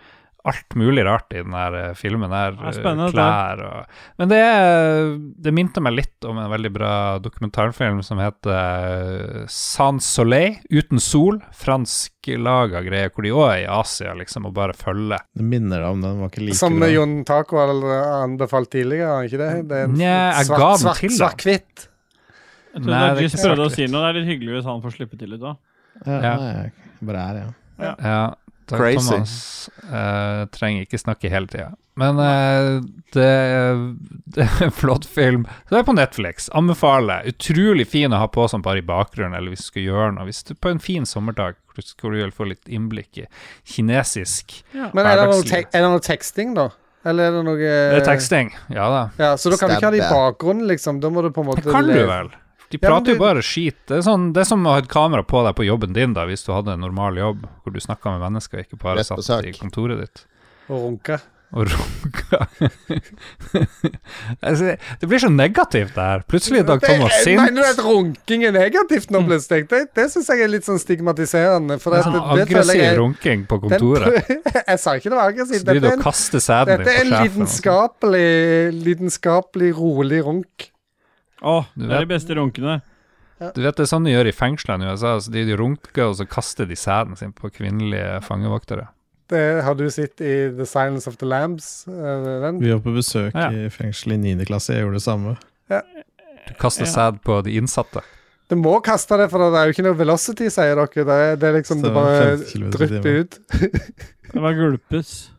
alt 0.45 0.75
mulig 0.77 1.01
rart 1.07 1.33
i 1.33 1.39
den 1.41 1.55
her 1.57 1.73
eh, 1.79 1.93
filmen 1.97 2.29
her. 2.35 2.53
Er 2.69 2.77
eh, 2.85 3.11
Klær 3.15 3.63
og 3.65 3.87
Men 4.21 4.29
det, 4.29 4.41
det 5.47 5.53
minte 5.57 5.81
meg 5.81 5.95
litt 5.97 6.27
om 6.29 6.37
en 6.43 6.51
veldig 6.53 6.71
bra 6.75 6.91
dokumentarfilm 7.25 8.03
som 8.05 8.21
heter 8.21 8.53
eh, 8.53 9.47
Sans 9.49 10.05
Soleil, 10.05 10.59
uten 10.69 11.01
sol. 11.01 11.41
Fransk-laga 11.57 12.83
greier, 12.85 13.09
hvor 13.15 13.25
de 13.25 13.33
òg 13.33 13.47
er 13.55 13.63
i 13.65 13.71
Asia, 13.73 14.13
liksom, 14.21 14.51
og 14.51 14.55
bare 14.61 14.77
følger. 14.77 15.25
Det 15.33 15.49
minner 15.49 15.81
deg 15.81 15.89
om 15.97 16.05
den, 16.05 16.21
var 16.21 16.33
ikke 16.33 16.45
like 16.45 16.61
Som 16.61 16.77
bra. 16.83 16.93
Jon 16.93 17.17
Taco 17.29 17.63
anbefalt 17.65 18.71
tidligere, 18.77 19.09
har 19.09 19.23
han 19.23 19.31
ikke 19.33 19.41
det? 19.43 19.51
det 19.73 19.81
er 19.81 19.89
en 19.89 19.97
Nja, 19.99 20.15
jeg 20.39 20.51
svart- 20.51 20.61
ga 20.67 20.71
den 20.75 20.85
svart- 20.85 21.01
til 21.01 21.11
han. 21.11 21.19
Svart-hvitt. 21.23 21.89
Jeg 22.75 22.83
trodde 22.83 23.01
Nei, 23.01 23.27
ikke 23.29 23.43
prøvde 23.49 23.65
å 23.65 23.73
si 23.73 23.85
noe. 23.87 24.01
Det 24.03 24.09
er 24.11 24.17
litt 24.21 24.31
hyggelig 24.35 24.57
hvis 24.59 24.69
han 24.69 24.81
får 24.85 24.97
slippe 24.99 25.19
til 25.21 25.31
litt 25.37 25.45
òg. 25.47 25.57
Ja, 26.05 26.17
Ja. 26.21 26.37
Nei, 26.37 26.55
jeg 26.69 27.07
bare 27.09 27.29
er, 27.31 27.37
ja. 27.39 27.95
Ja, 28.05 28.35
Dag 28.71 28.81
Crazy. 28.81 29.09
Thomas 29.11 29.71
eh, 29.85 30.45
trenger 30.55 30.87
ikke 30.87 31.01
snakke 31.01 31.31
hele 31.33 31.51
tida. 31.51 31.73
Men 32.01 32.19
eh, 32.19 32.69
det, 33.15 33.27
det 34.35 34.47
er 34.47 34.63
en 34.67 34.75
flott 34.75 35.07
film. 35.07 35.45
Så 35.69 35.75
det 35.77 35.83
er 35.83 35.89
på 35.89 35.97
Netflix. 35.97 36.49
Anbefaler. 36.57 37.27
Utrolig 37.31 37.87
fin 37.91 38.13
å 38.15 38.23
ha 38.23 38.29
på 38.33 38.47
sånn 38.51 38.65
bare 38.65 38.81
i 38.83 38.87
bakgrunnen, 38.87 39.37
eller 39.39 39.55
hvis 39.55 39.67
du 39.67 39.71
skal 39.73 39.87
gjøre 39.89 40.15
noe. 40.17 40.29
Hvis 40.31 40.43
du 40.49 40.55
på 40.57 40.73
en 40.73 40.83
fin 40.83 41.07
sommerdag 41.09 41.59
hvor 41.75 42.13
du- 42.13 42.21
vil 42.21 42.31
få 42.31 42.47
litt 42.47 42.69
innblikk 42.71 43.19
i 43.19 43.27
kinesisk 43.67 44.61
Men 44.73 45.07
er 45.07 45.17
det, 45.19 45.25
noe 45.27 45.43
er 45.43 45.81
det 45.83 45.89
noe 45.91 46.03
teksting, 46.05 46.55
da? 46.55 46.69
Eller 47.05 47.29
er 47.29 47.35
det 47.35 47.43
noe 47.45 47.59
Det 47.59 47.99
er 47.99 48.07
teksting, 48.07 48.53
ja 48.73 48.87
da. 48.89 49.03
Ja, 49.19 49.33
Så 49.37 49.51
da 49.51 49.59
kan 49.61 49.73
du 49.73 49.77
ikke 49.77 49.91
ha 49.91 49.95
det 49.97 50.05
i 50.05 50.09
bakgrunnen, 50.09 50.69
liksom? 50.71 51.01
Da 51.03 51.11
må 51.11 51.25
du 51.27 51.31
på 51.35 51.43
en 51.43 51.51
måte 51.51 51.65
Det 51.67 51.75
kan 51.75 51.89
du 51.91 51.99
vel? 51.99 52.31
De 52.73 52.79
Ja, 52.81 52.89
prater 52.89 53.13
jo 53.15 53.19
bare 53.21 53.43
skit. 53.45 53.77
Det 53.87 53.99
er, 53.99 54.03
sånn, 54.07 54.33
det 54.35 54.41
er 54.45 54.49
som 54.49 54.65
å 54.67 54.73
ha 54.75 54.79
et 54.83 54.89
kamera 54.89 55.23
på 55.23 55.45
deg 55.47 55.55
på 55.59 55.67
jobben 55.69 55.93
din, 55.95 56.15
da, 56.17 56.25
hvis 56.27 56.43
du 56.47 56.53
hadde 56.53 56.73
en 56.75 56.81
normal 56.81 57.17
jobb 57.21 57.45
hvor 57.63 57.73
du 57.75 57.79
snakka 57.81 58.17
med 58.17 58.25
mennesker, 58.25 58.65
ikke 58.65 58.81
bare 58.83 59.05
satt 59.05 59.45
i 59.47 59.53
kontoret 59.59 60.01
ditt. 60.01 60.25
og 60.69 60.81
runke. 60.89 61.21
og 61.55 61.69
runka. 61.71 62.41
altså, 64.43 64.73
det 65.01 65.07
blir 65.09 65.19
så 65.23 65.29
negativt, 65.31 65.93
det 65.95 66.03
her. 66.03 66.25
Plutselig 66.27 66.61
er 66.65 66.67
Dag 66.67 66.81
Thomas 66.83 67.13
Det- 67.15 67.23
sint. 67.29 67.41
Mener 67.43 67.63
du 67.63 67.69
at 67.69 67.79
runking 67.85 68.45
er 68.49 68.53
negativt 68.57 69.11
nå, 69.15 69.21
plutselig? 69.29 69.69
Det, 69.71 69.83
det 69.95 70.09
syns 70.11 70.29
jeg 70.33 70.43
er 70.43 70.51
litt 70.51 70.67
sånn 70.67 70.81
stigmatiserende. 70.83 71.79
For 71.79 71.95
Det 71.95 72.01
det, 72.03 72.07
er 72.07 72.11
det, 72.11 72.19
sånn 72.19 72.37
det 72.37 72.43
aggressiv 72.49 72.83
jeg 72.83 72.99
runking 72.99 73.47
på 73.47 73.61
den- 73.61 73.71
kontoret. 73.71 74.35
jeg 74.73 74.79
sa 74.83 74.97
ikke 74.99 75.11
det 75.13 75.19
var 75.21 75.31
aggressivt. 75.31 75.63
Så 75.63 75.71
blir 75.71 75.81
Dette 75.81 75.87
det 75.87 75.93
er 75.93 75.97
å 75.97 76.01
en, 76.01 76.07
kaste 76.09 76.41
sæden 76.43 76.73
din 76.75 76.85
dette 76.85 76.91
er 76.91 77.01
en 77.05 77.13
sjefen. 77.13 77.23
lidenskapelig, 77.23 78.85
lidenskapelig 78.91 79.75
rolig 79.79 80.25
runk. 80.27 80.71
Å, 81.45 81.59
Du 81.77 81.85
det 81.87 81.93
er 81.99 82.07
de 82.07 82.11
beste 82.15 82.35
runkene. 82.39 82.79
Du 83.55 83.61
vet 83.61 83.77
det 83.77 83.85
er 83.85 83.91
sånn 83.91 84.07
de 84.07 84.13
gjør 84.15 84.29
i 84.31 84.33
fengslene 84.33 84.87
i 84.87 84.93
USA. 84.95 85.15
Altså 85.19 85.33
de, 85.35 85.43
de 85.45 85.57
runker, 85.61 86.07
og 86.09 86.15
så 86.17 86.25
kaster 86.31 86.69
de 86.71 86.77
sæden 86.79 87.17
sin 87.21 87.33
på 87.37 87.51
kvinnelige 87.53 88.23
fangevoktere. 88.25 88.87
Det 89.29 89.43
har 89.65 89.75
du 89.77 89.85
sett 89.93 90.21
i 90.25 90.33
The 90.57 90.65
Silence 90.69 91.09
of 91.11 91.17
the 91.21 91.27
Lambs. 91.29 91.87
eh, 91.89 92.27
den? 92.45 92.59
Vi 92.63 92.71
var 92.73 92.81
på 92.85 92.93
besøk 92.97 93.35
Ja. 93.35 93.51
i 93.51 93.69
fengsel 93.73 94.13
i 94.17 94.19
9. 94.23 94.45
klasse, 94.49 94.73
jeg 94.77 94.85
gjorde 94.87 95.01
det 95.01 95.05
samme. 95.05 95.37
Du 96.49 96.55
kaster 96.61 96.85
Ja. 96.87 96.93
sæd 96.93 97.21
på 97.25 97.43
de 97.45 97.55
innsatte. 97.59 98.03
Du 98.49 98.57
må 98.61 98.75
kaste 98.85 99.17
det, 99.17 99.31
for 99.33 99.39
det 99.41 99.57
er 99.59 99.65
jo 99.67 99.73
ikke 99.73 99.85
noe 99.89 99.97
velocity, 99.97 100.49
sier 100.53 100.77
dere. 100.77 100.87
Det 101.05 101.09
er, 101.09 101.37
det 101.41 101.49
er 101.49 101.55
liksom 101.61 101.81
Så 101.81 101.89
det 101.89 101.95
bare 101.95 102.37
50 102.37 102.71
drypper 102.71 103.21
ut. 103.21 103.39
Det 104.35 104.43
var 104.43 104.53
gulpes. 104.59 105.31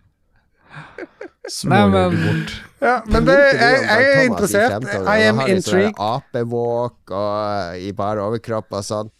Småjogger 1.51 2.15
bort. 2.21 2.55
Ja, 2.85 2.95
men 3.09 3.25
det, 3.25 3.35
jeg, 3.55 3.83
jeg 3.85 4.07
er 4.13 4.23
interessert. 4.27 4.87
I 5.05 5.27
am 5.29 5.41
intrigued. 5.45 5.99
Apevåk 6.01 7.13
og 7.15 7.77
i 7.81 7.91
bare 7.97 8.25
overkropp 8.25 8.75
og 8.75 8.85
sånn. 8.85 9.11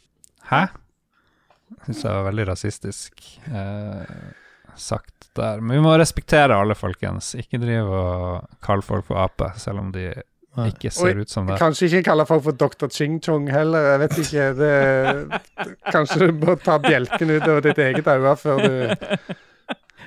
Hæ? 0.49 0.65
Syns 1.85 2.03
jeg 2.05 2.13
var 2.13 2.27
veldig 2.27 2.45
rasistisk 2.51 3.25
eh, 3.49 4.03
sagt 4.77 5.29
der. 5.37 5.61
Men 5.61 5.79
vi 5.79 5.83
må 5.85 5.95
respektere 5.99 6.57
alle, 6.57 6.77
folkens. 6.77 7.33
Ikke 7.39 7.59
drive 7.61 7.99
og 8.01 8.63
kalle 8.65 8.85
folk 8.85 9.07
for 9.09 9.21
ape, 9.23 9.51
selv 9.61 9.83
om 9.83 9.91
de 9.95 10.09
ikke 10.65 10.91
ser 10.93 11.17
Oi, 11.17 11.25
ut 11.25 11.31
som 11.31 11.49
det. 11.49 11.57
Kanskje 11.59 11.89
ikke 11.89 12.05
kalle 12.09 12.25
folk 12.29 12.45
for 12.45 12.55
Dr. 12.55 12.87
Ching 12.93 13.17
Chong 13.23 13.49
heller. 13.51 13.89
Jeg 13.93 14.03
vet 14.05 14.19
ikke. 14.23 14.45
Det, 14.59 15.71
kanskje 15.91 16.21
du 16.21 16.45
må 16.45 16.55
ta 16.63 16.77
bjelken 16.83 17.33
ut 17.33 17.43
over 17.43 17.65
ditt 17.65 17.81
eget 17.89 18.07
øye 18.07 18.35
før 18.39 18.63
du 18.63 19.35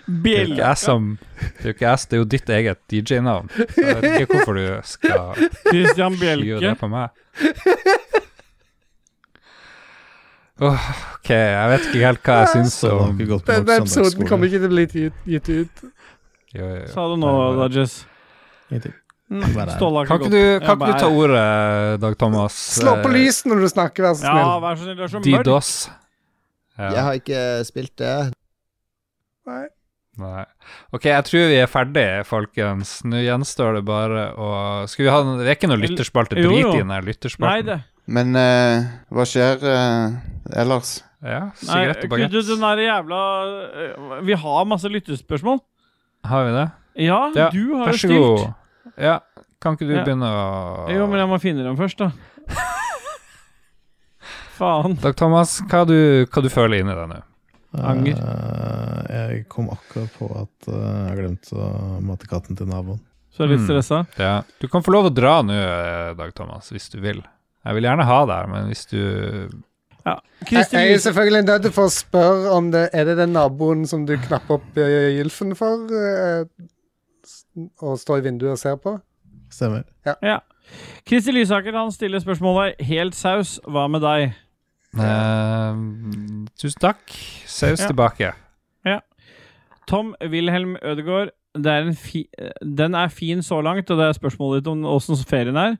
Det 0.09 0.59
er 0.65 0.75
som 0.81 1.19
Det 1.39 1.61
er 1.61 1.69
jo 1.69 1.75
ikke 1.75 1.85
jeg, 1.85 1.99
det 2.09 2.17
er 2.17 2.21
jo 2.23 2.29
ditt 2.35 2.49
eget 2.49 2.79
DJ-navn. 2.91 3.49
Så 3.53 3.83
Jeg 3.85 3.97
vet 4.03 4.21
ikke 4.23 4.39
hvorfor 4.39 4.55
du 4.57 4.81
skal 4.89 5.51
Christian 5.69 6.17
Bjelke. 6.21 6.61
det 6.65 6.75
på 6.81 6.89
meg. 6.89 7.11
Oh, 10.59 10.75
ok, 11.15 11.29
jeg 11.31 11.69
vet 11.71 11.85
ikke 11.87 12.01
helt 12.03 12.23
hva 12.27 12.37
jeg 12.41 12.49
syns 12.57 12.79
Så 12.81 12.89
det 12.89 12.95
har 12.99 13.35
om 13.37 13.43
Den 13.47 13.69
episoden 13.77 14.27
kommer 14.27 14.49
ikke 14.49 14.59
til 14.59 14.67
å 14.67 14.73
bli 14.73 14.87
gitt, 14.91 15.21
gitt 15.31 15.51
ut. 15.55 15.85
Jo, 16.57 16.65
jo, 16.65 16.73
jo. 16.81 16.89
Sa 16.91 17.05
du 17.13 17.15
nå, 17.21 17.35
Dodges? 17.61 17.95
Ingenting. 18.73 18.97
Ståle 19.77 20.03
Kan 20.09 20.23
ikke 20.25 20.33
du, 20.33 20.41
kan 20.65 20.79
bare- 20.81 20.97
du 20.97 21.05
ta 21.05 21.09
ordet, 21.13 22.01
Dag 22.01 22.17
Thomas? 22.19 22.57
Slå 22.81 22.97
på 23.05 23.13
lys 23.13 23.45
lyset 23.45 23.51
når 23.53 23.61
du 23.61 23.69
snakker, 23.69 24.03
vær 24.09 24.15
så 24.17 24.25
Ja, 24.25 24.33
snill. 24.35 24.63
vær 24.65 24.75
så 24.75 24.83
snill, 24.83 24.97
det 24.97 25.05
er 25.05 25.13
så 25.13 25.21
mørkt. 25.21 25.91
Ja. 26.79 26.91
Jeg 26.95 27.03
har 27.03 27.13
ikke 27.21 27.65
spilt 27.69 27.97
det. 27.97 28.33
Nei. 29.47 29.67
Nei. 30.19 30.43
Ok, 30.91 31.05
jeg 31.07 31.27
tror 31.29 31.45
vi 31.53 31.59
er 31.63 31.71
ferdige, 31.71 32.25
folkens. 32.27 32.97
Nå 33.07 33.21
gjenstår 33.23 33.79
det 33.79 33.85
bare 33.87 34.25
å 34.35 34.49
Skal 34.91 35.07
vi 35.07 35.13
ha 35.15 35.21
en 35.23 35.39
Det 35.39 35.47
er 35.47 35.59
ikke 35.59 35.71
noe 35.71 35.83
lytterspalte. 35.83 36.39
Drit 36.39 36.67
i 36.67 36.81
den 36.81 36.91
her 36.91 37.07
Nei, 37.45 37.59
det. 37.67 37.79
Men 38.09 38.35
uh, 38.35 38.89
hva 39.15 39.27
skjer 39.29 39.63
uh, 39.63 40.19
ellers? 40.59 40.97
Ja, 41.19 41.49
sigarett 41.59 42.05
og 42.07 42.13
du, 42.31 42.39
den 42.47 42.63
der 42.63 42.79
jævla 42.79 43.21
øh, 43.83 44.13
Vi 44.27 44.37
har 44.39 44.69
masse 44.71 44.89
lyttespørsmål. 44.89 45.59
Har 46.31 46.45
vi 46.47 46.53
det? 46.55 46.67
Ja, 47.09 47.19
Ja, 47.35 47.49
du 47.51 47.75
har 47.75 47.91
jo 47.91 47.99
stilt. 47.99 48.15
god. 48.15 48.45
Ja, 48.99 49.19
kan 49.63 49.75
ikke 49.75 49.89
du 49.89 49.97
Ja. 49.97 50.05
begynne 50.05 50.31
å 50.31 50.89
Jo, 50.95 51.07
men 51.07 51.19
jeg 51.19 51.29
må 51.29 51.39
finne 51.43 51.65
dem 51.67 51.77
først, 51.77 51.99
da. 51.99 52.11
Faen. 54.59 54.95
Dag 55.03 55.17
Thomas, 55.17 55.61
hva 55.71 55.85
du, 55.87 56.27
hva 56.27 56.43
du 56.43 56.49
føler 56.51 56.83
inni 56.83 56.95
deg 56.95 57.11
nå? 57.11 57.21
Anger. 57.77 58.17
Eh, 58.17 59.33
jeg 59.33 59.49
kom 59.53 59.69
akkurat 59.71 60.09
på 60.17 60.29
at 60.41 60.69
eh, 60.73 61.09
jeg 61.11 61.19
glemte 61.19 61.53
å 61.59 62.01
mate 62.01 62.27
katten 62.31 62.57
til 62.57 62.67
naboen. 62.71 63.01
Så 63.35 63.45
er 63.45 63.49
jeg 63.51 63.59
litt 63.59 63.65
Mm. 63.65 63.69
stressa. 63.69 63.99
Ja. 64.19 64.43
Du 64.61 64.69
kan 64.69 64.83
få 64.83 64.91
lov 64.95 65.11
å 65.11 65.15
dra 65.15 65.43
nå, 65.43 65.53
eh, 65.53 66.15
Dag 66.17 66.33
Thomas, 66.35 66.71
hvis 66.73 66.89
du 66.91 66.99
vil. 67.01 67.21
Jeg 67.65 67.75
vil 67.75 67.85
gjerne 67.85 68.05
ha 68.09 68.21
deg 68.25 68.35
her, 68.37 68.47
men 68.49 68.69
hvis 68.71 68.87
du 68.89 68.99
Ja. 70.07 70.15
Jeg, 70.49 70.65
jeg 70.73 70.93
er 70.95 70.99
selvfølgelig 71.05 71.45
nødt 71.45 71.63
til 71.63 71.83
å 71.85 71.89
spørre 71.93 72.53
om 72.57 72.71
det 72.71 72.89
er 72.95 73.05
det 73.05 73.17
den 73.19 73.35
naboen 73.35 73.87
som 73.87 74.07
du 74.07 74.17
knapper 74.17 74.55
opp 74.55 74.75
gylfen 74.75 75.55
for, 75.55 75.85
og 77.83 77.99
står 77.99 78.19
i 78.23 78.25
vinduet 78.31 78.53
og 78.55 78.59
ser 78.59 78.77
på. 78.81 78.95
Stemmer. 79.53 79.85
Kristi 81.05 81.33
Lysaker 81.33 81.73
han 81.77 81.93
stiller 81.93 82.21
spørsmålet 82.21 82.81
Helt 82.89 83.15
saus, 83.15 83.59
hva 83.67 83.87
med 83.91 84.01
deg? 84.05 84.35
Eh, 84.97 85.81
Tusen 86.59 86.81
takk. 86.81 87.03
Saus 87.47 87.81
Ja. 87.81 87.87
tilbake. 87.87 88.35
Tom 89.89 90.15
Wilhelm 90.21 90.77
Ødegaard 90.85 91.31
det 91.57 91.73
er 91.73 91.87
en 91.87 91.95
fi 91.97 92.27
Den 92.77 92.95
er 92.95 93.09
fin 93.09 93.43
så 93.43 93.61
langt, 93.61 93.91
og 93.91 93.99
det 93.99 94.07
er 94.07 94.13
spørsmålet 94.13 94.61
ditt 94.61 94.71
om 94.71 94.85
åssen 94.85 95.17
ferien 95.27 95.57
er. 95.57 95.77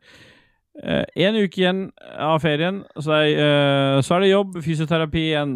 Eh, 0.83 1.05
en 1.17 1.35
uke 1.35 1.61
igjen 1.61 1.91
av 2.19 2.41
ferien, 2.41 2.85
så 3.01 3.13
er, 3.19 3.37
uh, 3.37 4.03
så 4.03 4.15
er 4.15 4.21
det 4.21 4.31
jobb, 4.31 4.59
fysioterapi 4.63 5.25
igjen. 5.33 5.55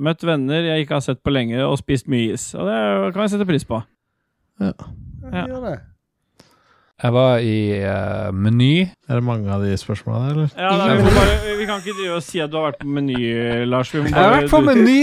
Møtt 0.00 0.24
venner 0.24 0.64
jeg 0.64 0.84
ikke 0.84 0.94
har 0.98 1.04
sett 1.04 1.22
på 1.24 1.32
lenge, 1.32 1.60
og 1.64 1.78
spist 1.80 2.08
mye 2.08 2.34
is. 2.34 2.54
Og 2.54 2.68
det 2.68 3.14
kan 3.14 3.24
jeg 3.24 3.30
sette 3.34 3.48
pris 3.48 3.64
på. 3.64 3.82
Ja. 4.60 4.72
Ja. 5.32 5.46
Gjør 5.46 5.64
det. 5.64 5.78
Jeg 7.02 7.12
var 7.16 7.38
i 7.40 7.56
uh, 7.80 8.32
Meny. 8.36 8.88
Er 9.08 9.14
det 9.14 9.24
mange 9.24 9.48
av 9.52 9.64
de 9.64 9.72
spørsmålene 9.80 10.28
der, 10.28 10.34
eller? 10.36 10.50
Ja, 10.56 10.72
da, 10.76 10.94
vi, 10.94 11.02
får 11.08 11.16
bare, 11.16 11.58
vi 11.58 11.59
kan 11.70 11.80
ikke 11.82 11.96
drive 11.96 12.16
og 12.18 12.22
si 12.26 12.40
at 12.42 12.50
du 12.50 12.56
har 12.58 12.70
vært 12.70 12.80
på 12.82 12.90
Meny, 12.90 13.16
Lars. 13.70 13.90
Vi 13.94 14.00
må 14.02 14.10
Jeg 14.10 14.16
har 14.16 14.36
vært 14.36 14.50
på 14.50 14.60
Meny 14.66 14.98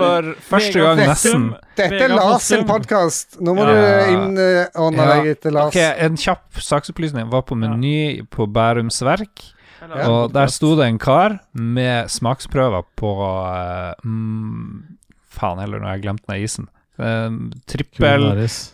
for 0.00 0.28
første 0.48 0.84
gang 0.84 1.00
nesten. 1.02 1.48
Dette 1.78 2.02
er 2.06 2.14
Lars 2.14 2.46
sin 2.48 2.64
podkast. 2.68 3.40
Nå 3.40 3.54
må 3.56 3.66
Ja. 3.66 3.72
du 3.72 4.12
innordne 4.14 4.96
Ja. 4.96 5.14
deg 5.14 5.26
etter 5.36 5.52
Lars. 5.52 5.74
Ok, 5.74 5.80
En 5.98 6.16
kjapp 6.16 6.60
saksopplysning. 6.60 7.24
Jeg 7.26 7.30
var 7.30 7.42
på 7.42 7.56
Meny 7.56 8.22
på 8.30 8.46
Bærums 8.46 9.02
Verk. 9.02 9.52
Ja. 9.82 10.08
Og 10.08 10.32
der 10.32 10.46
sto 10.46 10.76
det 10.76 10.86
en 10.86 10.98
kar 10.98 11.40
med 11.54 12.06
smaksprøver 12.08 12.84
på 12.96 13.10
uh, 13.18 13.94
mm, 14.04 14.96
Faen 15.28 15.58
heller, 15.58 15.80
nå 15.80 15.86
har 15.88 15.96
jeg 15.96 16.04
glemt 16.04 16.26
den 16.28 16.42
isen. 16.44 16.68
Uh, 17.00 17.50
trippel. 17.66 18.28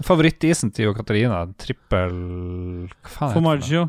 Favorittisen 0.05 0.73
til 0.75 0.91
jo 0.91 0.95
Katarina. 0.95 1.47
Trippel 1.57 2.13
Hva 2.91 3.09
faen? 3.09 3.33
Formaggio. 3.33 3.89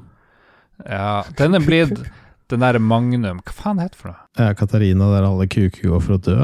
Ja, 0.87 1.23
den 1.35 1.55
er 1.55 1.59
blitt 1.59 1.97
den 2.49 2.63
derre 2.63 2.79
Magnum 2.81 3.39
Hva 3.45 3.53
faen 3.55 3.79
heter 3.81 3.93
det 3.95 3.99
for 4.01 4.07
noe? 4.11 4.21
Ja, 4.39 4.53
Katarina, 4.57 5.05
der 5.13 5.23
alle 5.27 5.45
kuker 5.51 5.83
går 5.93 6.01
for 6.05 6.13
å 6.17 6.23
dø. 6.25 6.37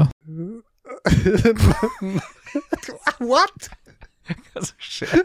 What?! 3.30 3.60
Hva 4.26 4.60
som 4.64 4.78
skjer? 4.82 5.22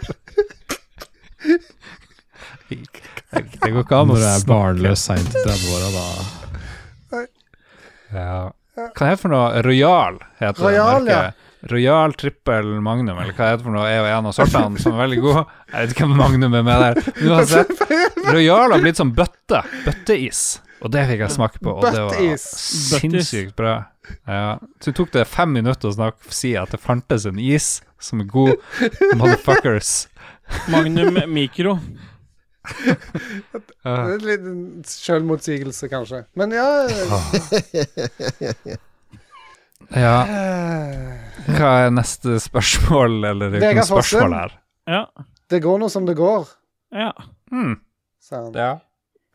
Det 2.62 3.72
går 3.72 3.82
ikke 3.84 3.98
an 4.00 4.12
å 4.12 4.14
Når 4.16 4.22
du 4.22 4.26
er 4.30 4.44
barnløs 4.48 5.02
seint 5.10 5.30
i 5.32 5.34
30-åra, 5.46 5.88
da 5.98 6.06
Ja. 8.12 8.52
Hva 8.76 8.92
heter 8.92 9.16
det 9.16 9.20
for 9.22 9.30
noe? 9.34 9.48
Royal 9.66 10.16
heter 10.40 10.62
Royal, 10.66 11.02
det 11.06 11.16
merket. 11.16 11.36
Royal 11.72 12.12
trippel 12.18 12.66
magnum, 12.82 13.18
eller 13.22 13.34
hva 13.38 13.46
heter 13.52 13.60
det 13.62 13.66
for 13.68 13.76
noe, 13.76 13.88
er 13.88 13.98
jo 14.00 14.06
en 14.10 14.28
av 14.32 14.36
sortene 14.36 14.78
som 14.82 14.92
er 14.96 15.00
veldig 15.04 15.20
god. 15.22 15.42
Jeg 15.70 15.78
vet 15.84 15.92
ikke 15.94 16.06
hvem 16.08 16.18
magnum 16.18 16.54
er 16.58 16.64
med 16.66 16.78
der. 16.86 16.96
Uansett, 17.30 17.72
Royal 18.34 18.70
har 18.74 18.80
blitt 18.84 19.00
sånn 19.02 19.14
bøtte. 19.16 19.60
Bøtteis. 19.86 20.42
Og 20.82 20.90
det 20.94 21.04
fikk 21.10 21.22
jeg 21.22 21.34
smake 21.36 21.62
på, 21.62 21.74
og 21.78 21.84
det 21.94 22.04
var 22.08 22.38
sinnssykt 22.42 23.56
bra. 23.58 23.74
Ja. 24.26 24.58
Så 24.82 24.94
tok 24.98 25.12
det 25.14 25.28
fem 25.30 25.52
minutter 25.54 25.92
å 25.92 25.94
snakke, 25.94 26.32
si 26.34 26.56
at 26.58 26.74
det 26.74 26.82
fantes 26.82 27.28
en 27.30 27.38
is 27.42 27.76
som 28.02 28.24
er 28.24 28.30
god. 28.32 28.56
Motherfuckers. 29.20 30.08
Magnum 30.74 31.20
Mikro. 31.32 31.78
Det 32.62 32.98
er 33.90 34.16
en 34.16 34.26
liten 34.26 34.58
selvmotsigelse, 34.86 35.90
kanskje. 35.90 36.24
Men 36.38 36.54
ja 36.54 36.68
Ja, 39.92 40.18
eh, 40.24 41.56
hva 41.58 41.72
er 41.86 41.94
neste 41.94 42.38
spørsmål, 42.42 43.18
eller 43.32 43.50
det 43.52 43.62
er 43.62 43.72
ikke 43.74 43.82
noe 43.82 43.90
spørsmål 43.90 44.38
her? 44.38 44.54
Ja. 44.90 45.02
Det 45.52 45.60
går 45.66 45.82
nå 45.82 45.90
som 45.92 46.06
det 46.08 46.16
går, 46.20 46.46
ja. 46.96 47.12
Mm. 47.52 47.74
Sånn. 48.24 48.54
Ja. 48.56 48.78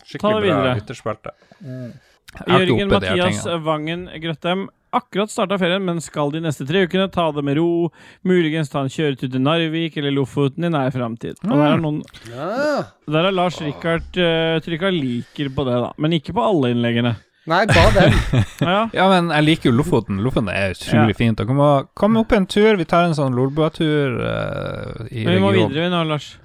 Ta 0.06 0.18
Skikkelig 0.18 0.42
det 0.42 0.48
bra 0.50 0.62
videre. 0.62 0.80
ytterspalte. 0.82 1.30
Jeg 1.60 2.52
har 2.52 2.60
Jørgen 2.60 2.88
Mathias. 2.92 3.44
Vangen 3.64 4.08
Grøttem. 4.22 4.66
Akkurat 4.96 5.28
starta 5.28 5.58
ferien, 5.58 5.82
men 5.84 5.98
skal 6.00 6.30
de 6.32 6.40
neste 6.40 6.64
tre 6.66 6.84
ukene 6.86 7.10
ta 7.12 7.26
det 7.34 7.42
med 7.44 7.56
ro. 7.58 7.90
Muligens 8.24 8.70
ta 8.72 8.80
en 8.80 8.88
kjøretur 8.88 9.28
til 9.32 9.42
Narvik 9.42 9.96
eller 9.98 10.14
Lofoten 10.14 10.64
i 10.64 10.70
nær 10.72 10.92
framtid. 10.94 11.36
Og 11.44 11.50
der 11.58 11.72
er, 11.74 11.76
noen, 11.82 11.98
Ja. 12.30 12.84
der 13.10 13.26
er 13.28 13.32
Lars 13.34 13.58
Rikard 13.60 14.16
uh, 14.16 14.56
trykka 14.64 14.88
liker 14.94 15.50
på 15.52 15.66
det, 15.68 15.74
da. 15.84 15.90
Men 15.98 16.12
ikke 16.16 16.32
på 16.32 16.40
alle 16.46 16.70
innleggene. 16.72 17.16
Nei, 17.46 17.64
bare 17.66 17.92
den. 17.92 18.16
Ja, 18.66 18.78
Ja, 18.94 19.08
men 19.10 19.28
jeg 19.34 19.44
liker 19.44 19.70
jo 19.70 19.76
Lofoten. 19.76 20.22
Lofoten 20.24 20.48
er 20.54 20.72
utrolig 20.74 21.12
Ja. 21.12 21.18
fint. 21.18 21.38
Kom, 21.46 21.60
og- 21.60 21.90
kom 21.94 22.16
opp 22.16 22.32
en 22.32 22.46
tur. 22.46 22.76
Vi 22.76 22.84
tar 22.84 23.04
en 23.04 23.14
sånn 23.18 23.34
Lolbua-tur 23.36 24.16
uh, 24.22 25.06
i 25.10 25.24
Men 25.26 25.34
vi 25.34 25.40
må 25.44 25.52
regionen. 25.52 25.68
videre 25.74 25.90
vi 25.90 25.90
nå, 25.92 26.04
Lars. 26.08 26.36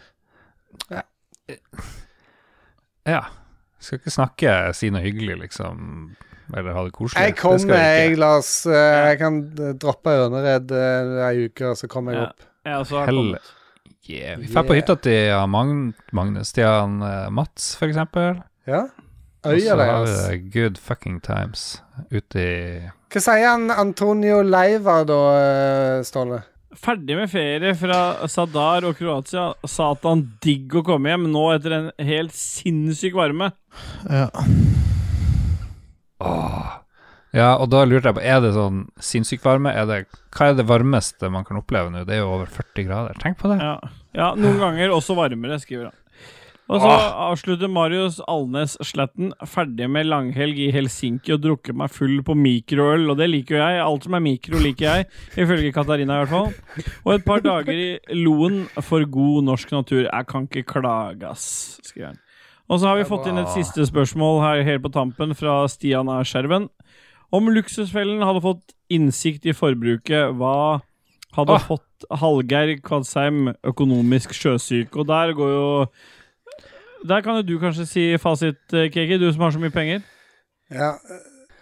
Ja. 0.91 1.01
Ja. 3.07 3.21
Skal 3.81 3.97
ikke 3.99 4.13
snakke, 4.13 4.51
si 4.77 4.89
noe 4.93 5.01
hyggelig, 5.01 5.39
liksom. 5.47 6.11
Eller 6.53 6.75
ha 6.75 6.83
det 6.85 6.91
koselig. 6.93 7.21
Jeg 7.23 7.33
Det 7.35 7.39
kommer, 7.41 7.59
skal 7.63 7.81
jeg. 7.81 8.17
Lars. 8.19 8.51
Eh, 8.67 9.09
Jeg 9.09 9.19
kan 9.21 9.37
eh, 9.57 9.73
droppe 9.79 10.13
Ørnered 10.25 10.71
eh, 10.75 11.11
ei 11.29 11.45
uke, 11.47 11.69
og 11.71 11.77
så 11.79 11.87
kommer 11.91 12.13
jeg 12.13 12.21
Ja. 12.21 12.27
opp. 12.29 12.47
Ja, 12.65 12.79
så 12.83 12.99
har 12.99 13.05
Hell- 13.09 13.21
kommet. 13.33 13.51
Yeah. 14.09 14.35
Vi 14.41 14.47
drar 14.51 14.63
på 14.67 14.75
hytta 14.75 14.95
til 15.01 15.29
Magn 15.47 15.93
Magnus, 16.11 16.51
til 16.51 16.65
han 16.65 16.97
Mats, 17.31 17.75
for 17.79 17.87
eksempel. 17.87 18.41
Ja. 18.67 18.81
Og 19.45 19.57
så 19.61 19.75
har 19.77 20.05
vi 20.05 20.37
det 20.37 20.51
good 20.53 20.77
fucking 20.77 21.19
times 21.21 21.81
ute 22.11 22.35
i 22.37 22.89
Hva 23.13 23.21
sier 23.23 23.47
han 23.47 23.69
Antonio 23.71 24.41
Leiva 24.43 25.03
da, 25.07 26.01
Ståle? 26.05 26.43
Ferdig 26.77 27.15
med 27.17 27.29
ferie 27.31 27.73
fra 27.75 28.27
Sadar 28.31 28.85
og 28.87 28.95
Kroatia. 28.99 29.49
Satan 29.67 30.21
digg 30.43 30.71
å 30.79 30.83
komme 30.87 31.09
hjem 31.11 31.25
nå 31.31 31.41
etter 31.55 31.73
en 31.77 31.89
helt 32.07 32.31
sinnssyk 32.37 33.13
varme. 33.17 33.51
Ja. 34.09 34.29
Åh. 36.21 36.77
Ja, 37.31 37.53
og 37.55 37.69
da 37.71 37.85
lurte 37.87 38.11
jeg 38.11 38.17
på, 38.17 38.23
er 38.27 38.41
det 38.43 38.51
sånn 38.57 38.83
sinnssyk 38.99 39.43
varme? 39.45 39.71
Er 39.71 39.87
det, 39.87 40.01
hva 40.35 40.49
er 40.51 40.57
det 40.57 40.67
varmeste 40.67 41.29
man 41.31 41.45
kan 41.47 41.61
oppleve 41.61 41.91
nå? 41.93 42.03
Det 42.07 42.17
er 42.17 42.25
jo 42.25 42.33
over 42.33 42.51
40 42.51 42.87
grader. 42.89 43.19
Tenk 43.23 43.39
på 43.39 43.53
det. 43.53 43.61
Ja, 43.63 43.77
ja 44.17 44.33
noen 44.35 44.59
ganger 44.59 44.91
også 44.97 45.15
varmere, 45.15 45.59
skriver 45.63 45.89
han. 45.89 45.97
Og 46.71 46.79
så 46.79 46.91
avslutter 47.25 47.67
Marius 47.67 48.21
Alnes 48.31 48.77
Sletten 48.87 49.33
ferdig 49.49 49.89
med 49.91 50.07
langhelg 50.07 50.59
i 50.63 50.69
Helsinki 50.71 51.33
og 51.35 51.41
drukket 51.43 51.75
meg 51.75 51.91
full 51.91 52.21
på 52.23 52.35
mikroøl, 52.39 53.09
og 53.11 53.19
det 53.19 53.27
liker 53.27 53.57
jo 53.57 53.59
jeg. 53.59 53.81
Alt 53.83 54.07
som 54.07 54.15
er 54.15 54.23
mikro, 54.23 54.61
liker 54.63 54.87
jeg, 54.87 55.09
ifølge 55.35 55.73
Katarina 55.75 56.21
i 56.21 56.23
hvert 56.23 56.31
fall. 56.31 56.85
Og 57.03 57.13
et 57.17 57.27
par 57.27 57.43
dager 57.43 57.75
i 57.75 58.19
Loen 58.21 58.63
for 58.87 59.03
god 59.03 59.49
norsk 59.49 59.75
natur. 59.75 60.05
Jeg 60.05 60.29
kan 60.31 60.47
ikke 60.47 60.67
klage, 60.77 61.27
ass, 61.27 61.49
skriver 61.89 62.13
han. 62.13 62.21
Og 62.71 62.79
så 62.79 62.87
har 62.87 63.01
vi 63.01 63.07
fått 63.07 63.27
inn 63.27 63.39
et 63.41 63.51
siste 63.51 63.83
spørsmål 63.83 64.37
her 64.45 64.61
helt 64.63 64.85
på 64.85 64.93
tampen 64.95 65.35
fra 65.35 65.65
Stian 65.67 66.07
A. 66.07 66.21
Skjerven. 66.23 66.69
Om 67.35 67.49
Luksusfellen 67.51 68.23
hadde 68.23 68.43
fått 68.43 68.71
innsikt 68.91 69.47
i 69.47 69.55
forbruket, 69.55 70.31
hva 70.39 70.79
hadde 71.35 71.57
ah. 71.57 71.65
fått 71.67 72.07
Hallgeir 72.21 72.77
Kvadsheim 72.83 73.51
økonomisk 73.67 74.31
sjøsyk? 74.35 74.95
Og 74.95 75.09
der 75.11 75.35
går 75.35 75.51
jo 75.51 75.67
Der 77.07 77.21
kan 77.25 77.39
jo 77.39 77.43
du 77.43 77.55
kanskje 77.59 77.85
si 77.89 78.03
fasit, 78.21 78.61
Kiki, 78.69 79.17
du 79.17 79.31
som 79.33 79.41
har 79.41 79.51
så 79.51 79.59
mye 79.59 79.73
penger. 79.73 80.03
Ja. 80.69 80.93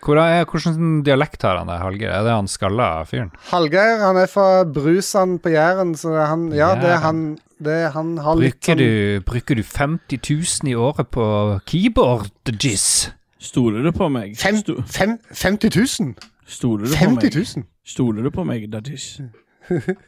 Hvor 0.03 0.19
er, 0.21 0.45
hvordan 0.47 1.03
dialekt 1.03 1.43
har 1.43 1.59
han 1.59 1.67
der, 1.67 1.81
Hallgeir? 1.83 2.13
Er 2.15 2.23
det 2.23 2.31
han 2.33 2.47
skalla 2.47 3.03
fyren? 3.09 3.33
Hallgeir 3.51 3.99
han 4.05 4.19
er 4.21 4.31
fra 4.31 4.63
Brusand 4.63 5.41
på 5.43 5.51
Jæren, 5.53 5.95
så 5.99 6.13
det 6.15 6.23
er 6.23 6.29
han 6.31 6.49
Ja, 6.55 6.73
det 6.79 6.91
er 6.95 7.03
han 7.03 7.23
det 7.59 7.73
er 7.75 7.89
han 7.91 8.13
har 8.23 8.37
litt 8.39 8.55
Bruker 8.55 8.71
sånn 8.71 8.79
du, 8.79 9.23
bruker 9.27 9.57
du 9.59 9.63
50 9.67 10.21
000 10.63 10.71
i 10.71 10.75
året 10.79 11.09
på 11.11 11.25
keyboard, 11.67 12.31
jizz? 12.55 13.09
Stoler 13.39 13.83
du 13.83 13.91
på 13.95 14.07
meg? 14.11 14.37
fem, 14.39 14.61
fem, 14.87 15.17
50 15.31 15.75
000? 15.75 16.15
Stoler 16.47 16.87
du 16.87 16.95
på 16.95 17.11
meg? 17.19 17.65
Stoler 17.87 18.23
du 18.23 18.31
på 18.31 18.43
meg, 18.47 18.65
Dajis? 18.71 19.19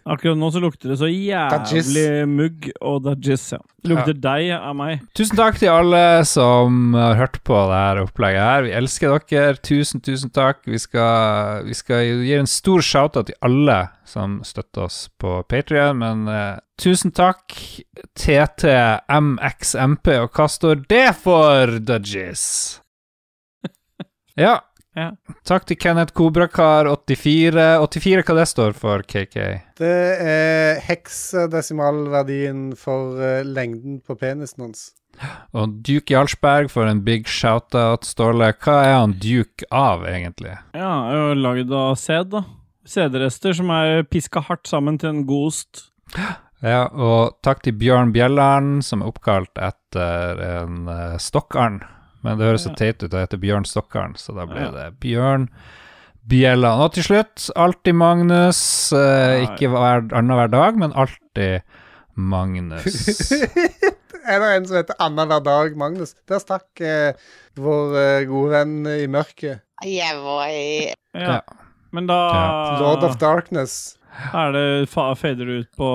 Akkurat 0.10 0.38
nå 0.40 0.50
så 0.54 0.62
lukter 0.64 0.92
det 0.92 0.98
så 1.02 1.08
jævlig 1.10 2.06
mugg 2.30 2.68
og 2.82 3.04
Dajis, 3.06 3.44
ja. 3.54 3.60
Lukter 3.88 4.16
deg 4.18 4.52
av 4.56 4.76
meg. 4.78 5.04
Tusen 5.18 5.38
takk 5.40 5.58
til 5.62 5.72
alle 5.74 6.02
som 6.30 6.96
har 6.98 7.18
hørt 7.20 7.40
på 7.48 7.58
det 7.70 7.80
her 7.80 8.02
opplegget 8.04 8.46
her. 8.46 8.66
Vi 8.66 8.74
elsker 8.78 9.16
dere. 9.30 9.58
Tusen, 9.66 10.02
tusen 10.06 10.34
takk. 10.34 10.62
Vi 10.70 10.80
skal, 10.82 11.66
vi 11.68 11.78
skal 11.78 12.26
gi 12.26 12.36
en 12.38 12.50
stor 12.50 12.86
shout-out 12.86 13.30
til 13.32 13.40
alle 13.46 13.80
som 14.08 14.40
støtter 14.46 14.88
oss 14.88 15.06
på 15.22 15.40
Patrion, 15.50 16.02
men 16.02 16.26
uh, 16.30 16.60
tusen 16.82 17.14
takk. 17.16 17.56
TT, 18.18 18.68
MXMP, 19.08 20.14
og 20.26 20.36
hva 20.36 20.50
står 20.52 20.86
det 20.90 21.08
for, 21.22 21.78
dajis? 21.80 22.46
Ja. 24.40 24.62
Ja. 24.98 25.12
Takk 25.48 25.68
til 25.70 25.78
Kenneth 25.80 26.12
Kobrakar84. 26.18 27.66
84, 27.80 28.24
hva 28.28 28.38
det 28.42 28.48
står 28.52 28.74
for, 28.76 29.04
KK? 29.08 29.38
Det 29.80 30.00
er 30.20 30.82
heksedesimalverdien 30.84 32.72
for 32.80 33.16
uh, 33.22 33.40
lengden 33.48 34.02
på 34.04 34.18
penisen 34.20 34.68
hans. 34.68 34.90
Og 35.56 35.78
Duke 35.86 36.14
Jarlsberg 36.14 36.72
for 36.72 36.90
en 36.90 37.04
big 37.06 37.30
shout-out. 37.30 38.08
Ståle, 38.08 38.52
hva 38.64 38.78
er 38.84 38.98
han 38.98 39.16
Duke 39.22 39.68
av, 39.72 40.04
egentlig? 40.10 40.58
Ja, 40.76 40.92
jeg 41.12 41.22
er 41.22 41.24
jo 41.24 41.40
lagd 41.40 41.74
av 41.78 41.96
sæd, 42.00 42.32
da. 42.36 42.44
Sædrester 42.88 43.56
som 43.56 43.72
er 43.72 44.04
piska 44.10 44.42
hardt 44.44 44.68
sammen 44.68 44.98
til 45.00 45.14
en 45.14 45.26
god 45.30 45.52
ost. 45.52 45.88
Ja, 46.62 46.86
og 46.92 47.38
takk 47.46 47.64
til 47.66 47.78
Bjørn 47.78 48.12
Bjelland, 48.14 48.82
som 48.86 49.02
er 49.02 49.12
oppkalt 49.14 49.56
etter 49.62 50.42
en 50.50 50.84
uh, 50.90 51.18
stokkarn. 51.22 51.80
Men 52.22 52.38
det 52.38 52.46
høres 52.50 52.66
så 52.68 52.74
teit 52.78 53.02
ut 53.04 53.14
å 53.14 53.22
hete 53.22 53.40
Bjørn 53.42 53.66
Stokkaren, 53.66 54.14
så 54.20 54.36
da 54.38 54.46
ble 54.50 54.68
det 54.76 54.88
Bjørn 55.02 55.48
Bjella. 56.30 56.76
Og 56.84 56.94
til 56.94 57.04
slutt, 57.08 57.48
alltid 57.58 57.96
Magnus. 57.98 58.60
eh, 58.94 59.42
ikke 59.48 59.72
hver, 59.74 60.06
annenhver 60.14 60.52
dag, 60.54 60.78
men 60.78 60.94
alltid 60.94 61.64
Magnus. 62.16 63.32
er 64.30 64.44
det 64.44 64.52
en 64.56 64.68
som 64.70 64.78
heter 64.78 65.00
annenhver 65.02 65.42
dag, 65.46 65.78
Magnus? 65.80 66.14
Der 66.30 66.44
stakk 66.44 66.84
eh, 66.86 67.18
vår 67.58 67.98
eh, 67.98 68.28
gode 68.30 68.52
venn 68.54 68.78
i 68.86 69.08
mørket. 69.12 69.64
Jeg 69.88 70.20
var 70.22 70.46
i 70.52 70.92
Ja. 71.18 71.40
Ja. 71.40 71.40
Men 71.92 72.06
da 72.08 72.20
Ja. 72.32 72.78
Lord 72.80 73.04
of 73.04 73.18
Darkness. 73.20 73.98
Er 74.36 74.52
det 74.54 74.90
fa 74.92 75.10
fader 75.16 75.48
ut 75.48 75.68
på 75.80 75.90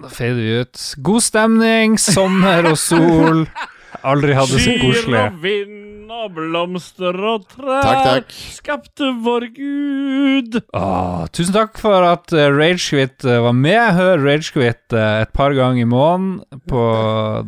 Da 0.00 0.08
fader 0.08 0.38
vi 0.40 0.60
ut. 0.62 0.80
God 1.02 1.22
stemning, 1.22 1.98
sommer 2.00 2.66
og 2.70 2.78
sol. 2.78 3.44
Aldri 4.02 4.34
hatt 4.36 4.50
det 4.50 4.60
så 4.60 4.76
koselig. 4.80 4.82
koselig. 4.82 5.22
og 5.22 5.42
vind 5.44 5.78
og 6.12 6.34
blomster 6.36 7.16
og 7.24 7.46
trær 7.50 7.82
Takk, 7.86 8.02
takk. 8.06 8.34
skapte 8.58 9.10
vår 9.24 9.46
Gud. 9.56 10.58
Åh, 10.76 11.24
tusen 11.32 11.56
takk 11.56 11.80
for 11.80 12.06
at 12.06 12.34
uh, 12.36 12.46
Ragequit 12.52 13.24
eh, 13.24 13.40
var 13.42 13.56
med. 13.56 13.82
Hør 13.96 14.22
Ragequit 14.26 14.96
uh, 14.96 15.22
et 15.24 15.32
par 15.34 15.56
ganger 15.56 15.86
i 15.86 15.88
måneden 15.88 16.62
på 16.68 16.82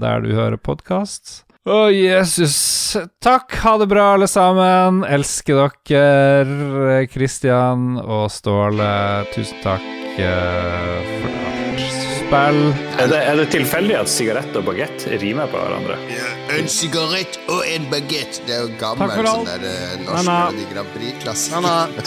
der 0.01 0.25
du 0.25 0.33
hører 0.35 0.57
podkast. 0.57 1.43
Å, 1.65 1.87
Jesus. 1.93 2.57
Takk. 3.25 3.55
Ha 3.63 3.77
det 3.81 3.89
bra, 3.89 4.11
alle 4.19 4.29
sammen. 4.29 5.01
Elsker 5.09 5.63
dere. 5.89 7.05
Kristian 7.13 7.95
og 8.01 8.29
Ståle, 8.33 8.91
tusen 9.33 9.65
takk 9.65 9.95
for. 10.17 11.34
Er 12.35 13.09
det, 13.11 13.19
er 13.19 13.36
det 13.39 13.44
tilfeldig 13.55 13.94
at 14.01 14.11
sigarett 14.11 14.56
og 14.59 14.65
bagett 14.66 15.05
rimer 15.23 15.51
på 15.52 15.61
hverandre? 15.61 15.98
En 16.55 16.70
sigarett 16.70 17.39
og 17.47 17.61
en 17.69 17.86
bagett. 17.93 18.40
Det 18.47 18.56
er 18.56 18.65
jo 18.65 18.70
gammel 18.81 19.12
sånn 19.15 19.47
der 19.47 19.66
eh, 19.70 19.94
norsk. 20.02 20.31
Melodi 20.31 20.65
Grand. 20.73 22.01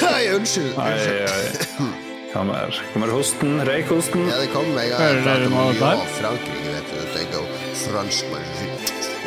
Oi, 0.10 0.24
unnskyld. 0.36 0.72
Oi, 0.80 0.94
oi. 1.26 1.90
Kommer, 2.30 2.82
kommer 2.94 3.10
hosten, 3.10 3.58
røykhosten. 3.66 4.28
Ja, 4.30 4.38
det 4.38 4.48
kom 4.54 4.68
med 4.72 4.84
en 4.84 4.90
gang. 4.92 5.00
Hører 5.02 5.16
Jeg 5.20 5.26
har 5.26 5.26
pratet 5.26 5.46
om 5.50 5.54
Lyon 5.74 6.04
og 6.04 6.12
Frankrike, 6.16 6.74
vet 6.76 6.86
du. 6.88 6.96
Dette 7.00 7.20
er 7.26 7.84
fransk 7.84 8.30
man. 8.30 8.44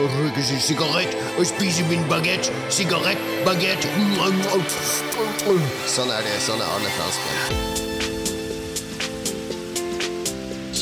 Og 0.02 0.06
røyke 0.18 0.44
sin 0.48 0.61
sigarett 0.64 1.18
og 1.38 1.45
spise 1.45 1.85
min 1.91 2.07
bagett. 2.10 2.49
Sigarett, 2.73 3.22
bagett. 3.45 3.90
Sånn 5.85 6.15
er 6.15 6.26
det. 6.26 6.38
Sånn 6.48 6.64
er 6.64 6.77
alle 6.80 6.95
franskmenn. 6.98 7.93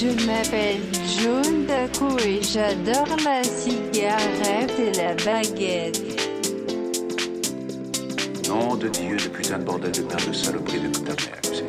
Je 0.02 0.07
m'appelle 0.26 0.82
John 1.22 1.68
Daco 1.68 2.18
et 2.26 2.41
j'adore 2.41 3.15
la 3.23 3.44
cigarette 3.44 4.73
et 4.80 4.91
la 4.98 5.14
baguette. 5.14 6.02
Nom 8.48 8.76
de 8.78 8.88
Dieu, 8.88 9.18
de 9.18 9.28
putain 9.28 9.60
de 9.60 9.64
bordel 9.64 9.91
de 9.91 10.02
merde 10.02 10.28
de 10.28 10.34
saloperie 10.34 10.80
de 10.80 10.90
ta 10.90 11.11
mère. 11.11 11.40
c'est- 11.44 11.61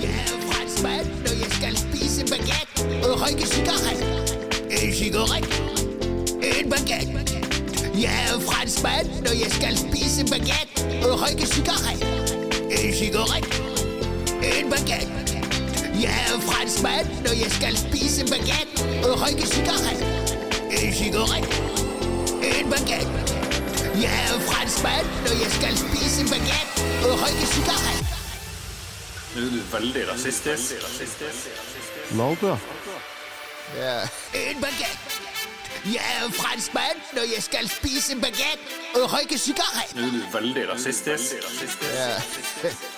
Jeg 0.00 0.12
er 0.14 0.38
franskmann 0.48 1.06
når 1.24 1.34
jeg 1.42 1.50
skal 1.58 1.76
spise 1.76 2.24
bagett 2.30 3.04
og 3.04 3.20
røyke 3.20 3.46
sigarett. 3.46 4.04
En 4.70 4.92
sigarett, 4.92 5.48
en 6.40 6.68
bagett. 6.70 7.08
Jeg 7.98 8.12
er 8.30 8.40
franskmann 8.40 9.06
når 9.24 9.32
jeg 9.42 9.50
skal 9.50 9.76
spise 9.76 10.24
bagett 10.30 11.04
og 11.04 11.20
røyke. 11.20 12.43
En 12.94 12.98
sigarett, 12.98 13.54
en 14.42 14.68
baguette. 14.70 15.38
Jeg 16.02 16.14
er 16.30 16.40
franskmann 16.40 17.08
når 17.24 17.32
jeg 17.42 17.50
skal 17.50 17.76
spise 17.76 18.22
baguette 18.30 18.84
og 19.08 19.22
røyke 19.22 19.46
sigarett. 19.46 20.04
En 20.70 20.94
cigaret. 20.94 21.48
en 22.50 22.70
baguette. 22.70 23.20
Jeg 23.98 24.14
er 24.28 24.38
franskmann 24.46 25.10
når 25.26 25.34
jeg 25.42 25.50
skal 25.56 25.74
spise 25.82 26.22
baguette 26.30 26.86
og 27.08 27.18
røyke 27.24 27.46
sigarett. 27.56 28.06
Nå 29.34 29.42
er 29.42 29.50
du 29.56 29.60
veldig 29.74 30.08
rasistisk. 30.12 30.72
Ja. 33.82 34.00
En 34.38 34.60
bagett. 34.62 35.23
Jeg 35.84 36.00
er 36.00 36.30
franskmann 36.32 37.00
når 37.12 37.26
jeg 37.28 37.42
skal 37.44 37.66
spise 37.68 38.14
bagett 38.16 38.62
og 38.96 39.02
røyke 39.12 39.36
sigarett. 39.36 39.90
Du 39.92 40.00
er 40.00 40.30
veldig 40.32 40.62
rasistisk. 40.72 41.34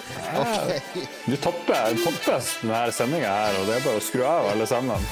Ja. 0.07 0.39
Ok. 0.39 0.95
Du 1.27 1.35
topper, 1.43 1.97
topper 2.05 2.45
denne 2.63 2.93
sendinga 2.95 3.33
her, 3.33 3.57
og 3.59 3.67
det 3.67 3.75
er 3.75 3.83
bare 3.83 3.99
å 3.99 4.05
skru 4.07 4.23
av 4.23 4.47
alle 4.53 4.69
sammen. 4.71 5.03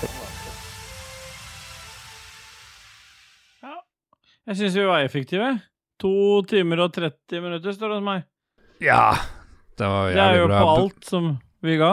Jeg 4.45 4.59
syns 4.61 4.77
vi 4.79 4.87
var 4.87 5.03
effektive. 5.03 5.51
To 6.05 6.15
timer 6.47 6.85
og 6.85 6.95
30 6.95 7.43
minutter, 7.43 7.75
står 7.75 7.91
det 7.91 7.99
hos 7.99 8.07
meg. 8.07 8.25
Ja, 8.85 9.17
det 9.81 9.89
var 9.91 10.13
jævlig 10.13 10.15
bra. 10.15 10.23
Det 10.23 10.25
er 10.31 10.39
jo 10.41 10.47
bra. 10.47 10.63
på 10.63 10.73
alt 10.79 11.11
som 11.11 11.29
vi 11.65 11.77
ga. 11.81 11.93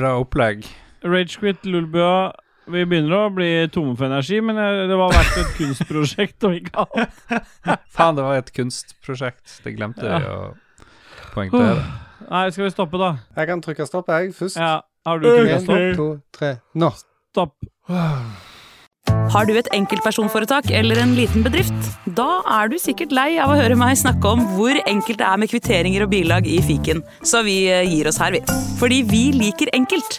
Bra 0.00 0.16
opplegg. 0.22 0.64
Ragequit, 1.04 1.68
Lulbua 1.68 2.32
Vi 2.66 2.82
begynner 2.88 3.14
å 3.14 3.26
bli 3.30 3.50
tomme 3.70 3.94
for 3.98 4.08
energi, 4.08 4.40
men 4.42 4.58
det 4.58 4.96
var 4.98 5.12
verdt 5.14 5.36
et 5.42 5.52
kunstprosjekt 5.58 6.46
og 6.48 6.56
ikke. 6.58 6.86
Faen, 7.94 8.18
det 8.18 8.24
var 8.26 8.40
et 8.40 8.50
kunstprosjekt. 8.56 9.60
Det 9.62 9.76
glemte 9.76 10.02
vi 10.02 10.32
å 10.32 10.40
poengtere. 11.34 11.84
Nei, 12.26 12.48
skal 12.50 12.66
vi 12.66 12.72
stoppe, 12.74 12.98
da? 12.98 13.12
Jeg 13.38 13.50
kan 13.52 13.62
trykke 13.62 13.86
stopp, 13.86 14.10
jeg, 14.10 14.34
først. 14.34 14.58
Ja. 14.58 14.80
Har 15.06 15.22
du 15.22 15.28
trykka 15.30 15.60
En, 15.60 15.62
stopp? 15.62 15.86
to, 16.00 16.08
tre. 16.34 16.52
Nå. 16.74 16.90
Stopp. 17.30 17.54
Har 19.30 19.46
du 19.46 19.54
et 19.58 19.68
enkeltpersonforetak 19.74 20.72
eller 20.74 20.98
en 21.02 21.14
liten 21.14 21.46
bedrift? 21.46 21.90
Da 22.18 22.40
er 22.58 22.72
du 22.72 22.78
sikkert 22.82 23.14
lei 23.14 23.36
av 23.42 23.52
å 23.54 23.58
høre 23.58 23.78
meg 23.78 23.94
snakke 24.00 24.34
om 24.34 24.42
hvor 24.56 24.74
enkelt 24.82 25.22
det 25.22 25.28
er 25.28 25.42
med 25.42 25.52
kvitteringer 25.52 26.06
og 26.06 26.10
bilag 26.14 26.50
i 26.50 26.58
fiken, 26.66 27.04
så 27.22 27.44
vi 27.46 27.60
eh, 27.70 27.86
gir 27.86 28.10
oss 28.10 28.18
her, 28.22 28.34
vi. 28.34 28.42
Fordi 28.80 29.04
vi 29.06 29.28
liker 29.36 29.70
enkelt. 29.78 30.18